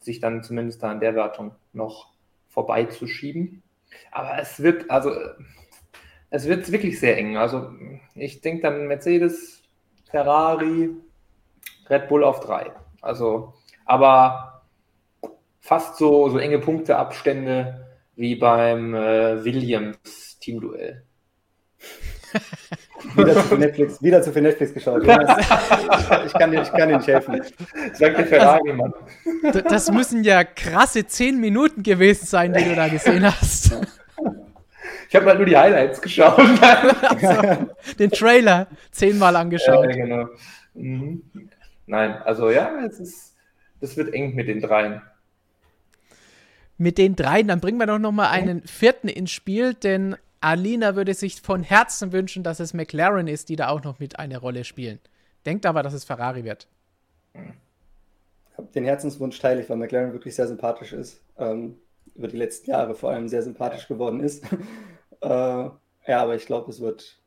sich 0.00 0.20
dann 0.20 0.42
zumindest 0.42 0.82
da 0.82 0.92
in 0.92 1.00
der 1.00 1.14
Wertung 1.14 1.54
noch 1.72 2.12
vorbeizuschieben. 2.54 3.62
Aber 4.10 4.38
es 4.38 4.62
wird, 4.62 4.90
also, 4.90 5.12
es 6.30 6.46
wird 6.48 6.70
wirklich 6.72 6.98
sehr 6.98 7.18
eng. 7.18 7.36
Also, 7.36 7.70
ich 8.14 8.40
denke 8.40 8.62
dann 8.62 8.86
Mercedes, 8.86 9.62
Ferrari, 10.10 10.90
Red 11.90 12.08
Bull 12.08 12.24
auf 12.24 12.40
drei. 12.40 12.72
Also, 13.02 13.54
aber 13.84 14.62
fast 15.60 15.98
so, 15.98 16.30
so 16.30 16.38
enge 16.38 16.58
Punkteabstände 16.58 17.86
wie 18.16 18.36
beim 18.36 18.94
äh, 18.94 19.44
Williams 19.44 20.38
Teamduell. 20.38 21.04
wieder, 23.16 23.48
zu 23.48 23.56
Netflix, 23.56 24.02
wieder 24.02 24.22
zu 24.22 24.32
viel 24.32 24.42
Netflix 24.42 24.74
geschaut. 24.74 25.02
ich, 25.02 26.32
kann 26.32 26.50
dir, 26.50 26.62
ich 26.62 26.70
kann 26.70 26.88
dir 26.88 26.96
nicht 26.96 27.06
helfen. 27.06 27.42
Sagt 27.92 28.18
der 28.18 28.26
Ferrari, 28.26 28.72
Mann. 28.72 28.92
Das 29.68 29.90
müssen 29.90 30.24
ja 30.24 30.44
krasse 30.44 31.06
zehn 31.06 31.40
Minuten 31.40 31.82
gewesen 31.82 32.26
sein, 32.26 32.52
die 32.52 32.64
du 32.64 32.74
da 32.74 32.88
gesehen 32.88 33.24
hast. 33.24 33.76
Ich 35.08 35.16
habe 35.16 35.26
halt 35.26 35.38
nur 35.38 35.46
die 35.46 35.56
Highlights 35.56 36.00
geschaut. 36.00 36.38
also, 36.40 37.66
den 37.98 38.10
Trailer 38.10 38.66
zehnmal 38.90 39.36
angeschaut. 39.36 39.86
Ja, 39.86 39.92
genau. 39.92 40.28
Mhm. 40.74 41.22
Nein, 41.86 42.16
also 42.24 42.50
ja, 42.50 42.70
es 42.84 42.98
ist, 42.98 43.34
das 43.80 43.96
wird 43.96 44.12
eng 44.12 44.34
mit 44.34 44.48
den 44.48 44.60
dreien 44.60 45.02
mit 46.78 46.98
den 46.98 47.16
dreien. 47.16 47.48
Dann 47.48 47.60
bringen 47.60 47.78
wir 47.78 47.86
doch 47.86 47.98
noch 47.98 48.12
mal 48.12 48.30
einen 48.30 48.62
vierten 48.62 49.08
ins 49.08 49.30
Spiel, 49.30 49.74
denn 49.74 50.16
Alina 50.44 50.94
würde 50.94 51.14
sich 51.14 51.40
von 51.40 51.62
Herzen 51.62 52.12
wünschen, 52.12 52.42
dass 52.42 52.60
es 52.60 52.74
McLaren 52.74 53.28
ist, 53.28 53.48
die 53.48 53.56
da 53.56 53.68
auch 53.68 53.82
noch 53.82 53.98
mit 53.98 54.18
eine 54.18 54.36
Rolle 54.36 54.64
spielen. 54.64 54.98
Denkt 55.46 55.64
aber, 55.64 55.82
dass 55.82 55.94
es 55.94 56.04
Ferrari 56.04 56.44
wird. 56.44 56.68
Den 58.74 58.84
Herzenswunsch 58.84 59.38
teile 59.38 59.62
ich, 59.62 59.70
weil 59.70 59.78
McLaren 59.78 60.12
wirklich 60.12 60.34
sehr 60.34 60.46
sympathisch 60.46 60.92
ist. 60.92 61.22
Ähm, 61.38 61.78
über 62.14 62.28
die 62.28 62.36
letzten 62.36 62.70
Jahre 62.70 62.94
vor 62.94 63.10
allem 63.10 63.26
sehr 63.26 63.42
sympathisch 63.42 63.88
geworden 63.88 64.20
ist. 64.20 64.44
äh, 65.22 65.28
ja, 65.28 65.72
aber 66.06 66.34
ich 66.34 66.44
glaube, 66.44 66.70
es 66.70 66.78
wird, 66.78 67.18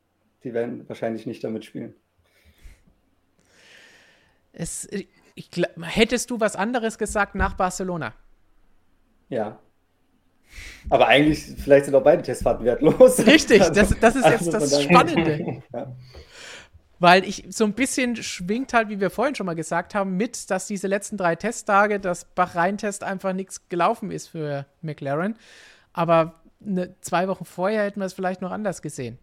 die 0.44 0.54
werden 0.54 0.88
wahrscheinlich 0.88 1.26
nicht 1.26 1.44
damit 1.44 1.66
spielen. 1.66 1.96
Es, 4.54 4.88
ich, 4.92 5.08
hättest 5.82 6.30
du 6.30 6.40
was 6.40 6.56
anderes 6.56 7.00
gesagt 7.00 7.34
nach 7.34 7.56
Barcelona? 7.56 8.14
Ja. 9.30 9.60
Aber 10.90 11.08
eigentlich, 11.08 11.56
vielleicht 11.58 11.86
sind 11.86 11.96
auch 11.96 12.04
beide 12.04 12.24
Testfahrten 12.24 12.66
wertlos. 12.66 13.20
Richtig, 13.26 13.62
also, 13.62 13.74
das, 13.74 14.00
das 14.00 14.16
ist 14.16 14.26
jetzt 14.26 14.54
also 14.54 14.76
das 14.76 14.84
Spannende. 14.84 15.64
ja. 15.74 15.96
Weil 17.00 17.26
ich 17.26 17.46
so 17.50 17.64
ein 17.64 17.74
bisschen 17.74 18.16
schwingt 18.16 18.74
halt, 18.74 18.90
wie 18.90 19.00
wir 19.00 19.10
vorhin 19.10 19.36
schon 19.36 19.46
mal 19.46 19.56
gesagt 19.56 19.94
haben, 19.94 20.18
mit, 20.18 20.50
dass 20.50 20.66
diese 20.66 20.88
letzten 20.88 21.18
drei 21.18 21.36
Testtage, 21.36 22.00
das 22.00 22.26
Bach-Rhein-Test 22.26 23.04
einfach 23.04 23.34
nichts 23.34 23.70
gelaufen 23.70 24.10
ist 24.10 24.28
für 24.28 24.66
McLaren. 24.82 25.36
Aber 25.94 26.42
eine, 26.66 26.96
zwei 27.02 27.28
Wochen 27.28 27.46
vorher 27.46 27.84
hätten 27.84 28.00
wir 28.00 28.06
es 28.06 28.14
vielleicht 28.14 28.42
noch 28.42 28.52
anders 28.52 28.82
gesehen. 28.82 29.20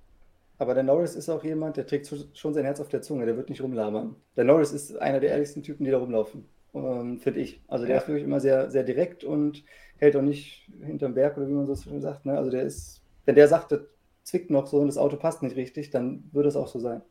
Aber 0.59 0.75
der 0.75 0.85
Norris 0.85 1.17
ist 1.17 1.29
auch 1.29 1.43
jemand, 1.43 1.77
der 1.77 1.87
trägt 1.87 2.13
schon 2.35 2.55
sein 2.55 2.65
Herz 2.65 2.81
auf 2.81 2.89
der 2.89 3.03
Zunge, 3.03 3.27
der 3.27 3.37
wird 3.37 3.49
nicht 3.49 3.61
rumlabern. 3.61 4.15
Der 4.37 4.45
Norris 4.45 4.73
ist 4.73 4.97
einer 4.97 5.19
der 5.19 5.31
ehrlichsten 5.31 5.63
Typen, 5.65 5.85
die 5.85 5.91
da 5.91 5.99
rumlaufen. 5.99 6.49
ähm, 6.75 7.19
finde 7.19 7.41
ich. 7.41 7.61
Also 7.67 7.87
der 7.87 7.97
ja. 7.97 8.03
ist 8.03 8.09
wirklich 8.09 8.25
immer 8.25 8.41
sehr, 8.41 8.71
sehr 8.71 8.85
direkt 8.85 9.25
und 9.25 9.65
hält 10.05 10.17
auch 10.17 10.23
nicht 10.23 10.69
hinterm 10.85 11.15
Berg 11.15 11.37
oder 11.37 11.49
wie 11.49 11.53
man 11.53 11.67
so 11.67 11.75
schön 11.75 12.01
sagt. 12.01 12.27
Ne? 12.27 12.37
Also 12.37 12.51
der 12.51 12.63
ist, 12.63 13.03
wenn 13.25 13.35
der 13.35 13.49
sagt, 13.49 13.73
das 13.73 13.81
zwickt 14.23 14.51
noch 14.51 14.67
so 14.67 14.79
und 14.79 14.87
das 14.87 14.99
Auto 14.99 15.17
passt 15.17 15.43
nicht 15.43 15.57
richtig, 15.57 15.91
dann 15.91 16.25
würde 16.33 16.49
es 16.49 16.57
auch 16.57 16.69
so 16.69 16.79
sein. 16.79 17.03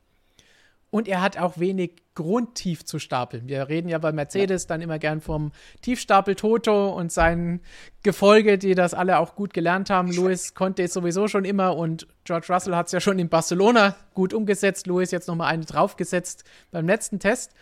Und 0.90 1.08
er 1.08 1.22
hat 1.22 1.40
auch 1.40 1.58
wenig 1.58 2.04
Grund, 2.14 2.54
tief 2.54 2.86
zu 2.86 3.00
stapeln. 3.00 3.48
Wir 3.48 3.68
reden 3.68 3.90
ja 3.90 3.98
bei 3.98 4.12
Mercedes 4.12 4.64
ja. 4.64 4.68
dann 4.68 4.82
immer 4.82 5.00
gern 5.00 5.22
vom 5.22 5.52
Tiefstapel 5.82 6.36
Toto 6.36 6.94
und 6.96 7.12
seinen 7.12 7.62
Gefolge, 8.04 8.60
die 8.60 8.76
das 8.76 8.94
alle 8.94 9.18
auch 9.18 9.34
gut 9.34 9.56
gelernt 9.56 9.90
haben. 9.90 10.12
Lewis 10.12 10.54
konnte 10.54 10.84
es 10.84 10.94
sowieso 10.94 11.28
schon 11.28 11.46
immer 11.46 11.76
und 11.76 12.06
George 12.26 12.46
Russell 12.50 12.76
hat 12.76 12.86
es 12.86 12.92
ja 12.92 13.00
schon 13.00 13.18
in 13.18 13.28
Barcelona 13.30 13.96
gut 14.14 14.36
umgesetzt. 14.36 14.86
Lewis 14.86 15.10
jetzt 15.10 15.28
nochmal 15.28 15.52
eine 15.52 15.66
draufgesetzt 15.66 16.44
beim 16.70 16.86
letzten 16.86 17.18
Test. 17.18 17.54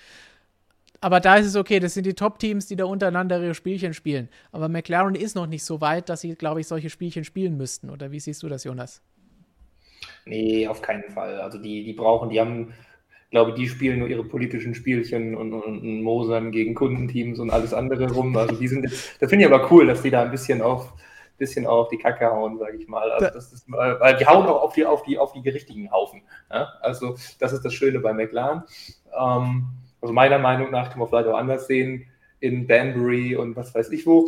Aber 1.01 1.19
da 1.19 1.35
ist 1.35 1.47
es 1.47 1.55
okay, 1.55 1.79
das 1.79 1.95
sind 1.95 2.05
die 2.05 2.13
Top-Teams, 2.13 2.67
die 2.67 2.75
da 2.75 2.85
untereinander 2.85 3.41
ihre 3.41 3.55
Spielchen 3.55 3.93
spielen. 3.93 4.29
Aber 4.51 4.69
McLaren 4.69 5.15
ist 5.15 5.35
noch 5.35 5.47
nicht 5.47 5.63
so 5.63 5.81
weit, 5.81 6.09
dass 6.09 6.21
sie, 6.21 6.35
glaube 6.35 6.61
ich, 6.61 6.67
solche 6.67 6.89
Spielchen 6.89 7.23
spielen 7.23 7.57
müssten. 7.57 7.89
Oder 7.89 8.11
wie 8.11 8.19
siehst 8.19 8.43
du 8.43 8.49
das, 8.49 8.63
Jonas? 8.63 9.01
Nee, 10.25 10.67
auf 10.67 10.81
keinen 10.81 11.09
Fall. 11.09 11.41
Also 11.41 11.57
die, 11.57 11.83
die 11.83 11.93
brauchen, 11.93 12.29
die 12.29 12.39
haben 12.39 12.73
glaube, 13.31 13.53
die 13.53 13.67
spielen 13.67 13.99
nur 13.99 14.09
ihre 14.09 14.25
politischen 14.25 14.75
Spielchen 14.75 15.35
und, 15.35 15.53
und, 15.53 15.63
und 15.63 16.03
Mosern 16.03 16.51
gegen 16.51 16.75
Kundenteams 16.75 17.39
und 17.39 17.49
alles 17.49 17.73
andere 17.73 18.11
rum. 18.11 18.35
Also 18.35 18.55
die 18.55 18.67
sind, 18.67 18.85
das 18.85 19.29
finde 19.29 19.45
ich 19.45 19.51
aber 19.51 19.71
cool, 19.71 19.87
dass 19.87 20.01
die 20.01 20.11
da 20.11 20.21
ein 20.21 20.31
bisschen 20.31 20.61
auf, 20.61 20.93
bisschen 21.37 21.65
auf 21.65 21.87
die 21.87 21.97
Kacke 21.97 22.29
hauen, 22.29 22.59
sage 22.59 22.77
ich 22.77 22.87
mal. 22.87 23.09
Also 23.09 23.33
das 23.33 23.53
ist, 23.53 23.65
weil 23.71 24.17
die 24.17 24.27
hauen 24.27 24.45
auch 24.45 24.61
auf 24.61 24.73
die, 24.73 24.85
auf 24.85 25.01
die, 25.03 25.17
auf 25.17 25.31
die 25.31 25.47
richtigen 25.49 25.89
Haufen. 25.91 26.21
Ja? 26.51 26.73
Also 26.81 27.15
das 27.39 27.53
ist 27.53 27.63
das 27.63 27.73
Schöne 27.73 27.99
bei 27.99 28.13
McLaren. 28.13 28.63
Ähm, 29.17 29.65
also 30.01 30.13
meiner 30.13 30.39
Meinung 30.39 30.71
nach 30.71 30.89
kann 30.89 30.99
man 30.99 31.07
vielleicht 31.07 31.27
auch 31.27 31.37
anders 31.37 31.67
sehen 31.67 32.07
in 32.39 32.67
Banbury 32.67 33.35
und 33.35 33.55
was 33.55 33.73
weiß 33.73 33.91
ich 33.91 34.05
wo. 34.05 34.27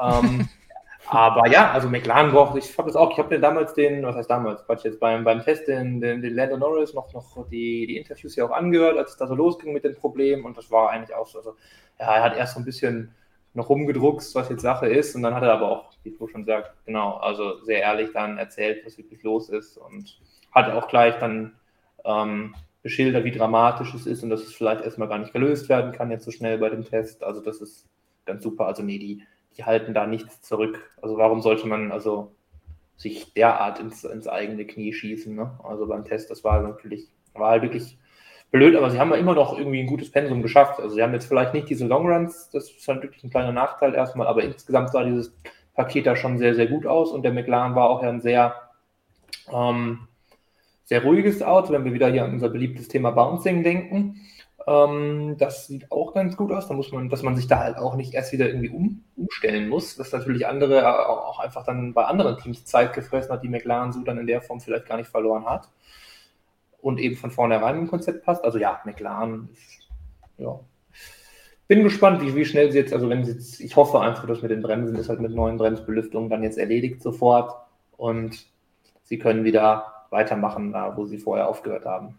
Ähm, 0.00 0.48
Aber 1.06 1.46
ja, 1.48 1.70
also 1.72 1.88
McLaren 1.88 2.30
braucht, 2.30 2.56
ich 2.56 2.76
habe 2.78 2.88
das 2.88 2.96
auch, 2.96 3.12
ich 3.12 3.18
habe 3.18 3.34
mir 3.34 3.40
damals 3.40 3.74
den, 3.74 4.02
was 4.04 4.16
heißt 4.16 4.30
damals, 4.30 4.64
Quatsch, 4.64 4.84
jetzt 4.84 5.00
beim, 5.00 5.22
beim 5.22 5.42
Test 5.42 5.68
den, 5.68 6.00
den, 6.00 6.22
den 6.22 6.34
Lando 6.34 6.56
Norris 6.56 6.94
noch, 6.94 7.12
noch 7.12 7.46
die, 7.50 7.86
die 7.86 7.98
Interviews 7.98 8.36
ja 8.36 8.46
auch 8.46 8.50
angehört, 8.50 8.96
als 8.96 9.10
es 9.10 9.16
da 9.18 9.26
so 9.26 9.34
losging 9.34 9.72
mit 9.72 9.84
den 9.84 9.94
Problemen 9.94 10.44
und 10.44 10.56
das 10.56 10.70
war 10.70 10.90
eigentlich 10.90 11.14
auch 11.14 11.26
so, 11.26 11.38
also, 11.38 11.56
ja, 11.98 12.14
er 12.14 12.22
hat 12.22 12.36
erst 12.36 12.54
so 12.54 12.60
ein 12.60 12.64
bisschen 12.64 13.14
noch 13.52 13.68
rumgedruckst, 13.68 14.34
was 14.34 14.48
jetzt 14.48 14.62
Sache 14.62 14.86
ist 14.86 15.14
und 15.14 15.22
dann 15.22 15.34
hat 15.34 15.42
er 15.42 15.52
aber 15.52 15.70
auch, 15.70 15.90
wie 16.04 16.10
Flo 16.10 16.26
schon 16.26 16.46
sagt, 16.46 16.72
genau, 16.86 17.18
also 17.18 17.62
sehr 17.62 17.82
ehrlich 17.82 18.10
dann 18.12 18.38
erzählt, 18.38 18.84
was 18.84 18.96
wirklich 18.96 19.22
los 19.22 19.50
ist 19.50 19.76
und 19.76 20.18
hat 20.52 20.72
auch 20.72 20.88
gleich 20.88 21.18
dann 21.18 21.54
ähm, 22.04 22.54
beschildert, 22.84 23.24
wie 23.24 23.32
dramatisch 23.32 23.92
es 23.94 24.06
ist 24.06 24.22
und 24.22 24.30
dass 24.30 24.42
es 24.42 24.54
vielleicht 24.54 24.84
erstmal 24.84 25.08
gar 25.08 25.18
nicht 25.18 25.32
gelöst 25.32 25.68
werden 25.68 25.90
kann 25.90 26.12
jetzt 26.12 26.24
so 26.24 26.30
schnell 26.30 26.58
bei 26.58 26.70
dem 26.70 26.84
Test, 26.84 27.24
also 27.24 27.40
das 27.40 27.60
ist 27.60 27.88
ganz 28.24 28.44
super, 28.44 28.66
also 28.66 28.84
nee, 28.84 28.98
die 28.98 29.22
die 29.56 29.64
halten 29.64 29.94
da 29.94 30.06
nichts 30.06 30.42
zurück. 30.42 30.90
Also 31.00 31.16
warum 31.16 31.40
sollte 31.40 31.66
man 31.66 31.92
also 31.92 32.32
sich 32.96 33.32
derart 33.34 33.78
ins, 33.80 34.04
ins 34.04 34.28
eigene 34.28 34.66
Knie 34.66 34.92
schießen? 34.92 35.34
Ne? 35.34 35.58
Also 35.62 35.86
beim 35.86 36.04
Test, 36.04 36.30
das 36.30 36.44
war 36.44 36.62
natürlich, 36.62 37.08
war 37.34 37.50
halt 37.50 37.62
wirklich 37.62 37.98
blöd, 38.50 38.76
aber 38.76 38.90
sie 38.90 38.98
haben 38.98 39.10
ja 39.10 39.16
immer 39.16 39.34
noch 39.34 39.58
irgendwie 39.58 39.80
ein 39.80 39.86
gutes 39.86 40.10
Pensum 40.10 40.42
geschafft. 40.42 40.80
Also 40.80 40.94
sie 40.94 41.02
haben 41.02 41.12
jetzt 41.12 41.26
vielleicht 41.26 41.54
nicht 41.54 41.68
diese 41.68 41.86
Longruns, 41.86 42.50
das 42.50 42.70
ist 42.70 42.86
halt 42.86 43.02
wirklich 43.02 43.24
ein 43.24 43.30
kleiner 43.30 43.52
Nachteil 43.52 43.94
erstmal, 43.94 44.26
aber 44.26 44.42
insgesamt 44.42 44.90
sah 44.90 45.04
dieses 45.04 45.34
Paket 45.74 46.06
da 46.06 46.14
schon 46.14 46.38
sehr, 46.38 46.54
sehr 46.54 46.66
gut 46.66 46.86
aus 46.86 47.10
und 47.10 47.22
der 47.22 47.32
McLaren 47.32 47.74
war 47.74 47.90
auch 47.90 48.02
ja 48.02 48.08
ein 48.08 48.20
sehr, 48.20 48.54
ähm, 49.52 50.06
sehr 50.84 51.02
ruhiges 51.02 51.42
Auto, 51.42 51.72
wenn 51.72 51.84
wir 51.84 51.94
wieder 51.94 52.10
hier 52.10 52.24
an 52.24 52.32
unser 52.32 52.48
beliebtes 52.50 52.88
Thema 52.88 53.10
Bouncing 53.10 53.62
denken. 53.62 54.20
Ähm, 54.66 55.36
das 55.38 55.66
sieht 55.66 55.90
auch 55.90 56.14
ganz 56.14 56.36
gut 56.36 56.52
aus. 56.52 56.68
Da 56.68 56.74
muss 56.74 56.92
man, 56.92 57.08
dass 57.08 57.22
man 57.22 57.36
sich 57.36 57.46
da 57.46 57.60
halt 57.60 57.76
auch 57.76 57.96
nicht 57.96 58.14
erst 58.14 58.32
wieder 58.32 58.48
irgendwie 58.48 58.70
um, 58.70 59.04
umstellen 59.16 59.68
muss, 59.68 59.96
dass 59.96 60.12
natürlich 60.12 60.46
andere 60.46 61.08
auch 61.08 61.38
einfach 61.38 61.64
dann 61.64 61.94
bei 61.94 62.04
anderen 62.04 62.38
Teams 62.38 62.64
Zeit 62.64 62.92
gefressen 62.92 63.32
hat, 63.32 63.42
die 63.42 63.48
McLaren 63.48 63.92
so 63.92 64.00
dann 64.00 64.18
in 64.18 64.26
der 64.26 64.42
Form 64.42 64.60
vielleicht 64.60 64.86
gar 64.86 64.96
nicht 64.96 65.10
verloren 65.10 65.46
hat. 65.46 65.68
Und 66.80 66.98
eben 66.98 67.16
von 67.16 67.30
vornherein 67.30 67.78
im 67.78 67.88
Konzept 67.88 68.24
passt. 68.24 68.44
Also 68.44 68.58
ja, 68.58 68.80
McLaren 68.84 69.48
ist, 69.52 69.88
ja. 70.38 70.60
Bin 71.66 71.82
gespannt, 71.82 72.20
wie, 72.20 72.34
wie 72.34 72.44
schnell 72.44 72.70
sie 72.70 72.78
jetzt, 72.78 72.92
also 72.92 73.08
wenn 73.08 73.24
sie 73.24 73.32
jetzt, 73.32 73.58
ich 73.58 73.74
hoffe 73.74 73.98
einfach, 73.98 74.26
dass 74.26 74.42
mit 74.42 74.50
den 74.50 74.60
Bremsen 74.60 74.96
ist 74.96 75.08
halt 75.08 75.20
mit 75.20 75.34
neuen 75.34 75.56
Bremsbelüftungen 75.56 76.28
dann 76.28 76.42
jetzt 76.42 76.58
erledigt 76.58 77.02
sofort 77.02 77.54
und 77.96 78.46
sie 79.02 79.18
können 79.18 79.44
wieder 79.44 79.93
weitermachen, 80.14 80.72
da 80.72 80.96
wo 80.96 81.04
sie 81.04 81.18
vorher 81.18 81.48
aufgehört 81.48 81.84
haben 81.84 82.16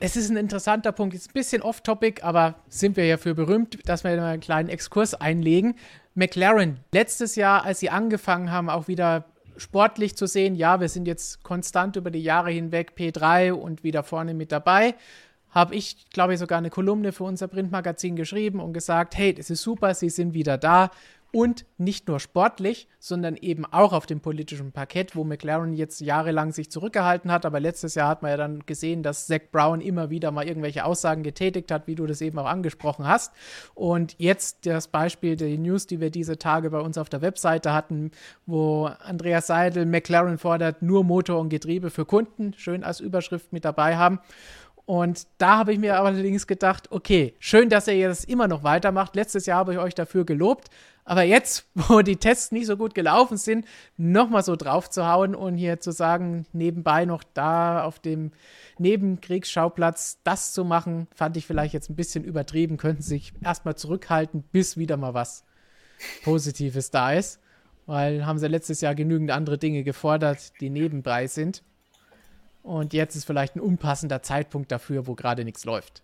es 0.00 0.16
ist 0.16 0.30
ein 0.30 0.36
interessanter 0.36 0.92
Punkt. 0.92 1.14
Ist 1.14 1.30
ein 1.30 1.34
bisschen 1.34 1.62
off-topic, 1.62 2.22
aber 2.22 2.54
sind 2.68 2.96
wir 2.96 3.06
ja 3.06 3.16
für 3.16 3.34
berühmt, 3.34 3.78
dass 3.88 4.04
wir 4.04 4.10
einen 4.10 4.40
kleinen 4.40 4.68
Exkurs 4.68 5.14
einlegen. 5.14 5.74
McLaren, 6.14 6.80
letztes 6.92 7.36
Jahr, 7.36 7.64
als 7.64 7.80
sie 7.80 7.90
angefangen 7.90 8.50
haben, 8.50 8.70
auch 8.70 8.88
wieder 8.88 9.24
sportlich 9.56 10.16
zu 10.16 10.26
sehen, 10.26 10.54
ja, 10.54 10.80
wir 10.80 10.88
sind 10.88 11.06
jetzt 11.06 11.42
konstant 11.42 11.96
über 11.96 12.10
die 12.10 12.22
Jahre 12.22 12.50
hinweg 12.50 12.92
P3 12.96 13.52
und 13.52 13.82
wieder 13.82 14.04
vorne 14.04 14.34
mit 14.34 14.52
dabei, 14.52 14.94
habe 15.50 15.74
ich, 15.74 16.10
glaube 16.10 16.34
ich, 16.34 16.38
sogar 16.38 16.58
eine 16.58 16.70
Kolumne 16.70 17.10
für 17.12 17.24
unser 17.24 17.48
Printmagazin 17.48 18.14
geschrieben 18.14 18.60
und 18.60 18.72
gesagt, 18.72 19.16
hey, 19.16 19.34
das 19.34 19.50
ist 19.50 19.62
super, 19.62 19.94
sie 19.94 20.10
sind 20.10 20.34
wieder 20.34 20.58
da 20.58 20.90
und 21.30 21.66
nicht 21.76 22.08
nur 22.08 22.20
sportlich, 22.20 22.88
sondern 22.98 23.36
eben 23.36 23.66
auch 23.66 23.92
auf 23.92 24.06
dem 24.06 24.20
politischen 24.20 24.72
Parkett, 24.72 25.14
wo 25.14 25.24
McLaren 25.24 25.74
jetzt 25.74 26.00
jahrelang 26.00 26.52
sich 26.52 26.70
zurückgehalten 26.70 27.30
hat. 27.30 27.44
Aber 27.44 27.60
letztes 27.60 27.94
Jahr 27.94 28.08
hat 28.08 28.22
man 28.22 28.30
ja 28.30 28.36
dann 28.38 28.64
gesehen, 28.64 29.02
dass 29.02 29.26
Zach 29.26 29.40
Brown 29.52 29.80
immer 29.82 30.08
wieder 30.08 30.30
mal 30.30 30.48
irgendwelche 30.48 30.84
Aussagen 30.84 31.22
getätigt 31.22 31.70
hat, 31.70 31.86
wie 31.86 31.94
du 31.94 32.06
das 32.06 32.22
eben 32.22 32.38
auch 32.38 32.46
angesprochen 32.46 33.06
hast. 33.06 33.32
Und 33.74 34.14
jetzt 34.18 34.64
das 34.64 34.88
Beispiel 34.88 35.36
der 35.36 35.56
News, 35.58 35.86
die 35.86 36.00
wir 36.00 36.10
diese 36.10 36.38
Tage 36.38 36.70
bei 36.70 36.80
uns 36.80 36.96
auf 36.96 37.10
der 37.10 37.20
Webseite 37.20 37.74
hatten, 37.74 38.10
wo 38.46 38.86
Andreas 38.86 39.48
Seidel 39.48 39.84
McLaren 39.84 40.38
fordert, 40.38 40.80
nur 40.80 41.04
Motor 41.04 41.40
und 41.40 41.50
Getriebe 41.50 41.90
für 41.90 42.06
Kunden, 42.06 42.54
schön 42.54 42.84
als 42.84 43.00
Überschrift 43.00 43.52
mit 43.52 43.66
dabei 43.66 43.96
haben. 43.96 44.20
Und 44.88 45.26
da 45.36 45.58
habe 45.58 45.74
ich 45.74 45.78
mir 45.78 46.00
allerdings 46.00 46.46
gedacht, 46.46 46.90
okay, 46.90 47.34
schön, 47.40 47.68
dass 47.68 47.88
ihr 47.88 47.98
jetzt 47.98 48.26
immer 48.26 48.48
noch 48.48 48.62
weitermacht. 48.62 49.16
Letztes 49.16 49.44
Jahr 49.44 49.58
habe 49.58 49.74
ich 49.74 49.78
euch 49.78 49.94
dafür 49.94 50.24
gelobt, 50.24 50.68
aber 51.04 51.24
jetzt, 51.24 51.66
wo 51.74 52.00
die 52.00 52.16
Tests 52.16 52.52
nicht 52.52 52.64
so 52.64 52.78
gut 52.78 52.94
gelaufen 52.94 53.36
sind, 53.36 53.66
nochmal 53.98 54.42
so 54.42 54.56
drauf 54.56 54.88
zu 54.88 55.06
hauen 55.06 55.34
und 55.34 55.58
hier 55.58 55.78
zu 55.78 55.90
sagen, 55.90 56.46
nebenbei 56.54 57.04
noch 57.04 57.22
da 57.34 57.84
auf 57.84 57.98
dem 57.98 58.32
Nebenkriegsschauplatz 58.78 60.20
das 60.24 60.54
zu 60.54 60.64
machen, 60.64 61.06
fand 61.14 61.36
ich 61.36 61.46
vielleicht 61.46 61.74
jetzt 61.74 61.90
ein 61.90 61.96
bisschen 61.96 62.24
übertrieben. 62.24 62.78
Könnten 62.78 63.02
sich 63.02 63.34
erstmal 63.44 63.76
zurückhalten, 63.76 64.42
bis 64.52 64.78
wieder 64.78 64.96
mal 64.96 65.12
was 65.12 65.44
Positives 66.24 66.90
da 66.90 67.12
ist. 67.12 67.40
Weil 67.84 68.24
haben 68.24 68.38
sie 68.38 68.48
letztes 68.48 68.80
Jahr 68.80 68.94
genügend 68.94 69.32
andere 69.32 69.58
Dinge 69.58 69.84
gefordert, 69.84 70.58
die 70.62 70.70
nebenbei 70.70 71.26
sind. 71.26 71.62
Und 72.62 72.92
jetzt 72.92 73.16
ist 73.16 73.24
vielleicht 73.24 73.56
ein 73.56 73.60
unpassender 73.60 74.22
Zeitpunkt 74.22 74.70
dafür, 74.70 75.06
wo 75.06 75.14
gerade 75.14 75.44
nichts 75.44 75.64
läuft. 75.64 76.02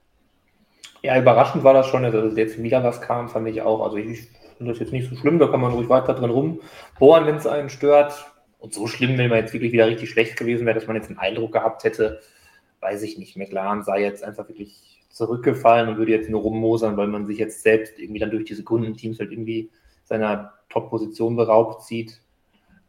Ja, 1.02 1.18
überraschend 1.18 1.64
war 1.64 1.74
das 1.74 1.86
schon, 1.86 2.02
dass 2.02 2.36
jetzt 2.36 2.62
wieder 2.62 2.82
was 2.82 3.00
kam, 3.02 3.28
fand 3.28 3.46
ich 3.48 3.60
auch. 3.60 3.82
Also 3.82 3.96
ich 3.96 4.28
finde 4.56 4.72
das 4.72 4.78
jetzt 4.78 4.92
nicht 4.92 5.10
so 5.10 5.16
schlimm, 5.16 5.38
da 5.38 5.48
kann 5.48 5.60
man 5.60 5.72
ruhig 5.72 5.88
weiter 5.88 6.14
drin 6.14 6.30
rumbohren, 6.30 7.26
wenn 7.26 7.36
es 7.36 7.46
einen 7.46 7.68
stört. 7.68 8.32
Und 8.58 8.72
so 8.72 8.86
schlimm, 8.86 9.18
wenn 9.18 9.28
man 9.28 9.40
jetzt 9.40 9.52
wirklich 9.52 9.72
wieder 9.72 9.86
richtig 9.86 10.08
schlecht 10.08 10.38
gewesen 10.38 10.64
wäre, 10.64 10.78
dass 10.78 10.86
man 10.86 10.96
jetzt 10.96 11.08
einen 11.08 11.18
Eindruck 11.18 11.52
gehabt 11.52 11.84
hätte, 11.84 12.20
weiß 12.80 13.02
ich 13.02 13.18
nicht. 13.18 13.36
McLaren 13.36 13.82
sei 13.82 14.00
jetzt 14.00 14.24
einfach 14.24 14.48
wirklich 14.48 15.04
zurückgefallen 15.10 15.90
und 15.90 15.98
würde 15.98 16.12
jetzt 16.12 16.30
nur 16.30 16.40
rummosern, 16.40 16.96
weil 16.96 17.08
man 17.08 17.26
sich 17.26 17.38
jetzt 17.38 17.62
selbst 17.62 17.98
irgendwie 17.98 18.20
dann 18.20 18.30
durch 18.30 18.46
diese 18.46 18.64
Kundenteams 18.64 19.20
halt 19.20 19.32
irgendwie 19.32 19.70
seiner 20.04 20.54
Top-Position 20.70 21.36
beraubt 21.36 21.82
sieht. 21.82 22.20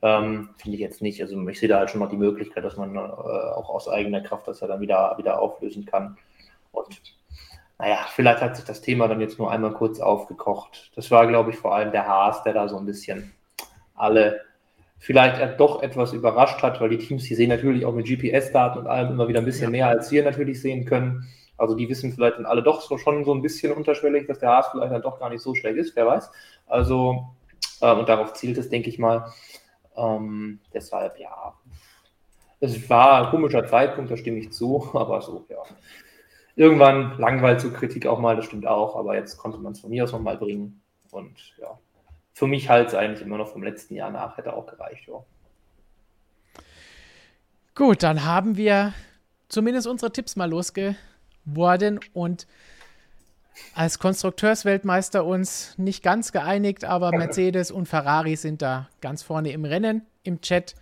Ähm, 0.02 0.50
Finde 0.58 0.76
ich 0.76 0.82
jetzt 0.82 1.02
nicht. 1.02 1.22
Also 1.22 1.48
ich 1.48 1.60
sehe 1.60 1.70
da 1.70 1.80
halt 1.80 1.90
schon 1.90 2.02
noch 2.02 2.10
die 2.10 2.18
Möglichkeit, 2.18 2.64
dass 2.64 2.78
man 2.78 2.96
äh, 2.96 3.00
auch 3.00 3.70
aus 3.70 3.88
eigener 3.88 4.22
Kraft 4.22 4.48
das 4.48 4.60
ja 4.60 4.68
dann 4.68 4.82
wieder, 4.82 5.16
wieder 5.18 5.40
auflösen 5.40 5.86
kann. 5.86 6.18
Und 6.72 7.02
naja, 7.78 8.06
vielleicht 8.10 8.42
hat 8.42 8.56
sich 8.56 8.66
das 8.66 8.82
Thema 8.82 9.08
dann 9.08 9.22
jetzt 9.22 9.40
nur 9.40 9.52
einmal 9.52 9.74
kurz 9.74 10.00
aufgekocht. 10.00 10.92
Das 10.96 11.12
war, 11.12 11.28
glaube 11.28 11.52
ich, 11.52 11.58
vor 11.58 11.76
allem 11.76 11.92
der 11.92 12.08
Haas, 12.08 12.44
der 12.44 12.54
da 12.54 12.68
so 12.68 12.78
ein 12.78 12.86
bisschen 12.86 13.34
alle 13.96 14.42
vielleicht 14.98 15.60
doch 15.60 15.84
etwas 15.84 16.14
überrascht 16.14 16.64
hat, 16.64 16.80
weil 16.82 16.90
die 16.90 16.98
Teams, 16.98 17.26
die 17.26 17.36
sehen 17.36 17.50
natürlich 17.50 17.86
auch 17.86 17.94
mit 17.94 18.08
GPS-Daten 18.08 18.80
und 18.80 18.88
allem 18.88 19.12
immer 19.12 19.28
wieder 19.28 19.40
ein 19.40 19.46
bisschen 19.46 19.72
mehr, 19.72 19.88
als 19.88 20.12
wir 20.12 20.24
natürlich 20.24 20.62
sehen 20.62 20.86
können. 20.86 21.28
Also 21.58 21.76
die 21.76 21.88
wissen 21.90 22.12
vielleicht 22.12 22.38
dann 22.38 22.46
alle 22.46 22.64
doch 22.64 22.82
so, 22.82 22.98
schon 22.98 23.24
so 23.24 23.34
ein 23.34 23.42
bisschen 23.42 23.72
unterschwellig, 23.72 24.28
dass 24.28 24.40
der 24.40 24.50
Haas 24.50 24.68
vielleicht 24.72 24.92
dann 24.92 25.02
doch 25.02 25.20
gar 25.20 25.30
nicht 25.30 25.42
so 25.42 25.54
schlecht 25.54 25.78
ist, 25.78 25.96
wer 25.96 26.08
weiß. 26.08 26.32
Also, 26.68 27.28
äh, 27.82 27.94
und 27.94 28.10
darauf 28.10 28.34
zielt 28.34 28.58
es, 28.58 28.70
denke 28.70 28.90
ich 28.90 29.00
mal. 29.00 29.32
Ähm, 29.98 30.60
deshalb, 30.74 31.20
ja, 31.20 31.54
es 32.60 32.90
war 32.90 33.26
ein 33.26 33.30
komischer 33.32 33.66
Zeitpunkt, 33.68 34.12
da 34.12 34.18
stimme 34.18 34.40
ich 34.40 34.52
zu, 34.52 34.90
aber 34.94 35.22
so, 35.22 35.46
ja. 35.50 35.64
Irgendwann 36.58 37.18
langweilt 37.18 37.60
so 37.60 37.70
Kritik 37.72 38.08
auch 38.08 38.20
mal, 38.20 38.36
das 38.36 38.46
stimmt 38.46 38.66
auch, 38.66 38.96
aber 38.96 39.16
jetzt 39.16 39.38
konnte 39.38 39.58
man 39.58 39.74
es 39.74 39.82
von 39.82 39.90
mir 39.90 40.06
aus 40.06 40.14
nochmal 40.14 40.38
bringen. 40.38 40.82
Und 41.12 41.36
ja, 41.58 41.78
für 42.34 42.48
mich 42.48 42.70
halt 42.70 42.88
es 42.88 42.96
eigentlich 42.96 43.22
immer 43.22 43.38
noch 43.38 43.50
vom 43.50 43.64
letzten 43.64 43.96
Jahr 43.96 44.10
nach, 44.10 44.38
hätte 44.38 44.54
auch 44.54 44.66
gereicht, 44.66 45.08
ja. 45.08 45.24
Gut, 47.76 48.04
dann 48.04 48.24
haben 48.24 48.56
wir 48.56 48.94
zumindest 49.50 49.86
unsere 49.86 50.14
Tipps 50.14 50.38
mal 50.38 50.50
losgeworden 50.50 52.00
und 52.14 52.48
als 53.74 54.00
Konstrukteursweltmeister 54.00 55.26
uns 55.26 55.78
nicht 55.78 56.04
ganz 56.04 56.32
geeinigt, 56.32 56.86
aber 56.86 57.12
Mercedes 57.12 57.72
und 57.72 57.88
Ferrari 57.88 58.36
sind 58.36 58.62
da 58.62 58.90
ganz 59.02 59.24
vorne 59.24 59.52
im 59.52 59.66
Rennen. 59.66 60.04
Im 60.24 60.42
Chat 60.42 60.76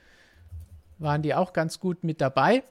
waren 1.00 1.22
die 1.22 1.36
auch 1.36 1.54
ganz 1.54 1.80
gut 1.80 2.04
mit 2.04 2.22
dabei. 2.22 2.64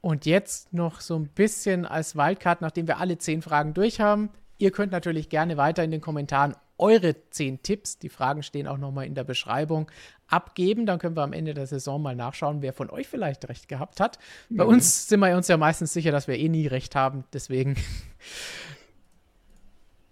Und 0.00 0.26
jetzt 0.26 0.72
noch 0.72 1.00
so 1.00 1.16
ein 1.16 1.28
bisschen 1.28 1.84
als 1.84 2.14
Wildcard, 2.14 2.60
nachdem 2.60 2.86
wir 2.86 2.98
alle 2.98 3.18
zehn 3.18 3.42
Fragen 3.42 3.74
durch 3.74 4.00
haben. 4.00 4.30
Ihr 4.58 4.70
könnt 4.70 4.92
natürlich 4.92 5.28
gerne 5.28 5.56
weiter 5.56 5.82
in 5.82 5.90
den 5.90 6.00
Kommentaren 6.00 6.54
eure 6.78 7.16
zehn 7.30 7.60
Tipps, 7.62 7.98
die 7.98 8.08
Fragen 8.08 8.42
stehen 8.44 8.68
auch 8.68 8.78
nochmal 8.78 9.06
in 9.06 9.16
der 9.16 9.24
Beschreibung, 9.24 9.90
abgeben. 10.28 10.86
Dann 10.86 10.98
können 10.98 11.16
wir 11.16 11.22
am 11.22 11.32
Ende 11.32 11.54
der 11.54 11.66
Saison 11.66 12.00
mal 12.00 12.14
nachschauen, 12.14 12.62
wer 12.62 12.72
von 12.72 12.88
euch 12.90 13.08
vielleicht 13.08 13.48
recht 13.48 13.68
gehabt 13.68 14.00
hat. 14.00 14.18
Bei 14.48 14.64
mhm. 14.64 14.70
uns 14.70 15.08
sind 15.08 15.20
wir 15.20 15.36
uns 15.36 15.48
ja 15.48 15.56
meistens 15.56 15.92
sicher, 15.92 16.12
dass 16.12 16.28
wir 16.28 16.38
eh 16.38 16.48
nie 16.48 16.68
recht 16.68 16.94
haben. 16.94 17.24
Deswegen 17.32 17.76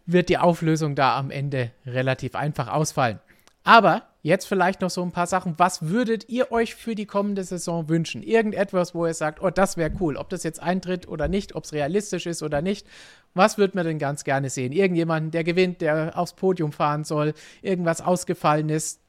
wird 0.07 0.29
die 0.29 0.39
Auflösung 0.39 0.95
da 0.95 1.19
am 1.19 1.31
Ende 1.31 1.73
relativ 1.85 2.35
einfach 2.35 2.69
ausfallen. 2.69 3.21
Aber 3.65 4.03
jetzt 4.23 4.47
vielleicht 4.47 4.81
noch 4.81 4.91
so 4.91 5.03
ein 5.03 5.11
paar 5.11 5.27
Sachen. 5.27 5.55
Was 5.59 5.89
würdet 5.89 6.29
ihr 6.29 6.53
euch 6.53 6.77
für 6.77 6.95
die 6.95 7.07
kommende 7.07 7.43
Saison 7.43 7.89
wünschen? 7.89 8.23
Irgendetwas, 8.23 8.95
wo 8.95 9.07
ihr 9.07 9.15
sagt, 9.15 9.43
oh, 9.43 9.51
das 9.51 9.77
wäre 9.77 9.91
cool. 10.01 10.17
Ob 10.17 10.29
das 10.29 10.45
jetzt 10.45 10.63
eintritt 10.63 11.09
oder 11.09 11.27
nicht, 11.27 11.57
ob 11.57 11.65
es 11.65 11.73
realistisch 11.73 12.27
ist 12.27 12.45
oder 12.45 12.63
nicht. 12.63 12.87
Was 13.35 13.59
würde 13.59 13.77
man 13.77 13.85
denn 13.85 13.99
ganz 13.99 14.23
gerne 14.23 14.51
sehen? 14.51 14.73
Irgendjemanden, 14.73 15.33
der 15.33 15.43
gewinnt, 15.43 15.81
der 15.81 16.17
aufs 16.17 16.35
Podium 16.35 16.73
fahren 16.73 17.05
soll, 17.05 17.35
irgendwas 17.61 18.01
ausgefallen 18.01 18.69
ist. 18.69 19.01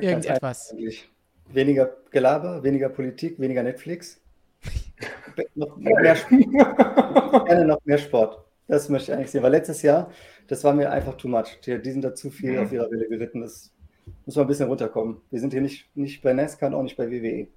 Irgendetwas. 0.00 0.74
Weniger 1.48 1.96
Gelaber, 2.10 2.62
weniger 2.62 2.88
Politik, 2.88 3.38
weniger 3.38 3.62
Netflix. 3.62 4.20
noch 5.54 5.76
mehr 5.76 6.16
Gerne 7.44 7.64
noch 7.66 7.84
mehr 7.84 7.98
Sport. 7.98 8.43
Das 8.66 8.88
möchte 8.88 9.12
ich 9.12 9.16
eigentlich 9.16 9.30
sehen, 9.30 9.42
weil 9.42 9.52
letztes 9.52 9.82
Jahr, 9.82 10.10
das 10.48 10.64
war 10.64 10.72
mir 10.72 10.90
einfach 10.90 11.16
too 11.16 11.28
much. 11.28 11.60
Die, 11.64 11.80
die 11.80 11.90
sind 11.90 12.02
da 12.02 12.14
zu 12.14 12.30
viel 12.30 12.52
mhm. 12.52 12.58
auf 12.64 12.72
ihrer 12.72 12.90
Welle 12.90 13.08
geritten. 13.08 13.42
Das 13.42 13.72
muss 14.24 14.36
man 14.36 14.44
ein 14.44 14.48
bisschen 14.48 14.68
runterkommen. 14.68 15.20
Wir 15.30 15.40
sind 15.40 15.52
hier 15.52 15.62
nicht, 15.62 15.94
nicht 15.94 16.22
bei 16.22 16.32
NASCAR 16.32 16.68
und 16.68 16.74
auch 16.74 16.82
nicht 16.82 16.96
bei 16.96 17.10
WWE. 17.10 17.48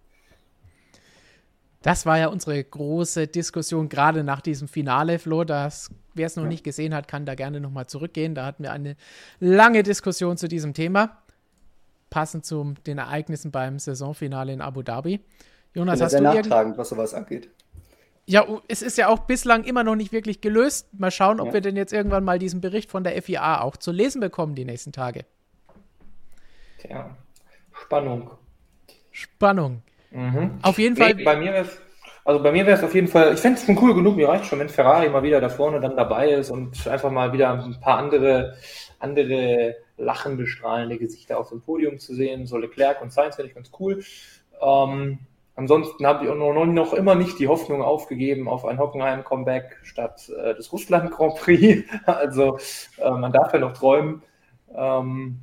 Das 1.82 2.06
war 2.06 2.18
ja 2.18 2.28
unsere 2.28 2.62
große 2.62 3.28
Diskussion, 3.28 3.88
gerade 3.88 4.24
nach 4.24 4.42
diesem 4.42 4.68
Finale, 4.68 5.20
Flo. 5.20 5.44
Das, 5.44 5.90
wer 6.16 6.28
es 6.28 6.36
noch 6.36 6.44
ja. 6.44 6.50
nicht 6.50 6.64
gesehen 6.64 6.94
hat, 6.94 7.08
kann 7.08 7.26
da 7.26 7.36
gerne 7.36 7.62
nochmal 7.62 7.88
zurückgehen. 7.88 8.36
Da 8.36 8.46
hatten 8.46 8.64
wir 8.64 8.72
eine 8.72 8.98
lange 9.40 9.84
Diskussion 9.84 10.36
zu 10.36 10.48
diesem 10.48 10.74
Thema, 10.74 11.22
passend 12.10 12.46
zu 12.46 12.74
den 12.86 12.98
Ereignissen 12.98 13.52
beim 13.52 13.80
Saisonfinale 13.80 14.52
in 14.52 14.62
Abu 14.62 14.82
Dhabi. 14.82 15.22
Jonas, 15.74 16.02
hast 16.02 16.12
sehr 16.12 16.20
du 16.20 16.26
nachtragend, 16.26 16.78
was 16.78 16.90
sowas 16.90 17.14
angeht. 17.14 17.50
Ja, 18.30 18.46
es 18.68 18.82
ist 18.82 18.98
ja 18.98 19.08
auch 19.08 19.20
bislang 19.20 19.64
immer 19.64 19.86
noch 19.86 19.96
nicht 19.96 20.12
wirklich 20.12 20.42
gelöst. 20.42 20.90
Mal 20.94 21.12
schauen, 21.12 21.40
ob 21.40 21.48
ja. 21.48 21.54
wir 21.54 21.62
denn 21.62 21.78
jetzt 21.78 21.94
irgendwann 21.94 22.26
mal 22.26 22.40
diesen 22.40 22.60
Bericht 22.60 22.92
von 22.92 23.04
der 23.04 23.22
FIA 23.22 23.62
auch 23.62 23.78
zu 23.78 23.94
lesen 23.94 24.20
bekommen 24.20 24.54
die 24.54 24.66
nächsten 24.66 24.92
Tage. 24.92 25.26
Tja, 26.80 27.16
Spannung. 27.72 28.32
Spannung. 29.12 29.82
Mhm. 30.12 30.60
Auf 30.62 30.78
jeden 30.78 30.96
nee, 30.96 31.02
Fall. 31.02 31.16
Bei 31.24 31.38
mir 31.38 31.54
wäre 31.54 31.70
also 32.28 32.44
bei 32.44 32.52
mir 32.52 32.66
wäre 32.66 32.78
es 32.78 32.84
auf 32.84 32.94
jeden 32.94 33.08
Fall, 33.08 33.34
ich 33.34 33.40
fände 33.40 33.58
es 33.58 33.66
schon 33.66 33.78
cool 33.78 33.96
genug, 33.96 34.18
mir 34.18 34.28
reicht 34.28 34.48
schon, 34.48 34.60
wenn 34.60 34.68
Ferrari 34.68 35.08
mal 35.08 35.24
wieder 35.24 35.40
da 35.40 35.48
vorne 35.48 35.80
dann 35.80 35.96
dabei 35.96 36.32
ist 36.32 36.50
und 36.50 36.86
einfach 36.86 37.10
mal 37.10 37.32
wieder 37.32 37.54
ein 37.54 37.80
paar 37.80 37.98
andere, 37.98 38.58
andere 39.00 39.78
lachende, 39.96 40.46
strahlende 40.46 40.98
Gesichter 40.98 41.40
auf 41.40 41.48
dem 41.48 41.62
Podium 41.62 42.00
zu 42.00 42.14
sehen. 42.14 42.46
So 42.46 42.58
Leclerc 42.58 43.02
und 43.02 43.14
Sainz 43.14 43.38
finde 43.38 43.48
ich 43.48 43.56
ganz 43.56 43.72
cool. 43.80 44.04
Ähm, 44.62 45.20
Ansonsten 45.58 46.06
habe 46.06 46.24
ich 46.24 46.32
noch, 46.32 46.94
immer 46.94 47.16
nicht 47.16 47.40
die 47.40 47.48
Hoffnung 47.48 47.82
aufgegeben 47.82 48.48
auf 48.48 48.64
ein 48.64 48.78
Hockenheim-Comeback 48.78 49.80
statt 49.82 50.30
äh, 50.30 50.54
des 50.54 50.72
Russland 50.72 51.10
Grand 51.12 51.36
Prix. 51.36 51.84
Also 52.06 52.60
äh, 53.00 53.10
man 53.10 53.32
darf 53.32 53.52
ja 53.54 53.60
noch 53.60 53.74
träumen. 53.74 54.22
Ähm, 54.76 55.40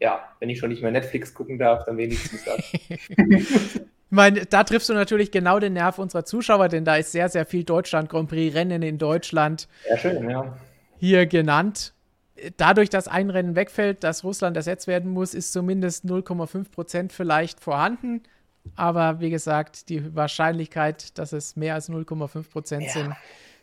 ja, 0.00 0.20
wenn 0.38 0.48
ich 0.48 0.58
schon 0.58 0.70
nicht 0.70 0.80
mehr 0.80 0.92
Netflix 0.92 1.34
gucken 1.34 1.58
darf, 1.58 1.84
dann 1.84 1.98
wenigstens 1.98 2.42
das. 2.44 2.58
ich 2.72 3.80
meine, 4.08 4.46
da 4.46 4.64
triffst 4.64 4.88
du 4.88 4.94
natürlich 4.94 5.30
genau 5.30 5.58
den 5.58 5.74
Nerv 5.74 5.98
unserer 5.98 6.24
Zuschauer, 6.24 6.68
denn 6.68 6.86
da 6.86 6.96
ist 6.96 7.12
sehr, 7.12 7.28
sehr 7.28 7.44
viel 7.44 7.64
Deutschland 7.64 8.08
Grand 8.08 8.30
Prix, 8.30 8.54
Rennen 8.54 8.80
in 8.80 8.96
Deutschland. 8.96 9.68
Ja, 9.90 9.98
schön, 9.98 10.30
ja. 10.30 10.56
Hier 10.96 11.26
genannt. 11.26 11.92
Dadurch, 12.56 12.88
dass 12.88 13.08
ein 13.08 13.28
Rennen 13.28 13.56
wegfällt, 13.56 14.04
dass 14.04 14.24
Russland 14.24 14.56
ersetzt 14.56 14.86
werden 14.86 15.10
muss, 15.10 15.34
ist 15.34 15.52
zumindest 15.52 16.06
0,5 16.06 16.70
Prozent 16.70 17.12
vielleicht 17.12 17.60
vorhanden. 17.60 18.22
Aber 18.76 19.20
wie 19.20 19.30
gesagt, 19.30 19.88
die 19.88 20.14
Wahrscheinlichkeit, 20.14 21.18
dass 21.18 21.32
es 21.32 21.56
mehr 21.56 21.74
als 21.74 21.90
0,5 21.90 22.50
Prozent 22.50 22.84
ja. 22.84 22.92
sind, 22.92 23.14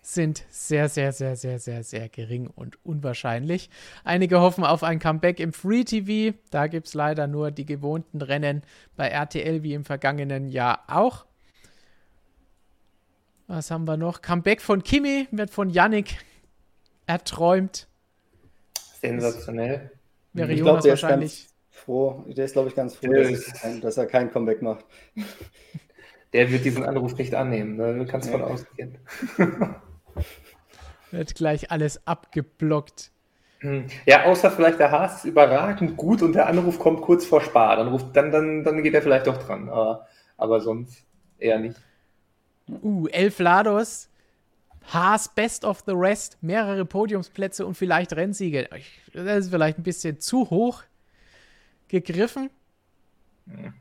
sind 0.01 0.45
sehr, 0.49 0.87
sehr, 0.87 1.11
sehr, 1.11 1.35
sehr, 1.35 1.59
sehr, 1.59 1.83
sehr 1.83 2.07
gering 2.07 2.47
und 2.47 2.83
unwahrscheinlich. 2.85 3.69
Einige 4.03 4.39
hoffen 4.39 4.63
auf 4.63 4.83
ein 4.83 4.99
Comeback 4.99 5.39
im 5.39 5.51
Free 5.51 5.83
TV. 5.83 6.37
Da 6.49 6.67
gibt 6.67 6.87
es 6.87 6.93
leider 6.93 7.27
nur 7.27 7.51
die 7.51 7.65
gewohnten 7.65 8.21
Rennen 8.21 8.63
bei 8.95 9.09
RTL 9.09 9.63
wie 9.63 9.73
im 9.73 9.83
vergangenen 9.83 10.47
Jahr 10.47 10.83
auch. 10.87 11.25
Was 13.47 13.71
haben 13.71 13.85
wir 13.85 13.97
noch? 13.97 14.21
Comeback 14.21 14.61
von 14.61 14.83
Kimi 14.83 15.27
wird 15.31 15.49
von 15.49 15.69
Yannick 15.69 16.17
erträumt. 17.05 17.87
Sensationell. 19.01 19.91
Wäre 20.33 20.53
Jonas 20.53 20.83
glaub, 20.83 20.91
wahrscheinlich 20.91 21.47
froh, 21.87 22.23
der 22.27 22.45
ist, 22.45 22.51
glaube 22.51 22.67
ich, 22.67 22.75
ganz 22.75 22.95
froh, 22.95 23.11
dass, 23.11 23.29
ist, 23.29 23.83
dass, 23.83 23.97
er 23.97 24.05
kein 24.05 24.29
Comeback 24.29 24.61
macht. 24.61 24.85
Der 26.33 26.51
wird 26.51 26.65
diesen 26.65 26.83
Anruf 26.83 27.17
nicht 27.17 27.33
annehmen, 27.33 27.77
ne? 27.77 27.97
du 27.99 28.05
kannst 28.05 28.29
ja. 28.29 28.37
von 28.37 28.41
ausgehen. 28.41 28.97
wird 31.11 31.35
gleich 31.35 31.71
alles 31.71 32.05
abgeblockt. 32.05 33.11
Hm. 33.59 33.85
Ja, 34.05 34.25
außer 34.25 34.51
vielleicht 34.51 34.77
der 34.77 34.91
Haas 34.91 35.19
ist 35.19 35.25
überragend 35.25 35.95
gut 35.95 36.21
und 36.21 36.33
der 36.33 36.47
Anruf 36.47 36.79
kommt 36.79 37.01
kurz 37.01 37.25
vor 37.25 37.39
Spar. 37.39 37.77
Dann, 37.77 37.87
ruft, 37.87 38.13
dann, 38.13 38.29
dann, 38.33 38.65
dann 38.65 38.83
geht 38.83 38.93
er 38.93 39.01
vielleicht 39.01 39.25
doch 39.25 39.37
dran, 39.37 39.69
aber, 39.69 40.05
aber 40.35 40.59
sonst 40.59 41.05
eher 41.39 41.59
nicht. 41.59 41.79
Uh, 42.69 43.07
Elf 43.07 43.39
Lados, 43.39 44.09
Haas 44.87 45.33
Best 45.33 45.63
of 45.63 45.81
the 45.87 45.93
Rest, 45.95 46.37
mehrere 46.41 46.83
Podiumsplätze 46.83 47.65
und 47.65 47.75
vielleicht 47.75 48.13
Rennsiege. 48.13 48.67
Das 49.13 49.45
ist 49.45 49.49
vielleicht 49.49 49.79
ein 49.79 49.83
bisschen 49.83 50.19
zu 50.19 50.49
hoch 50.49 50.83
gegriffen. 51.87 52.49
Hm. 53.47 53.73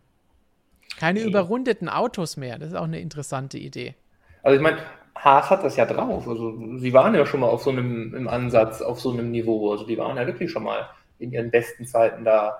Keine 0.99 1.21
nee. 1.21 1.27
überrundeten 1.27 1.89
Autos 1.89 2.37
mehr. 2.37 2.59
Das 2.59 2.69
ist 2.69 2.75
auch 2.75 2.85
eine 2.85 3.01
interessante 3.01 3.59
Idee. 3.59 3.95
Also 4.43 4.57
ich 4.57 4.63
meine, 4.63 4.79
Haas 5.15 5.51
hat 5.51 5.65
das 5.65 5.77
ja 5.77 5.85
drauf. 5.87 6.29
Also 6.29 6.79
sie 6.79 6.93
waren 6.93 7.15
ja 7.15 7.27
schon 7.27 7.41
mal 7.41 7.49
auf 7.49 7.63
so 7.63 7.71
einem 7.71 8.15
im 8.15 8.29
Ansatz, 8.29 8.81
auf 8.81 9.01
so 9.01 9.13
einem 9.13 9.31
Niveau. 9.31 9.73
Also 9.73 9.87
die 9.87 9.99
waren 9.99 10.17
ja 10.17 10.27
wirklich 10.27 10.51
schon 10.51 10.63
mal 10.63 10.89
in 11.19 11.33
ihren 11.33 11.51
besten 11.51 11.87
Zeiten 11.87 12.25
da 12.25 12.59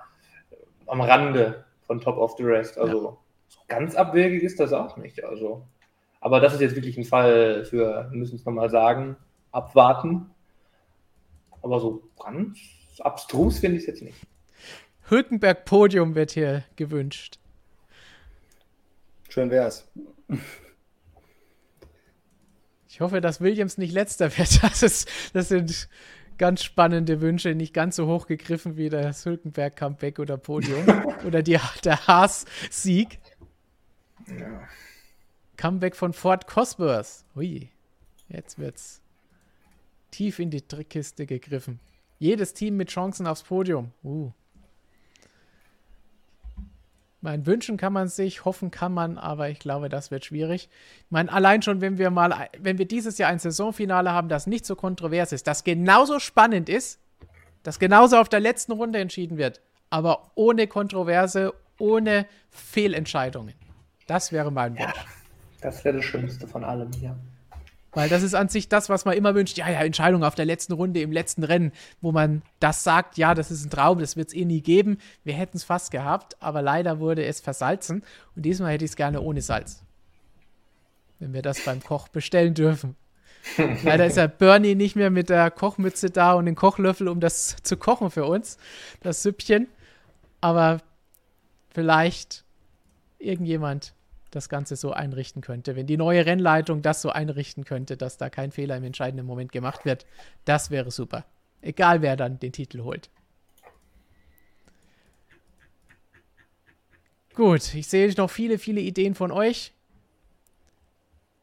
äh, 0.51 0.55
am 0.87 1.01
Rande 1.01 1.65
von 1.85 2.01
Top 2.01 2.17
of 2.17 2.35
the 2.37 2.43
Rest. 2.43 2.77
Also 2.77 3.17
ja. 3.49 3.57
ganz 3.67 3.95
abwegig 3.95 4.43
ist 4.43 4.59
das 4.59 4.73
auch 4.73 4.97
nicht. 4.97 5.23
Also, 5.23 5.65
aber 6.19 6.39
das 6.39 6.53
ist 6.53 6.61
jetzt 6.61 6.75
wirklich 6.75 6.97
ein 6.97 7.05
Fall 7.05 7.65
für, 7.65 8.07
wir 8.09 8.17
müssen 8.17 8.35
es 8.35 8.45
nochmal 8.45 8.69
sagen, 8.69 9.15
abwarten. 9.51 10.29
Aber 11.61 11.79
so 11.79 12.03
ganz 12.23 12.59
abstrus 12.99 13.59
finde 13.59 13.77
ich 13.77 13.83
es 13.83 13.87
jetzt 13.87 14.03
nicht. 14.03 14.17
Hülkenberg-Podium 15.09 16.15
wird 16.15 16.31
hier 16.31 16.63
gewünscht. 16.75 17.39
Schön 19.29 19.49
wär's. 19.49 19.87
Ich 22.89 22.99
hoffe, 22.99 23.21
dass 23.21 23.41
Williams 23.41 23.77
nicht 23.77 23.93
letzter 23.93 24.35
wird. 24.37 24.61
Das, 24.61 24.83
ist, 24.83 25.09
das 25.33 25.49
sind 25.49 25.87
ganz 26.37 26.63
spannende 26.63 27.21
Wünsche, 27.21 27.55
nicht 27.55 27.73
ganz 27.73 27.95
so 27.95 28.07
hoch 28.07 28.27
gegriffen 28.27 28.75
wie 28.75 28.89
das 28.89 29.25
Hülkenberg-Comeback 29.25 30.19
oder 30.19 30.37
Podium 30.37 30.85
oder 31.25 31.41
die, 31.41 31.57
der 31.83 32.07
Haas-Sieg. 32.07 33.19
Ja. 34.27 34.67
Comeback 35.55 35.95
von 35.95 36.13
Ford 36.13 36.47
Cosworth. 36.47 37.23
Ui, 37.35 37.69
jetzt 38.29 38.59
wird's 38.59 39.01
tief 40.11 40.39
in 40.39 40.51
die 40.51 40.61
Trickkiste 40.61 41.25
gegriffen. 41.25 41.79
Jedes 42.19 42.53
Team 42.53 42.77
mit 42.77 42.89
Chancen 42.89 43.27
aufs 43.27 43.43
Podium. 43.43 43.91
Uh. 44.03 44.31
Mein 47.21 47.45
wünschen 47.47 47.77
kann 47.77 47.93
man 47.93 48.07
sich, 48.07 48.45
hoffen 48.45 48.69
kann 48.69 48.93
man, 48.93 49.17
aber 49.17 49.49
ich 49.49 49.59
glaube, 49.59 49.89
das 49.89 50.11
wird 50.11 50.25
schwierig. 50.25 50.69
Ich 50.99 51.11
meine, 51.11 51.31
allein 51.31 51.63
schon, 51.63 51.81
wenn 51.81 51.97
wir 51.97 52.11
mal, 52.11 52.47
wenn 52.59 52.77
wir 52.77 52.87
dieses 52.87 53.17
Jahr 53.17 53.31
ein 53.31 53.39
Saisonfinale 53.39 54.11
haben, 54.11 54.29
das 54.29 54.45
nicht 54.45 54.65
so 54.65 54.75
kontrovers 54.75 55.31
ist, 55.31 55.47
das 55.47 55.63
genauso 55.63 56.19
spannend 56.19 56.69
ist, 56.69 56.99
das 57.63 57.79
genauso 57.79 58.17
auf 58.17 58.29
der 58.29 58.39
letzten 58.39 58.71
Runde 58.71 58.99
entschieden 58.99 59.37
wird, 59.37 59.61
aber 59.89 60.31
ohne 60.35 60.67
Kontroverse, 60.67 61.53
ohne 61.79 62.27
Fehlentscheidungen. 62.49 63.55
Das 64.05 64.31
wäre 64.31 64.51
mein 64.51 64.77
Wunsch. 64.77 64.95
Ja, 64.95 65.05
das 65.61 65.83
wäre 65.83 65.97
das 65.97 66.05
Schönste 66.05 66.47
von 66.47 66.63
allem 66.63 66.91
hier. 66.93 67.17
Weil 67.91 68.09
das 68.09 68.21
ist 68.21 68.35
an 68.35 68.49
sich 68.49 68.69
das, 68.69 68.89
was 68.89 69.05
man 69.05 69.15
immer 69.15 69.33
wünscht. 69.33 69.57
Ja, 69.57 69.69
ja, 69.69 69.79
Entscheidung 69.79 70.23
auf 70.23 70.35
der 70.35 70.45
letzten 70.45 70.73
Runde, 70.73 71.01
im 71.01 71.11
letzten 71.11 71.43
Rennen, 71.43 71.71
wo 72.01 72.11
man 72.11 72.43
das 72.59 72.83
sagt, 72.83 73.17
ja, 73.17 73.33
das 73.33 73.49
ist 73.49 73.65
ein 73.65 73.69
Traum, 73.69 73.99
das 73.99 74.15
wird 74.15 74.27
es 74.27 74.33
eh 74.35 74.45
nie 74.45 74.61
geben. 74.61 74.97
Wir 75.23 75.33
hätten 75.33 75.57
es 75.57 75.63
fast 75.63 75.91
gehabt, 75.91 76.35
aber 76.39 76.61
leider 76.61 76.99
wurde 76.99 77.25
es 77.25 77.39
versalzen. 77.39 78.03
Und 78.35 78.43
diesmal 78.43 78.73
hätte 78.73 78.85
ich 78.85 78.91
es 78.91 78.97
gerne 78.97 79.21
ohne 79.21 79.41
Salz. 79.41 79.83
Wenn 81.19 81.33
wir 81.33 81.41
das 81.41 81.61
beim 81.61 81.81
Koch 81.81 82.07
bestellen 82.09 82.53
dürfen. 82.53 82.95
Leider 83.83 84.05
ist 84.05 84.17
ja 84.17 84.27
Bernie 84.27 84.75
nicht 84.75 84.95
mehr 84.95 85.09
mit 85.09 85.29
der 85.29 85.49
Kochmütze 85.51 86.09
da 86.09 86.33
und 86.33 86.45
den 86.45 86.55
Kochlöffel, 86.55 87.07
um 87.07 87.19
das 87.19 87.55
zu 87.63 87.77
kochen 87.77 88.11
für 88.11 88.25
uns, 88.25 88.57
das 89.01 89.23
Süppchen. 89.23 89.67
Aber 90.41 90.81
vielleicht 91.69 92.43
irgendjemand 93.19 93.93
das 94.31 94.49
Ganze 94.49 94.75
so 94.75 94.91
einrichten 94.91 95.41
könnte. 95.41 95.75
Wenn 95.75 95.87
die 95.87 95.97
neue 95.97 96.25
Rennleitung 96.25 96.81
das 96.81 97.01
so 97.01 97.09
einrichten 97.09 97.63
könnte, 97.63 97.97
dass 97.97 98.17
da 98.17 98.29
kein 98.29 98.51
Fehler 98.51 98.77
im 98.77 98.83
entscheidenden 98.83 99.25
Moment 99.25 99.51
gemacht 99.51 99.85
wird, 99.85 100.05
das 100.45 100.71
wäre 100.71 100.91
super. 100.91 101.25
Egal 101.61 102.01
wer 102.01 102.15
dann 102.15 102.39
den 102.39 102.51
Titel 102.51 102.81
holt. 102.83 103.09
Gut, 107.33 107.73
ich 107.75 107.87
sehe 107.87 108.11
noch 108.17 108.31
viele, 108.31 108.57
viele 108.57 108.81
Ideen 108.81 109.13
von 109.13 109.31
euch. 109.31 109.73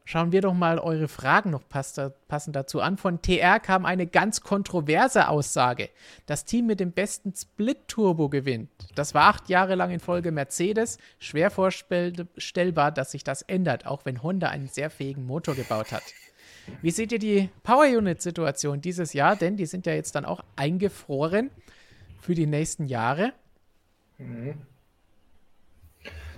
Schauen 0.07 0.31
wir 0.31 0.41
doch 0.41 0.53
mal 0.53 0.77
eure 0.77 1.07
Fragen 1.07 1.49
noch 1.49 1.63
passend 1.67 2.55
dazu 2.55 2.79
an. 2.79 2.97
Von 2.97 3.23
TR 3.23 3.59
kam 3.59 3.87
eine 3.87 4.05
ganz 4.05 4.41
kontroverse 4.41 5.29
Aussage. 5.29 5.89
Das 6.27 6.45
Team 6.45 6.67
mit 6.67 6.79
dem 6.79 6.91
besten 6.91 7.33
Split-Turbo 7.35 8.29
gewinnt. 8.29 8.69
Das 8.93 9.15
war 9.15 9.23
acht 9.23 9.49
Jahre 9.49 9.73
lang 9.73 9.89
in 9.89 9.99
Folge 9.99 10.31
Mercedes. 10.31 10.99
Schwer 11.17 11.49
vorstellbar, 11.49 12.91
dass 12.91 13.11
sich 13.11 13.23
das 13.23 13.41
ändert, 13.41 13.87
auch 13.87 14.05
wenn 14.05 14.21
Honda 14.21 14.49
einen 14.49 14.67
sehr 14.67 14.91
fähigen 14.91 15.25
Motor 15.25 15.55
gebaut 15.55 15.91
hat. 15.91 16.03
Wie 16.83 16.91
seht 16.91 17.11
ihr 17.11 17.19
die 17.19 17.49
Power 17.63 17.85
Unit-Situation 17.85 18.81
dieses 18.81 19.13
Jahr? 19.13 19.35
Denn 19.35 19.57
die 19.57 19.65
sind 19.65 19.87
ja 19.87 19.93
jetzt 19.93 20.13
dann 20.13 20.25
auch 20.25 20.43
eingefroren 20.55 21.49
für 22.21 22.35
die 22.35 22.45
nächsten 22.45 22.85
Jahre. 22.85 23.33
Mhm. 24.19 24.53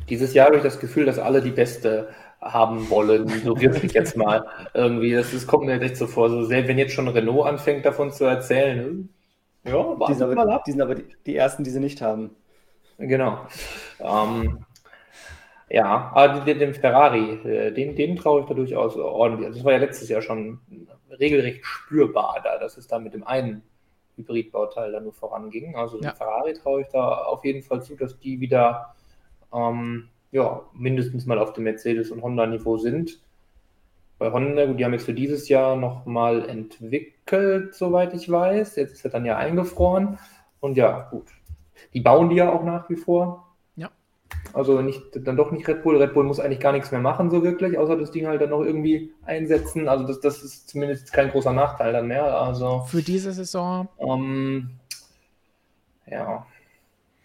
Dieses 0.08 0.34
Jahr 0.34 0.46
habe 0.46 0.58
ich 0.58 0.64
das 0.64 0.80
Gefühl, 0.80 1.06
dass 1.06 1.20
alle 1.20 1.42
die 1.42 1.52
beste 1.52 2.08
haben 2.54 2.90
wollen, 2.90 3.28
so 3.44 3.60
wirklich 3.60 3.94
jetzt 3.94 4.18
mal 4.18 4.48
irgendwie. 4.74 5.14
Das, 5.14 5.32
das 5.32 5.48
kommt 5.48 5.66
mir 5.66 5.80
echt 5.82 5.98
so 5.98 6.08
vor. 6.08 6.30
So 6.30 6.44
sehr, 6.44 6.68
wenn 6.68 6.78
jetzt 6.78 6.94
schon 6.94 7.08
Renault 7.08 7.48
anfängt 7.48 7.86
davon 7.86 8.12
zu 8.12 8.26
erzählen, 8.26 9.10
ja, 9.64 9.96
die 10.08 10.14
sind, 10.14 10.24
aber, 10.24 10.36
mal 10.36 10.50
ab. 10.50 10.64
die 10.66 10.72
sind 10.72 10.82
aber 10.82 10.96
die, 10.96 11.06
die, 11.26 11.36
ersten, 11.36 11.64
die 11.64 11.70
sie 11.70 11.80
nicht 11.80 12.02
haben. 12.02 12.32
Genau. 12.98 13.40
Ähm, 14.00 14.66
ja, 15.70 16.12
aber 16.14 16.40
den, 16.42 16.60
den 16.60 16.74
Ferrari, 16.74 17.34
äh, 17.48 17.72
den, 17.72 17.96
den 17.96 18.16
traue 18.16 18.42
ich 18.42 18.48
da 18.48 18.54
durchaus 18.54 18.96
ordentlich. 18.96 19.48
Also 19.48 19.60
das 19.60 19.66
war 19.66 19.74
ja 19.74 19.80
letztes 19.80 20.10
Jahr 20.10 20.22
schon 20.22 20.60
regelrecht 21.20 21.66
spürbar 21.66 22.42
da, 22.44 22.58
dass 22.58 22.78
es 22.78 22.88
da 22.88 23.00
mit 23.00 23.14
dem 23.14 23.26
einen 23.26 23.64
Hybridbauteil 24.16 24.92
dann 24.92 25.04
nur 25.04 25.14
voranging. 25.14 25.76
Also 25.76 26.02
ja. 26.02 26.14
Ferrari 26.14 26.54
traue 26.54 26.82
ich 26.82 26.88
da 26.88 27.24
auf 27.24 27.44
jeden 27.44 27.62
Fall 27.62 27.82
zu, 27.84 27.96
dass 27.96 28.18
die 28.20 28.40
wieder 28.40 28.96
ähm, 29.54 30.10
ja, 30.32 30.62
mindestens 30.74 31.26
mal 31.26 31.40
auf 31.40 31.54
dem 31.54 31.64
Mercedes- 31.64 32.12
und 32.12 32.22
Honda-Niveau 32.22 32.78
sind. 32.78 33.20
Bei 34.20 34.32
Honda, 34.32 34.66
die 34.66 34.84
haben 34.84 34.94
jetzt 34.94 35.06
für 35.06 35.14
dieses 35.14 35.48
Jahr 35.48 35.76
nochmal 35.76 36.50
entwickelt, 36.50 37.76
soweit 37.76 38.14
ich 38.14 38.30
weiß. 38.30 38.76
Jetzt 38.76 38.94
ist 38.94 39.06
er 39.06 39.12
dann 39.12 39.26
ja 39.26 39.38
eingefroren. 39.38 40.18
Und 40.60 40.76
ja, 40.76 41.08
gut. 41.12 41.28
Die 41.94 42.02
bauen 42.02 42.30
die 42.30 42.38
ja 42.38 42.52
auch 42.52 42.64
nach 42.64 42.90
wie 42.90 42.96
vor. 42.96 43.48
Ja. 43.76 43.92
Also 44.54 44.82
nicht, 44.82 45.02
dann 45.14 45.38
doch 45.38 45.52
nicht 45.52 45.68
Red 45.68 45.84
Bull. 45.84 45.98
Red 45.98 46.16
Bull 46.16 46.24
muss 46.24 46.40
eigentlich 46.40 46.60
gar 46.60 46.72
nichts 46.72 46.92
mehr 46.92 47.00
machen, 47.00 47.30
so 47.30 47.44
wirklich, 47.44 47.78
außer 47.78 47.96
das 47.96 48.10
Ding 48.10 48.26
halt 48.26 48.42
dann 48.42 48.50
noch 48.50 48.64
irgendwie 48.64 49.14
einsetzen. 49.24 49.88
Also 49.88 50.08
das, 50.08 50.20
das 50.20 50.42
ist 50.42 50.68
zumindest 50.68 51.14
kein 51.14 51.30
großer 51.30 51.54
Nachteil 51.54 51.94
dann 51.94 52.08
mehr. 52.08 52.42
Also, 52.42 52.86
für 52.88 53.04
diese 53.04 53.32
Saison. 53.34 53.88
Ähm, 54.00 54.72
ja 56.08 56.48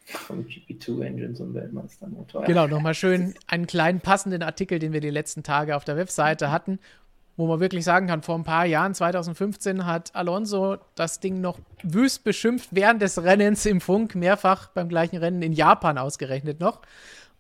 vom 0.05 0.45
GP2-Engine 0.45 1.35
so 1.35 1.45
ein 1.45 1.55
Weltmeistermotor. 1.55 2.45
Genau, 2.45 2.67
nochmal 2.67 2.95
schön 2.95 3.35
einen 3.47 3.67
kleinen 3.67 4.01
passenden 4.01 4.43
Artikel, 4.43 4.79
den 4.79 4.93
wir 4.93 5.01
die 5.01 5.11
letzten 5.11 5.43
Tage 5.43 5.77
auf 5.77 5.85
der 5.85 5.97
Webseite 5.97 6.51
hatten, 6.51 6.79
wo 7.37 7.47
man 7.47 7.61
wirklich 7.61 7.85
sagen 7.85 8.07
kann, 8.07 8.23
vor 8.23 8.37
ein 8.37 8.45
paar 8.45 8.67
Jahren, 8.67 8.95
2015, 8.95 9.87
hat 9.87 10.15
Alonso 10.15 10.79
das 10.95 11.21
Ding 11.21 11.41
noch 11.41 11.59
wüst 11.83 12.25
beschimpft 12.25 12.71
während 12.73 13.01
des 13.01 13.23
Rennens 13.23 13.65
im 13.67 13.81
Funk, 13.81 14.15
mehrfach 14.15 14.69
beim 14.69 14.89
gleichen 14.89 15.17
Rennen 15.17 15.43
in 15.43 15.53
Japan 15.53 15.99
ausgerechnet 15.99 16.61
noch. 16.61 16.83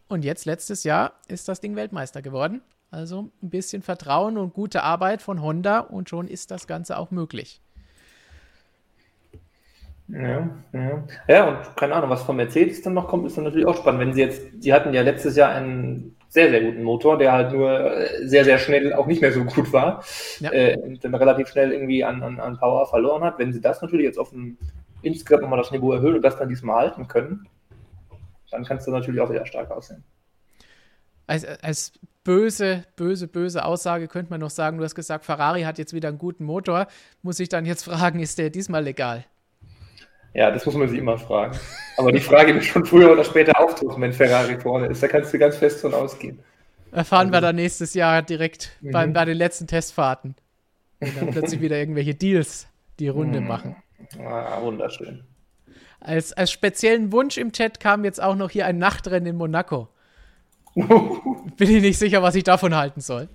Und 0.09 0.24
jetzt, 0.24 0.44
letztes 0.44 0.84
Jahr, 0.84 1.12
ist 1.28 1.48
das 1.48 1.60
Ding 1.60 1.76
Weltmeister 1.76 2.22
geworden. 2.22 2.62
Also 2.90 3.30
ein 3.43 3.51
bisschen 3.51 3.82
Vertrauen 3.82 4.36
und 4.36 4.52
gute 4.52 4.82
Arbeit 4.82 5.22
von 5.22 5.40
Honda 5.40 5.80
und 5.80 6.10
schon 6.10 6.28
ist 6.28 6.51
das 6.51 6.66
Ganze 6.66 6.98
auch 6.98 7.10
möglich. 7.10 7.62
Ja, 10.08 10.48
ja. 10.72 11.04
ja, 11.28 11.48
und 11.48 11.76
keine 11.76 11.94
Ahnung, 11.94 12.10
was 12.10 12.22
von 12.22 12.36
Mercedes 12.36 12.82
dann 12.82 12.94
noch 12.94 13.08
kommt, 13.08 13.26
ist 13.26 13.36
dann 13.36 13.44
natürlich 13.44 13.66
auch 13.66 13.76
spannend. 13.76 14.00
Wenn 14.00 14.12
sie 14.12 14.20
jetzt, 14.20 14.42
sie 14.60 14.72
hatten 14.72 14.92
ja 14.92 15.02
letztes 15.02 15.36
Jahr 15.36 15.52
einen 15.52 16.16
sehr, 16.28 16.50
sehr 16.50 16.62
guten 16.62 16.82
Motor, 16.82 17.18
der 17.18 17.32
halt 17.32 17.52
nur 17.52 17.70
äh, 17.70 18.26
sehr, 18.26 18.44
sehr 18.44 18.58
schnell 18.58 18.92
auch 18.94 19.06
nicht 19.06 19.20
mehr 19.20 19.32
so 19.32 19.44
gut 19.44 19.72
war 19.72 20.02
ja. 20.40 20.50
äh, 20.50 20.78
und 20.78 21.04
dann 21.04 21.14
relativ 21.14 21.48
schnell 21.48 21.72
irgendwie 21.72 22.04
an, 22.04 22.22
an, 22.22 22.40
an 22.40 22.58
Power 22.58 22.86
verloren 22.86 23.22
hat. 23.22 23.38
Wenn 23.38 23.52
sie 23.52 23.60
das 23.60 23.82
natürlich 23.82 24.06
jetzt 24.06 24.18
auf 24.18 24.32
ein 24.32 24.58
insgesamt 25.02 25.42
nochmal 25.42 25.58
das 25.58 25.70
Niveau 25.70 25.92
erhöhen 25.92 26.16
und 26.16 26.22
das 26.22 26.38
dann 26.38 26.48
diesmal 26.48 26.84
halten 26.84 27.06
können, 27.08 27.46
dann 28.50 28.64
kannst 28.64 28.86
du 28.86 28.90
natürlich 28.90 29.20
auch 29.20 29.30
wieder 29.30 29.44
stark 29.46 29.70
aussehen. 29.70 30.04
Als, 31.26 31.44
als 31.44 31.92
böse, 32.24 32.84
böse, 32.96 33.28
böse 33.28 33.64
Aussage 33.64 34.08
könnte 34.08 34.30
man 34.30 34.40
noch 34.40 34.50
sagen, 34.50 34.78
du 34.78 34.84
hast 34.84 34.94
gesagt, 34.94 35.24
Ferrari 35.24 35.62
hat 35.62 35.78
jetzt 35.78 35.92
wieder 35.92 36.08
einen 36.08 36.18
guten 36.18 36.44
Motor. 36.44 36.86
Muss 37.22 37.40
ich 37.40 37.48
dann 37.48 37.66
jetzt 37.66 37.84
fragen, 37.84 38.20
ist 38.20 38.38
der 38.38 38.50
diesmal 38.50 38.84
legal? 38.84 39.24
Ja, 40.34 40.50
das 40.50 40.64
muss 40.64 40.74
man 40.74 40.88
sich 40.88 40.98
immer 40.98 41.18
fragen. 41.18 41.59
Aber 41.98 42.10
die 42.10 42.20
Frage 42.20 42.54
wird 42.54 42.64
schon 42.64 42.86
früher 42.86 43.12
oder 43.12 43.24
später 43.24 43.59
auftauchen, 43.60 44.00
wenn 44.02 44.12
Ferrari 44.12 44.59
vorne 44.59 44.86
ist. 44.86 45.02
Da 45.02 45.09
kannst 45.09 45.32
du 45.32 45.38
ganz 45.38 45.56
fest 45.56 45.80
von 45.80 45.92
ausgehen. 45.92 46.38
Erfahren 46.90 47.28
also. 47.28 47.32
wir 47.34 47.40
dann 47.40 47.56
nächstes 47.56 47.94
Jahr 47.94 48.22
direkt 48.22 48.72
mhm. 48.80 48.90
bei, 48.92 49.06
bei 49.06 49.24
den 49.24 49.36
letzten 49.36 49.66
Testfahrten. 49.66 50.34
Und 51.00 51.16
dann 51.16 51.30
plötzlich 51.32 51.60
wieder 51.60 51.76
irgendwelche 51.76 52.14
Deals 52.14 52.68
die 52.98 53.09
Runde 53.09 53.40
mhm. 53.40 53.48
machen. 53.48 53.76
Ah, 54.18 54.60
wunderschön. 54.62 55.24
Als, 56.00 56.32
als 56.32 56.50
speziellen 56.50 57.12
Wunsch 57.12 57.36
im 57.36 57.52
Chat 57.52 57.78
kam 57.78 58.04
jetzt 58.04 58.20
auch 58.20 58.34
noch 58.34 58.50
hier 58.50 58.66
ein 58.66 58.78
Nachtrennen 58.78 59.26
in 59.26 59.36
Monaco. 59.36 59.88
Bin 60.74 61.70
ich 61.70 61.82
nicht 61.82 61.98
sicher, 61.98 62.22
was 62.22 62.34
ich 62.34 62.44
davon 62.44 62.74
halten 62.74 63.00
soll. 63.00 63.28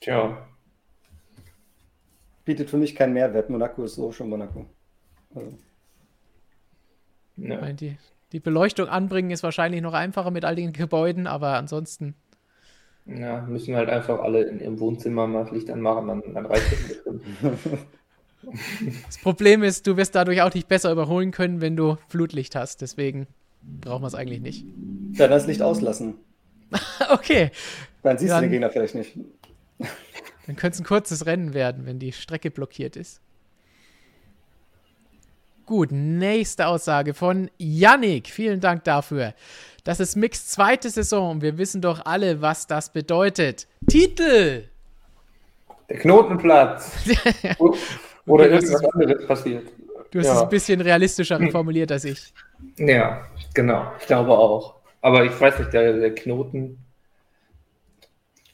Tja, 0.00 0.46
bietet 2.46 2.70
für 2.70 2.78
mich 2.78 2.94
keinen 2.94 3.12
Mehrwert. 3.12 3.50
Monaco 3.50 3.84
ist 3.84 3.96
so 3.96 4.10
schon 4.12 4.30
Monaco. 4.30 4.64
Also. 5.34 5.58
Ja. 7.36 7.72
Die, 7.72 7.98
die 8.32 8.40
Beleuchtung 8.40 8.88
anbringen 8.88 9.30
ist 9.30 9.42
wahrscheinlich 9.42 9.82
noch 9.82 9.92
einfacher 9.92 10.30
mit 10.30 10.46
all 10.46 10.56
den 10.56 10.72
Gebäuden, 10.72 11.26
aber 11.26 11.54
ansonsten. 11.54 12.14
Ja, 13.04 13.42
müssen 13.42 13.76
halt 13.76 13.90
einfach 13.90 14.20
alle 14.20 14.44
in 14.44 14.60
ihrem 14.60 14.80
Wohnzimmer 14.80 15.26
mal 15.26 15.44
das 15.44 15.52
Licht 15.52 15.70
anmachen, 15.70 16.08
dann, 16.08 16.22
dann 16.34 16.46
reicht 16.46 16.72
das. 16.72 17.68
das 19.06 19.18
Problem 19.18 19.62
ist, 19.62 19.86
du 19.86 19.96
wirst 19.96 20.14
dadurch 20.14 20.40
auch 20.42 20.54
nicht 20.54 20.66
besser 20.66 20.90
überholen 20.90 21.30
können, 21.30 21.60
wenn 21.60 21.76
du 21.76 21.98
Flutlicht 22.08 22.56
hast. 22.56 22.80
Deswegen 22.80 23.26
brauchen 23.62 24.02
wir 24.02 24.08
es 24.08 24.14
eigentlich 24.14 24.40
nicht. 24.40 24.66
Ja, 25.12 25.28
das 25.28 25.46
Licht 25.46 25.62
auslassen. 25.62 26.14
okay. 27.10 27.50
Dann 28.02 28.18
siehst 28.18 28.32
dann, 28.32 28.38
du 28.38 28.46
den 28.46 28.52
Gegner 28.52 28.70
vielleicht 28.70 28.94
nicht. 28.94 29.18
Dann 30.46 30.56
könnte 30.56 30.74
es 30.74 30.80
ein 30.80 30.86
kurzes 30.86 31.26
Rennen 31.26 31.54
werden, 31.54 31.86
wenn 31.86 31.98
die 31.98 32.12
Strecke 32.12 32.50
blockiert 32.50 32.96
ist. 32.96 33.20
Gut, 35.66 35.90
nächste 35.90 36.68
Aussage 36.68 37.12
von 37.12 37.50
Yannick. 37.58 38.28
Vielen 38.28 38.60
Dank 38.60 38.84
dafür. 38.84 39.34
Das 39.82 39.98
ist 39.98 40.14
Mix 40.14 40.46
zweite 40.46 40.90
Saison. 40.90 41.42
Wir 41.42 41.58
wissen 41.58 41.80
doch 41.80 42.06
alle, 42.06 42.40
was 42.40 42.68
das 42.68 42.92
bedeutet. 42.92 43.66
Titel! 43.88 44.68
Der 45.88 45.98
Knotenplatz. 45.98 46.96
Oder 48.26 48.50
irgendwas 48.50 48.84
anderes 48.84 49.26
passiert. 49.26 49.66
Du 50.12 50.20
hast 50.20 50.26
ja. 50.26 50.36
es 50.36 50.42
ein 50.42 50.48
bisschen 50.48 50.80
realistischer 50.80 51.40
formuliert 51.50 51.90
als 51.90 52.04
ich. 52.04 52.32
Ja, 52.76 53.26
genau. 53.52 53.92
Ich 54.00 54.06
glaube 54.06 54.30
auch. 54.30 54.76
Aber 55.00 55.24
ich 55.24 55.40
weiß 55.40 55.58
nicht, 55.58 55.72
der, 55.72 55.94
der 55.94 56.14
Knoten 56.14 56.78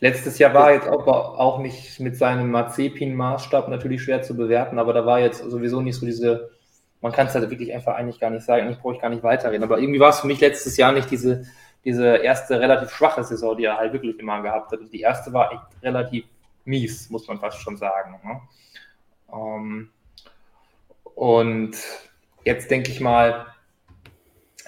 Letztes 0.03 0.41
Jahr 0.41 0.53
war 0.53 0.73
jetzt 0.73 0.89
auch, 0.89 1.07
auch 1.07 1.61
nicht 1.61 2.01
mit 2.01 2.17
seinem 2.17 2.51
Mazepin-Maßstab 2.51 3.69
natürlich 3.69 4.03
schwer 4.03 4.21
zu 4.21 4.37
bewerten, 4.37 4.81
aber 4.81 4.93
da 4.93 5.07
war 5.07 5.21
jetzt 5.21 5.49
sowieso 5.49 5.81
nicht 5.81 5.95
so 5.95 6.05
diese, 6.05 6.51
man 7.01 7.13
kann 7.13 7.29
es 7.29 7.37
halt 7.37 7.49
wirklich 7.51 7.73
einfach 7.73 7.95
eigentlich 7.95 8.19
gar 8.19 8.31
nicht 8.31 8.45
sagen, 8.45 8.69
ich 8.69 8.81
brauche 8.81 8.95
ich 8.95 9.01
gar 9.01 9.11
nicht 9.11 9.23
weiterreden. 9.23 9.63
Aber 9.63 9.79
irgendwie 9.79 10.01
war 10.01 10.09
es 10.09 10.19
für 10.19 10.27
mich 10.27 10.41
letztes 10.41 10.77
Jahr 10.77 10.91
nicht 10.91 11.09
diese, 11.09 11.45
diese 11.85 12.17
erste 12.17 12.59
relativ 12.59 12.91
schwache 12.91 13.23
Saison, 13.23 13.57
die 13.57 13.67
er 13.67 13.77
halt 13.77 13.93
wirklich 13.93 14.19
immer 14.19 14.43
gehabt 14.43 14.73
hat. 14.73 14.81
Also 14.81 14.91
die 14.91 15.03
erste 15.03 15.33
war 15.33 15.53
echt 15.53 15.85
relativ 15.85 16.25
mies, 16.65 17.09
muss 17.09 17.29
man 17.29 17.39
fast 17.39 17.61
schon 17.61 17.77
sagen. 17.77 18.21
Ne? 18.25 18.41
Um, 19.29 19.39
ähm, 19.39 19.91
und 21.15 21.77
jetzt 22.43 22.73
denke 22.73 22.91
ich 22.91 23.01
mal, 23.01 23.47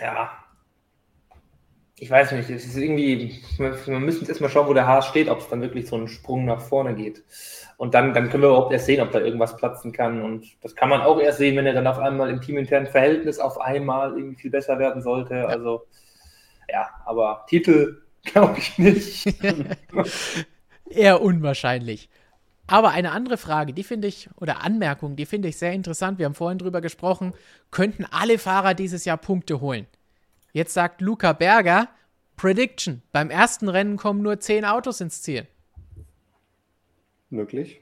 ja, 0.01 0.31
ich 1.96 2.10
weiß 2.10 2.32
nicht, 2.32 2.50
es 2.50 2.64
ist 2.64 2.76
irgendwie, 2.76 3.40
wir 3.58 4.00
müssen 4.00 4.20
jetzt 4.20 4.28
erstmal 4.28 4.50
schauen, 4.50 4.66
wo 4.66 4.74
der 4.74 4.86
Haas 4.86 5.06
steht, 5.06 5.28
ob 5.28 5.38
es 5.38 5.48
dann 5.48 5.60
wirklich 5.60 5.86
so 5.86 5.96
einen 5.96 6.08
Sprung 6.08 6.44
nach 6.44 6.60
vorne 6.60 6.94
geht. 6.94 7.22
Und 7.76 7.94
dann, 7.94 8.14
dann 8.14 8.30
können 8.30 8.42
wir 8.42 8.50
überhaupt 8.50 8.72
erst 8.72 8.86
sehen, 8.86 9.00
ob 9.00 9.12
da 9.12 9.20
irgendwas 9.20 9.56
platzen 9.56 9.92
kann. 9.92 10.22
Und 10.22 10.46
das 10.62 10.74
kann 10.74 10.88
man 10.88 11.02
auch 11.02 11.20
erst 11.20 11.38
sehen, 11.38 11.56
wenn 11.56 11.66
er 11.66 11.72
dann 11.72 11.86
auf 11.86 11.98
einmal 11.98 12.30
im 12.30 12.40
teaminternen 12.40 12.90
Verhältnis 12.90 13.38
auf 13.38 13.60
einmal 13.60 14.16
irgendwie 14.16 14.36
viel 14.36 14.50
besser 14.50 14.78
werden 14.78 15.02
sollte. 15.02 15.46
Also, 15.46 15.86
ja, 16.68 16.88
aber 17.04 17.44
Titel 17.48 18.02
glaube 18.24 18.58
ich 18.58 18.76
nicht. 18.78 19.26
Eher 20.90 21.22
unwahrscheinlich. 21.22 22.08
Aber 22.66 22.90
eine 22.90 23.12
andere 23.12 23.36
Frage, 23.36 23.72
die 23.72 23.84
finde 23.84 24.08
ich, 24.08 24.28
oder 24.40 24.62
Anmerkung, 24.64 25.16
die 25.16 25.26
finde 25.26 25.48
ich 25.48 25.58
sehr 25.58 25.72
interessant. 25.72 26.18
Wir 26.18 26.26
haben 26.26 26.34
vorhin 26.34 26.58
drüber 26.58 26.80
gesprochen, 26.80 27.34
könnten 27.70 28.06
alle 28.10 28.38
Fahrer 28.38 28.74
dieses 28.74 29.04
Jahr 29.04 29.18
Punkte 29.18 29.60
holen. 29.60 29.86
Jetzt 30.55 30.72
sagt 30.72 31.01
Luca 31.01 31.32
Berger, 31.32 31.89
Prediction, 32.36 33.02
beim 33.10 33.28
ersten 33.28 33.68
Rennen 33.68 33.97
kommen 33.97 34.22
nur 34.22 34.39
zehn 34.39 34.64
Autos 34.64 35.01
ins 35.01 35.20
Ziel. 35.20 35.48
Möglich. 37.28 37.81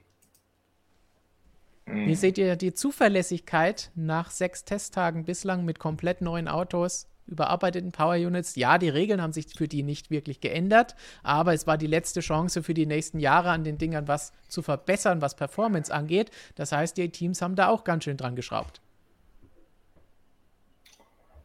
Wie 1.85 2.15
seht 2.15 2.39
ihr 2.39 2.55
die 2.55 2.73
Zuverlässigkeit 2.73 3.91
nach 3.93 4.31
sechs 4.31 4.65
Testtagen 4.65 5.23
bislang 5.23 5.65
mit 5.65 5.77
komplett 5.77 6.21
neuen 6.21 6.47
Autos? 6.47 7.07
überarbeiteten 7.27 7.91
Power 7.91 8.15
Units. 8.15 8.55
Ja, 8.55 8.79
die 8.79 8.89
Regeln 8.89 9.21
haben 9.21 9.33
sich 9.33 9.47
für 9.55 9.67
die 9.67 9.83
nicht 9.83 10.09
wirklich 10.09 10.41
geändert, 10.41 10.95
aber 11.21 11.53
es 11.53 11.67
war 11.67 11.77
die 11.77 11.87
letzte 11.87 12.19
Chance 12.19 12.63
für 12.63 12.73
die 12.73 12.87
nächsten 12.87 13.19
Jahre 13.19 13.51
an 13.51 13.63
den 13.63 13.77
Dingern 13.77 14.09
was 14.09 14.33
zu 14.49 14.61
verbessern, 14.61 15.21
was 15.21 15.35
Performance 15.35 15.93
angeht. 15.93 16.31
Das 16.55 16.71
heißt, 16.71 16.97
die 16.97 17.09
Teams 17.09 17.41
haben 17.41 17.55
da 17.55 17.69
auch 17.69 17.83
ganz 17.85 18.03
schön 18.03 18.17
dran 18.17 18.35
geschraubt. 18.35 18.81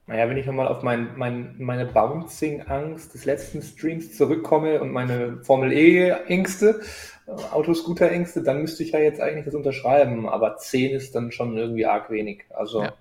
Naja, 0.09 0.29
wenn 0.29 0.39
ich 0.39 0.47
nochmal 0.47 0.69
auf 0.69 0.83
mein, 0.83 1.17
mein, 1.17 1.55
meine 1.59 1.85
Bouncing-Angst 1.85 3.13
des 3.13 3.27
letzten 3.27 3.61
Streams 3.61 4.17
zurückkomme 4.17 4.81
und 4.81 4.91
meine 4.91 5.39
Formel 5.45 5.71
E-Ängste, 5.71 6.81
äh, 7.27 7.31
Autoscooter-Ängste, 7.31 8.43
dann 8.43 8.63
müsste 8.63 8.83
ich 8.83 8.93
ja 8.93 9.01
jetzt 9.01 9.21
eigentlich 9.21 9.45
das 9.45 9.55
unterschreiben. 9.55 10.27
Aber 10.27 10.57
10 10.57 10.97
ist 10.97 11.15
dann 11.15 11.31
schon 11.31 11.57
irgendwie 11.59 11.85
arg 11.85 12.11
wenig. 12.11 12.47
Also 12.51 12.85
ja. 12.85 12.95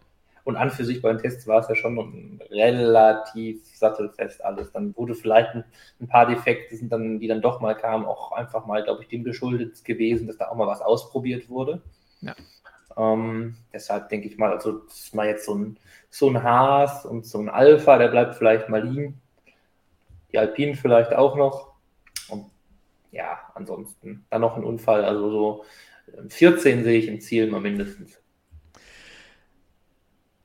Und 0.47 0.55
an 0.55 0.69
für 0.69 0.85
sich 0.85 1.01
bei 1.01 1.09
den 1.09 1.21
Tests 1.21 1.45
war 1.45 1.59
es 1.59 1.67
ja 1.67 1.75
schon 1.75 2.39
relativ 2.49 3.65
sattelfest 3.75 4.45
alles. 4.45 4.71
Dann 4.71 4.95
wurde 4.95 5.13
vielleicht 5.13 5.49
ein, 5.55 5.65
ein, 5.99 6.07
paar 6.07 6.25
Defekte, 6.25 6.73
sind 6.77 6.89
dann, 6.89 7.19
die 7.19 7.27
dann 7.27 7.41
doch 7.41 7.59
mal 7.59 7.73
kamen, 7.73 8.05
auch 8.05 8.31
einfach 8.31 8.65
mal, 8.65 8.81
glaube 8.81 9.03
ich, 9.03 9.09
dem 9.09 9.25
geschuldet 9.25 9.83
gewesen, 9.83 10.25
dass 10.25 10.37
da 10.37 10.47
auch 10.47 10.55
mal 10.55 10.65
was 10.65 10.81
ausprobiert 10.81 11.49
wurde. 11.49 11.81
Ja. 12.21 12.33
Ähm, 12.97 13.55
deshalb 13.71 14.09
denke 14.09 14.27
ich 14.27 14.37
mal, 14.37 14.51
also 14.51 14.79
ist 14.87 15.13
mal 15.13 15.27
jetzt 15.27 15.45
so 15.45 15.53
ein, 15.53 15.77
so 16.09 16.29
ein 16.29 16.41
Haas 16.41 17.05
und 17.05 17.25
so 17.25 17.37
ein 17.39 17.49
Alpha, 17.49 17.97
der 17.97 18.07
bleibt 18.07 18.35
vielleicht 18.35 18.69
mal 18.69 18.83
liegen. 18.83 19.21
Die 20.31 20.39
Alpinen 20.39 20.75
vielleicht 20.75 21.13
auch 21.13 21.35
noch. 21.35 21.73
Und 22.29 22.45
ja, 23.11 23.39
ansonsten 23.53 24.25
dann 24.29 24.41
noch 24.41 24.57
ein 24.57 24.63
Unfall. 24.63 25.05
Also 25.05 25.29
so 25.29 25.65
14 26.29 26.83
sehe 26.83 26.99
ich 26.99 27.07
im 27.07 27.21
Ziel 27.21 27.47
mal 27.51 27.61
mindestens. 27.61 28.17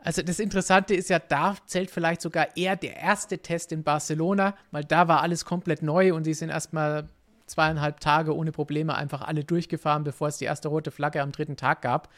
Also 0.04 0.22
das 0.22 0.40
Interessante 0.40 0.94
ist 0.94 1.10
ja, 1.10 1.20
da 1.20 1.56
zählt 1.66 1.90
vielleicht 1.90 2.20
sogar 2.20 2.56
eher 2.56 2.74
der 2.76 2.96
erste 2.96 3.38
Test 3.38 3.70
in 3.70 3.84
Barcelona, 3.84 4.56
weil 4.72 4.84
da 4.84 5.06
war 5.06 5.22
alles 5.22 5.44
komplett 5.44 5.82
neu 5.82 6.12
und 6.12 6.24
sie 6.24 6.34
sind 6.34 6.50
erstmal 6.50 7.08
zweieinhalb 7.52 8.00
Tage 8.00 8.36
ohne 8.36 8.52
Probleme 8.52 8.94
einfach 8.94 9.22
alle 9.22 9.44
durchgefahren, 9.44 10.04
bevor 10.04 10.28
es 10.28 10.38
die 10.38 10.44
erste 10.44 10.68
rote 10.68 10.90
Flagge 10.90 11.22
am 11.22 11.32
dritten 11.32 11.56
Tag 11.56 11.82
gab. 11.82 12.08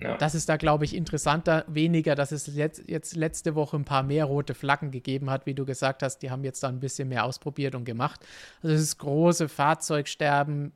Ja. 0.00 0.16
Das 0.16 0.34
ist 0.34 0.48
da, 0.48 0.56
glaube 0.56 0.84
ich, 0.84 0.96
interessanter. 0.96 1.64
Weniger, 1.68 2.14
dass 2.14 2.32
es 2.32 2.46
jetzt, 2.54 2.88
jetzt 2.88 3.16
letzte 3.16 3.54
Woche 3.54 3.76
ein 3.76 3.84
paar 3.84 4.02
mehr 4.02 4.24
rote 4.24 4.54
Flaggen 4.54 4.90
gegeben 4.90 5.30
hat, 5.30 5.46
wie 5.46 5.54
du 5.54 5.64
gesagt 5.64 6.02
hast. 6.02 6.18
Die 6.18 6.30
haben 6.30 6.42
jetzt 6.44 6.62
da 6.62 6.68
ein 6.68 6.80
bisschen 6.80 7.08
mehr 7.08 7.24
ausprobiert 7.24 7.74
und 7.74 7.84
gemacht. 7.84 8.20
Also 8.62 8.74
das 8.74 8.98
große 8.98 9.48
Fahrzeugsterben 9.48 10.72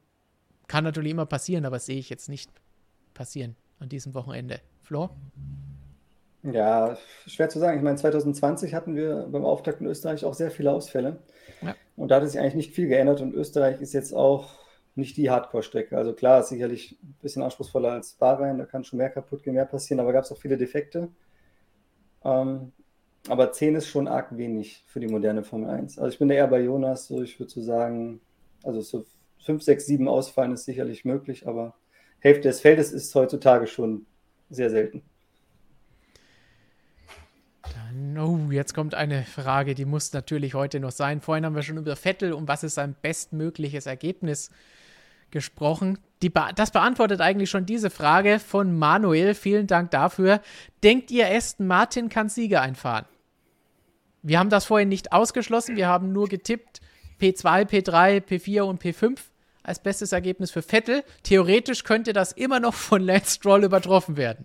kann 0.67 0.85
natürlich 0.85 1.13
immer 1.13 1.27
passieren, 1.27 1.65
aber 1.65 1.79
sehe 1.79 1.99
ich 1.99 2.11
jetzt 2.11 2.29
nicht 2.29 2.51
passieren 3.15 3.57
an 3.81 3.89
diesem 3.89 4.15
Wochenende. 4.15 4.61
Flo? 4.83 5.11
Ja, 6.43 6.97
schwer 7.27 7.49
zu 7.49 7.59
sagen. 7.59 7.79
Ich 7.79 7.85
meine, 7.85 7.97
2020 7.97 8.75
hatten 8.75 8.95
wir 8.95 9.27
beim 9.31 9.45
Auftakt 9.45 9.81
in 9.81 9.87
Österreich 9.87 10.25
auch 10.25 10.35
sehr 10.35 10.51
viele 10.51 10.71
Ausfälle. 10.71 11.19
Ja. 11.63 11.75
Und 11.99 12.11
da 12.11 12.21
hat 12.21 12.29
sich 12.29 12.39
eigentlich 12.39 12.55
nicht 12.55 12.75
viel 12.75 12.87
geändert. 12.87 13.21
Und 13.21 13.35
Österreich 13.35 13.81
ist 13.81 13.93
jetzt 13.93 14.13
auch 14.13 14.51
nicht 14.95 15.17
die 15.17 15.31
Hardcore-Strecke. 15.31 15.97
Also 15.97 16.13
klar, 16.13 16.41
ist 16.41 16.49
sicherlich 16.49 16.99
ein 17.03 17.17
bisschen 17.21 17.43
anspruchsvoller 17.43 17.93
als 17.93 18.13
Bahrain. 18.13 18.59
Da 18.59 18.67
kann 18.67 18.85
schon 18.85 18.99
mehr 18.99 19.11
kaputt 19.11 19.43
gehen, 19.43 19.55
mehr 19.55 19.65
passieren. 19.65 20.01
Aber 20.01 20.13
gab 20.13 20.25
es 20.25 20.33
auch 20.33 20.39
viele 20.39 20.57
Defekte. 20.57 21.09
Ähm, 22.25 22.73
aber 23.29 23.53
10 23.53 23.75
ist 23.75 23.89
schon 23.89 24.07
arg 24.07 24.37
wenig 24.37 24.85
für 24.87 25.01
die 25.01 25.09
moderne 25.09 25.43
Formel 25.43 25.71
1. 25.71 25.99
Also 25.99 26.13
ich 26.13 26.19
bin 26.19 26.29
da 26.29 26.35
eher 26.35 26.47
bei 26.47 26.61
Jonas. 26.61 27.09
So, 27.09 27.23
ich 27.23 27.39
würde 27.41 27.51
so 27.51 27.61
sagen, 27.61 28.21
also 28.63 28.81
so 28.81 29.05
5, 29.45 29.63
6, 29.63 29.87
7 29.87 30.09
ausfallen 30.09 30.53
ist 30.53 30.65
sicherlich 30.67 31.05
möglich. 31.05 31.49
Aber 31.49 31.75
Hälfte 32.21 32.49
des 32.49 32.61
Feldes 32.61 32.93
ist 32.93 33.15
heutzutage 33.15 33.67
schon 33.67 34.07
sehr 34.51 34.71
selten. 34.71 35.03
Oh, 38.19 38.51
jetzt 38.51 38.75
kommt 38.75 38.95
eine 38.95 39.25
Frage, 39.25 39.75
die 39.75 39.85
muss 39.85 40.13
natürlich 40.13 40.55
heute 40.55 40.81
noch 40.81 40.91
sein. 40.91 41.21
Vorhin 41.21 41.45
haben 41.45 41.55
wir 41.55 41.63
schon 41.63 41.77
über 41.77 41.95
Vettel 41.95 42.33
und 42.33 42.49
was 42.49 42.65
ist 42.65 42.75
sein 42.75 42.97
bestmögliches 43.01 43.87
Ergebnis 43.87 44.51
gesprochen. 45.31 45.99
Be 46.21 46.33
das 46.57 46.73
beantwortet 46.73 47.21
eigentlich 47.21 47.51
schon 47.51 47.65
diese 47.65 47.91
Frage 47.91 48.41
von 48.41 48.77
Manuel. 48.77 49.35
Vielen 49.35 49.69
Dank 49.69 49.93
dafür. 49.93 50.41
Denkt 50.83 51.11
ihr, 51.11 51.29
Aston 51.31 51.67
Martin 51.69 52.09
kann 52.09 52.29
Sieger 52.29 52.61
einfahren? 52.61 53.05
Wir 54.23 54.41
haben 54.41 54.51
das 54.51 54.65
vorhin 54.65 54.89
nicht 54.89 55.13
ausgeschlossen. 55.13 55.77
Wir 55.77 55.87
haben 55.87 56.13
nur 56.13 56.27
getippt 56.27 56.81
P2, 57.21 57.69
P3, 57.69 58.21
P4 58.21 58.63
und 58.63 58.83
P5 58.83 59.19
als 59.63 59.81
bestes 59.81 60.11
Ergebnis 60.13 60.51
für 60.51 60.63
Vettel. 60.63 61.05
Theoretisch 61.23 61.85
könnte 61.85 62.13
das 62.13 62.33
immer 62.33 62.59
noch 62.59 62.75
von 62.75 63.03
Lance 63.03 63.37
Stroll 63.37 63.65
übertroffen 63.65 64.17
werden. 64.17 64.45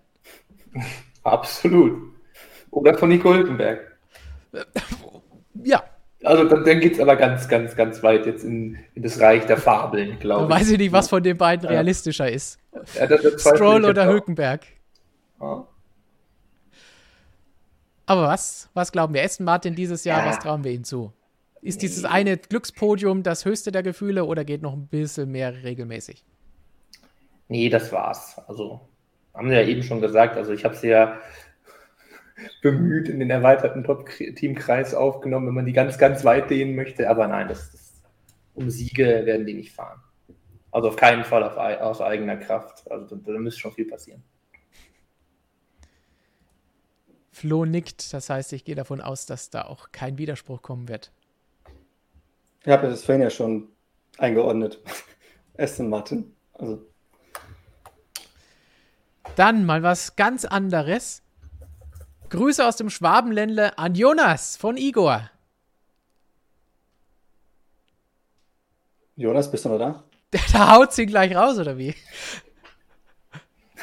Absolut. 1.24 2.13
Oder 2.74 2.98
von 2.98 3.10
Nico 3.10 3.34
Hülkenberg. 3.34 3.80
Ja. 5.64 5.84
Also 6.24 6.46
dann, 6.46 6.64
dann 6.64 6.80
geht 6.80 6.94
es 6.94 7.00
aber 7.00 7.16
ganz, 7.16 7.48
ganz, 7.48 7.76
ganz 7.76 8.02
weit 8.02 8.26
jetzt 8.26 8.44
in, 8.44 8.78
in 8.96 9.04
das 9.04 9.20
Reich 9.20 9.46
der 9.46 9.58
Fabeln, 9.58 10.20
glaube 10.20 10.46
ich. 10.46 10.50
Weiß 10.50 10.72
ich 10.72 10.78
nicht, 10.78 10.92
was 10.92 11.10
von 11.10 11.22
den 11.22 11.38
beiden 11.38 11.68
realistischer 11.68 12.32
ist. 12.32 12.60
Ja, 12.96 13.08
Stroll 13.38 13.86
oder 13.86 14.08
Hülkenberg. 14.08 14.62
Ja. 15.40 15.68
Aber 18.06 18.28
was, 18.28 18.70
was 18.74 18.92
glauben 18.92 19.14
wir? 19.14 19.24
Aston 19.24 19.46
Martin 19.46 19.76
dieses 19.76 20.04
Jahr, 20.04 20.26
ja. 20.26 20.30
was 20.30 20.40
trauen 20.40 20.64
wir 20.64 20.72
ihnen 20.72 20.84
zu? 20.84 21.14
Ist 21.62 21.82
dieses 21.82 22.04
eine 22.04 22.38
Glückspodium 22.38 23.24
das 23.24 23.46
höchste 23.46 23.72
der 23.72 23.84
Gefühle 23.84 24.26
oder 24.26 24.44
geht 24.44 24.62
noch 24.62 24.74
ein 24.74 24.88
bisschen 24.88 25.32
mehr 25.32 25.64
regelmäßig? 25.64 26.26
Nee, 27.48 27.70
das 27.70 27.92
war's. 27.92 28.38
Also, 28.48 28.82
haben 29.34 29.50
wir 29.50 29.62
ja 29.62 29.68
eben 29.68 29.84
schon 29.84 30.02
gesagt. 30.02 30.36
Also, 30.36 30.52
ich 30.52 30.66
habe 30.66 30.76
es 30.76 30.82
ja 30.82 31.18
bemüht 32.62 33.10
in 33.10 33.20
den 33.20 33.30
erweiterten 33.30 33.84
Top-Teamkreis 33.84 34.94
aufgenommen, 34.94 35.48
wenn 35.48 35.54
man 35.54 35.66
die 35.66 35.74
ganz, 35.74 35.98
ganz 35.98 36.24
weit 36.24 36.50
dehnen 36.50 36.76
möchte. 36.76 37.10
Aber 37.10 37.28
nein, 37.28 37.48
das, 37.48 37.72
das, 37.72 38.02
um 38.54 38.70
Siege 38.70 39.26
werden 39.26 39.46
die 39.46 39.54
nicht 39.54 39.74
fahren. 39.74 40.02
Also 40.72 40.90
auf 40.90 40.96
keinen 40.96 41.24
Fall 41.24 41.44
auf, 41.44 41.58
aus 41.58 42.02
eigener 42.02 42.38
Kraft. 42.38 42.90
Also 42.90 43.16
da, 43.16 43.32
da 43.34 43.40
müsste 43.40 43.60
schon 43.60 43.74
viel 43.74 43.86
passieren. 43.86 44.24
Flo 47.32 47.66
nickt, 47.66 48.14
das 48.14 48.30
heißt, 48.30 48.54
ich 48.54 48.64
gehe 48.64 48.76
davon 48.76 49.02
aus, 49.02 49.26
dass 49.26 49.50
da 49.50 49.64
auch 49.64 49.92
kein 49.92 50.20
Widerspruch 50.20 50.62
kommen 50.62 50.88
wird. 50.88 51.12
Ich 52.62 52.72
habe 52.72 52.88
das 52.88 53.04
vorhin 53.04 53.24
ja 53.24 53.30
schon 53.30 53.70
eingeordnet. 54.18 54.80
Aston 55.58 55.90
Martin. 55.90 56.36
Also. 56.54 56.86
Dann 59.36 59.66
mal 59.66 59.82
was 59.82 60.16
ganz 60.16 60.46
anderes. 60.46 61.23
Grüße 62.34 62.68
aus 62.68 62.78
dem 62.78 62.90
Schwabenländle 62.90 63.78
an 63.78 63.94
Jonas 63.94 64.58
von 64.58 64.76
Igor. 64.76 65.30
Jonas, 69.16 69.52
bist 69.52 69.66
du 69.66 69.70
noch 69.70 69.78
da? 69.78 70.04
Der, 70.34 70.42
der 70.52 70.72
haut 70.72 70.94
sie 70.94 71.06
gleich 71.06 71.36
raus, 71.36 71.60
oder 71.60 71.78
wie? 71.78 71.94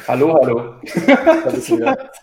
Hallo, 0.08 0.34
hallo. 0.34 0.74
das 1.44 1.58
ist 1.58 1.72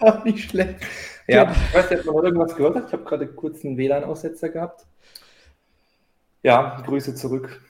auch 0.02 0.26
nicht 0.26 0.50
schlecht. 0.50 0.82
Ja, 1.28 1.50
ich 1.50 1.74
weiß 1.74 1.92
nicht, 1.92 2.00
ob 2.02 2.06
man 2.08 2.16
noch 2.16 2.24
irgendwas 2.24 2.56
gehört 2.58 2.76
hat. 2.76 2.88
Ich 2.88 2.92
habe 2.92 3.06
gerade 3.06 3.28
kurz 3.28 3.64
einen 3.64 3.78
WLAN-Aussetzer 3.78 4.50
gehabt. 4.50 4.86
Ja, 6.44 6.82
Grüße 6.86 7.16
zurück. 7.16 7.62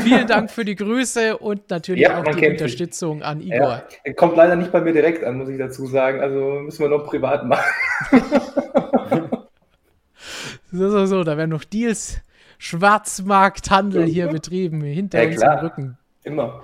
Vielen 0.00 0.26
Dank 0.26 0.50
für 0.50 0.64
die 0.64 0.74
Grüße 0.74 1.38
und 1.38 1.70
natürlich 1.70 2.02
ja, 2.02 2.20
auch 2.20 2.24
die 2.24 2.48
Unterstützung 2.48 3.18
mich. 3.18 3.26
an 3.26 3.40
Igor. 3.40 3.82
Ja, 4.04 4.12
kommt 4.14 4.36
leider 4.36 4.56
nicht 4.56 4.72
bei 4.72 4.80
mir 4.80 4.92
direkt 4.92 5.24
an, 5.24 5.38
muss 5.38 5.48
ich 5.48 5.58
dazu 5.58 5.86
sagen. 5.86 6.20
Also 6.20 6.60
müssen 6.60 6.80
wir 6.80 6.88
noch 6.88 7.06
privat 7.06 7.44
machen. 7.46 7.64
so, 10.72 10.90
so, 10.90 11.06
so. 11.06 11.24
Da 11.24 11.36
werden 11.36 11.50
noch 11.50 11.64
Deals, 11.64 12.20
Schwarzmarkthandel 12.58 14.04
hier 14.04 14.28
betrieben, 14.28 14.82
hinter 14.82 15.22
ja, 15.22 15.30
unserem 15.30 15.58
Rücken. 15.58 15.98
Immer. 16.24 16.62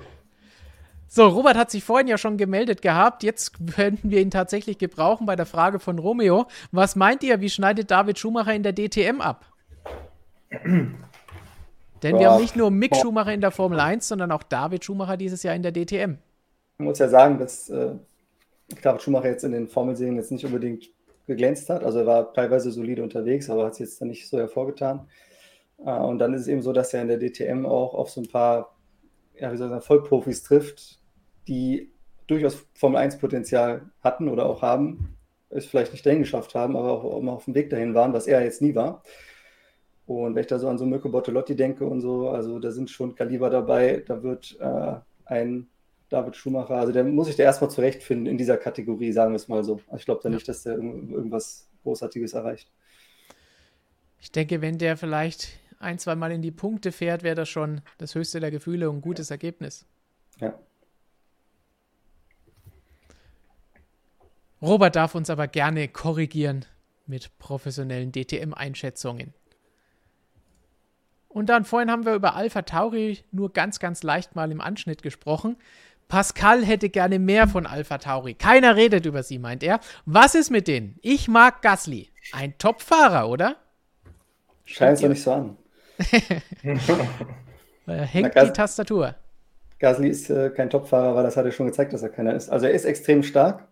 So, 1.08 1.26
Robert 1.28 1.58
hat 1.58 1.70
sich 1.70 1.84
vorhin 1.84 2.08
ja 2.08 2.16
schon 2.16 2.38
gemeldet 2.38 2.80
gehabt. 2.80 3.22
Jetzt 3.22 3.52
könnten 3.74 4.10
wir 4.10 4.20
ihn 4.20 4.30
tatsächlich 4.30 4.78
gebrauchen 4.78 5.26
bei 5.26 5.36
der 5.36 5.44
Frage 5.44 5.78
von 5.78 5.98
Romeo. 5.98 6.46
Was 6.70 6.96
meint 6.96 7.22
ihr, 7.22 7.42
wie 7.42 7.50
schneidet 7.50 7.90
David 7.90 8.18
Schumacher 8.18 8.54
in 8.54 8.62
der 8.62 8.74
DTM 8.74 9.20
ab? 9.20 9.44
Denn 12.02 12.16
ja. 12.16 12.20
wir 12.20 12.30
haben 12.30 12.40
nicht 12.40 12.56
nur 12.56 12.70
Mick 12.70 12.96
Schumacher 12.96 13.32
in 13.32 13.40
der 13.40 13.50
Formel 13.50 13.78
1, 13.78 14.08
sondern 14.08 14.32
auch 14.32 14.42
David 14.42 14.84
Schumacher 14.84 15.16
dieses 15.16 15.42
Jahr 15.42 15.54
in 15.54 15.62
der 15.62 15.72
DTM. 15.72 16.18
Man 16.78 16.88
muss 16.88 16.98
ja 16.98 17.08
sagen, 17.08 17.38
dass 17.38 17.70
äh, 17.70 17.94
David 18.82 19.02
Schumacher 19.02 19.28
jetzt 19.28 19.44
in 19.44 19.52
den 19.52 19.68
Formelserien 19.68 20.16
jetzt 20.16 20.32
nicht 20.32 20.44
unbedingt 20.44 20.90
geglänzt 21.26 21.70
hat. 21.70 21.84
Also 21.84 22.00
er 22.00 22.06
war 22.06 22.32
teilweise 22.32 22.70
solide 22.72 23.02
unterwegs, 23.02 23.48
aber 23.48 23.66
hat 23.66 23.72
es 23.72 23.78
jetzt 23.78 24.00
dann 24.00 24.08
nicht 24.08 24.28
so 24.28 24.38
hervorgetan. 24.38 25.08
Äh, 25.78 25.90
und 25.92 26.18
dann 26.18 26.34
ist 26.34 26.42
es 26.42 26.48
eben 26.48 26.62
so, 26.62 26.72
dass 26.72 26.92
er 26.94 27.02
in 27.02 27.08
der 27.08 27.18
DTM 27.18 27.66
auch 27.66 27.94
auf 27.94 28.10
so 28.10 28.20
ein 28.20 28.28
paar, 28.28 28.76
ja, 29.38 29.52
wie 29.52 29.56
soll 29.56 29.68
ich 29.68 29.70
sagen, 29.70 29.82
Vollprofis 29.82 30.42
trifft, 30.42 31.00
die 31.48 31.92
durchaus 32.26 32.66
Formel 32.74 32.98
1 32.98 33.18
Potenzial 33.18 33.90
hatten 34.02 34.28
oder 34.28 34.46
auch 34.46 34.62
haben, 34.62 35.16
es 35.50 35.66
vielleicht 35.66 35.92
nicht 35.92 36.06
dahin 36.06 36.20
geschafft 36.20 36.54
haben, 36.54 36.76
aber 36.76 36.92
auch 36.92 37.18
immer 37.18 37.32
auf 37.32 37.44
dem 37.44 37.54
Weg 37.54 37.70
dahin 37.70 37.94
waren, 37.94 38.12
was 38.12 38.26
er 38.26 38.42
jetzt 38.42 38.62
nie 38.62 38.74
war. 38.74 39.02
Und 40.06 40.34
wenn 40.34 40.40
ich 40.40 40.48
da 40.48 40.58
so 40.58 40.68
an 40.68 40.78
so 40.78 40.84
Mirko 40.84 41.08
Bortolotti 41.08 41.54
denke 41.54 41.86
und 41.86 42.00
so, 42.00 42.28
also 42.28 42.58
da 42.58 42.70
sind 42.70 42.90
schon 42.90 43.14
Kaliber 43.14 43.50
dabei, 43.50 44.02
da 44.06 44.22
wird 44.22 44.56
äh, 44.60 44.94
ein 45.24 45.68
David 46.08 46.36
Schumacher, 46.36 46.76
also 46.76 46.92
der 46.92 47.04
muss 47.04 47.28
sich 47.28 47.36
da 47.36 47.44
erstmal 47.44 47.70
zurechtfinden 47.70 48.26
in 48.26 48.36
dieser 48.36 48.58
Kategorie, 48.58 49.12
sagen 49.12 49.32
wir 49.32 49.36
es 49.36 49.48
mal 49.48 49.64
so. 49.64 49.80
Also 49.86 49.96
ich 49.96 50.04
glaube 50.04 50.20
da 50.22 50.28
nicht, 50.28 50.46
dass 50.48 50.64
der 50.64 50.74
irgendwas 50.74 51.68
Großartiges 51.84 52.34
erreicht. 52.34 52.70
Ich 54.20 54.30
denke, 54.30 54.60
wenn 54.60 54.78
der 54.78 54.96
vielleicht 54.96 55.48
ein, 55.78 55.98
zwei 55.98 56.14
Mal 56.14 56.32
in 56.32 56.42
die 56.42 56.50
Punkte 56.50 56.92
fährt, 56.92 57.22
wäre 57.22 57.34
das 57.34 57.48
schon 57.48 57.80
das 57.98 58.14
höchste 58.14 58.40
der 58.40 58.50
Gefühle 58.50 58.90
und 58.90 58.98
ein 58.98 59.02
gutes 59.02 59.30
Ergebnis. 59.30 59.86
Ja. 60.40 60.58
Robert 64.60 64.94
darf 64.94 65.14
uns 65.14 65.28
aber 65.28 65.48
gerne 65.48 65.88
korrigieren 65.88 66.64
mit 67.06 67.36
professionellen 67.38 68.12
DTM-Einschätzungen. 68.12 69.34
Und 71.32 71.48
dann 71.48 71.64
vorhin 71.64 71.90
haben 71.90 72.04
wir 72.04 72.14
über 72.14 72.36
Alpha 72.36 72.60
Tauri 72.60 73.20
nur 73.30 73.54
ganz, 73.54 73.78
ganz 73.78 74.02
leicht 74.02 74.36
mal 74.36 74.52
im 74.52 74.60
Anschnitt 74.60 75.02
gesprochen. 75.02 75.56
Pascal 76.06 76.62
hätte 76.62 76.90
gerne 76.90 77.18
mehr 77.18 77.48
von 77.48 77.66
Alpha 77.66 77.96
Tauri. 77.96 78.34
Keiner 78.34 78.76
redet 78.76 79.06
über 79.06 79.22
sie, 79.22 79.38
meint 79.38 79.62
er. 79.62 79.80
Was 80.04 80.34
ist 80.34 80.50
mit 80.50 80.68
denen? 80.68 80.98
Ich 81.00 81.28
mag 81.28 81.62
Gasly. 81.62 82.10
Ein 82.32 82.58
Top-Fahrer, 82.58 83.30
oder? 83.30 83.56
Scheint 84.66 84.96
es 84.96 85.00
doch 85.00 85.08
nicht 85.08 85.22
so 85.22 85.32
an. 85.32 85.56
hängt 87.86 88.32
Na, 88.34 88.44
die 88.44 88.52
Tastatur. 88.52 89.14
Gasly 89.78 90.10
ist 90.10 90.28
äh, 90.28 90.50
kein 90.50 90.68
Top-Fahrer, 90.68 91.14
weil 91.14 91.24
das 91.24 91.38
hat 91.38 91.46
er 91.46 91.52
schon 91.52 91.66
gezeigt, 91.66 91.94
dass 91.94 92.02
er 92.02 92.10
keiner 92.10 92.34
ist. 92.34 92.50
Also 92.50 92.66
er 92.66 92.72
ist 92.72 92.84
extrem 92.84 93.22
stark, 93.22 93.66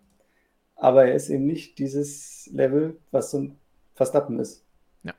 aber 0.75 1.05
er 1.05 1.13
ist 1.13 1.29
eben 1.29 1.45
nicht 1.45 1.77
dieses 1.77 2.49
Level, 2.51 2.97
was 3.11 3.29
so 3.29 3.37
ein 3.37 3.59
Verstappen 3.93 4.39
ist. 4.39 4.65
Ja. 5.03 5.13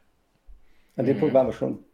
An 0.96 1.06
dem 1.06 1.14
mhm. 1.16 1.20
Punkt 1.20 1.34
waren 1.34 1.46
wir 1.46 1.52
schon 1.52 1.84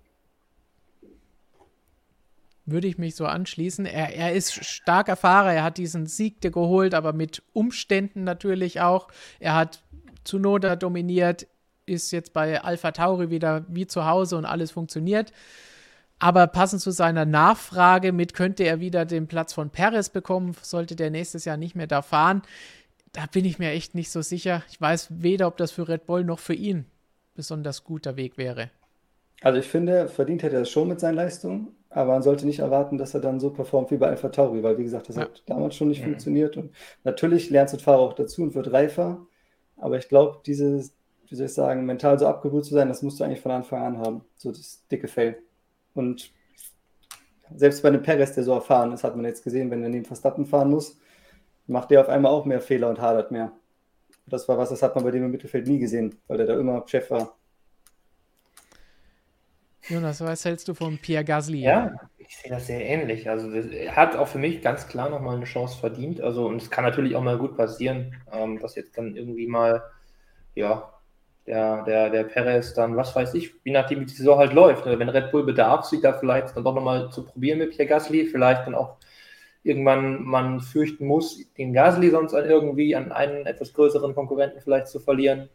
würde 2.70 2.88
ich 2.88 2.98
mich 2.98 3.14
so 3.14 3.26
anschließen. 3.26 3.86
Er, 3.86 4.14
er 4.14 4.32
ist 4.32 4.64
starker 4.64 5.16
Fahrer, 5.16 5.52
er 5.52 5.64
hat 5.64 5.78
diesen 5.78 6.06
Sieg 6.06 6.40
geholt, 6.40 6.94
aber 6.94 7.12
mit 7.12 7.42
Umständen 7.52 8.24
natürlich 8.24 8.80
auch. 8.80 9.08
Er 9.40 9.54
hat 9.54 9.82
Tsunoda 10.24 10.76
dominiert, 10.76 11.46
ist 11.86 12.10
jetzt 12.10 12.32
bei 12.32 12.60
Alpha 12.62 12.92
Tauri 12.92 13.30
wieder 13.30 13.64
wie 13.68 13.86
zu 13.86 14.04
Hause 14.04 14.36
und 14.36 14.44
alles 14.44 14.70
funktioniert. 14.70 15.32
Aber 16.18 16.46
passend 16.48 16.82
zu 16.82 16.90
seiner 16.90 17.24
Nachfrage 17.24 18.12
mit, 18.12 18.34
könnte 18.34 18.64
er 18.64 18.80
wieder 18.80 19.04
den 19.04 19.28
Platz 19.28 19.52
von 19.52 19.70
Perez 19.70 20.08
bekommen, 20.08 20.56
sollte 20.62 20.96
der 20.96 21.10
nächstes 21.10 21.44
Jahr 21.44 21.56
nicht 21.56 21.76
mehr 21.76 21.86
da 21.86 22.02
fahren. 22.02 22.42
Da 23.12 23.26
bin 23.26 23.44
ich 23.44 23.58
mir 23.58 23.70
echt 23.70 23.94
nicht 23.94 24.10
so 24.10 24.20
sicher. 24.20 24.62
Ich 24.70 24.80
weiß 24.80 25.08
weder, 25.22 25.46
ob 25.46 25.56
das 25.56 25.70
für 25.70 25.88
Red 25.88 26.06
Bull 26.06 26.24
noch 26.24 26.40
für 26.40 26.54
ihn 26.54 26.86
besonders 27.34 27.84
guter 27.84 28.16
Weg 28.16 28.36
wäre. 28.36 28.70
Also 29.42 29.60
ich 29.60 29.66
finde, 29.66 30.08
verdient 30.08 30.42
hätte 30.42 30.56
er 30.56 30.62
es 30.62 30.70
schon 30.70 30.88
mit 30.88 30.98
seinen 30.98 31.14
Leistungen, 31.14 31.68
aber 31.90 32.12
man 32.12 32.22
sollte 32.22 32.46
nicht 32.46 32.58
erwarten, 32.58 32.98
dass 32.98 33.14
er 33.14 33.20
dann 33.20 33.40
so 33.40 33.50
performt 33.50 33.90
wie 33.90 33.96
bei 33.96 34.08
Alpha 34.08 34.28
Tauri, 34.28 34.62
weil 34.62 34.78
wie 34.78 34.84
gesagt, 34.84 35.08
das 35.08 35.16
ja. 35.16 35.22
hat 35.22 35.42
damals 35.46 35.74
schon 35.74 35.88
nicht 35.88 36.00
mhm. 36.00 36.10
funktioniert. 36.10 36.56
Und 36.56 36.72
natürlich 37.04 37.50
lernt 37.50 37.72
ein 37.72 37.80
Fahrer 37.80 38.00
auch 38.00 38.12
dazu 38.12 38.42
und 38.42 38.54
wird 38.54 38.72
reifer, 38.72 39.26
aber 39.76 39.96
ich 39.96 40.08
glaube, 40.08 40.40
dieses, 40.44 40.94
wie 41.28 41.34
soll 41.34 41.46
ich 41.46 41.54
sagen, 41.54 41.86
mental 41.86 42.18
so 42.18 42.26
abgebrüht 42.26 42.64
zu 42.64 42.74
sein, 42.74 42.88
das 42.88 43.02
musst 43.02 43.20
du 43.20 43.24
eigentlich 43.24 43.40
von 43.40 43.52
Anfang 43.52 43.82
an 43.82 43.98
haben, 43.98 44.24
so 44.36 44.50
das 44.50 44.86
dicke 44.88 45.08
Fell. 45.08 45.38
Und 45.94 46.30
selbst 47.54 47.82
bei 47.82 47.88
einem 47.88 48.02
Perez, 48.02 48.34
der 48.34 48.44
so 48.44 48.52
erfahren 48.52 48.92
ist, 48.92 49.04
hat 49.04 49.16
man 49.16 49.24
jetzt 49.24 49.44
gesehen, 49.44 49.70
wenn 49.70 49.82
er 49.82 49.88
neben 49.88 50.04
Verstappen 50.04 50.46
fahren 50.46 50.70
muss, 50.70 50.98
macht 51.66 51.90
der 51.90 52.00
auf 52.00 52.08
einmal 52.08 52.32
auch 52.32 52.44
mehr 52.44 52.60
Fehler 52.60 52.88
und 52.88 53.00
hadert 53.00 53.30
mehr. 53.30 53.52
Das 54.26 54.48
war 54.48 54.58
was, 54.58 54.68
das 54.68 54.82
hat 54.82 54.94
man 54.94 55.04
bei 55.04 55.10
dem 55.10 55.24
im 55.24 55.30
Mittelfeld 55.30 55.66
nie 55.66 55.78
gesehen, 55.78 56.16
weil 56.26 56.36
der 56.36 56.46
da 56.46 56.58
immer 56.58 56.82
Chef 56.86 57.10
war. 57.10 57.37
Jonas, 59.88 60.20
was 60.20 60.44
hältst 60.44 60.68
du 60.68 60.74
von 60.74 60.98
Pierre 60.98 61.24
Gasly? 61.24 61.60
Ja, 61.60 61.92
ich 62.18 62.36
sehe 62.36 62.50
das 62.50 62.66
sehr 62.66 62.84
ähnlich. 62.84 63.28
Also 63.28 63.50
er 63.50 63.96
hat 63.96 64.16
auch 64.16 64.28
für 64.28 64.38
mich 64.38 64.60
ganz 64.60 64.86
klar 64.86 65.08
nochmal 65.08 65.36
eine 65.36 65.46
Chance 65.46 65.78
verdient. 65.78 66.20
Also 66.20 66.46
und 66.46 66.60
es 66.60 66.70
kann 66.70 66.84
natürlich 66.84 67.16
auch 67.16 67.22
mal 67.22 67.38
gut 67.38 67.56
passieren, 67.56 68.14
ähm, 68.30 68.58
dass 68.58 68.74
jetzt 68.74 68.98
dann 68.98 69.16
irgendwie 69.16 69.46
mal, 69.46 69.82
ja, 70.54 70.92
der, 71.46 71.84
der, 71.84 72.10
der 72.10 72.24
Perez 72.24 72.74
dann, 72.74 72.96
was 72.96 73.16
weiß 73.16 73.32
ich, 73.32 73.54
je 73.64 73.72
nachdem, 73.72 74.00
wie 74.00 74.04
die 74.04 74.12
Saison 74.12 74.38
halt 74.38 74.52
läuft. 74.52 74.84
Ne? 74.84 74.98
Wenn 74.98 75.08
Red 75.08 75.30
Bull 75.30 75.44
Bedarf 75.44 75.86
sieht, 75.86 76.04
da 76.04 76.12
vielleicht 76.12 76.54
dann 76.54 76.64
doch 76.64 76.74
nochmal 76.74 77.10
zu 77.10 77.24
probieren 77.24 77.58
mit 77.58 77.70
Pierre 77.70 77.88
Gasly, 77.88 78.26
vielleicht 78.26 78.66
dann 78.66 78.74
auch 78.74 78.96
irgendwann 79.62 80.22
man 80.22 80.60
fürchten 80.60 81.06
muss, 81.06 81.50
den 81.54 81.72
Gasly 81.72 82.10
sonst 82.10 82.34
an 82.34 82.44
irgendwie 82.44 82.94
an 82.94 83.10
einen 83.10 83.46
etwas 83.46 83.72
größeren 83.72 84.14
Konkurrenten 84.14 84.60
vielleicht 84.60 84.88
zu 84.88 85.00
verlieren 85.00 85.48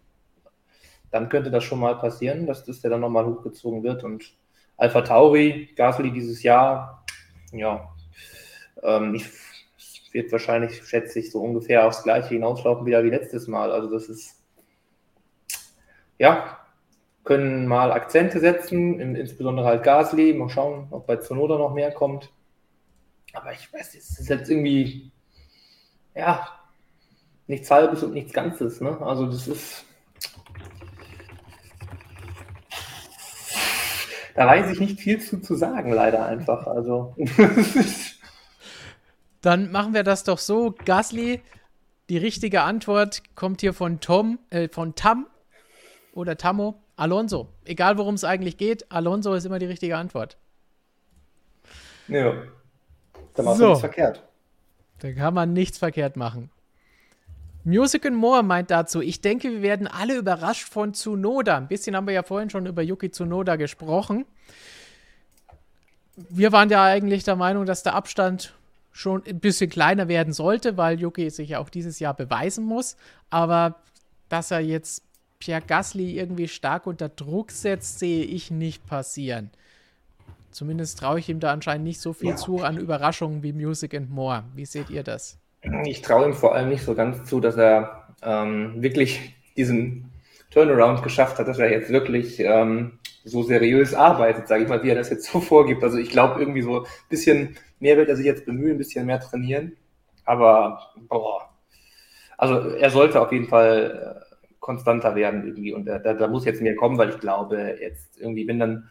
dann 1.14 1.30
könnte 1.30 1.52
das 1.52 1.64
schon 1.64 1.80
mal 1.80 1.95
passieren, 1.99 2.48
dass 2.48 2.65
das 2.65 2.81
der 2.81 2.90
dann 2.90 3.02
nochmal 3.02 3.27
hochgezogen 3.27 3.84
wird. 3.84 4.03
Und 4.03 4.34
Alpha 4.77 5.02
Tauri, 5.02 5.69
Gasly 5.76 6.11
dieses 6.11 6.41
Jahr, 6.41 7.06
ja, 7.52 7.94
ähm, 8.81 9.14
ich, 9.14 9.30
wird 10.11 10.31
wahrscheinlich, 10.31 10.84
schätze 10.84 11.19
ich, 11.19 11.31
so 11.31 11.40
ungefähr 11.40 11.85
aufs 11.85 12.02
Gleiche 12.02 12.30
hinauslaufen 12.30 12.88
wieder 12.88 13.03
wie 13.03 13.11
letztes 13.11 13.48
Mal. 13.48 13.72
Also 13.72 13.91
das 13.91 14.10
ist, 14.10 14.41
ja, 16.18 16.57
können 17.23 17.68
mal 17.68 17.91
Akzente 17.91 18.40
setzen, 18.40 18.99
in, 18.99 19.15
insbesondere 19.15 19.68
halt 19.68 19.84
Gasly. 19.84 20.34
Mal 20.34 20.49
schauen, 20.49 20.88
ob 20.90 21.06
bei 21.06 21.18
Zunoda 21.18 21.60
noch 21.60 21.76
mehr 21.76 21.91
kommt. 21.91 22.31
Aber 23.34 23.53
ich 23.53 23.72
weiß, 23.72 23.94
es 23.94 24.19
ist 24.19 24.30
jetzt 24.30 24.49
irgendwie, 24.49 25.11
ja, 26.15 26.48
nichts 27.45 27.69
Halbes 27.69 28.02
und 28.02 28.14
nichts 28.14 28.34
Ganzes. 28.34 28.81
Ne? 28.81 28.99
Also 28.99 29.27
das 29.27 29.48
ist, 29.48 29.85
da 34.36 34.48
weiß 34.48 34.72
ich 34.72 34.80
nicht 34.80 35.00
viel 35.00 35.22
zu, 35.22 35.42
zu 35.42 35.56
sagen, 35.56 35.92
leider 35.92 36.26
einfach. 36.26 36.68
Also. 36.68 37.16
Dann 39.42 39.72
machen 39.72 39.94
wir 39.94 40.04
das 40.04 40.24
doch 40.24 40.38
so. 40.38 40.74
Gasly, 40.86 41.42
die 42.10 42.18
richtige 42.18 42.62
Antwort 42.62 43.24
kommt 43.36 43.62
hier 43.62 43.74
von 43.74 44.00
Tom, 44.00 44.40
äh, 44.50 44.70
von 44.70 44.96
Tam 44.96 45.28
oder 46.14 46.38
Tammo. 46.38 46.80
Alonso. 46.96 47.50
Egal 47.66 47.98
worum 47.98 48.16
es 48.16 48.24
eigentlich 48.24 48.58
geht, 48.58 48.92
Alonso 48.92 49.34
ist 49.34 49.46
immer 49.46 49.60
die 49.60 49.66
richtige 49.66 49.98
Antwort. 49.98 50.38
Ja. 52.08 52.34
Da 53.34 53.44
macht 53.44 53.58
so. 53.58 53.70
nichts 53.70 53.80
verkehrt. 53.80 54.24
Da 55.00 55.12
kann 55.12 55.34
man 55.34 55.54
nichts 55.54 55.80
verkehrt 55.80 56.16
machen. 56.16 56.52
Music 57.65 58.06
and 58.06 58.18
More 58.18 58.44
meint 58.44 58.72
dazu, 58.72 59.02
ich 59.02 59.22
denke, 59.22 59.49
wir 59.49 59.61
werden 59.61 59.88
alle 59.88 60.18
überrascht 60.18 60.68
von 60.68 60.94
Tsunoda. 60.94 61.57
Ein 61.57 61.68
bisschen 61.68 61.95
haben 61.95 62.07
wir 62.07 62.14
ja 62.14 62.23
vorhin 62.23 62.49
schon 62.49 62.65
über 62.65 62.81
Yuki 62.81 63.10
Tsunoda 63.10 63.56
gesprochen. 63.56 64.26
Wir 66.15 66.52
waren 66.52 66.69
ja 66.69 66.84
eigentlich 66.84 67.23
der 67.23 67.38
Meinung, 67.38 67.65
dass 67.65 67.84
der 67.84 67.95
Abstand 67.95 68.53
schon 68.91 69.23
ein 69.26 69.40
bisschen 69.40 69.69
kleiner 69.69 70.07
werden 70.07 70.34
sollte, 70.34 70.77
weil 70.77 70.99
Yuki 70.99 71.30
sich 71.30 71.49
ja 71.49 71.60
auch 71.60 71.69
dieses 71.69 71.99
Jahr 71.99 72.14
beweisen 72.14 72.65
muss. 72.65 72.98
Aber 73.30 73.76
dass 74.30 74.52
er 74.52 74.60
jetzt 74.60 75.03
Pierre 75.40 75.64
Gasly 75.65 76.18
irgendwie 76.18 76.48
stark 76.48 76.85
unter 76.85 77.10
Druck 77.10 77.52
setzt, 77.52 77.99
sehe 77.99 78.26
ich 78.26 78.52
nicht 78.52 78.85
passieren. 78.85 79.52
Zumindest 80.52 80.99
traue 80.99 81.19
ich 81.19 81.30
ihm 81.30 81.40
da 81.40 81.52
anscheinend 81.52 81.85
nicht 81.85 81.99
so 81.99 82.14
viel 82.14 82.30
ja. 82.30 82.35
zu 82.35 82.60
an 82.60 82.77
Überraschungen 82.77 83.41
wie 83.41 83.53
Music 83.53 83.95
and 83.95 84.11
More. 84.11 84.44
Wie 84.53 84.65
seht 84.65 84.90
ihr 84.90 85.03
das? 85.03 85.40
Ich 85.85 86.02
traue 86.02 86.26
ihm 86.26 86.34
vor 86.34 86.56
allem 86.56 86.69
nicht 86.69 86.84
so 86.84 86.94
ganz 86.94 87.23
zu, 87.26 87.40
dass 87.40 87.56
er 87.56 88.07
ähm, 88.22 88.81
wirklich 88.81 89.35
diesen 89.56 90.11
Turnaround 90.52 91.03
geschafft 91.03 91.40
hat, 91.40 91.48
dass 91.48 91.60
er 91.60 91.72
jetzt 91.72 91.90
wirklich 91.90 92.40
ähm, 92.40 92.99
so 93.23 93.44
seriös 93.44 93.94
arbeitet, 93.94 94.48
sage 94.48 94.64
ich 94.64 94.69
mal, 94.69 94.84
wie 94.84 94.90
er 94.90 94.95
das 94.95 95.10
jetzt 95.10 95.31
so 95.31 95.40
vorgibt. 95.41 95.84
Also 95.84 95.98
ich 95.98 96.10
glaube 96.10 96.40
irgendwie 96.40 96.61
so 96.61 96.81
ein 96.81 96.88
bisschen 97.10 97.56
mehr 97.80 97.98
wird 97.98 98.10
er 98.10 98.15
sich 98.15 98.26
jetzt 98.26 98.45
bemühen, 98.45 98.76
ein 98.76 98.77
bisschen 98.77 99.06
mehr 99.06 99.19
trainieren. 99.19 99.77
Aber 100.26 100.80
boah, 101.07 101.49
also 102.38 102.69
er 102.69 102.90
sollte 102.90 103.22
auf 103.22 103.31
jeden 103.31 103.48
Fall 103.48 104.26
äh, 104.30 104.35
konstanter 104.60 105.15
werden 105.15 105.45
irgendwie 105.45 105.73
und 105.73 105.85
da, 105.85 105.99
da 105.99 106.27
muss 106.27 106.45
jetzt 106.45 106.61
mehr 106.61 106.76
kommen, 106.76 106.98
weil 106.98 107.10
ich 107.10 107.19
glaube 107.19 107.77
jetzt 107.81 108.19
irgendwie, 108.19 108.48
wenn 108.48 108.60
dann 108.60 108.90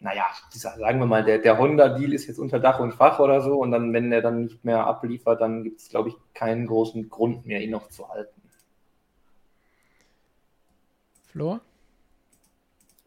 naja, 0.00 0.26
dieser, 0.54 0.76
sagen 0.76 1.00
wir 1.00 1.06
mal, 1.06 1.24
der, 1.24 1.38
der 1.38 1.58
Honda-Deal 1.58 2.12
ist 2.12 2.26
jetzt 2.26 2.38
unter 2.38 2.60
Dach 2.60 2.78
und 2.78 2.92
Fach 2.92 3.18
oder 3.18 3.40
so 3.40 3.58
und 3.60 3.72
dann, 3.72 3.92
wenn 3.92 4.12
er 4.12 4.22
dann 4.22 4.44
nicht 4.44 4.64
mehr 4.64 4.86
abliefert, 4.86 5.40
dann 5.40 5.64
gibt 5.64 5.80
es, 5.80 5.88
glaube 5.88 6.10
ich, 6.10 6.14
keinen 6.34 6.66
großen 6.66 7.08
Grund 7.08 7.46
mehr, 7.46 7.60
ihn 7.60 7.70
noch 7.70 7.88
zu 7.88 8.08
halten. 8.08 8.40
Flor? 11.26 11.60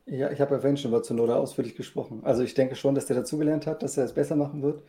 Ja, 0.05 0.29
ich 0.31 0.41
habe 0.41 0.55
ja 0.55 0.59
vorhin 0.59 0.77
schon 0.77 0.91
über 0.91 1.03
Zunoda 1.03 1.35
ausführlich 1.35 1.75
gesprochen. 1.75 2.21
Also 2.23 2.43
ich 2.43 2.53
denke 2.53 2.75
schon, 2.75 2.95
dass 2.95 3.05
der 3.05 3.15
dazugelernt 3.15 3.65
hat, 3.67 3.83
dass 3.83 3.97
er 3.97 4.05
es 4.05 4.13
besser 4.13 4.35
machen 4.35 4.61
wird. 4.61 4.83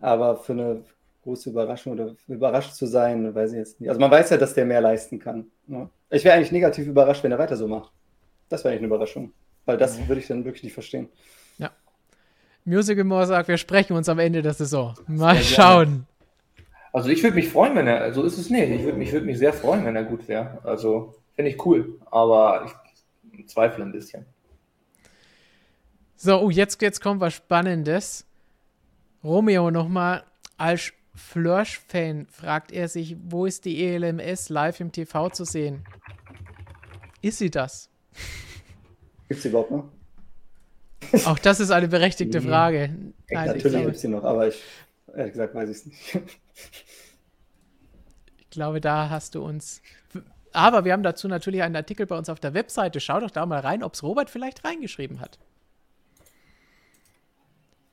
Aber 0.00 0.36
für 0.36 0.52
eine 0.52 0.84
große 1.22 1.50
Überraschung 1.50 1.92
oder 1.92 2.16
überrascht 2.28 2.74
zu 2.74 2.86
sein, 2.86 3.34
weiß 3.34 3.52
ich 3.52 3.58
jetzt 3.58 3.80
nicht. 3.80 3.88
Also 3.88 4.00
man 4.00 4.10
weiß 4.10 4.30
ja, 4.30 4.36
dass 4.36 4.54
der 4.54 4.66
mehr 4.66 4.80
leisten 4.80 5.18
kann. 5.18 5.46
Ne? 5.66 5.88
Ich 6.10 6.24
wäre 6.24 6.34
eigentlich 6.34 6.52
negativ 6.52 6.86
überrascht, 6.86 7.22
wenn 7.22 7.32
er 7.32 7.38
weiter 7.38 7.56
so 7.56 7.68
macht. 7.68 7.92
Das 8.48 8.64
wäre 8.64 8.72
eigentlich 8.72 8.80
eine 8.80 8.88
Überraschung. 8.88 9.32
Weil 9.64 9.78
das 9.78 10.06
würde 10.08 10.20
ich 10.20 10.26
dann 10.26 10.44
wirklich 10.44 10.64
nicht 10.64 10.74
verstehen. 10.74 11.08
Musical 12.64 13.04
More 13.04 13.26
sagt, 13.26 13.48
wir 13.48 13.58
sprechen 13.58 13.94
uns 13.94 14.08
am 14.08 14.18
Ende 14.18 14.40
der 14.42 14.54
Saison. 14.54 14.94
Mal 15.06 15.36
schauen. 15.42 16.06
Also 16.92 17.08
ich 17.10 17.22
würde 17.22 17.36
mich 17.36 17.48
freuen, 17.48 17.74
wenn 17.74 17.86
er, 17.86 18.12
so 18.14 18.22
ist 18.22 18.38
es 18.38 18.50
nicht. 18.50 18.70
Ich 18.70 18.84
würde 18.84 18.96
mich, 18.96 19.12
würd 19.12 19.24
mich 19.24 19.38
sehr 19.38 19.52
freuen, 19.52 19.84
wenn 19.84 19.96
er 19.96 20.04
gut 20.04 20.28
wäre. 20.28 20.58
Also 20.64 21.14
finde 21.34 21.50
ich 21.50 21.66
cool, 21.66 22.00
aber 22.10 22.70
ich 23.32 23.48
zweifle 23.48 23.84
ein 23.84 23.92
bisschen. 23.92 24.24
So, 26.16 26.40
oh, 26.40 26.50
jetzt, 26.50 26.80
jetzt 26.80 27.02
kommt 27.02 27.20
was 27.20 27.34
Spannendes. 27.34 28.24
Romeo 29.22 29.70
nochmal 29.70 30.24
als 30.56 30.92
Flörsch-Fan 31.14 32.26
fragt 32.30 32.72
er 32.72 32.88
sich, 32.88 33.16
wo 33.22 33.44
ist 33.44 33.64
die 33.64 33.84
ELMS 33.84 34.48
live 34.48 34.80
im 34.80 34.92
TV 34.92 35.28
zu 35.30 35.44
sehen? 35.44 35.84
Ist 37.20 37.38
sie 37.38 37.50
das? 37.50 37.90
Gibt 39.28 39.40
sie 39.40 39.48
überhaupt 39.48 39.70
noch? 39.70 39.88
Auch 41.24 41.38
das 41.38 41.60
ist 41.60 41.70
eine 41.70 41.88
berechtigte 41.88 42.40
Frage. 42.40 42.94
Nein, 43.30 43.46
Natürlich 43.46 43.82
gibt 43.82 43.96
es 43.96 44.02
sie 44.02 44.08
noch, 44.08 44.24
aber 44.24 44.48
ich, 44.48 44.62
ehrlich 45.14 45.32
gesagt, 45.32 45.54
weiß 45.54 45.70
ich 45.70 45.76
es 45.76 45.86
nicht. 45.86 46.20
ich 48.38 48.50
glaube, 48.50 48.80
da 48.80 49.10
hast 49.10 49.34
du 49.34 49.44
uns. 49.44 49.82
Aber 50.52 50.84
wir 50.84 50.92
haben 50.92 51.02
dazu 51.02 51.26
natürlich 51.26 51.62
einen 51.62 51.76
Artikel 51.76 52.06
bei 52.06 52.16
uns 52.16 52.28
auf 52.28 52.38
der 52.38 52.54
Webseite. 52.54 53.00
Schau 53.00 53.20
doch 53.20 53.30
da 53.30 53.44
mal 53.44 53.60
rein, 53.60 53.82
ob 53.82 53.94
es 53.94 54.02
Robert 54.02 54.30
vielleicht 54.30 54.64
reingeschrieben 54.64 55.20
hat. 55.20 55.38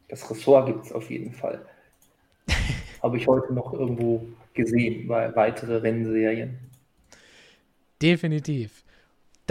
Das 0.09 0.29
Ressort 0.29 0.67
gibt 0.67 0.85
es 0.85 0.91
auf 0.91 1.09
jeden 1.09 1.33
Fall. 1.33 1.65
Habe 3.01 3.17
ich 3.17 3.27
heute 3.27 3.53
noch 3.53 3.73
irgendwo 3.73 4.25
gesehen 4.53 5.07
bei 5.07 5.35
weitere 5.35 5.77
Rennserien. 5.77 6.59
Definitiv. 8.01 8.83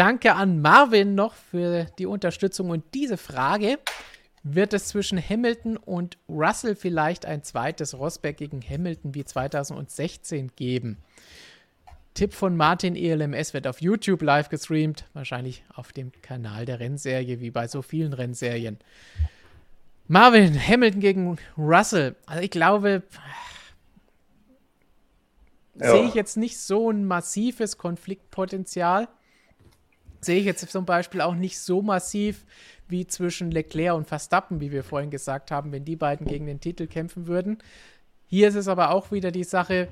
Danke 0.01 0.33
an 0.35 0.63
Marvin 0.63 1.15
noch 1.15 1.35
für 1.35 1.85
die 1.99 2.07
Unterstützung 2.07 2.71
und 2.71 2.83
diese 2.95 3.19
Frage. 3.19 3.79
Wird 4.43 4.73
es 4.73 4.87
zwischen 4.89 5.19
Hamilton 5.19 5.77
und 5.77 6.17
Russell 6.27 6.75
vielleicht 6.75 7.27
ein 7.27 7.43
zweites 7.43 7.93
Rosberg 7.93 8.39
gegen 8.39 8.63
Hamilton 8.63 9.15
wie 9.15 9.27
2016 9.27 10.53
geben? 10.57 10.97
Tipp 12.15 12.33
von 12.33 12.57
Martin 12.57 12.97
ELMS 12.97 13.53
wird 13.53 13.67
auf 13.67 13.83
YouTube 13.83 14.23
live 14.23 14.49
gestreamt, 14.49 15.05
wahrscheinlich 15.13 15.65
auf 15.75 15.93
dem 15.93 16.13
Kanal 16.23 16.65
der 16.65 16.81
Rennserie, 16.81 17.41
wie 17.41 17.51
bei 17.51 17.69
so 17.69 17.83
vielen 17.83 18.15
Rennserien. 18.15 18.79
Marvin, 20.09 20.59
Hamilton 20.67 21.01
gegen 21.01 21.39
Russell. 21.59 22.17
Also 22.25 22.43
ich 22.43 22.51
glaube, 22.51 23.03
ja. 25.75 25.91
sehe 25.91 26.07
ich 26.07 26.15
jetzt 26.15 26.39
nicht 26.39 26.57
so 26.57 26.91
ein 26.91 27.05
massives 27.05 27.77
Konfliktpotenzial 27.77 29.07
sehe 30.21 30.39
ich 30.39 30.45
jetzt 30.45 30.69
zum 30.71 30.85
Beispiel 30.85 31.21
auch 31.21 31.35
nicht 31.35 31.59
so 31.59 31.83
massiv 31.83 32.45
wie 32.89 33.07
zwischen 33.07 33.51
Leclerc 33.51 33.97
und 33.97 34.07
Verstappen, 34.07 34.61
wie 34.61 34.73
wir 34.73 34.85
vorhin 34.85 35.11
gesagt 35.11 35.51
haben, 35.51 35.73
wenn 35.73 35.85
die 35.85 35.97
beiden 35.97 36.27
gegen 36.27 36.47
den 36.47 36.61
Titel 36.61 36.87
kämpfen 36.87 37.27
würden. 37.27 37.59
Hier 38.27 38.49
ist 38.49 38.57
es 38.57 38.69
aber 38.69 38.91
auch 38.91 39.13
wieder 39.13 39.31
die 39.31 39.45
Sache, 39.45 39.89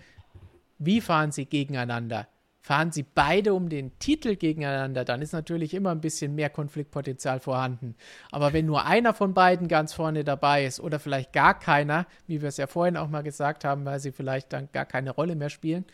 wie 0.78 1.00
fahren 1.00 1.32
sie 1.32 1.46
gegeneinander? 1.46 2.28
Fahren 2.60 2.92
sie 2.92 3.02
beide 3.02 3.54
um 3.54 3.68
den 3.68 3.98
Titel 3.98 4.36
gegeneinander, 4.36 5.04
dann 5.04 5.22
ist 5.22 5.32
natürlich 5.32 5.72
immer 5.72 5.90
ein 5.90 6.00
bisschen 6.00 6.34
mehr 6.34 6.50
Konfliktpotenzial 6.50 7.40
vorhanden. 7.40 7.94
Aber 8.30 8.52
wenn 8.52 8.66
nur 8.66 8.84
einer 8.84 9.14
von 9.14 9.32
beiden 9.32 9.68
ganz 9.68 9.94
vorne 9.94 10.22
dabei 10.22 10.66
ist 10.66 10.78
oder 10.78 10.98
vielleicht 10.98 11.32
gar 11.32 11.58
keiner, 11.58 12.06
wie 12.26 12.42
wir 12.42 12.48
es 12.48 12.58
ja 12.58 12.66
vorhin 12.66 12.96
auch 12.96 13.08
mal 13.08 13.22
gesagt 13.22 13.64
haben, 13.64 13.84
weil 13.84 14.00
sie 14.00 14.12
vielleicht 14.12 14.52
dann 14.52 14.68
gar 14.72 14.84
keine 14.84 15.12
Rolle 15.12 15.34
mehr 15.34 15.50
spielen, 15.50 15.86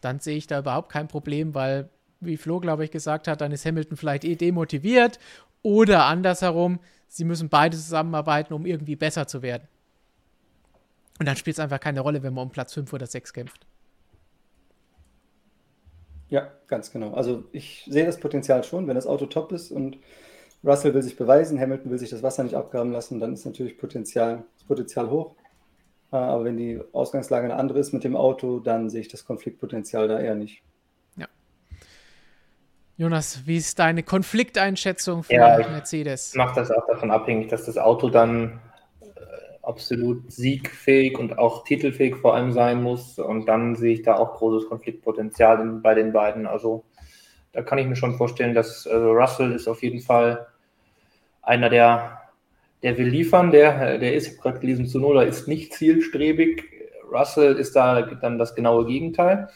dann 0.00 0.18
sehe 0.18 0.36
ich 0.36 0.46
da 0.46 0.58
überhaupt 0.58 0.92
kein 0.92 1.08
Problem, 1.08 1.54
weil 1.54 1.88
wie 2.24 2.36
Flo, 2.36 2.60
glaube 2.60 2.84
ich, 2.84 2.90
gesagt 2.90 3.28
hat, 3.28 3.40
dann 3.40 3.52
ist 3.52 3.66
Hamilton 3.66 3.96
vielleicht 3.96 4.24
eh 4.24 4.36
demotiviert. 4.36 5.18
Oder 5.62 6.04
andersherum, 6.04 6.80
sie 7.08 7.24
müssen 7.24 7.48
beide 7.48 7.76
zusammenarbeiten, 7.76 8.54
um 8.54 8.66
irgendwie 8.66 8.96
besser 8.96 9.26
zu 9.26 9.42
werden. 9.42 9.68
Und 11.18 11.26
dann 11.26 11.36
spielt 11.36 11.56
es 11.56 11.60
einfach 11.60 11.80
keine 11.80 12.00
Rolle, 12.00 12.22
wenn 12.22 12.34
man 12.34 12.44
um 12.44 12.50
Platz 12.50 12.74
5 12.74 12.92
oder 12.92 13.06
6 13.06 13.32
kämpft. 13.32 13.66
Ja, 16.28 16.50
ganz 16.66 16.90
genau. 16.90 17.12
Also 17.12 17.44
ich 17.52 17.86
sehe 17.88 18.06
das 18.06 18.18
Potenzial 18.18 18.64
schon, 18.64 18.88
wenn 18.88 18.94
das 18.94 19.06
Auto 19.06 19.26
top 19.26 19.52
ist 19.52 19.70
und 19.70 19.98
Russell 20.64 20.94
will 20.94 21.02
sich 21.02 21.16
beweisen, 21.16 21.60
Hamilton 21.60 21.90
will 21.90 21.98
sich 21.98 22.10
das 22.10 22.22
Wasser 22.22 22.42
nicht 22.42 22.54
abgraben 22.54 22.90
lassen, 22.90 23.20
dann 23.20 23.34
ist 23.34 23.44
natürlich 23.44 23.76
Potenzial, 23.76 24.44
das 24.56 24.64
Potenzial 24.64 25.10
hoch. 25.10 25.34
Äh, 26.12 26.16
aber 26.16 26.44
wenn 26.44 26.56
die 26.56 26.80
Ausgangslage 26.92 27.44
eine 27.44 27.56
andere 27.56 27.80
ist 27.80 27.92
mit 27.92 28.04
dem 28.04 28.16
Auto, 28.16 28.60
dann 28.60 28.88
sehe 28.88 29.00
ich 29.00 29.08
das 29.08 29.24
Konfliktpotenzial 29.24 30.08
da 30.08 30.20
eher 30.20 30.34
nicht. 30.34 30.62
Jonas, 32.96 33.46
wie 33.46 33.56
ist 33.56 33.78
deine 33.78 34.02
Konflikteinschätzung 34.02 35.22
für 35.22 35.32
ja, 35.32 35.56
Mercedes? 35.56 36.30
Ich 36.30 36.36
mache 36.36 36.54
das 36.56 36.70
auch 36.70 36.86
davon 36.86 37.10
abhängig, 37.10 37.48
dass 37.48 37.64
das 37.64 37.78
Auto 37.78 38.10
dann 38.10 38.60
äh, 39.00 39.06
absolut 39.62 40.30
siegfähig 40.30 41.18
und 41.18 41.38
auch 41.38 41.64
titelfähig 41.64 42.16
vor 42.16 42.34
allem 42.34 42.52
sein 42.52 42.82
muss. 42.82 43.18
Und 43.18 43.46
dann 43.46 43.76
sehe 43.76 43.94
ich 43.94 44.02
da 44.02 44.16
auch 44.16 44.34
großes 44.34 44.68
Konfliktpotenzial 44.68 45.64
bei 45.82 45.94
den 45.94 46.12
beiden. 46.12 46.46
Also 46.46 46.84
da 47.52 47.62
kann 47.62 47.78
ich 47.78 47.86
mir 47.86 47.96
schon 47.96 48.16
vorstellen, 48.16 48.54
dass 48.54 48.86
also 48.86 49.10
Russell 49.12 49.52
ist 49.52 49.68
auf 49.68 49.82
jeden 49.82 50.00
Fall 50.00 50.46
einer, 51.40 51.70
der, 51.70 52.20
der 52.82 52.98
will 52.98 53.08
liefern, 53.08 53.50
der, 53.50 53.98
der 53.98 54.14
ist, 54.14 54.26
ich 54.26 54.32
habe 54.34 54.42
gerade 54.42 54.60
gelesen, 54.60 54.86
zu 54.86 55.00
Nola 55.00 55.22
ist 55.22 55.48
nicht 55.48 55.72
zielstrebig. 55.72 56.64
Russell 57.10 57.56
ist 57.56 57.74
da 57.74 58.02
dann 58.02 58.38
das 58.38 58.54
genaue 58.54 58.84
Gegenteil. 58.86 59.48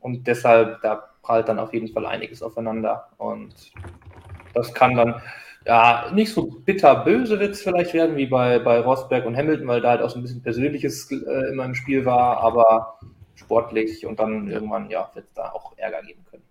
Und 0.00 0.26
deshalb, 0.26 0.82
da 0.82 1.11
prallt 1.22 1.48
dann 1.48 1.58
auf 1.58 1.72
jeden 1.72 1.88
Fall 1.88 2.06
einiges 2.06 2.42
aufeinander. 2.42 3.08
Und 3.16 3.54
das 4.54 4.74
kann 4.74 4.94
dann 4.96 5.22
ja 5.64 6.10
nicht 6.12 6.32
so 6.32 6.60
bitter 6.64 7.04
böse 7.04 7.38
wird 7.38 7.52
es 7.52 7.62
vielleicht 7.62 7.94
werden 7.94 8.16
wie 8.16 8.26
bei, 8.26 8.58
bei 8.58 8.80
Rosberg 8.80 9.24
und 9.26 9.36
Hamilton, 9.36 9.68
weil 9.68 9.80
da 9.80 9.90
halt 9.90 10.02
auch 10.02 10.10
so 10.10 10.18
ein 10.18 10.22
bisschen 10.22 10.42
Persönliches 10.42 11.10
äh, 11.10 11.50
immer 11.50 11.64
im 11.64 11.74
Spiel 11.74 12.04
war, 12.04 12.38
aber 12.38 12.98
sportlich 13.34 14.04
und 14.06 14.18
dann 14.18 14.48
irgendwann 14.48 14.90
ja 14.90 15.10
wird 15.14 15.26
es 15.26 15.32
da 15.34 15.50
auch 15.50 15.76
Ärger 15.76 16.02
geben 16.02 16.24
können. 16.30 16.42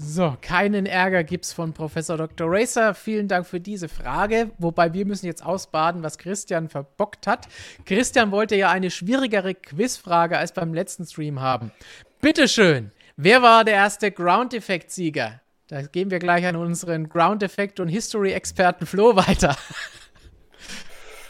So, 0.00 0.36
keinen 0.40 0.86
Ärger 0.86 1.24
gibt 1.24 1.44
es 1.44 1.52
von 1.52 1.72
Professor 1.72 2.16
Dr. 2.16 2.46
Racer. 2.48 2.94
Vielen 2.94 3.26
Dank 3.26 3.48
für 3.48 3.58
diese 3.58 3.88
Frage. 3.88 4.52
Wobei 4.58 4.92
wir 4.94 5.04
müssen 5.04 5.26
jetzt 5.26 5.44
ausbaden, 5.44 6.04
was 6.04 6.18
Christian 6.18 6.68
verbockt 6.68 7.26
hat. 7.26 7.48
Christian 7.84 8.30
wollte 8.30 8.54
ja 8.54 8.70
eine 8.70 8.92
schwierigere 8.92 9.56
Quizfrage 9.56 10.38
als 10.38 10.52
beim 10.52 10.72
letzten 10.72 11.04
Stream 11.04 11.40
haben. 11.40 11.72
Bitteschön. 12.20 12.90
Wer 13.16 13.42
war 13.42 13.64
der 13.64 13.74
erste 13.74 14.10
Ground-Effekt-Sieger? 14.10 15.40
Da 15.68 15.82
gehen 15.82 16.10
wir 16.10 16.18
gleich 16.18 16.46
an 16.46 16.56
unseren 16.56 17.08
Ground-Effekt- 17.08 17.78
und 17.80 17.88
History-Experten 17.88 18.86
Flo 18.86 19.16
weiter. 19.16 19.56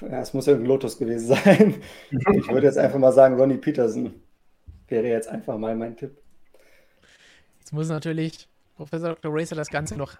Ja, 0.01 0.20
es 0.20 0.32
muss 0.32 0.47
irgendein 0.47 0.69
Lotus 0.69 0.97
gewesen 0.97 1.27
sein. 1.27 1.82
Ich 2.10 2.48
würde 2.48 2.69
jetzt 2.69 2.78
einfach 2.78 3.01
mal 3.01 3.10
sagen, 3.10 3.35
Ronnie 3.35 3.56
Peterson 3.56 4.15
wäre 4.86 5.09
jetzt 5.09 5.27
einfach 5.28 5.59
mal 5.59 5.74
mein 5.74 5.97
Tipp. 5.97 6.16
Jetzt 7.59 7.73
muss 7.73 7.89
natürlich 7.89 8.47
Professor 8.77 9.09
Dr. 9.09 9.32
Racer 9.35 9.56
das 9.56 9.70
Ganze 9.70 9.97
noch 9.97 10.15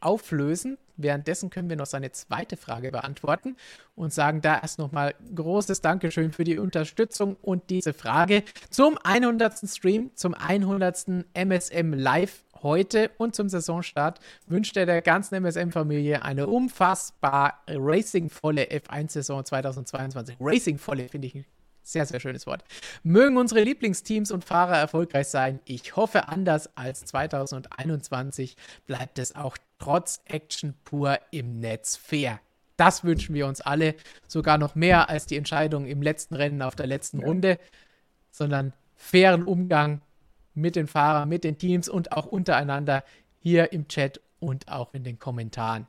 auflösen. 0.00 0.78
Währenddessen 0.96 1.50
können 1.50 1.70
wir 1.70 1.76
noch 1.76 1.86
seine 1.86 2.12
zweite 2.12 2.56
Frage 2.56 2.90
beantworten 2.90 3.56
und 3.94 4.12
sagen 4.12 4.42
da 4.42 4.60
erst 4.60 4.78
nochmal 4.78 5.14
großes 5.34 5.80
Dankeschön 5.80 6.32
für 6.32 6.44
die 6.44 6.58
Unterstützung 6.58 7.36
und 7.40 7.70
diese 7.70 7.94
Frage 7.94 8.42
zum 8.68 8.98
100. 9.02 9.68
Stream, 9.68 10.10
zum 10.14 10.34
100. 10.34 11.24
MSM 11.34 11.94
Live 11.94 12.44
heute 12.62 13.10
und 13.16 13.34
zum 13.34 13.48
Saisonstart 13.48 14.20
wünscht 14.46 14.76
er 14.76 14.86
der 14.86 15.00
ganzen 15.02 15.36
MSM-Familie 15.36 16.22
eine 16.22 16.46
unfassbar 16.46 17.62
racingvolle 17.66 18.64
F1-Saison 18.64 19.44
2022. 19.44 20.36
Racingvolle 20.38 21.08
finde 21.08 21.28
ich 21.28 21.44
sehr, 21.82 22.06
sehr 22.06 22.20
schönes 22.20 22.46
Wort. 22.46 22.64
Mögen 23.02 23.36
unsere 23.36 23.62
Lieblingsteams 23.62 24.30
und 24.30 24.44
Fahrer 24.44 24.76
erfolgreich 24.76 25.28
sein. 25.28 25.60
Ich 25.64 25.96
hoffe, 25.96 26.28
anders 26.28 26.76
als 26.76 27.04
2021 27.06 28.56
bleibt 28.86 29.18
es 29.18 29.34
auch 29.34 29.56
trotz 29.78 30.20
Action 30.26 30.74
pur 30.84 31.18
im 31.30 31.60
Netz 31.60 31.96
fair. 31.96 32.40
Das 32.76 33.04
wünschen 33.04 33.34
wir 33.34 33.46
uns 33.46 33.60
alle. 33.60 33.94
Sogar 34.26 34.56
noch 34.56 34.74
mehr 34.74 35.10
als 35.10 35.26
die 35.26 35.36
Entscheidung 35.36 35.86
im 35.86 36.00
letzten 36.00 36.34
Rennen 36.34 36.62
auf 36.62 36.76
der 36.76 36.86
letzten. 36.86 37.20
Runde, 37.20 37.58
sondern 38.30 38.72
fairen 38.96 39.44
Umgang 39.44 40.00
mit 40.54 40.76
den 40.76 40.86
Fahrern, 40.86 41.28
mit 41.28 41.44
den 41.44 41.58
Teams 41.58 41.88
und 41.88 42.12
auch 42.12 42.26
untereinander 42.26 43.04
hier 43.40 43.72
im 43.72 43.88
Chat 43.88 44.20
und 44.38 44.68
auch 44.68 44.94
in 44.94 45.04
den 45.04 45.18
Kommentaren. 45.18 45.86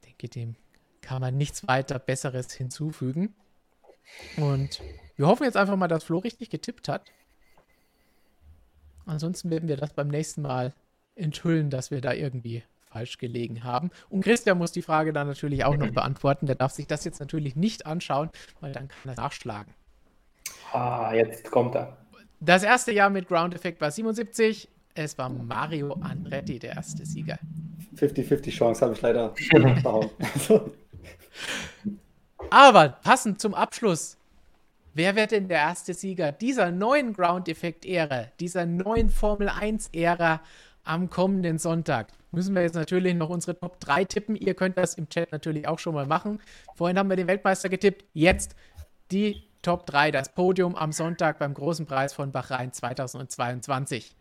Ich 0.00 0.08
denke, 0.08 0.28
dem 0.28 0.56
kann 1.08 1.22
man 1.22 1.38
nichts 1.38 1.66
weiter 1.66 1.98
Besseres 1.98 2.52
hinzufügen. 2.52 3.34
Und 4.36 4.82
wir 5.16 5.26
hoffen 5.26 5.44
jetzt 5.44 5.56
einfach 5.56 5.76
mal, 5.76 5.88
dass 5.88 6.04
Flo 6.04 6.18
richtig 6.18 6.50
getippt 6.50 6.86
hat. 6.86 7.10
Ansonsten 9.06 9.48
werden 9.48 9.70
wir 9.70 9.78
das 9.78 9.94
beim 9.94 10.08
nächsten 10.08 10.42
Mal 10.42 10.74
enthüllen, 11.14 11.70
dass 11.70 11.90
wir 11.90 12.02
da 12.02 12.12
irgendwie 12.12 12.62
falsch 12.90 13.16
gelegen 13.16 13.64
haben. 13.64 13.90
Und 14.10 14.22
Christian 14.22 14.58
muss 14.58 14.72
die 14.72 14.82
Frage 14.82 15.14
dann 15.14 15.26
natürlich 15.26 15.64
auch 15.64 15.78
noch 15.78 15.90
beantworten. 15.90 16.44
Der 16.44 16.56
darf 16.56 16.72
sich 16.72 16.86
das 16.86 17.06
jetzt 17.06 17.20
natürlich 17.20 17.56
nicht 17.56 17.86
anschauen, 17.86 18.28
weil 18.60 18.72
dann 18.72 18.88
kann 18.88 19.12
er 19.12 19.16
nachschlagen. 19.16 19.72
Ah, 20.74 21.14
jetzt 21.14 21.50
kommt 21.50 21.74
er. 21.74 21.96
Das 22.40 22.62
erste 22.62 22.92
Jahr 22.92 23.08
mit 23.08 23.28
Ground 23.28 23.54
Effect 23.54 23.80
war 23.80 23.90
77, 23.90 24.68
es 24.94 25.16
war 25.16 25.30
Mario 25.30 25.94
Andretti, 25.94 26.58
der 26.58 26.74
erste 26.74 27.06
Sieger. 27.06 27.38
50-50 27.96 28.50
Chance 28.50 28.84
habe 28.84 28.94
ich 28.94 29.00
leider 29.00 29.34
verhauen. 29.80 30.10
Aber 32.50 32.88
passend 33.02 33.40
zum 33.40 33.54
Abschluss, 33.54 34.16
wer 34.94 35.16
wird 35.16 35.32
denn 35.32 35.48
der 35.48 35.58
erste 35.58 35.94
Sieger 35.94 36.32
dieser 36.32 36.70
neuen 36.70 37.12
Ground-Effekt-Ära, 37.12 38.26
dieser 38.40 38.66
neuen 38.66 39.10
Formel 39.10 39.48
1-Ära 39.48 40.40
am 40.84 41.10
kommenden 41.10 41.58
Sonntag? 41.58 42.08
Müssen 42.30 42.54
wir 42.54 42.62
jetzt 42.62 42.74
natürlich 42.74 43.14
noch 43.14 43.30
unsere 43.30 43.58
Top 43.58 43.80
3 43.80 44.04
tippen. 44.04 44.36
Ihr 44.36 44.54
könnt 44.54 44.76
das 44.76 44.94
im 44.94 45.08
Chat 45.08 45.32
natürlich 45.32 45.66
auch 45.66 45.78
schon 45.78 45.94
mal 45.94 46.06
machen. 46.06 46.40
Vorhin 46.74 46.98
haben 46.98 47.08
wir 47.08 47.16
den 47.16 47.26
Weltmeister 47.26 47.68
getippt. 47.68 48.04
Jetzt 48.12 48.54
die 49.10 49.44
Top 49.62 49.86
3, 49.86 50.10
das 50.10 50.34
Podium 50.34 50.76
am 50.76 50.92
Sonntag 50.92 51.38
beim 51.38 51.54
großen 51.54 51.86
Preis 51.86 52.12
von 52.12 52.30
Bahrain 52.30 52.72
2022. 52.72 54.14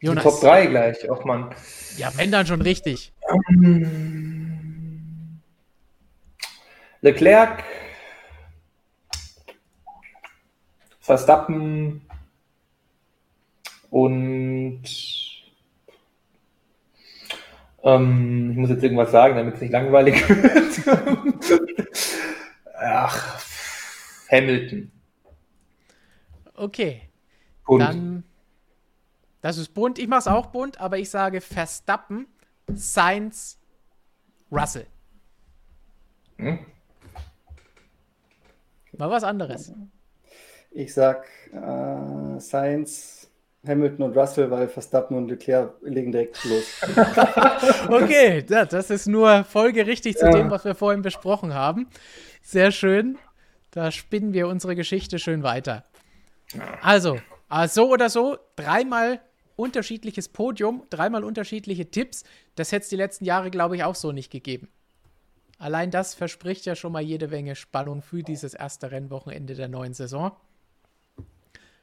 Jonas. 0.00 0.24
Die 0.24 0.30
Top 0.30 0.40
3 0.40 0.66
gleich, 0.66 1.10
auch 1.10 1.24
Mann. 1.24 1.54
Ja, 1.96 2.10
wenn 2.16 2.30
dann 2.30 2.46
schon 2.46 2.62
richtig. 2.62 3.12
Leclerc, 7.04 7.62
Verstappen 11.00 12.00
und 13.90 14.82
ähm, 17.82 18.50
ich 18.52 18.56
muss 18.56 18.70
jetzt 18.70 18.82
irgendwas 18.82 19.10
sagen, 19.10 19.36
damit 19.36 19.56
es 19.56 19.60
nicht 19.60 19.72
langweilig 19.72 20.26
wird. 20.30 21.68
Ach, 22.74 23.38
Hamilton. 24.30 24.90
Okay. 26.54 27.02
Bunt. 27.66 27.82
Dann, 27.82 28.24
das 29.42 29.58
ist 29.58 29.74
bunt. 29.74 29.98
Ich 29.98 30.08
mache 30.08 30.20
es 30.20 30.26
auch 30.26 30.46
bunt, 30.46 30.80
aber 30.80 30.96
ich 30.96 31.10
sage 31.10 31.42
Verstappen, 31.42 32.28
Sainz, 32.72 33.58
Russell. 34.50 34.86
Hm? 36.38 36.64
Mal 38.98 39.10
was 39.10 39.24
anderes. 39.24 39.72
Ich 40.70 40.92
sag 40.92 41.26
äh, 41.52 42.40
Sainz, 42.40 43.30
Hamilton 43.66 44.06
und 44.06 44.16
Russell, 44.16 44.50
weil 44.50 44.68
Verstappen 44.68 45.16
und 45.16 45.28
Leclerc 45.28 45.74
legen 45.82 46.12
direkt 46.12 46.44
los. 46.44 46.64
okay, 47.88 48.42
das 48.42 48.90
ist 48.90 49.06
nur 49.06 49.44
folgerichtig 49.44 50.16
zu 50.16 50.26
ja. 50.26 50.32
dem, 50.32 50.50
was 50.50 50.64
wir 50.64 50.74
vorhin 50.74 51.02
besprochen 51.02 51.54
haben. 51.54 51.88
Sehr 52.42 52.70
schön. 52.70 53.18
Da 53.70 53.90
spinnen 53.90 54.32
wir 54.32 54.48
unsere 54.48 54.76
Geschichte 54.76 55.18
schön 55.18 55.42
weiter. 55.42 55.84
Also, 56.82 57.18
äh, 57.50 57.68
so 57.68 57.88
oder 57.88 58.08
so, 58.08 58.36
dreimal 58.56 59.20
unterschiedliches 59.56 60.28
Podium, 60.28 60.84
dreimal 60.90 61.24
unterschiedliche 61.24 61.90
Tipps. 61.90 62.24
Das 62.56 62.72
hätte 62.72 62.82
es 62.84 62.88
die 62.88 62.96
letzten 62.96 63.24
Jahre, 63.24 63.50
glaube 63.50 63.76
ich, 63.76 63.84
auch 63.84 63.94
so 63.94 64.12
nicht 64.12 64.30
gegeben. 64.30 64.68
Allein 65.58 65.90
das 65.90 66.14
verspricht 66.14 66.66
ja 66.66 66.74
schon 66.74 66.92
mal 66.92 67.02
jede 67.02 67.28
Menge 67.28 67.54
Spannung 67.54 68.02
für 68.02 68.22
dieses 68.22 68.54
erste 68.54 68.90
Rennwochenende 68.90 69.54
der 69.54 69.68
neuen 69.68 69.94
Saison. 69.94 70.32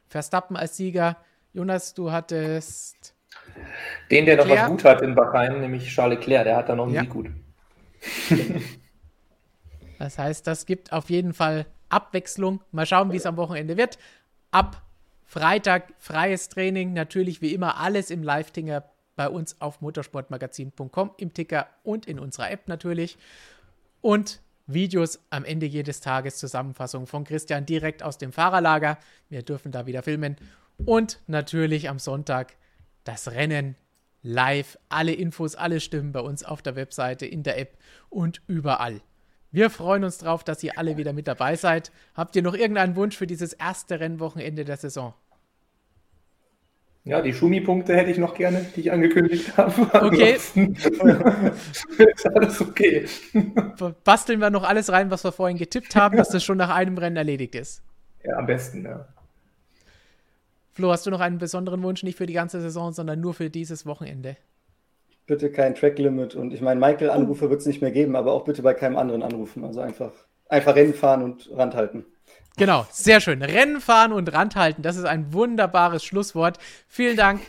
Verstappen 0.07 0.57
als 0.57 0.77
Sieger. 0.77 1.18
Jonas, 1.53 1.93
du 1.93 2.11
hattest. 2.11 3.15
Den, 4.10 4.26
der 4.26 4.38
noch 4.38 4.49
was 4.49 4.68
gut 4.68 4.84
hat 4.84 5.02
in 5.02 5.15
Bahrain, 5.15 5.61
nämlich 5.61 5.88
Charles 5.88 6.19
Leclerc, 6.19 6.43
der 6.43 6.57
hat 6.57 6.69
da 6.69 6.76
noch 6.76 6.85
einen 6.85 6.93
ja. 6.93 7.03
gut. 7.03 7.30
das 9.99 10.18
heißt, 10.18 10.45
das 10.45 10.65
gibt 10.65 10.91
auf 10.91 11.10
jeden 11.10 11.34
Fall 11.34 11.65
Abwechslung. 11.89 12.61
Mal 12.72 12.85
schauen, 12.85 13.11
wie 13.14 13.18
es 13.18 13.26
am 13.26 13.38
Wochenende 13.38 13.77
wird. 13.77 13.98
Ab 14.52 14.81
Freitag 15.26 15.93
freies 15.98 16.49
Training, 16.49 16.91
natürlich 16.91 17.41
wie 17.41 17.53
immer 17.53 17.77
alles 17.77 18.10
im 18.11 18.22
Live-Tinger 18.22 18.84
bei 19.15 19.30
uns 19.30 19.61
auf 19.61 19.80
motorsportmagazin.com, 19.80 21.11
im 21.18 21.34
Ticker 21.34 21.68
und 21.84 22.06
in 22.06 22.19
unserer 22.19 22.52
App 22.52 22.68
natürlich 22.68 23.18
und 24.01 24.41
Videos 24.67 25.19
am 25.29 25.45
Ende 25.45 25.65
jedes 25.65 26.01
Tages, 26.01 26.37
Zusammenfassung 26.37 27.07
von 27.07 27.23
Christian 27.23 27.65
direkt 27.65 28.03
aus 28.03 28.17
dem 28.17 28.31
Fahrerlager. 28.31 28.97
Wir 29.29 29.43
dürfen 29.43 29.71
da 29.71 29.85
wieder 29.85 30.03
filmen. 30.03 30.35
Und 30.85 31.19
natürlich 31.27 31.89
am 31.89 31.99
Sonntag 31.99 32.55
das 33.03 33.31
Rennen 33.31 33.75
live. 34.23 34.77
Alle 34.89 35.13
Infos, 35.13 35.55
alle 35.55 35.79
Stimmen 35.79 36.11
bei 36.11 36.21
uns 36.21 36.43
auf 36.43 36.61
der 36.61 36.75
Webseite, 36.75 37.25
in 37.25 37.43
der 37.43 37.59
App 37.59 37.77
und 38.09 38.41
überall. 38.47 39.01
Wir 39.51 39.69
freuen 39.69 40.03
uns 40.03 40.19
drauf, 40.19 40.43
dass 40.43 40.63
ihr 40.63 40.77
alle 40.77 40.95
wieder 40.95 41.11
mit 41.11 41.27
dabei 41.27 41.55
seid. 41.55 41.91
Habt 42.15 42.35
ihr 42.35 42.41
noch 42.41 42.53
irgendeinen 42.53 42.95
Wunsch 42.95 43.17
für 43.17 43.27
dieses 43.27 43.53
erste 43.53 43.99
Rennwochenende 43.99 44.63
der 44.63 44.77
Saison? 44.77 45.13
Ja, 47.03 47.21
die 47.21 47.33
Schumi-Punkte 47.33 47.95
hätte 47.95 48.11
ich 48.11 48.19
noch 48.19 48.35
gerne, 48.35 48.63
die 48.75 48.81
ich 48.81 48.91
angekündigt 48.91 49.57
habe. 49.57 50.05
Okay. 50.05 50.33
ist 50.33 52.27
alles 52.35 52.61
okay. 52.61 53.05
Basteln 54.03 54.39
wir 54.39 54.51
noch 54.51 54.63
alles 54.63 54.91
rein, 54.91 55.09
was 55.09 55.23
wir 55.23 55.31
vorhin 55.31 55.57
getippt 55.57 55.95
haben, 55.95 56.17
dass 56.17 56.29
das 56.29 56.43
schon 56.43 56.57
nach 56.57 56.69
einem 56.69 56.97
Rennen 56.97 57.17
erledigt 57.17 57.55
ist. 57.55 57.81
Ja, 58.23 58.37
am 58.37 58.45
besten, 58.45 58.85
ja. 58.85 59.07
Flo, 60.73 60.91
hast 60.91 61.05
du 61.07 61.09
noch 61.09 61.19
einen 61.19 61.39
besonderen 61.39 61.81
Wunsch, 61.81 62.03
nicht 62.03 62.17
für 62.17 62.27
die 62.27 62.33
ganze 62.33 62.61
Saison, 62.61 62.93
sondern 62.93 63.19
nur 63.19 63.33
für 63.33 63.49
dieses 63.49 63.85
Wochenende? 63.85 64.37
Bitte 65.25 65.51
kein 65.51 65.75
Track-Limit. 65.75 66.35
Und 66.35 66.53
ich 66.53 66.61
meine, 66.61 66.79
Michael-Anrufe 66.79 67.49
wird 67.49 67.61
es 67.61 67.65
nicht 67.65 67.81
mehr 67.81 67.91
geben, 67.91 68.15
aber 68.15 68.31
auch 68.31 68.45
bitte 68.45 68.61
bei 68.61 68.73
keinem 68.75 68.97
anderen 68.97 69.23
anrufen. 69.23 69.65
Also 69.65 69.81
einfach, 69.81 70.11
einfach 70.49 70.75
Rennen 70.75 70.93
fahren 70.93 71.23
und 71.23 71.49
Rand 71.51 71.75
halten. 71.75 72.05
Genau, 72.57 72.85
sehr 72.91 73.21
schön. 73.21 73.41
Rennen 73.41 73.81
fahren 73.81 74.11
und 74.11 74.31
randhalten, 74.33 74.83
das 74.83 74.97
ist 74.97 75.05
ein 75.05 75.33
wunderbares 75.33 76.03
Schlusswort. 76.03 76.57
Vielen 76.87 77.17
Dank, 77.17 77.41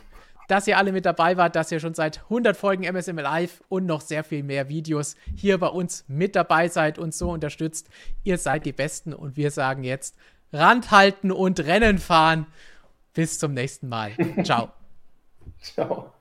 dass 0.49 0.67
ihr 0.67 0.79
alle 0.79 0.93
mit 0.93 1.07
dabei 1.07 1.37
wart, 1.37 1.57
dass 1.57 1.73
ihr 1.73 1.81
schon 1.81 1.95
seit 1.95 2.23
100 2.25 2.57
Folgen 2.57 2.85
MSM 2.85 3.19
Live 3.19 3.63
und 3.69 3.87
noch 3.87 4.01
sehr 4.01 4.25
viel 4.25 4.43
mehr 4.43 4.69
Videos 4.69 5.17
hier 5.35 5.59
bei 5.59 5.69
uns 5.69 6.05
mit 6.09 6.37
dabei 6.37 6.69
seid 6.69 6.99
und 6.99 7.15
so 7.15 7.31
unterstützt. 7.31 7.89
Ihr 8.23 8.39
seid 8.39 8.67
die 8.67 8.73
Besten 8.73 9.13
und 9.13 9.37
wir 9.37 9.51
sagen 9.51 9.83
jetzt 9.83 10.17
Randhalten 10.53 11.33
und 11.33 11.61
Rennen 11.61 11.99
fahren. 11.99 12.47
Bis 13.15 13.39
zum 13.39 13.55
nächsten 13.55 13.89
Mal. 13.89 14.13
Ciao. 14.45 14.71
Ciao. 15.61 16.13